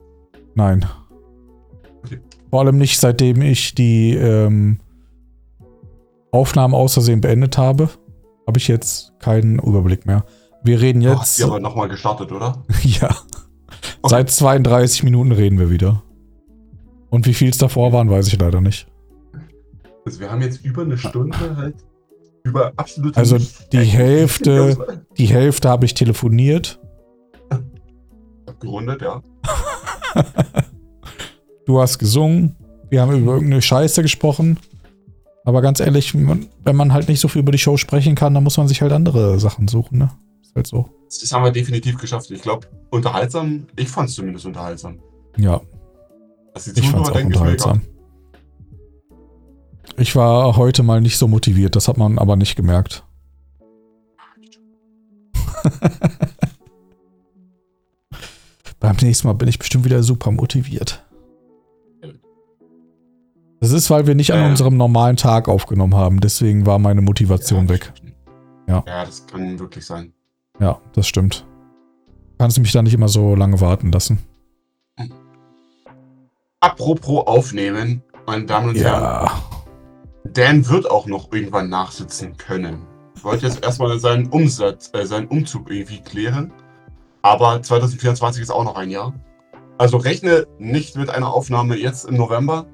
Nein. 0.54 0.84
Okay. 2.04 2.20
Vor 2.50 2.60
allem 2.60 2.78
nicht, 2.78 3.00
seitdem 3.00 3.42
ich 3.42 3.74
die 3.74 4.14
ähm, 4.14 4.78
Aufnahmen 6.30 6.74
aus 6.74 6.92
Versehen 6.94 7.20
beendet 7.20 7.58
habe, 7.58 7.88
habe 8.46 8.58
ich 8.58 8.68
jetzt 8.68 9.12
keinen 9.20 9.58
Überblick 9.58 10.06
mehr. 10.06 10.24
Wir 10.62 10.80
reden 10.80 11.00
Du 11.02 11.10
hast 11.10 11.38
jetzt. 11.38 11.38
die 11.38 11.44
aber 11.44 11.60
nochmal 11.60 11.88
gestartet, 11.88 12.32
oder? 12.32 12.62
ja. 12.82 13.14
Seit 14.02 14.30
32 14.30 15.02
Minuten 15.02 15.32
reden 15.32 15.58
wir 15.58 15.70
wieder. 15.70 16.02
Und 17.10 17.26
wie 17.26 17.34
viel 17.34 17.50
es 17.50 17.58
davor 17.58 17.92
waren, 17.92 18.10
weiß 18.10 18.28
ich 18.28 18.38
leider 18.38 18.60
nicht. 18.60 18.86
Also 20.04 20.20
wir 20.20 20.30
haben 20.30 20.42
jetzt 20.42 20.64
über 20.64 20.82
eine 20.82 20.98
Stunde 20.98 21.56
halt 21.56 21.76
über 22.44 22.72
absolut 22.76 23.16
Also 23.16 23.38
die 23.72 23.78
Hälfte-. 23.78 25.02
Die 25.16 25.26
Hälfte 25.26 25.68
habe 25.68 25.86
ich 25.86 25.94
telefoniert. 25.94 26.78
Abgerundet, 28.46 29.02
ja. 29.02 29.22
Du 31.66 31.80
hast 31.80 31.98
gesungen. 31.98 32.56
Wir 32.90 33.00
haben 33.00 33.16
über 33.16 33.32
irgendeine 33.32 33.62
Scheiße 33.62 34.02
gesprochen. 34.02 34.58
Aber 35.44 35.60
ganz 35.60 35.78
ehrlich, 35.80 36.14
wenn 36.14 36.76
man 36.76 36.92
halt 36.92 37.08
nicht 37.08 37.20
so 37.20 37.28
viel 37.28 37.40
über 37.42 37.52
die 37.52 37.58
Show 37.58 37.76
sprechen 37.76 38.14
kann, 38.14 38.32
dann 38.34 38.42
muss 38.44 38.56
man 38.56 38.66
sich 38.66 38.80
halt 38.80 38.92
andere 38.92 39.38
Sachen 39.38 39.68
suchen, 39.68 39.98
ne? 39.98 40.10
Ist 40.42 40.54
halt 40.56 40.66
so. 40.66 40.88
Das 41.08 41.30
haben 41.32 41.44
wir 41.44 41.52
definitiv 41.52 41.98
geschafft. 41.98 42.30
Ich 42.30 42.40
glaube, 42.42 42.66
unterhaltsam. 42.90 43.66
Ich 43.76 43.88
fand 43.88 44.08
es 44.08 44.14
zumindest 44.14 44.46
unterhaltsam. 44.46 44.98
Ja, 45.36 45.60
Also 46.54 46.70
ich 46.74 46.88
fand's 46.88 47.08
Zuhörer 47.08 47.20
auch 47.20 47.26
unterhaltsam. 47.26 47.82
Ich 49.96 50.16
war 50.16 50.56
heute 50.56 50.82
mal 50.82 51.00
nicht 51.00 51.18
so 51.18 51.28
motiviert, 51.28 51.76
das 51.76 51.86
hat 51.88 51.98
man 51.98 52.18
aber 52.18 52.36
nicht 52.36 52.56
gemerkt. 52.56 53.04
Beim 58.80 58.96
nächsten 59.00 59.26
Mal 59.28 59.34
bin 59.34 59.48
ich 59.48 59.58
bestimmt 59.58 59.84
wieder 59.84 60.02
super 60.02 60.30
motiviert. 60.30 61.04
Das 63.64 63.72
ist, 63.72 63.88
weil 63.88 64.06
wir 64.06 64.14
nicht 64.14 64.30
an 64.34 64.40
Äh. 64.44 64.48
unserem 64.50 64.76
normalen 64.76 65.16
Tag 65.16 65.48
aufgenommen 65.48 65.94
haben. 65.94 66.20
Deswegen 66.20 66.66
war 66.66 66.78
meine 66.78 67.00
Motivation 67.00 67.62
Ja, 67.64 67.68
weg. 67.70 67.92
Ja. 68.68 68.84
Ja, 68.86 69.04
das 69.06 69.26
kann 69.26 69.58
wirklich 69.58 69.86
sein. 69.86 70.12
Ja, 70.60 70.78
das 70.92 71.06
stimmt. 71.06 71.46
Kannst 72.38 72.58
mich 72.58 72.72
da 72.72 72.82
nicht 72.82 72.92
immer 72.92 73.08
so 73.08 73.34
lange 73.34 73.62
warten 73.62 73.90
lassen. 73.90 74.18
Apropos 76.60 77.26
aufnehmen, 77.26 78.02
meine 78.26 78.44
Damen 78.44 78.68
und 78.68 78.76
Herren, 78.76 79.02
Ja. 79.02 79.32
Dan 80.30 80.68
wird 80.68 80.90
auch 80.90 81.06
noch 81.06 81.32
irgendwann 81.32 81.70
nachsitzen 81.70 82.36
können. 82.36 82.82
Wollte 83.22 83.46
jetzt 83.46 83.64
erstmal 83.64 83.98
seinen 83.98 84.26
Umsatz, 84.26 84.90
äh, 84.92 85.06
seinen 85.06 85.28
Umzug 85.28 85.70
irgendwie 85.70 86.02
klären. 86.02 86.52
Aber 87.22 87.62
2024 87.62 88.42
ist 88.42 88.50
auch 88.50 88.64
noch 88.64 88.76
ein 88.76 88.90
Jahr. 88.90 89.14
Also 89.78 89.96
rechne 89.96 90.46
nicht 90.58 90.96
mit 90.98 91.08
einer 91.08 91.32
Aufnahme 91.32 91.76
jetzt 91.76 92.04
im 92.04 92.16
November. 92.18 92.66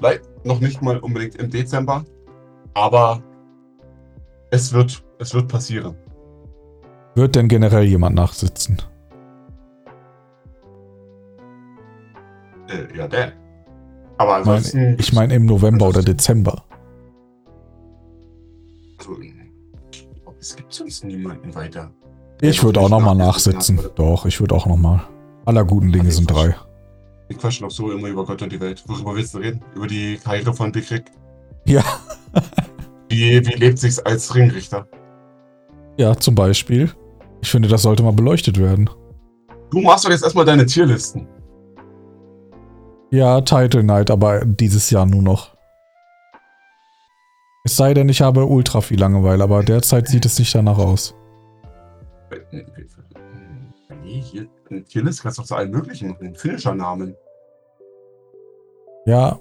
Vielleicht 0.00 0.22
noch 0.46 0.60
nicht 0.60 0.80
mal 0.80 0.98
unbedingt 0.98 1.36
im 1.36 1.50
Dezember. 1.50 2.04
Aber 2.72 3.22
es 4.50 4.72
wird, 4.72 5.04
es 5.18 5.34
wird 5.34 5.46
passieren. 5.48 5.94
Wird 7.14 7.36
denn 7.36 7.48
generell 7.48 7.84
jemand 7.84 8.16
nachsitzen? 8.16 8.80
Äh, 12.68 12.96
ja, 12.96 13.06
Dan. 13.06 13.32
Aber 14.16 14.40
Ich 14.40 14.46
meine, 14.46 14.56
ansonsten. 14.56 14.96
ich 14.98 15.12
meine 15.12 15.34
im 15.34 15.44
November 15.44 15.88
oder 15.88 16.02
Dezember. 16.02 16.64
Also, 18.98 19.16
es 20.38 20.56
gibt 20.56 20.72
sonst 20.72 21.04
niemanden 21.04 21.54
weiter. 21.54 21.90
Ich 22.40 22.58
Ja, 22.58 22.62
würde 22.64 22.80
auch 22.80 22.88
nochmal 22.88 23.16
nachsitzen. 23.16 23.78
Doch, 23.96 24.24
ich 24.24 24.40
würde 24.40 24.54
auch 24.54 24.64
nochmal. 24.64 25.02
Aller 25.44 25.64
guten 25.64 25.92
Dinge 25.92 26.10
sind 26.10 26.30
drei. 26.30 26.54
Wir 27.30 27.38
quatschen 27.38 27.64
auch 27.64 27.70
so 27.70 27.92
immer 27.92 28.08
über 28.08 28.24
Gott 28.26 28.42
und 28.42 28.50
die 28.50 28.58
Welt. 28.58 28.82
Worüber 28.88 29.14
willst 29.14 29.34
du 29.34 29.38
reden? 29.38 29.62
Über 29.76 29.86
die 29.86 30.18
Karriere 30.18 30.52
von 30.52 30.72
Big 30.72 30.90
Rick? 30.90 31.04
Ja. 31.64 31.84
Wie, 33.08 33.46
wie 33.46 33.54
lebt 33.54 33.78
sich's 33.78 34.00
als 34.00 34.34
Ringrichter? 34.34 34.88
Ja, 35.96 36.16
zum 36.16 36.34
Beispiel. 36.34 36.90
Ich 37.40 37.48
finde, 37.48 37.68
das 37.68 37.82
sollte 37.82 38.02
mal 38.02 38.12
beleuchtet 38.12 38.58
werden. 38.58 38.90
Du 39.70 39.80
machst 39.80 40.04
doch 40.04 40.10
jetzt 40.10 40.24
erstmal 40.24 40.44
deine 40.44 40.66
Tierlisten. 40.66 41.28
Ja, 43.12 43.40
Title 43.42 43.84
Night, 43.84 44.10
aber 44.10 44.44
dieses 44.44 44.90
Jahr 44.90 45.06
nur 45.06 45.22
noch. 45.22 45.56
Es 47.64 47.76
sei 47.76 47.94
denn, 47.94 48.08
ich 48.08 48.22
habe 48.22 48.44
ultra 48.44 48.80
viel 48.80 48.98
Langeweile, 48.98 49.44
aber 49.44 49.62
derzeit 49.62 50.08
sieht 50.08 50.26
es 50.26 50.36
nicht 50.36 50.52
danach 50.52 50.78
aus. 50.78 51.14
Nee, 54.02 54.20
hier, 54.20 54.48
eine 54.70 54.84
Tierliste 54.84 55.22
kannst 55.22 55.38
du 55.38 55.42
zu 55.42 55.54
allen 55.54 55.70
möglichen 55.70 56.10
machen. 56.10 56.34
Finisher-Namen. 56.34 57.16
Ja, 59.06 59.40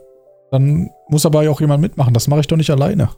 dann 0.51 0.89
muss 1.09 1.25
aber 1.25 1.49
auch 1.49 1.61
jemand 1.61 1.81
mitmachen. 1.81 2.13
Das 2.13 2.27
mache 2.27 2.39
ich 2.41 2.47
doch 2.47 2.57
nicht 2.57 2.71
alleine. 2.71 3.09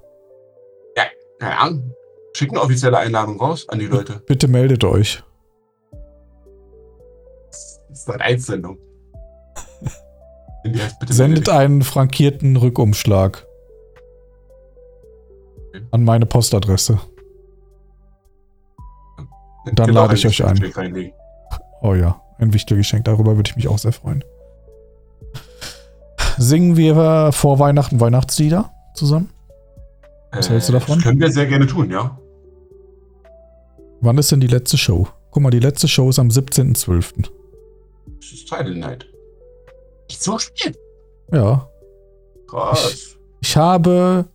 Keine 1.40 1.58
Ahnung. 1.58 1.96
Schick 2.36 2.52
eine 2.52 2.62
offizielle 2.62 3.00
Einladung 3.00 3.40
raus 3.40 3.68
an 3.68 3.80
die 3.80 3.88
Leute. 3.88 4.22
Bitte 4.28 4.48
meldet 4.48 4.84
euch. 4.84 5.24
Das 7.50 7.82
ist 7.90 8.10
eine 8.10 8.24
Einsendung. 8.24 8.78
Bitte 10.64 11.14
Sendet 11.14 11.50
einen 11.50 11.82
frankierten 11.82 12.58
Rückumschlag 12.58 13.48
Okay. 15.74 15.86
an 15.92 16.04
meine 16.04 16.26
Postadresse. 16.26 17.00
dich. 19.66 19.74
dann 19.76 19.90
auch 19.92 19.94
lade 19.94 20.16
ich 20.16 20.26
ein 20.26 20.30
euch 20.30 20.46
ein. 20.46 21.14
Oh 21.82 21.96
ja, 21.96 22.22
ein 22.38 22.54
wichtiges 22.54 22.86
Geschenk. 22.86 23.06
Darüber 23.06 23.36
würde 23.36 23.50
ich 23.50 23.56
mich 23.56 23.68
auch 23.68 23.78
sehr 23.78 23.92
freuen. 23.92 24.24
Singen 26.38 26.78
wir 26.78 27.32
vor 27.34 27.60
Weihnachten 27.60 28.00
Weihnachtslieder 28.00 28.72
zusammen? 28.94 29.30
Was 30.32 30.50
hältst 30.50 30.70
du 30.70 30.74
davon? 30.74 30.96
Das 30.96 31.04
können 31.04 31.20
wir 31.20 31.32
sehr 31.32 31.46
gerne 31.46 31.68
tun, 31.68 31.92
ja. 31.92 32.18
Wann 34.00 34.18
ist 34.18 34.32
denn 34.32 34.40
die 34.40 34.48
letzte 34.48 34.78
Show? 34.78 35.08
Guck 35.32 35.44
mal, 35.44 35.52
die 35.52 35.60
letzte 35.60 35.88
Show 35.88 36.10
ist 36.10 36.20
am 36.20 36.30
17.12. 36.30 37.30
Das 38.20 38.32
ist 38.32 38.48
Title 38.48 38.76
Night. 38.76 39.06
Nicht 40.08 40.24
so 40.24 40.38
spät. 40.40 40.78
Ja. 41.32 41.68
Krass. 42.48 43.18
Ich 43.42 43.56
habe 43.58 44.26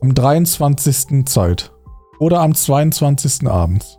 am 0.00 0.14
23. 0.14 1.26
Zeit. 1.26 1.72
Oder 2.18 2.40
am 2.40 2.54
22. 2.54 3.48
abends. 3.48 3.98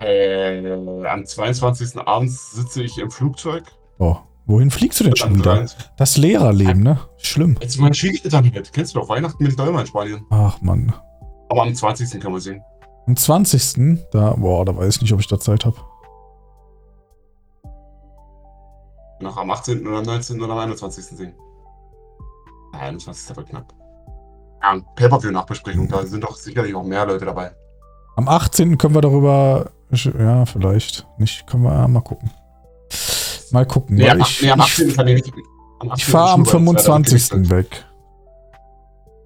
Äh, 0.00 1.06
am 1.06 1.24
22. 1.24 1.98
abends 2.06 2.52
sitze 2.52 2.82
ich 2.82 2.98
im 2.98 3.10
Flugzeug. 3.10 3.64
Oh, 3.98 4.16
wohin 4.46 4.70
fliegst 4.70 5.00
du 5.00 5.04
denn 5.04 5.16
schon 5.16 5.34
wieder? 5.34 5.54
23. 5.54 5.90
Das 5.96 6.16
Lehrerleben, 6.16 6.82
ne? 6.82 6.98
Schlimm. 7.18 7.56
Jetzt 7.60 7.78
meine 7.78 7.94
Schwiegereltern 7.94 8.50
mit. 8.52 8.72
Kennst 8.72 8.94
du 8.94 9.00
doch 9.00 9.08
Weihnachten 9.08 9.42
mit 9.42 9.58
Dolma 9.58 9.80
in 9.80 9.86
Spanien. 9.86 10.26
Ach 10.30 10.60
Mann. 10.60 10.92
Aber 11.48 11.62
am 11.62 11.74
20. 11.74 12.20
kann 12.20 12.32
man 12.32 12.40
sehen. 12.40 12.62
Am 13.06 13.16
20. 13.16 14.00
Da, 14.10 14.30
boah, 14.32 14.64
da 14.64 14.76
weiß 14.76 14.96
ich 14.96 15.02
nicht, 15.02 15.12
ob 15.12 15.20
ich 15.20 15.28
da 15.28 15.38
Zeit 15.38 15.64
habe. 15.64 15.76
Noch 19.20 19.36
am 19.36 19.50
18. 19.50 19.86
oder 19.86 19.98
am 19.98 20.04
19. 20.04 20.42
oder 20.42 20.52
am 20.52 20.58
21. 20.58 21.04
sehen. 21.04 21.34
Ah, 22.72 22.78
21. 22.80 23.36
wird 23.36 23.48
knapp. 23.48 23.72
Ja, 24.62 24.80
Pay-Per-View-Nachbesprechung. 24.96 25.88
Da 25.88 26.04
sind 26.04 26.24
doch 26.24 26.36
sicherlich 26.36 26.74
auch 26.74 26.84
mehr 26.84 27.06
Leute 27.06 27.24
dabei. 27.26 27.52
Am 28.16 28.28
18. 28.28 28.78
können 28.78 28.94
wir 28.94 29.00
darüber. 29.00 29.70
Ja, 29.90 30.44
vielleicht. 30.46 31.06
Nicht. 31.18 31.46
Können 31.46 31.64
wir 31.64 31.72
ja 31.72 31.88
mal 31.88 32.00
gucken. 32.00 32.30
Mal 33.50 33.66
gucken. 33.66 33.96
Nee, 33.96 34.08
am, 34.08 34.20
ich 34.20 34.42
nee, 34.42 34.50
am 34.50 34.58
ich, 34.60 34.64
18. 34.66 34.94
kann 34.96 35.08
ich 35.08 35.14
nicht. 35.24 35.34
Am 35.80 35.90
18. 35.90 35.96
ich 35.96 36.04
fahre 36.06 36.30
am 36.32 36.42
ist 36.42 36.50
Schnurrbart, 36.50 36.76
das 36.76 36.84
wäre 36.86 36.94
dann 36.94 37.04
25. 37.04 37.30
Königsberg. 37.30 37.70
weg. 37.70 37.84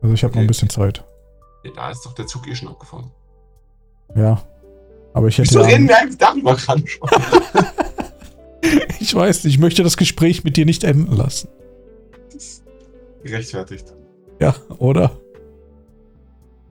Also 0.02 0.15
ich 0.15 0.24
habe 0.24 0.32
noch 0.32 0.39
ein 0.39 0.44
Okay. 0.44 0.47
bisschen 0.48 0.70
Zeit. 0.70 1.05
Nee, 1.65 1.73
Da 1.74 1.90
ist 1.90 2.05
doch 2.05 2.12
der 2.15 2.27
Zug 2.27 2.47
eh 2.48 2.55
schon 2.55 2.69
abgefahren. 2.69 3.10
Ja. 4.15 4.40
Aber 5.15 5.27
ich 5.28 5.39
hätte 5.39 5.48
Wieso 5.51 5.60
ja, 5.60 5.66
reden 5.66 5.89
wir 5.89 5.98
eigentlich 5.98 6.19
darüber 6.19 6.55
gerade 6.55 6.86
schon? 6.86 7.09
Ich 9.01 9.15
weiß 9.15 9.44
nicht, 9.44 9.55
ich 9.55 9.60
möchte 9.60 9.82
das 9.85 9.97
Gespräch 9.97 10.43
mit 10.44 10.56
dir 10.56 10.66
nicht 10.66 10.82
enden 10.85 11.15
lassen. 11.16 11.48
Gerechtfertigt. 13.23 13.94
Ja, 14.40 14.55
oder? 14.78 15.12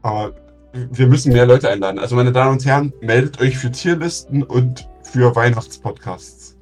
Aber 0.01 0.33
wir 0.73 1.07
müssen 1.07 1.33
mehr 1.33 1.45
Leute 1.45 1.69
einladen. 1.69 1.99
Also, 1.99 2.15
meine 2.15 2.31
Damen 2.31 2.53
und 2.53 2.65
Herren, 2.65 2.93
meldet 3.01 3.39
euch 3.41 3.57
für 3.57 3.71
Tierlisten 3.71 4.43
und 4.43 4.87
für 5.03 5.35
Weihnachtspodcasts. 5.35 6.55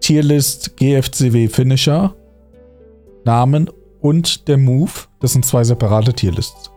Tierlist 0.00 0.76
GFCW 0.76 1.48
Finisher, 1.48 2.14
Namen 3.24 3.68
und 4.00 4.48
der 4.48 4.56
Move. 4.56 4.90
Das 5.20 5.32
sind 5.32 5.44
zwei 5.44 5.64
separate 5.64 6.12
Tierlists. 6.14 6.70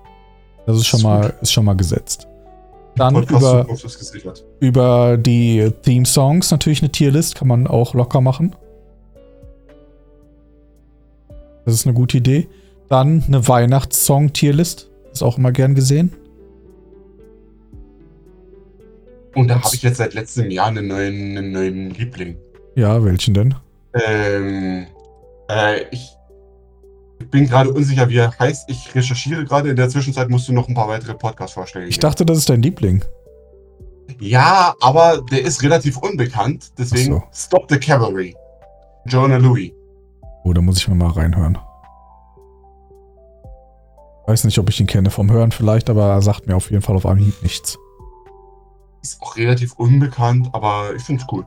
Das 0.66 0.78
ist 0.78 0.88
schon 0.88 1.00
Ist 1.00 1.04
mal, 1.04 1.22
gut. 1.30 1.42
ist 1.42 1.52
schon 1.52 1.66
mal 1.66 1.76
gesetzt. 1.76 2.28
Dann 2.98 3.16
über, 3.16 3.66
über 4.60 5.18
die 5.18 5.72
Theme-Songs 5.84 6.52
natürlich 6.52 6.82
eine 6.82 6.92
Tierlist, 6.92 7.36
kann 7.36 7.48
man 7.48 7.68
auch 7.68 7.94
locker 7.94 8.20
machen. 8.20 8.54
Das 11.64 11.74
ist 11.74 11.86
eine 11.86 11.94
gute 11.94 12.18
Idee. 12.18 12.50
Dann 12.90 13.24
eine 13.26 13.48
Weihnachtssong-Tierlist. 13.48 14.91
Ist 15.12 15.24
auch 15.24 15.38
immer 15.38 15.52
gern 15.52 15.76
gesehen. 15.76 16.12
Und 19.36 19.48
da 19.48 19.62
habe 19.62 19.74
ich 19.76 19.82
jetzt 19.82 19.98
seit 19.98 20.14
letztem 20.14 20.52
Jahr 20.52 20.68
einen 20.68 20.88
neuen, 20.88 21.38
einen 21.38 21.52
neuen 21.52 21.90
Liebling. 21.92 22.38
Ja, 22.76 23.04
welchen 23.04 23.34
denn? 23.34 23.56
Ähm, 23.94 24.86
äh, 25.50 25.84
ich 25.92 26.10
bin 27.30 27.48
gerade 27.48 27.72
unsicher, 27.72 28.10
wie 28.10 28.18
er 28.18 28.38
heißt. 28.38 28.70
Ich 28.70 28.94
recherchiere 28.96 29.46
gerade. 29.46 29.70
In 29.70 29.76
der 29.76 29.90
Zwischenzeit 29.90 30.30
musst 30.30 30.48
du 30.48 30.54
noch 30.54 30.68
ein 30.68 30.74
paar 30.74 30.88
weitere 30.88 31.14
Podcast-Vorschläge 31.14 31.88
Ich 31.88 31.96
geben. 31.96 32.02
dachte, 32.02 32.26
das 32.26 32.38
ist 32.40 32.50
dein 32.50 32.62
Liebling. 32.62 33.04
Ja, 34.20 34.76
aber 34.82 35.22
der 35.32 35.44
ist 35.44 35.64
relativ 35.64 35.98
unbekannt. 35.98 36.72
Deswegen 36.78 37.22
Ach 37.26 37.34
Stop 37.34 37.68
the 37.70 37.78
Cavalry. 37.78 38.36
Jonah 39.06 39.38
Louis. 39.38 39.72
Oh, 40.44 40.52
da 40.54 40.62
muss 40.62 40.78
ich 40.80 40.88
mir 40.88 40.96
mal 40.96 41.12
reinhören. 41.12 41.58
Weiß 44.32 44.46
nicht, 44.46 44.60
ob 44.60 44.70
ich 44.70 44.80
ihn 44.80 44.88
kenne 44.88 45.10
vom 45.10 45.30
Hören 45.30 45.52
vielleicht, 45.52 45.90
aber 45.90 46.06
er 46.06 46.22
sagt 46.22 46.48
mir 46.48 46.56
auf 46.56 46.72
jeden 46.72 46.82
Fall 46.82 46.96
auf 46.96 47.06
Anhieb 47.06 47.34
nichts. 47.44 47.78
Ist 49.02 49.22
auch 49.22 49.36
relativ 49.36 49.74
unbekannt, 49.74 50.48
aber 50.54 50.96
ich 50.96 51.04
finde 51.04 51.22
es 51.22 51.28
cool. 51.34 51.46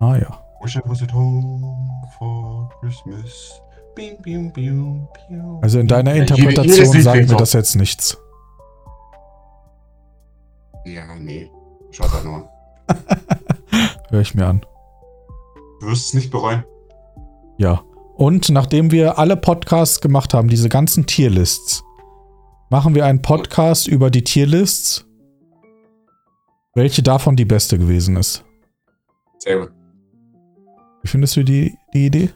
Ah 0.00 0.16
ja. 0.16 0.42
Wish 0.62 0.76
I 0.76 0.80
was 0.86 1.02
at 1.02 1.12
home 1.12 1.76
for 2.16 2.70
Christmas. 2.80 3.60
Bing, 3.94 4.16
bing, 4.22 4.50
bing, 4.50 5.06
bing. 5.28 5.58
Also 5.60 5.78
in 5.78 5.86
deiner 5.88 6.14
Ja, 6.14 6.22
Interpretation 6.22 6.94
Lied 6.94 7.02
sagt 7.02 7.28
mir 7.28 7.36
das 7.36 7.52
jetzt 7.52 7.76
nichts. 7.76 8.16
Ja, 10.86 11.14
nee. 11.20 11.50
Schaut 11.90 12.14
halt 12.14 12.24
nur. 12.24 12.48
Hör 14.08 14.20
ich 14.22 14.34
mir 14.34 14.46
an. 14.46 14.64
Du 15.80 15.88
wirst 15.88 16.06
es 16.06 16.14
nicht 16.14 16.30
bereuen. 16.30 16.64
Ja. 17.58 17.82
Und 18.16 18.48
nachdem 18.48 18.90
wir 18.90 19.18
alle 19.18 19.36
Podcasts 19.36 20.00
gemacht 20.00 20.32
haben, 20.32 20.48
diese 20.48 20.70
ganzen 20.70 21.04
Tierlists, 21.04 21.84
machen 22.72 22.94
wir 22.94 23.04
einen 23.04 23.20
Podcast 23.20 23.86
über 23.86 24.10
die 24.10 24.24
Tierlists, 24.24 25.06
welche 26.74 27.02
davon 27.02 27.36
die 27.36 27.44
beste 27.44 27.78
gewesen 27.78 28.16
ist. 28.16 28.46
Sehr 29.40 29.58
gut. 29.58 29.72
Wie 31.02 31.08
findest 31.08 31.36
du 31.36 31.44
die, 31.44 31.76
die 31.92 32.06
Idee? 32.06 32.30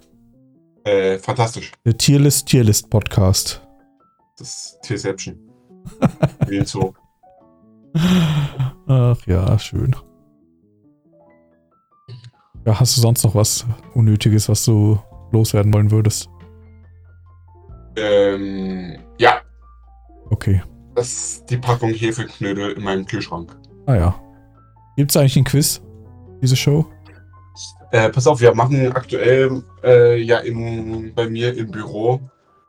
Äh, 0.84 1.18
fantastisch. 1.20 1.72
Der 1.86 1.96
Tierlist 1.96 2.46
Tierlist 2.48 2.90
Podcast. 2.90 3.66
Das 4.36 4.48
ist 4.48 4.78
Tierception. 4.82 5.38
Wie 6.48 6.62
Zoo. 6.66 6.92
Ach 8.88 9.26
ja, 9.26 9.58
schön. 9.58 9.96
Ja, 12.66 12.78
hast 12.78 12.94
du 12.94 13.00
sonst 13.00 13.24
noch 13.24 13.34
was 13.34 13.64
Unnötiges, 13.94 14.50
was 14.50 14.66
du 14.66 14.98
loswerden 15.32 15.72
wollen 15.72 15.90
würdest? 15.90 16.28
Ähm, 17.96 18.98
Okay. 20.30 20.62
das 20.94 21.06
ist 21.12 21.50
die 21.50 21.56
Packung 21.56 21.90
Hefeknödel 21.90 22.72
in 22.72 22.82
meinem 22.82 23.04
Kühlschrank. 23.06 23.56
Ah 23.86 23.94
ja. 23.94 24.14
Gibt 24.96 25.10
es 25.10 25.16
eigentlich 25.16 25.36
ein 25.36 25.44
Quiz, 25.44 25.80
diese 26.42 26.56
Show? 26.56 26.86
Äh, 27.92 28.08
pass 28.10 28.26
auf, 28.26 28.40
wir 28.40 28.54
machen 28.54 28.92
aktuell 28.92 29.62
äh, 29.84 30.20
ja 30.20 30.38
im, 30.38 31.12
bei 31.14 31.28
mir 31.28 31.56
im 31.56 31.70
Büro 31.70 32.20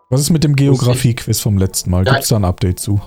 Was 0.09 0.21
ist 0.21 0.29
mit 0.29 0.43
dem 0.43 0.55
Geografie-Quiz 0.55 1.39
vom 1.39 1.57
letzten 1.57 1.89
Mal? 1.89 2.05
Ja. 2.05 2.11
Gibt 2.13 2.23
es 2.23 2.29
da 2.29 2.35
ein 2.35 2.45
Update 2.45 2.79
zu? 2.79 2.99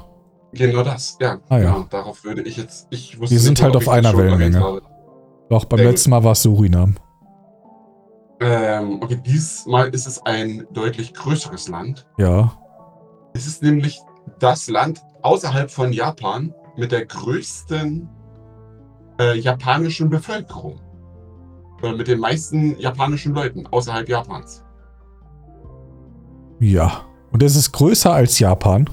genau 0.53 0.83
das. 0.83 1.17
Ja, 1.21 1.39
Ah, 1.49 1.59
ja. 1.59 1.73
genau. 1.73 1.87
Darauf 1.89 2.25
würde 2.25 2.43
ich 2.43 2.57
jetzt. 2.57 2.89
Ich 2.91 3.21
wusste 3.21 3.35
Wir 3.37 3.41
sind 3.41 3.53
nicht, 3.59 3.63
halt 3.63 3.77
auf 3.77 3.89
einer 3.89 4.17
Wellenlänge. 4.17 4.81
Doch, 5.49 5.65
beim 5.67 5.79
gut. 5.79 5.87
letzten 5.89 6.11
Mal 6.11 6.25
war 6.25 6.33
es 6.33 6.43
Surinam. 6.43 6.97
Ähm, 8.41 9.01
okay, 9.03 9.21
diesmal 9.25 9.89
ist 9.91 10.07
es 10.07 10.21
ein 10.25 10.67
deutlich 10.73 11.13
größeres 11.15 11.69
Land. 11.69 12.07
Ja. 12.19 12.53
Es 13.35 13.47
ist 13.47 13.63
nämlich 13.63 14.01
das 14.39 14.69
Land 14.69 15.01
außerhalb 15.23 15.71
von 15.71 15.93
Japan 15.93 16.55
mit 16.77 16.93
der 16.93 17.07
größten 17.07 18.09
äh, 19.21 19.39
japanischen 19.39 20.09
Bevölkerung. 20.09 20.81
Oder 21.83 21.97
mit 21.97 22.09
den 22.09 22.21
meisten 22.21 22.79
japanischen 22.79 23.35
Leuten 23.35 23.67
außerhalb 23.67 24.09
Japans. 24.09 24.63
Ja. 26.61 27.05
Und 27.33 27.43
es 27.43 27.57
ist 27.57 27.73
größer 27.73 28.13
als 28.13 28.39
Japan. 28.39 28.89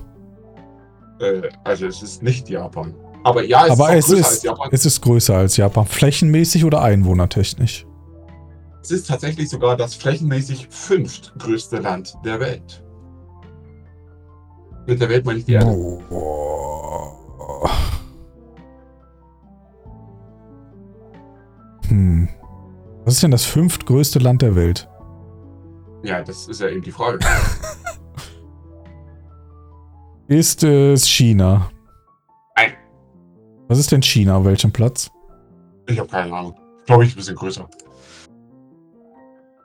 Äh, 1.19 1.49
also 1.63 1.87
es 1.87 2.01
ist 2.01 2.23
nicht 2.23 2.49
Japan. 2.49 2.95
Aber 3.23 3.43
ja, 3.43 3.65
es 3.65 3.71
Aber 3.71 3.93
ist 3.95 4.09
es 4.09 4.11
größer 4.11 4.19
ist, 4.19 4.27
als 4.27 4.43
Japan. 4.43 4.69
es 4.71 4.85
ist 4.85 5.01
größer 5.01 5.35
als 5.35 5.57
Japan. 5.57 5.85
Flächenmäßig 5.85 6.63
oder 6.63 6.81
einwohnertechnisch? 6.81 7.85
Es 8.81 8.91
ist 8.91 9.07
tatsächlich 9.07 9.49
sogar 9.49 9.75
das 9.75 9.95
flächenmäßig 9.95 10.67
fünftgrößte 10.69 11.77
Land 11.77 12.15
der 12.23 12.39
Welt. 12.39 12.83
Mit 14.87 15.01
der 15.01 15.09
Welt 15.09 15.25
meine 15.25 15.39
ich 15.39 15.45
die 15.45 15.53
Erde. 15.53 16.01
Boah. 16.09 17.11
Hm. 21.89 22.29
Was 23.03 23.15
ist 23.15 23.23
denn 23.23 23.31
das 23.31 23.43
fünftgrößte 23.43 24.19
Land 24.19 24.41
der 24.41 24.55
Welt? 24.55 24.89
Ja, 26.03 26.23
das 26.23 26.47
ist 26.47 26.61
ja 26.61 26.69
eben 26.69 26.81
die 26.81 26.91
Frage. 26.91 27.19
Ist 30.29 30.63
es 30.63 31.07
China? 31.07 31.71
Nein. 32.57 32.73
Was 33.69 33.79
ist 33.79 33.93
denn 33.93 34.01
China? 34.01 34.35
Auf 34.35 34.43
welchem 34.43 34.73
Platz? 34.73 35.09
Ich 35.87 35.97
habe 35.97 36.09
keine 36.09 36.33
Ahnung. 36.33 36.53
Glaube 36.85 37.05
ich, 37.05 37.13
ein 37.13 37.15
bisschen 37.15 37.35
größer. 37.35 37.69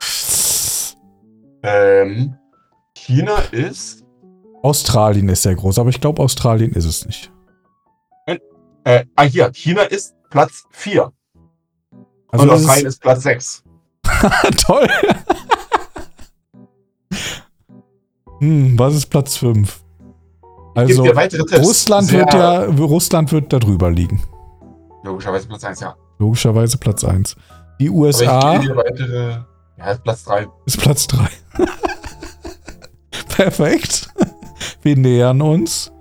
Ähm, 1.65 2.35
China 2.93 3.37
ist. 3.51 4.02
Australien 4.63 5.27
ist 5.29 5.43
sehr 5.43 5.55
groß, 5.55 5.77
aber 5.77 5.89
ich 5.89 5.99
glaube, 5.99 6.21
Australien 6.23 6.71
ist 6.71 6.85
es 6.85 7.05
nicht. 7.05 7.31
Äh, 8.85 9.05
ah, 9.15 9.23
hier. 9.23 9.51
China 9.53 9.83
ist 9.83 10.15
Platz 10.29 10.63
4. 10.71 11.11
Also 12.29 12.43
und 12.43 12.49
Australien 12.49 12.87
ist, 12.87 12.93
ist 12.95 13.01
Platz 13.01 13.23
6. 13.23 13.63
toll. 14.65 14.87
hm, 18.39 18.79
was 18.79 18.95
ist 18.95 19.05
Platz 19.07 19.37
5? 19.37 19.83
Also. 20.75 21.03
Russland 21.03 22.07
Sehr- 22.07 22.19
wird 22.19 22.33
ja 22.33 22.63
Russland 22.63 23.31
wird 23.31 23.53
da 23.53 23.59
drüber 23.59 23.91
liegen. 23.91 24.23
Logischerweise 25.03 25.47
Platz 25.47 25.63
1, 25.63 25.79
ja. 25.81 25.95
Logischerweise 26.19 26.77
Platz 26.77 27.03
1. 27.03 27.35
Die 27.79 27.89
USA 27.89 28.59
weitere. 28.75 29.43
Ja, 29.77 29.91
ist 29.91 30.03
Platz 30.03 30.23
3. 30.23 30.47
ist 30.65 30.77
Platz 30.79 31.07
3. 31.07 31.27
Perfekt. 33.27 34.12
Wir 34.83 34.97
nähern 34.97 35.41
uns. 35.41 35.91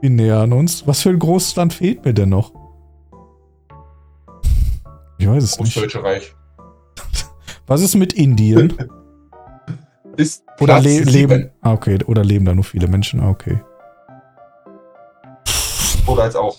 Wir 0.00 0.10
nähern 0.10 0.52
uns. 0.52 0.86
Was 0.86 1.02
für 1.02 1.10
ein 1.10 1.18
großes 1.18 1.56
Land 1.56 1.72
fehlt 1.72 2.04
mir 2.04 2.12
denn 2.12 2.28
noch? 2.30 2.52
Ich 5.18 5.28
weiß 5.28 5.42
es 5.44 5.52
Das 5.52 5.60
nicht. 5.60 5.76
Deutsche 5.76 6.02
Reich. 6.02 6.34
Was 7.66 7.80
ist 7.80 7.94
mit 7.94 8.12
Indien? 8.12 8.74
Ist 10.16 10.44
Oder 10.60 10.78
le 10.80 10.90
sieben. 10.90 11.10
leben. 11.10 11.50
Ah, 11.60 11.72
okay. 11.72 11.98
Oder 12.06 12.22
leben 12.22 12.44
da 12.44 12.54
nur 12.54 12.62
viele 12.62 12.86
Menschen? 12.86 13.18
Ah, 13.18 13.30
okay. 13.30 13.58
Oder 16.06 16.22
als 16.24 16.36
auch. 16.36 16.56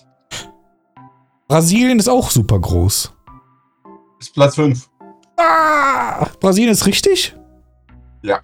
Brasilien 1.48 1.98
ist 1.98 2.08
auch 2.08 2.30
super 2.30 2.58
groß. 2.58 3.14
Ist 4.20 4.34
Platz 4.34 4.56
5. 4.56 4.90
Ah, 5.38 6.26
Brasilien 6.38 6.70
ist 6.72 6.84
richtig? 6.84 7.34
Ja. 8.22 8.40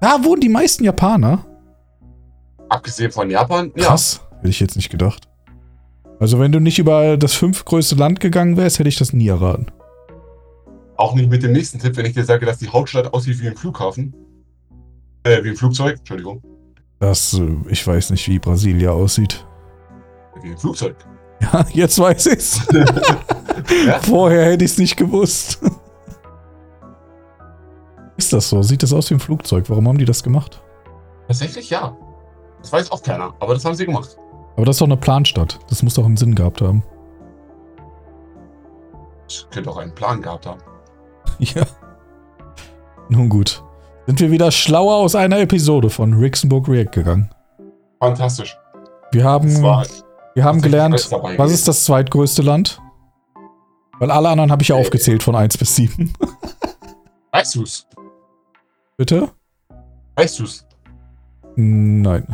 Da 0.00 0.22
wohnen 0.22 0.40
die 0.40 0.48
meisten 0.48 0.84
Japaner. 0.84 1.44
Abgesehen 2.72 3.12
von 3.12 3.28
Japan. 3.28 3.70
Ja. 3.76 3.88
Krass. 3.88 4.22
Hätte 4.38 4.48
ich 4.48 4.58
jetzt 4.60 4.76
nicht 4.76 4.88
gedacht. 4.88 5.28
Also, 6.18 6.38
wenn 6.38 6.52
du 6.52 6.58
nicht 6.58 6.78
über 6.78 7.18
das 7.18 7.34
fünftgrößte 7.34 7.96
Land 7.96 8.18
gegangen 8.20 8.56
wärst, 8.56 8.78
hätte 8.78 8.88
ich 8.88 8.96
das 8.96 9.12
nie 9.12 9.28
erraten. 9.28 9.66
Auch 10.96 11.14
nicht 11.14 11.28
mit 11.28 11.42
dem 11.42 11.52
nächsten 11.52 11.78
Tipp, 11.78 11.96
wenn 11.96 12.06
ich 12.06 12.14
dir 12.14 12.24
sage, 12.24 12.46
dass 12.46 12.58
die 12.58 12.68
Hauptstadt 12.68 13.12
aussieht 13.12 13.40
wie 13.42 13.48
ein 13.48 13.56
Flughafen. 13.56 14.14
Äh, 15.24 15.44
wie 15.44 15.50
ein 15.50 15.56
Flugzeug. 15.56 15.98
Entschuldigung. 15.98 16.42
Das, 16.98 17.34
äh, 17.34 17.56
ich 17.68 17.86
weiß 17.86 18.10
nicht, 18.10 18.26
wie 18.28 18.38
Brasilia 18.38 18.90
aussieht. 18.90 19.44
Wie 20.42 20.50
ein 20.50 20.58
Flugzeug. 20.58 20.96
Ja, 21.52 21.66
jetzt 21.72 21.98
weiß 21.98 22.26
ich's. 22.26 22.60
Ja. 23.86 23.98
Vorher 23.98 24.46
hätte 24.46 24.64
ich's 24.64 24.78
nicht 24.78 24.96
gewusst. 24.96 25.60
Ist 28.16 28.32
das 28.32 28.48
so? 28.48 28.62
Sieht 28.62 28.82
das 28.82 28.92
aus 28.92 29.10
wie 29.10 29.14
ein 29.14 29.20
Flugzeug? 29.20 29.68
Warum 29.68 29.88
haben 29.88 29.98
die 29.98 30.04
das 30.04 30.22
gemacht? 30.22 30.62
Tatsächlich 31.26 31.68
ja. 31.70 31.96
Das 32.62 32.72
weiß 32.72 32.90
auch 32.92 33.02
keiner, 33.02 33.34
aber 33.40 33.54
das 33.54 33.64
haben 33.64 33.74
sie 33.74 33.84
gemacht. 33.86 34.16
Aber 34.56 34.64
das 34.66 34.76
ist 34.76 34.80
doch 34.80 34.86
eine 34.86 34.96
Planstadt. 34.96 35.58
Das 35.68 35.82
muss 35.82 35.94
doch 35.94 36.04
einen 36.04 36.16
Sinn 36.16 36.34
gehabt 36.34 36.60
haben. 36.62 36.82
Das 39.28 39.46
könnte 39.50 39.70
auch 39.70 39.76
einen 39.78 39.94
Plan 39.94 40.22
gehabt 40.22 40.46
haben. 40.46 40.60
Ja. 41.38 41.64
Nun 43.08 43.28
gut. 43.28 43.64
Sind 44.06 44.20
wir 44.20 44.30
wieder 44.30 44.50
schlauer 44.50 44.96
aus 44.96 45.14
einer 45.14 45.38
Episode 45.40 45.88
von 45.90 46.12
Rixenburg 46.14 46.68
React 46.68 46.90
gegangen. 46.92 47.30
Fantastisch. 48.00 48.56
Wir 49.12 49.24
haben, 49.24 49.62
war 49.62 49.86
wir 50.34 50.44
haben 50.44 50.60
gelernt, 50.60 50.94
was 51.36 51.52
ist 51.52 51.66
das 51.68 51.84
zweitgrößte 51.84 52.42
Land? 52.42 52.80
Weil 53.98 54.10
alle 54.10 54.28
anderen 54.28 54.50
habe 54.52 54.62
ich 54.62 54.68
ja 54.68 54.76
Äh. 54.76 54.80
aufgezählt 54.80 55.22
von 55.22 55.34
1 55.34 55.56
bis 55.58 55.74
7. 55.76 56.12
Weißt 57.32 57.54
du's? 57.56 57.86
Bitte? 58.96 59.30
Weißt 60.16 60.38
du's? 60.40 60.66
Nein. 61.56 62.26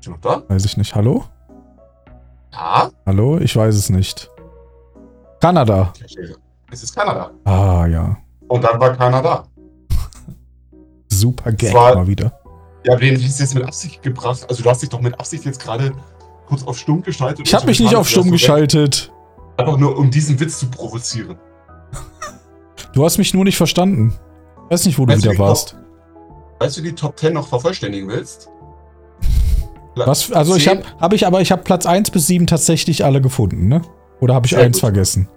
Bist 0.00 0.06
du 0.06 0.12
noch 0.12 0.20
da? 0.20 0.42
Weiß 0.48 0.64
ich 0.64 0.78
nicht. 0.78 0.94
Hallo? 0.94 1.24
Ja. 2.54 2.90
Hallo? 3.04 3.36
Ich 3.36 3.54
weiß 3.54 3.74
es 3.74 3.90
nicht. 3.90 4.30
Kanada. 5.40 5.92
Es 6.70 6.82
ist 6.82 6.94
Kanada. 6.94 7.32
Ah, 7.44 7.86
ja. 7.86 8.16
Und 8.48 8.64
dann 8.64 8.80
war 8.80 8.96
Kanada. 8.96 9.44
Super 11.08 11.52
Gag 11.52 11.74
mal 11.74 12.06
wieder. 12.06 12.32
Ja, 12.86 12.96
den 12.96 13.22
hast 13.22 13.38
du 13.38 13.42
jetzt 13.42 13.54
mit 13.54 13.62
Absicht 13.62 14.00
gebracht. 14.02 14.46
Also 14.48 14.62
du 14.62 14.70
hast 14.70 14.80
dich 14.80 14.88
doch 14.88 15.02
mit 15.02 15.20
Absicht 15.20 15.44
jetzt 15.44 15.60
gerade 15.62 15.92
kurz 16.48 16.62
auf 16.62 16.78
stumm 16.78 17.02
geschaltet. 17.02 17.46
Ich 17.46 17.52
habe 17.52 17.66
mich 17.66 17.76
so 17.76 17.84
nicht 17.84 17.94
auf 17.94 18.08
stumm 18.08 18.24
weg. 18.24 18.32
geschaltet. 18.32 19.12
Einfach 19.58 19.76
nur, 19.76 19.98
um 19.98 20.10
diesen 20.10 20.40
Witz 20.40 20.60
zu 20.60 20.70
provozieren. 20.70 21.36
Du 22.94 23.04
hast 23.04 23.18
mich 23.18 23.34
nur 23.34 23.44
nicht 23.44 23.58
verstanden. 23.58 24.14
Ich 24.64 24.72
weiß 24.72 24.86
nicht, 24.86 24.98
wo 24.98 25.04
du 25.04 25.12
Weißt 25.12 25.24
du, 25.26 25.30
wieder 25.30 25.34
wie 25.34 25.38
warst. 25.38 25.76
Weißt 26.58 26.78
du, 26.78 26.80
die 26.80 26.92
Top 26.94 27.18
10 27.18 27.34
noch 27.34 27.46
vervollständigen 27.46 28.08
willst? 28.08 28.48
Was? 30.06 30.30
Also 30.32 30.56
ich 30.56 30.64
10? 30.64 30.78
habe 30.84 31.00
hab 31.00 31.12
ich, 31.12 31.26
aber 31.26 31.40
ich 31.40 31.52
habe 31.52 31.62
Platz 31.62 31.86
1 31.86 32.10
bis 32.10 32.26
7 32.26 32.46
tatsächlich 32.46 33.04
alle 33.04 33.20
gefunden, 33.20 33.68
ne? 33.68 33.82
Oder 34.20 34.34
habe 34.34 34.46
ich 34.46 34.50
Sehr 34.52 34.60
eins 34.62 34.76
gut. 34.76 34.80
vergessen? 34.80 35.28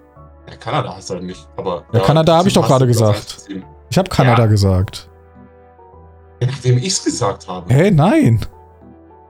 Ja, 0.49 0.55
Kanada 0.57 0.95
hast 0.95 1.09
du 1.09 1.13
halt 1.15 1.23
nicht. 1.23 1.47
Aber 1.57 1.83
Ja, 1.93 1.99
Kanada 2.01 2.37
hab 2.37 2.45
ich 2.45 2.53
doch 2.53 2.67
gerade 2.67 2.85
gesagt. 2.87 3.15
1 3.15 3.35
bis 3.35 3.43
7. 3.45 3.63
Ich 3.89 3.97
habe 3.97 4.09
Kanada 4.09 4.41
Ja. 4.43 4.47
gesagt. 4.47 5.09
Ja, 6.41 6.47
Nachdem 6.47 6.77
ich 6.79 6.87
es 6.87 7.03
gesagt 7.03 7.47
habe. 7.47 7.73
Hä, 7.73 7.91
nein. 7.91 8.45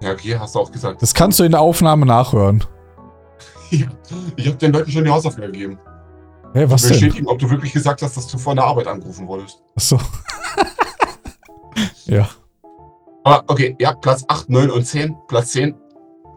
Ja, 0.02 0.12
okay, 0.12 0.36
hast 0.38 0.56
du 0.56 0.60
auch 0.60 0.72
gesagt. 0.72 1.02
Das 1.02 1.14
kannst 1.14 1.40
du 1.40 1.44
in 1.44 1.52
der 1.52 1.62
Aufnahme 1.62 2.06
nachhören. 2.06 2.64
Ich, 3.72 3.88
ich 4.36 4.46
habe 4.48 4.58
den 4.58 4.72
Leuten 4.72 4.92
schon 4.92 5.04
die 5.04 5.10
Hausaufgabe 5.10 5.52
gegeben. 5.52 5.80
Hä, 6.54 6.66
was 6.68 6.84
denn? 6.84 6.92
Bestätigen, 6.92 7.28
ob 7.28 7.40
du 7.40 7.50
wirklich 7.50 7.74
gesagt 7.74 8.04
hast, 8.04 8.16
dass 8.16 8.28
du 8.28 8.38
vor 8.38 8.54
der 8.54 8.64
Arbeit 8.66 8.86
angerufen 8.88 9.28
wurdest. 9.28 9.64
Achso. 9.76 9.98
ja. 12.06 12.28
Aber 13.24 13.44
okay, 13.48 13.76
ja, 13.80 13.94
Platz 13.94 14.24
8, 14.28 14.50
9 14.50 14.70
und 14.70 14.86
10. 14.86 15.16
Platz 15.28 15.52
10 15.52 15.76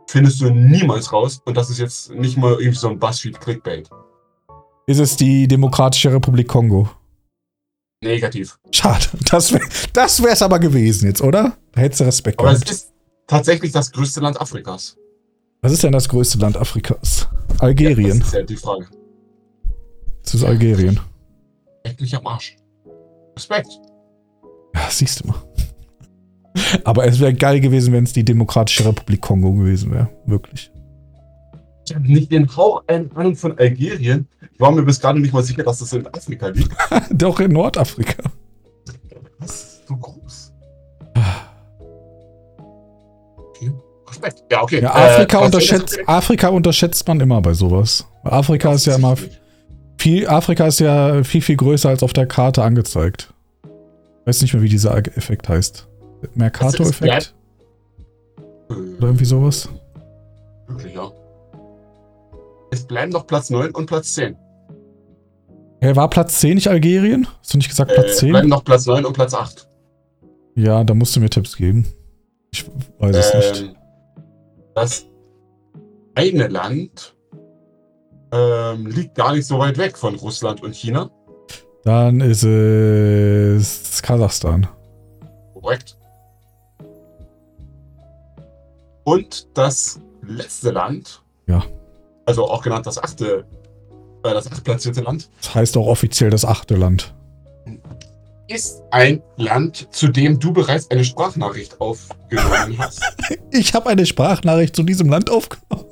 findest 0.09 0.41
du 0.41 0.51
niemals 0.51 1.13
raus. 1.13 1.41
Und 1.45 1.57
das 1.57 1.71
ist 1.71 1.79
jetzt 1.79 2.11
nicht 2.15 2.37
mal 2.37 2.53
irgendwie 2.53 2.79
so 2.79 2.89
ein 2.89 2.99
Buzzfeed-Clickbait. 2.99 3.89
Ist 4.87 5.01
es 5.01 5.17
die 5.17 5.49
Demokratische 5.49 6.13
Republik 6.13 6.47
Kongo? 6.49 6.89
Negativ. 8.03 8.59
Schade. 8.71 9.07
Das 9.31 9.53
wäre 9.53 9.65
das 9.93 10.23
wär's 10.23 10.43
aber 10.43 10.59
gewesen 10.61 11.07
jetzt, 11.07 11.23
oder? 11.23 11.57
Da 11.73 11.81
hättest 11.81 12.01
du 12.01 12.05
Respekt 12.05 12.39
Aber 12.39 12.53
es 12.53 12.61
gehabt. 12.61 12.71
ist 12.71 12.93
tatsächlich 13.27 13.73
das 13.73 13.91
größte 13.91 14.21
Land 14.21 14.41
Afrikas. 14.41 14.97
Was 15.63 15.73
ist 15.73 15.83
denn 15.83 15.93
das 15.93 16.09
größte 16.09 16.39
Land 16.39 16.57
Afrikas? 16.57 17.27
Ja, 17.55 17.61
Algerien. 17.61 18.19
das 18.21 18.29
ist 18.29 18.35
ja 18.35 18.43
die 18.43 18.57
Frage. 18.57 18.87
Das 20.23 20.35
ist 20.35 20.45
Algerien. 20.45 21.01
Leck 21.85 22.01
mich 22.01 22.15
am 22.15 22.27
Arsch. 22.27 22.57
Respekt. 23.35 23.69
Ja, 24.75 24.89
siehst 24.91 25.25
du 25.25 25.29
mal. 25.29 25.43
Aber 26.85 27.07
es 27.07 27.21
wäre 27.21 27.35
geil 27.35 27.61
gewesen, 27.61 27.93
wenn 27.93 28.05
es 28.05 28.13
die 28.13 28.25
Demokratische 28.25 28.85
Republik 28.87 29.21
Kongo 29.21 29.53
gewesen 29.53 29.93
wäre. 29.93 30.09
Wirklich. 30.27 30.71
Ich 31.89 31.95
habe 31.95 32.07
nicht 32.13 32.33
den 32.33 32.55
Hauch 32.57 32.83
eine 32.89 33.09
Ahnung 33.15 33.37
von 33.37 33.57
Algerien. 33.59 34.27
Ich 34.53 34.61
war 34.61 34.73
mir 34.73 34.83
bis 34.83 35.01
gerade 35.01 35.21
nicht 35.21 35.33
mal 35.33 35.43
sicher, 35.43 35.63
dass 35.63 35.79
das 35.79 35.93
in 35.93 36.07
Afrika 36.07 36.49
liegt. 36.49 36.71
Doch 37.11 37.39
in 37.41 37.53
Nordafrika. 37.53 38.23
Das 39.39 39.51
ist 39.51 39.87
so 39.89 39.97
groß. 39.97 40.53
Okay. 43.37 43.73
Respekt. 44.09 44.45
Ja, 44.51 44.63
okay. 44.63 44.83
Ja, 44.83 44.89
Äh, 44.89 45.11
Afrika, 45.13 45.39
was 45.39 45.47
unterschätzt? 45.47 45.99
Afrika 46.07 46.49
unterschätzt 46.49 47.07
man 47.07 47.21
immer 47.21 47.41
bei 47.41 47.55
sowas. 47.55 48.07
Afrika 48.25 48.73
ist 48.73 48.87
ja 48.87 48.97
immer 48.97 49.17
viel, 49.99 50.27
Afrika 50.27 50.67
ist 50.67 50.81
ja 50.81 51.23
viel, 51.23 51.41
viel 51.43 51.57
größer 51.57 51.89
als 51.89 52.03
auf 52.03 52.13
der 52.13 52.27
Karte 52.27 52.63
angezeigt. 52.63 53.33
Ich 53.63 54.27
weiß 54.27 54.43
nicht 54.43 54.55
mehr, 54.55 54.63
wie 54.63 54.69
dieser 54.69 54.97
Effekt 55.17 55.49
heißt. 55.49 55.87
Mercator-Effekt? 56.35 57.35
Oder 58.69 58.77
Äh, 58.79 59.03
irgendwie 59.03 59.25
sowas? 59.25 59.69
Wirklich, 60.69 60.95
ja. 60.95 61.11
Es 62.71 62.85
bleiben 62.85 63.13
noch 63.13 63.27
Platz 63.27 63.51
9 63.51 63.71
und 63.73 63.87
Platz 63.87 64.15
10. 64.15 64.37
Hey, 65.81 65.95
war 65.95 66.11
Platz 66.11 66.41
10 66.41 66.55
nicht 66.57 66.69
Algerien? 66.69 67.27
Hast 67.41 67.53
du 67.55 67.59
nicht 67.59 67.69
gesagt 67.69 67.91
Äh, 67.93 67.95
Platz 67.95 68.17
10? 68.19 68.31
bleiben 68.31 68.49
noch 68.49 68.65
Platz 68.65 68.87
9 68.87 69.05
und 69.05 69.13
Platz 69.13 69.35
8. 69.35 69.69
Ja, 70.57 70.83
da 70.85 70.95
musst 70.95 71.15
du 71.15 71.21
mir 71.21 71.31
Tipps 71.31 71.57
geben. 71.57 71.87
Ich 72.51 72.65
weiß 72.99 73.15
es 73.17 73.35
nicht. 73.35 73.63
Ähm, 73.63 73.77
das 74.75 75.07
eine 76.15 76.49
Land 76.49 77.15
ähm, 78.33 78.87
liegt 78.87 79.15
gar 79.15 79.35
nicht 79.35 79.47
so 79.47 79.59
weit 79.59 79.77
weg 79.79 79.97
von 79.97 80.15
Russland 80.17 80.63
und 80.63 80.75
China. 80.75 81.11
Dann 81.85 82.21
ist 82.21 82.43
es 82.43 84.03
Kasachstan. 84.03 84.67
Korrekt. 85.55 85.96
Und 89.07 89.47
das 89.55 90.01
letzte 90.27 90.73
Land, 90.73 91.23
Ja. 91.47 91.63
also 92.27 92.45
auch 92.51 92.61
genannt 92.63 92.87
das 92.87 92.99
achte, 93.03 93.45
äh, 94.25 94.31
das 94.35 94.51
achtplatzierte 94.51 95.01
Land, 95.01 95.31
Das 95.41 95.55
heißt 95.55 95.77
auch 95.77 95.87
offiziell 95.87 96.29
das 96.31 96.45
achte 96.45 96.75
Land. 96.75 97.15
ist 98.49 98.83
ein 98.91 99.23
Land, 99.37 99.89
zu 99.93 100.09
dem 100.09 100.39
du 100.41 100.53
bereits 100.53 100.91
eine 100.91 101.05
Sprachnachricht 101.05 101.81
aufgenommen 101.81 102.79
hast. 102.79 103.01
Ich 103.53 103.75
habe 103.75 103.89
eine 103.91 104.05
Sprachnachricht 104.07 104.75
zu 104.77 104.83
diesem 104.83 105.09
Land 105.09 105.31
aufgenommen. 105.31 105.87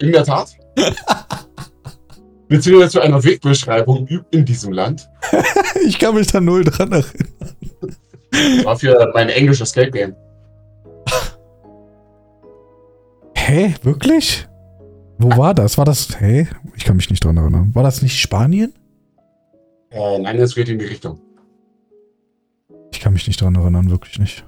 In 0.00 0.10
der 0.12 0.24
Tat. 0.24 0.50
Beziehungsweise 2.48 2.90
zu 2.92 3.00
einer 3.00 3.22
Wegbeschreibung 3.22 4.08
in 4.30 4.44
diesem 4.44 4.72
Land. 4.72 5.08
Ich 5.86 5.98
kann 5.98 6.14
mich 6.14 6.28
da 6.28 6.40
null 6.40 6.64
dran 6.64 6.92
erinnern. 6.92 7.96
War 8.64 8.78
für 8.78 9.10
mein 9.14 9.28
englisches 9.28 9.68
Escape 9.70 9.90
Game. 9.90 10.14
Hä? 13.44 13.74
Wirklich? 13.82 14.46
Wo 15.18 15.36
war 15.36 15.52
das? 15.52 15.76
War 15.76 15.84
das. 15.84 16.20
Hä? 16.20 16.46
Ich 16.76 16.84
kann 16.84 16.94
mich 16.94 17.10
nicht 17.10 17.24
dran 17.24 17.36
erinnern. 17.36 17.74
War 17.74 17.82
das 17.82 18.00
nicht 18.00 18.20
Spanien? 18.20 18.72
Äh, 19.90 20.20
nein, 20.20 20.38
es 20.38 20.54
geht 20.54 20.68
in 20.68 20.78
die 20.78 20.84
Richtung. 20.84 21.20
Ich 22.92 23.00
kann 23.00 23.12
mich 23.12 23.26
nicht 23.26 23.40
dran 23.40 23.56
erinnern, 23.56 23.90
wirklich 23.90 24.20
nicht. 24.20 24.46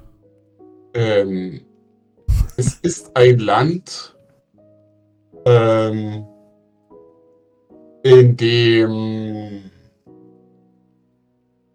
Ähm, 0.93 1.59
es 2.55 2.75
ist 2.83 3.17
ein 3.17 3.39
Land, 3.39 4.15
ähm, 5.45 6.25
in 8.03 8.37
dem 8.37 9.71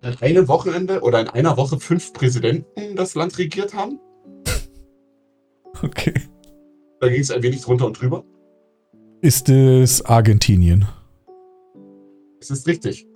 an 0.01 0.17
einem 0.23 0.49
Wochenende 0.49 1.03
oder 1.03 1.21
in 1.21 1.29
einer 1.29 1.59
Woche 1.59 1.79
fünf 1.79 2.15
Präsidenten 2.15 2.97
das 2.97 3.15
Land 3.15 3.37
regiert 3.37 3.75
haben. 3.75 4.01
Okay. 5.83 6.15
Da 7.01 7.09
ging 7.09 7.21
es 7.21 7.31
ein 7.31 7.43
wenig 7.43 7.63
drunter 7.63 7.87
und 7.87 8.01
drüber. 8.01 8.25
Ist 9.23 9.49
es 9.49 10.05
Argentinien? 10.05 10.87
Es 12.41 12.51
ist 12.51 12.67
richtig. 12.67 13.07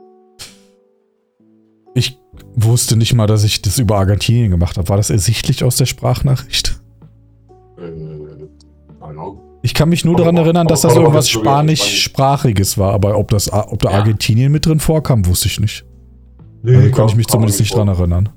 Ich 1.94 2.18
wusste 2.54 2.96
nicht 2.96 3.14
mal, 3.14 3.26
dass 3.26 3.44
ich 3.44 3.62
das 3.62 3.78
über 3.78 3.96
Argentinien 3.98 4.50
gemacht 4.50 4.76
habe. 4.78 4.88
War 4.88 4.96
das 4.96 5.10
ersichtlich 5.10 5.62
aus 5.64 5.76
der 5.76 5.86
Sprachnachricht? 5.86 6.80
Äh, 7.78 7.90
genau. 9.06 9.40
Ich 9.62 9.72
kann 9.74 9.88
mich 9.88 10.04
nur 10.04 10.16
daran 10.16 10.36
erinnern, 10.36 10.66
dass 10.66 10.82
das 10.82 10.96
irgendwas 10.96 11.28
Spanischsprachiges 11.30 12.76
war, 12.76 12.92
aber 12.92 13.16
ob, 13.16 13.28
das, 13.28 13.50
ob 13.52 13.80
da. 13.80 13.90
Argentinien 13.90 14.52
mit 14.52 14.66
drin 14.66 14.80
vorkam, 14.80 15.24
wusste 15.26 15.48
ich 15.48 15.60
nicht. 15.60 15.86
Nee, 16.62 16.76
Also 16.76 16.90
konnte 16.90 17.12
ich 17.12 17.16
mich 17.16 17.26
zumindest 17.28 17.60
nicht 17.60 17.74
dran 17.74 17.88
erinnern. 17.88 18.28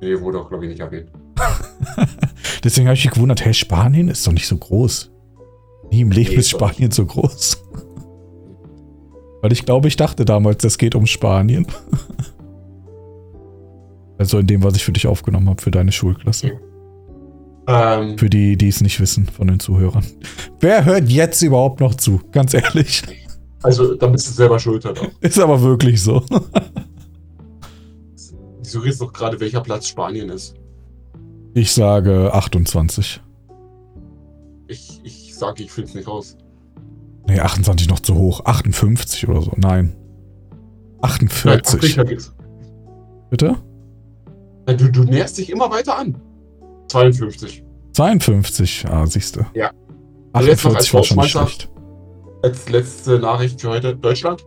Nee, 0.00 0.18
wurde 0.20 0.40
auch, 0.40 0.48
glaube 0.48 0.64
ich, 0.64 0.70
nicht 0.70 0.80
erwähnt. 0.80 1.10
Deswegen 2.64 2.86
habe 2.86 2.96
ich 2.96 3.04
mich 3.04 3.14
gewundert, 3.14 3.44
hä, 3.44 3.52
Spanien 3.52 4.08
ist 4.08 4.26
doch 4.26 4.32
nicht 4.32 4.46
so 4.46 4.56
groß. 4.56 5.10
Nie 5.90 6.00
im 6.00 6.10
Leben 6.10 6.30
Nee, 6.30 6.36
ist 6.36 6.50
Spanien 6.50 6.90
so 6.90 7.04
groß. 7.04 7.62
Weil 9.42 9.52
ich 9.52 9.64
glaube, 9.66 9.88
ich 9.88 9.96
dachte 9.96 10.24
damals, 10.24 10.62
das 10.62 10.78
geht 10.78 10.94
um 10.94 11.06
Spanien. 11.06 11.66
Also 14.16 14.38
in 14.38 14.46
dem, 14.46 14.62
was 14.62 14.76
ich 14.76 14.84
für 14.84 14.92
dich 14.92 15.08
aufgenommen 15.08 15.48
habe, 15.48 15.60
für 15.60 15.72
deine 15.72 15.90
Schulklasse. 15.90 16.52
Ähm, 17.66 18.18
Für 18.18 18.28
die, 18.30 18.56
die 18.56 18.68
es 18.68 18.80
nicht 18.80 19.00
wissen 19.00 19.26
von 19.26 19.48
den 19.48 19.58
Zuhörern. 19.58 20.04
Wer 20.60 20.84
hört 20.84 21.08
jetzt 21.08 21.42
überhaupt 21.42 21.80
noch 21.80 21.94
zu? 21.94 22.20
Ganz 22.30 22.54
ehrlich. 22.54 23.02
also, 23.62 23.94
da 23.94 24.06
bist 24.06 24.28
du 24.28 24.32
selber 24.32 24.58
schuld. 24.58 24.84
Halt 24.84 25.00
auch. 25.00 25.08
Ist 25.20 25.38
aber 25.40 25.60
wirklich 25.62 26.02
so. 26.02 26.22
Du 28.72 28.78
redest 28.80 29.00
doch 29.00 29.12
gerade, 29.12 29.38
welcher 29.40 29.60
Platz 29.60 29.88
Spanien 29.88 30.30
ist. 30.30 30.54
Ich 31.54 31.72
sage 31.72 32.32
28. 32.34 33.22
Ich, 34.66 35.00
ich 35.04 35.34
sage, 35.36 35.62
ich 35.62 35.70
finde 35.70 35.88
es 35.88 35.94
nicht 35.94 36.08
raus. 36.08 36.36
Nee, 37.28 37.38
28 37.38 37.88
noch 37.88 38.00
zu 38.00 38.14
hoch. 38.16 38.44
58 38.44 39.28
oder 39.28 39.40
so. 39.40 39.52
Nein. 39.56 39.94
Nein, 39.94 39.96
48. 41.02 41.74
Afrika 41.78 42.02
geht's. 42.02 42.34
Bitte? 43.30 43.56
Nein, 44.66 44.78
Du, 44.78 44.90
du 44.90 45.04
näherst 45.04 45.38
dich 45.38 45.50
immer 45.50 45.70
weiter 45.70 45.96
an. 45.96 46.16
52. 46.88 47.62
52. 47.92 48.86
Ah, 48.88 49.06
siehst 49.06 49.36
du. 49.36 49.46
Ja. 49.54 49.70
Also 50.32 50.48
jetzt 50.48 50.64
noch 50.64 50.74
als 50.74 50.86
48 50.86 51.16
war 51.16 51.28
schon 51.28 51.46
schlecht. 51.46 51.70
Als 52.42 52.68
letzte 52.68 53.18
Nachricht 53.20 53.60
für 53.60 53.70
heute. 53.70 53.94
Deutschland? 53.94 54.44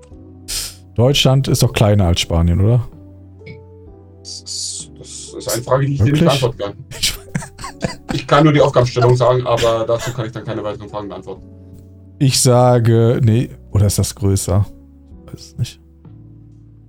Deutschland 0.96 1.48
ist 1.48 1.64
doch 1.64 1.72
kleiner 1.74 2.06
als 2.08 2.20
Spanien, 2.20 2.60
oder? 2.60 2.88
Das 5.38 5.48
ist, 5.48 5.54
eine 5.54 5.64
Frage, 5.64 5.86
die 5.86 5.94
ich 5.94 6.00
dir 6.02 6.12
nicht 6.12 6.24
beantworten 6.24 6.58
kann. 6.58 6.74
Ich, 8.14 8.26
kann 8.26 8.44
nur 8.44 8.54
die 8.54 8.62
Aufgabenstellung 8.62 9.16
sagen, 9.16 9.46
aber 9.46 9.86
dazu 9.86 10.12
kann 10.12 10.26
ich 10.26 10.32
dann 10.32 10.44
keine 10.44 10.64
weiteren 10.64 10.90
Fragen 10.90 11.10
beantworten. 11.10 11.44
ich 12.18 12.40
sage. 12.42 13.20
Nee, 13.22 13.52
oder 13.72 13.86
ist 13.86 14.00
das 14.00 14.16
größer? 14.16 14.66
Ich 15.28 15.34
weiß 15.34 15.42
es 15.42 15.58
nicht. 15.58 15.82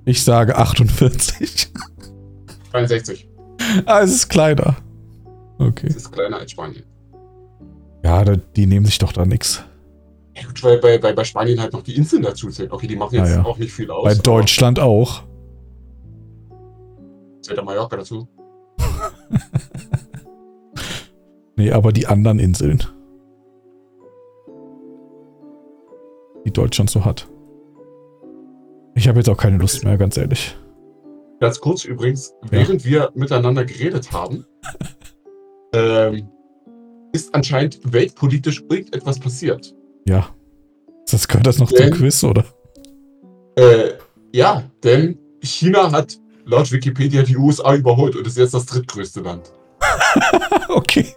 Ich 0.07 0.25
sage 0.25 0.57
48. 0.57 1.71
63. 2.73 3.29
ah, 3.87 4.01
es 4.01 4.13
ist 4.13 4.29
kleiner. 4.29 4.77
Okay. 5.59 5.89
Das 5.89 5.97
ist 5.97 6.13
kleiner 6.13 6.39
als 6.39 6.53
Spanien. 6.53 6.85
Ja, 8.03 8.25
die 8.25 8.67
nehmen 8.67 8.87
sich 8.87 8.99
doch 8.99 9.13
da 9.13 9.27
nix. 9.27 9.63
Ja, 10.35 10.47
gut, 10.47 10.63
weil 10.63 10.79
bei, 10.79 10.97
bei, 10.99 11.13
bei 11.13 11.25
Spanien 11.25 11.61
halt 11.61 11.73
noch 11.73 11.83
die 11.83 11.97
Inseln 11.97 12.23
dazu 12.23 12.49
zählen. 12.49 12.71
Okay, 12.71 12.87
die 12.87 12.97
machen 12.97 13.17
jetzt 13.17 13.33
Ah, 13.33 13.37
ja. 13.37 13.45
auch 13.45 13.59
nicht 13.59 13.73
viel 13.73 13.91
aus. 13.91 14.05
Bei 14.05 14.15
Deutschland 14.15 14.79
auch. 14.79 15.25
Zählt 17.43 17.59
da 17.59 17.63
Mallorca 17.63 17.97
dazu. 17.97 18.29
Nee, 21.57 21.73
aber 21.73 21.91
die 21.93 22.07
anderen 22.07 22.39
Inseln. 22.39 22.85
Die 26.45 26.53
Deutschland 26.53 26.89
so 26.89 27.05
hat. 27.05 27.29
Ich 28.95 29.09
habe 29.09 29.19
jetzt 29.19 29.29
auch 29.29 29.37
keine 29.37 29.59
Lust 29.59 29.83
mehr, 29.83 29.99
ganz 29.99 30.17
ehrlich. 30.17 30.57
Ganz 31.41 31.61
kurz 31.61 31.85
übrigens, 31.85 32.33
während 32.49 32.85
wir 32.85 33.11
miteinander 33.17 33.65
geredet 33.65 34.13
haben, 34.13 34.47
ähm, 35.73 36.29
ist 37.13 37.35
anscheinend 37.35 37.81
weltpolitisch 37.93 38.63
irgendetwas 38.71 39.19
passiert. 39.19 39.75
Ja. 40.07 40.29
Das 41.11 41.27
gehört 41.27 41.49
das 41.49 41.59
noch 41.59 41.73
Denn- 41.73 41.91
zum 41.91 41.99
Quiz, 41.99 42.23
oder? 42.23 42.45
Äh, 43.57 43.95
ja, 44.33 44.63
denn 44.85 45.19
China 45.43 45.91
hat 45.91 46.21
laut 46.49 46.73
Wikipedia 46.73 47.23
die 47.23 47.37
USA 47.37 47.75
überholt 47.75 48.17
und 48.17 48.27
ist 48.27 48.37
jetzt 48.37 48.55
das 48.55 48.67
drittgrößte 48.67 49.21
Land. 49.21 49.53
Okay. 50.69 51.15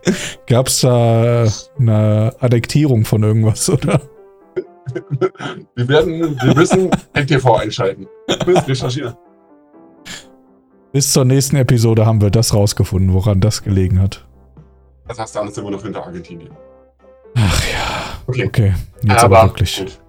Gab 0.48 0.68
es 0.68 0.80
da 0.80 1.46
eine 1.78 2.34
Addektierung 2.40 3.04
von 3.04 3.22
irgendwas, 3.22 3.70
oder? 3.70 4.00
Wir 5.76 5.88
werden, 5.88 6.38
wir 6.42 6.56
müssen 6.56 6.90
NTV 7.14 7.54
einschalten. 7.56 8.08
Wir 8.28 8.46
müssen 8.46 8.66
recherchieren. 8.66 9.16
Bis 10.92 11.14
zur 11.14 11.24
nächsten 11.24 11.56
Episode 11.56 12.06
haben 12.06 12.20
wir 12.20 12.30
das 12.32 12.54
rausgefunden, 12.54 13.14
woran 13.14 13.40
das 13.40 13.64
gelegen 13.64 14.02
hat. 14.02 14.26
Das 15.08 15.20
heißt, 15.20 15.38
alles 15.38 15.58
immer 15.58 15.72
noch 15.72 15.84
hinter 15.84 16.04
Argentinien. 16.06 16.52
Ach 17.36 17.64
ja. 17.72 18.20
Okay. 18.28 18.48
Okay. 18.48 18.74
Jetzt 19.04 19.24
aber, 19.24 19.44
wirklich. 19.44 19.78
gut. 19.78 20.00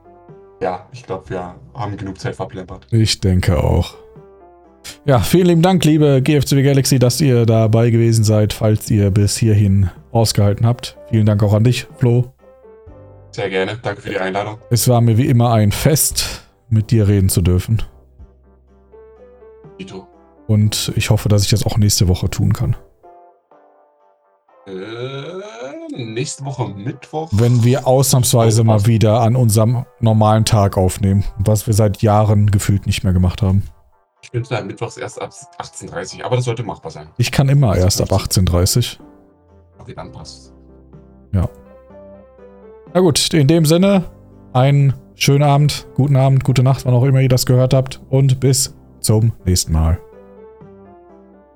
Ja, 0.61 0.89
ich 0.93 1.05
glaube, 1.05 1.31
wir 1.31 1.55
haben 1.75 1.97
genug 1.97 2.19
Zeit 2.19 2.35
verplempert. 2.35 2.87
Ich 2.91 3.21
denke 3.21 3.63
auch. 3.63 3.95
Ja, 5.05 5.19
vielen 5.21 5.47
lieben 5.47 5.63
Dank, 5.63 5.85
liebe 5.85 6.23
GFCW 6.23 6.63
Galaxy, 6.63 6.99
dass 6.99 7.21
ihr 7.21 7.45
dabei 7.47 7.91
gewesen 7.91 8.25
seid, 8.25 8.53
falls 8.53 8.91
ihr 8.91 9.11
bis 9.11 9.37
hierhin 9.37 9.91
ausgehalten 10.13 10.67
habt. 10.67 10.97
Vielen 11.11 11.27
Dank 11.27 11.43
auch 11.43 11.55
an 11.55 11.65
dich, 11.65 11.87
Flo. 11.99 12.33
Sehr 13.33 13.49
gerne. 13.49 13.79
Danke 13.83 14.03
für 14.03 14.11
die 14.11 14.19
Einladung. 14.19 14.59
Es 14.71 14.89
war 14.89 15.01
mir 15.01 15.17
wie 15.17 15.27
immer 15.27 15.53
ein 15.53 15.73
Fest, 15.73 16.43
mit 16.69 16.91
dir 16.91 17.09
reden 17.09 17.29
zu 17.29 17.41
dürfen. 17.41 17.83
Vito. 19.79 20.07
Und 20.47 20.93
ich 20.97 21.11
hoffe, 21.11 21.29
dass 21.29 21.45
ich 21.45 21.51
das 21.51 21.65
auch 21.65 21.79
nächste 21.79 22.09
Woche 22.09 22.29
tun 22.29 22.53
kann. 22.53 22.77
Äh, 24.67 25.97
nächste 25.97 26.45
Woche 26.45 26.69
Mittwoch. 26.69 27.31
Wenn 27.33 27.65
wir 27.65 27.87
ausnahmsweise 27.87 28.65
mal 28.65 28.87
wieder 28.87 29.21
an 29.21 29.35
unserem 29.35 29.87
normalen 30.01 30.45
Tag 30.45 30.77
aufnehmen, 30.77 31.25
was 31.39 31.67
wir 31.67 31.75
seit 31.75 32.03
Jahren 32.03 32.51
gefühlt 32.51 32.87
nicht 32.87 33.03
mehr 33.03 33.13
gemacht 33.13 33.43
haben. 33.43 33.65
Ich 34.35 34.41
bin 34.41 34.45
da 34.49 34.65
mittwochs 34.65 34.97
erst 34.97 35.21
ab 35.21 35.31
18.30 35.59 36.19
Uhr, 36.19 36.25
aber 36.25 36.37
das 36.37 36.47
sollte 36.47 36.63
machbar 36.63 36.91
sein. 36.91 37.09
Ich 37.19 37.31
kann 37.31 37.51
immer 37.51 37.77
erst 37.77 38.01
ab 38.01 38.11
18.30 38.11 38.99
Uhr. 38.99 39.07
Okay, 39.79 39.95
dann 39.95 40.11
passt. 40.11 40.55
Na 42.95 43.01
gut, 43.01 43.33
in 43.33 43.47
dem 43.49 43.65
Sinne, 43.65 44.05
einen 44.53 44.95
schönen 45.15 45.43
Abend, 45.43 45.87
guten 45.95 46.17
Abend, 46.17 46.45
gute 46.45 46.63
Nacht, 46.63 46.85
wann 46.85 46.95
auch 46.95 47.05
immer 47.05 47.21
ihr 47.21 47.29
das 47.29 47.47
gehört 47.47 47.73
habt 47.73 48.03
und 48.11 48.39
bis 48.41 48.75
zum 49.01 49.33
nächsten 49.45 49.73
Mal. 49.73 49.99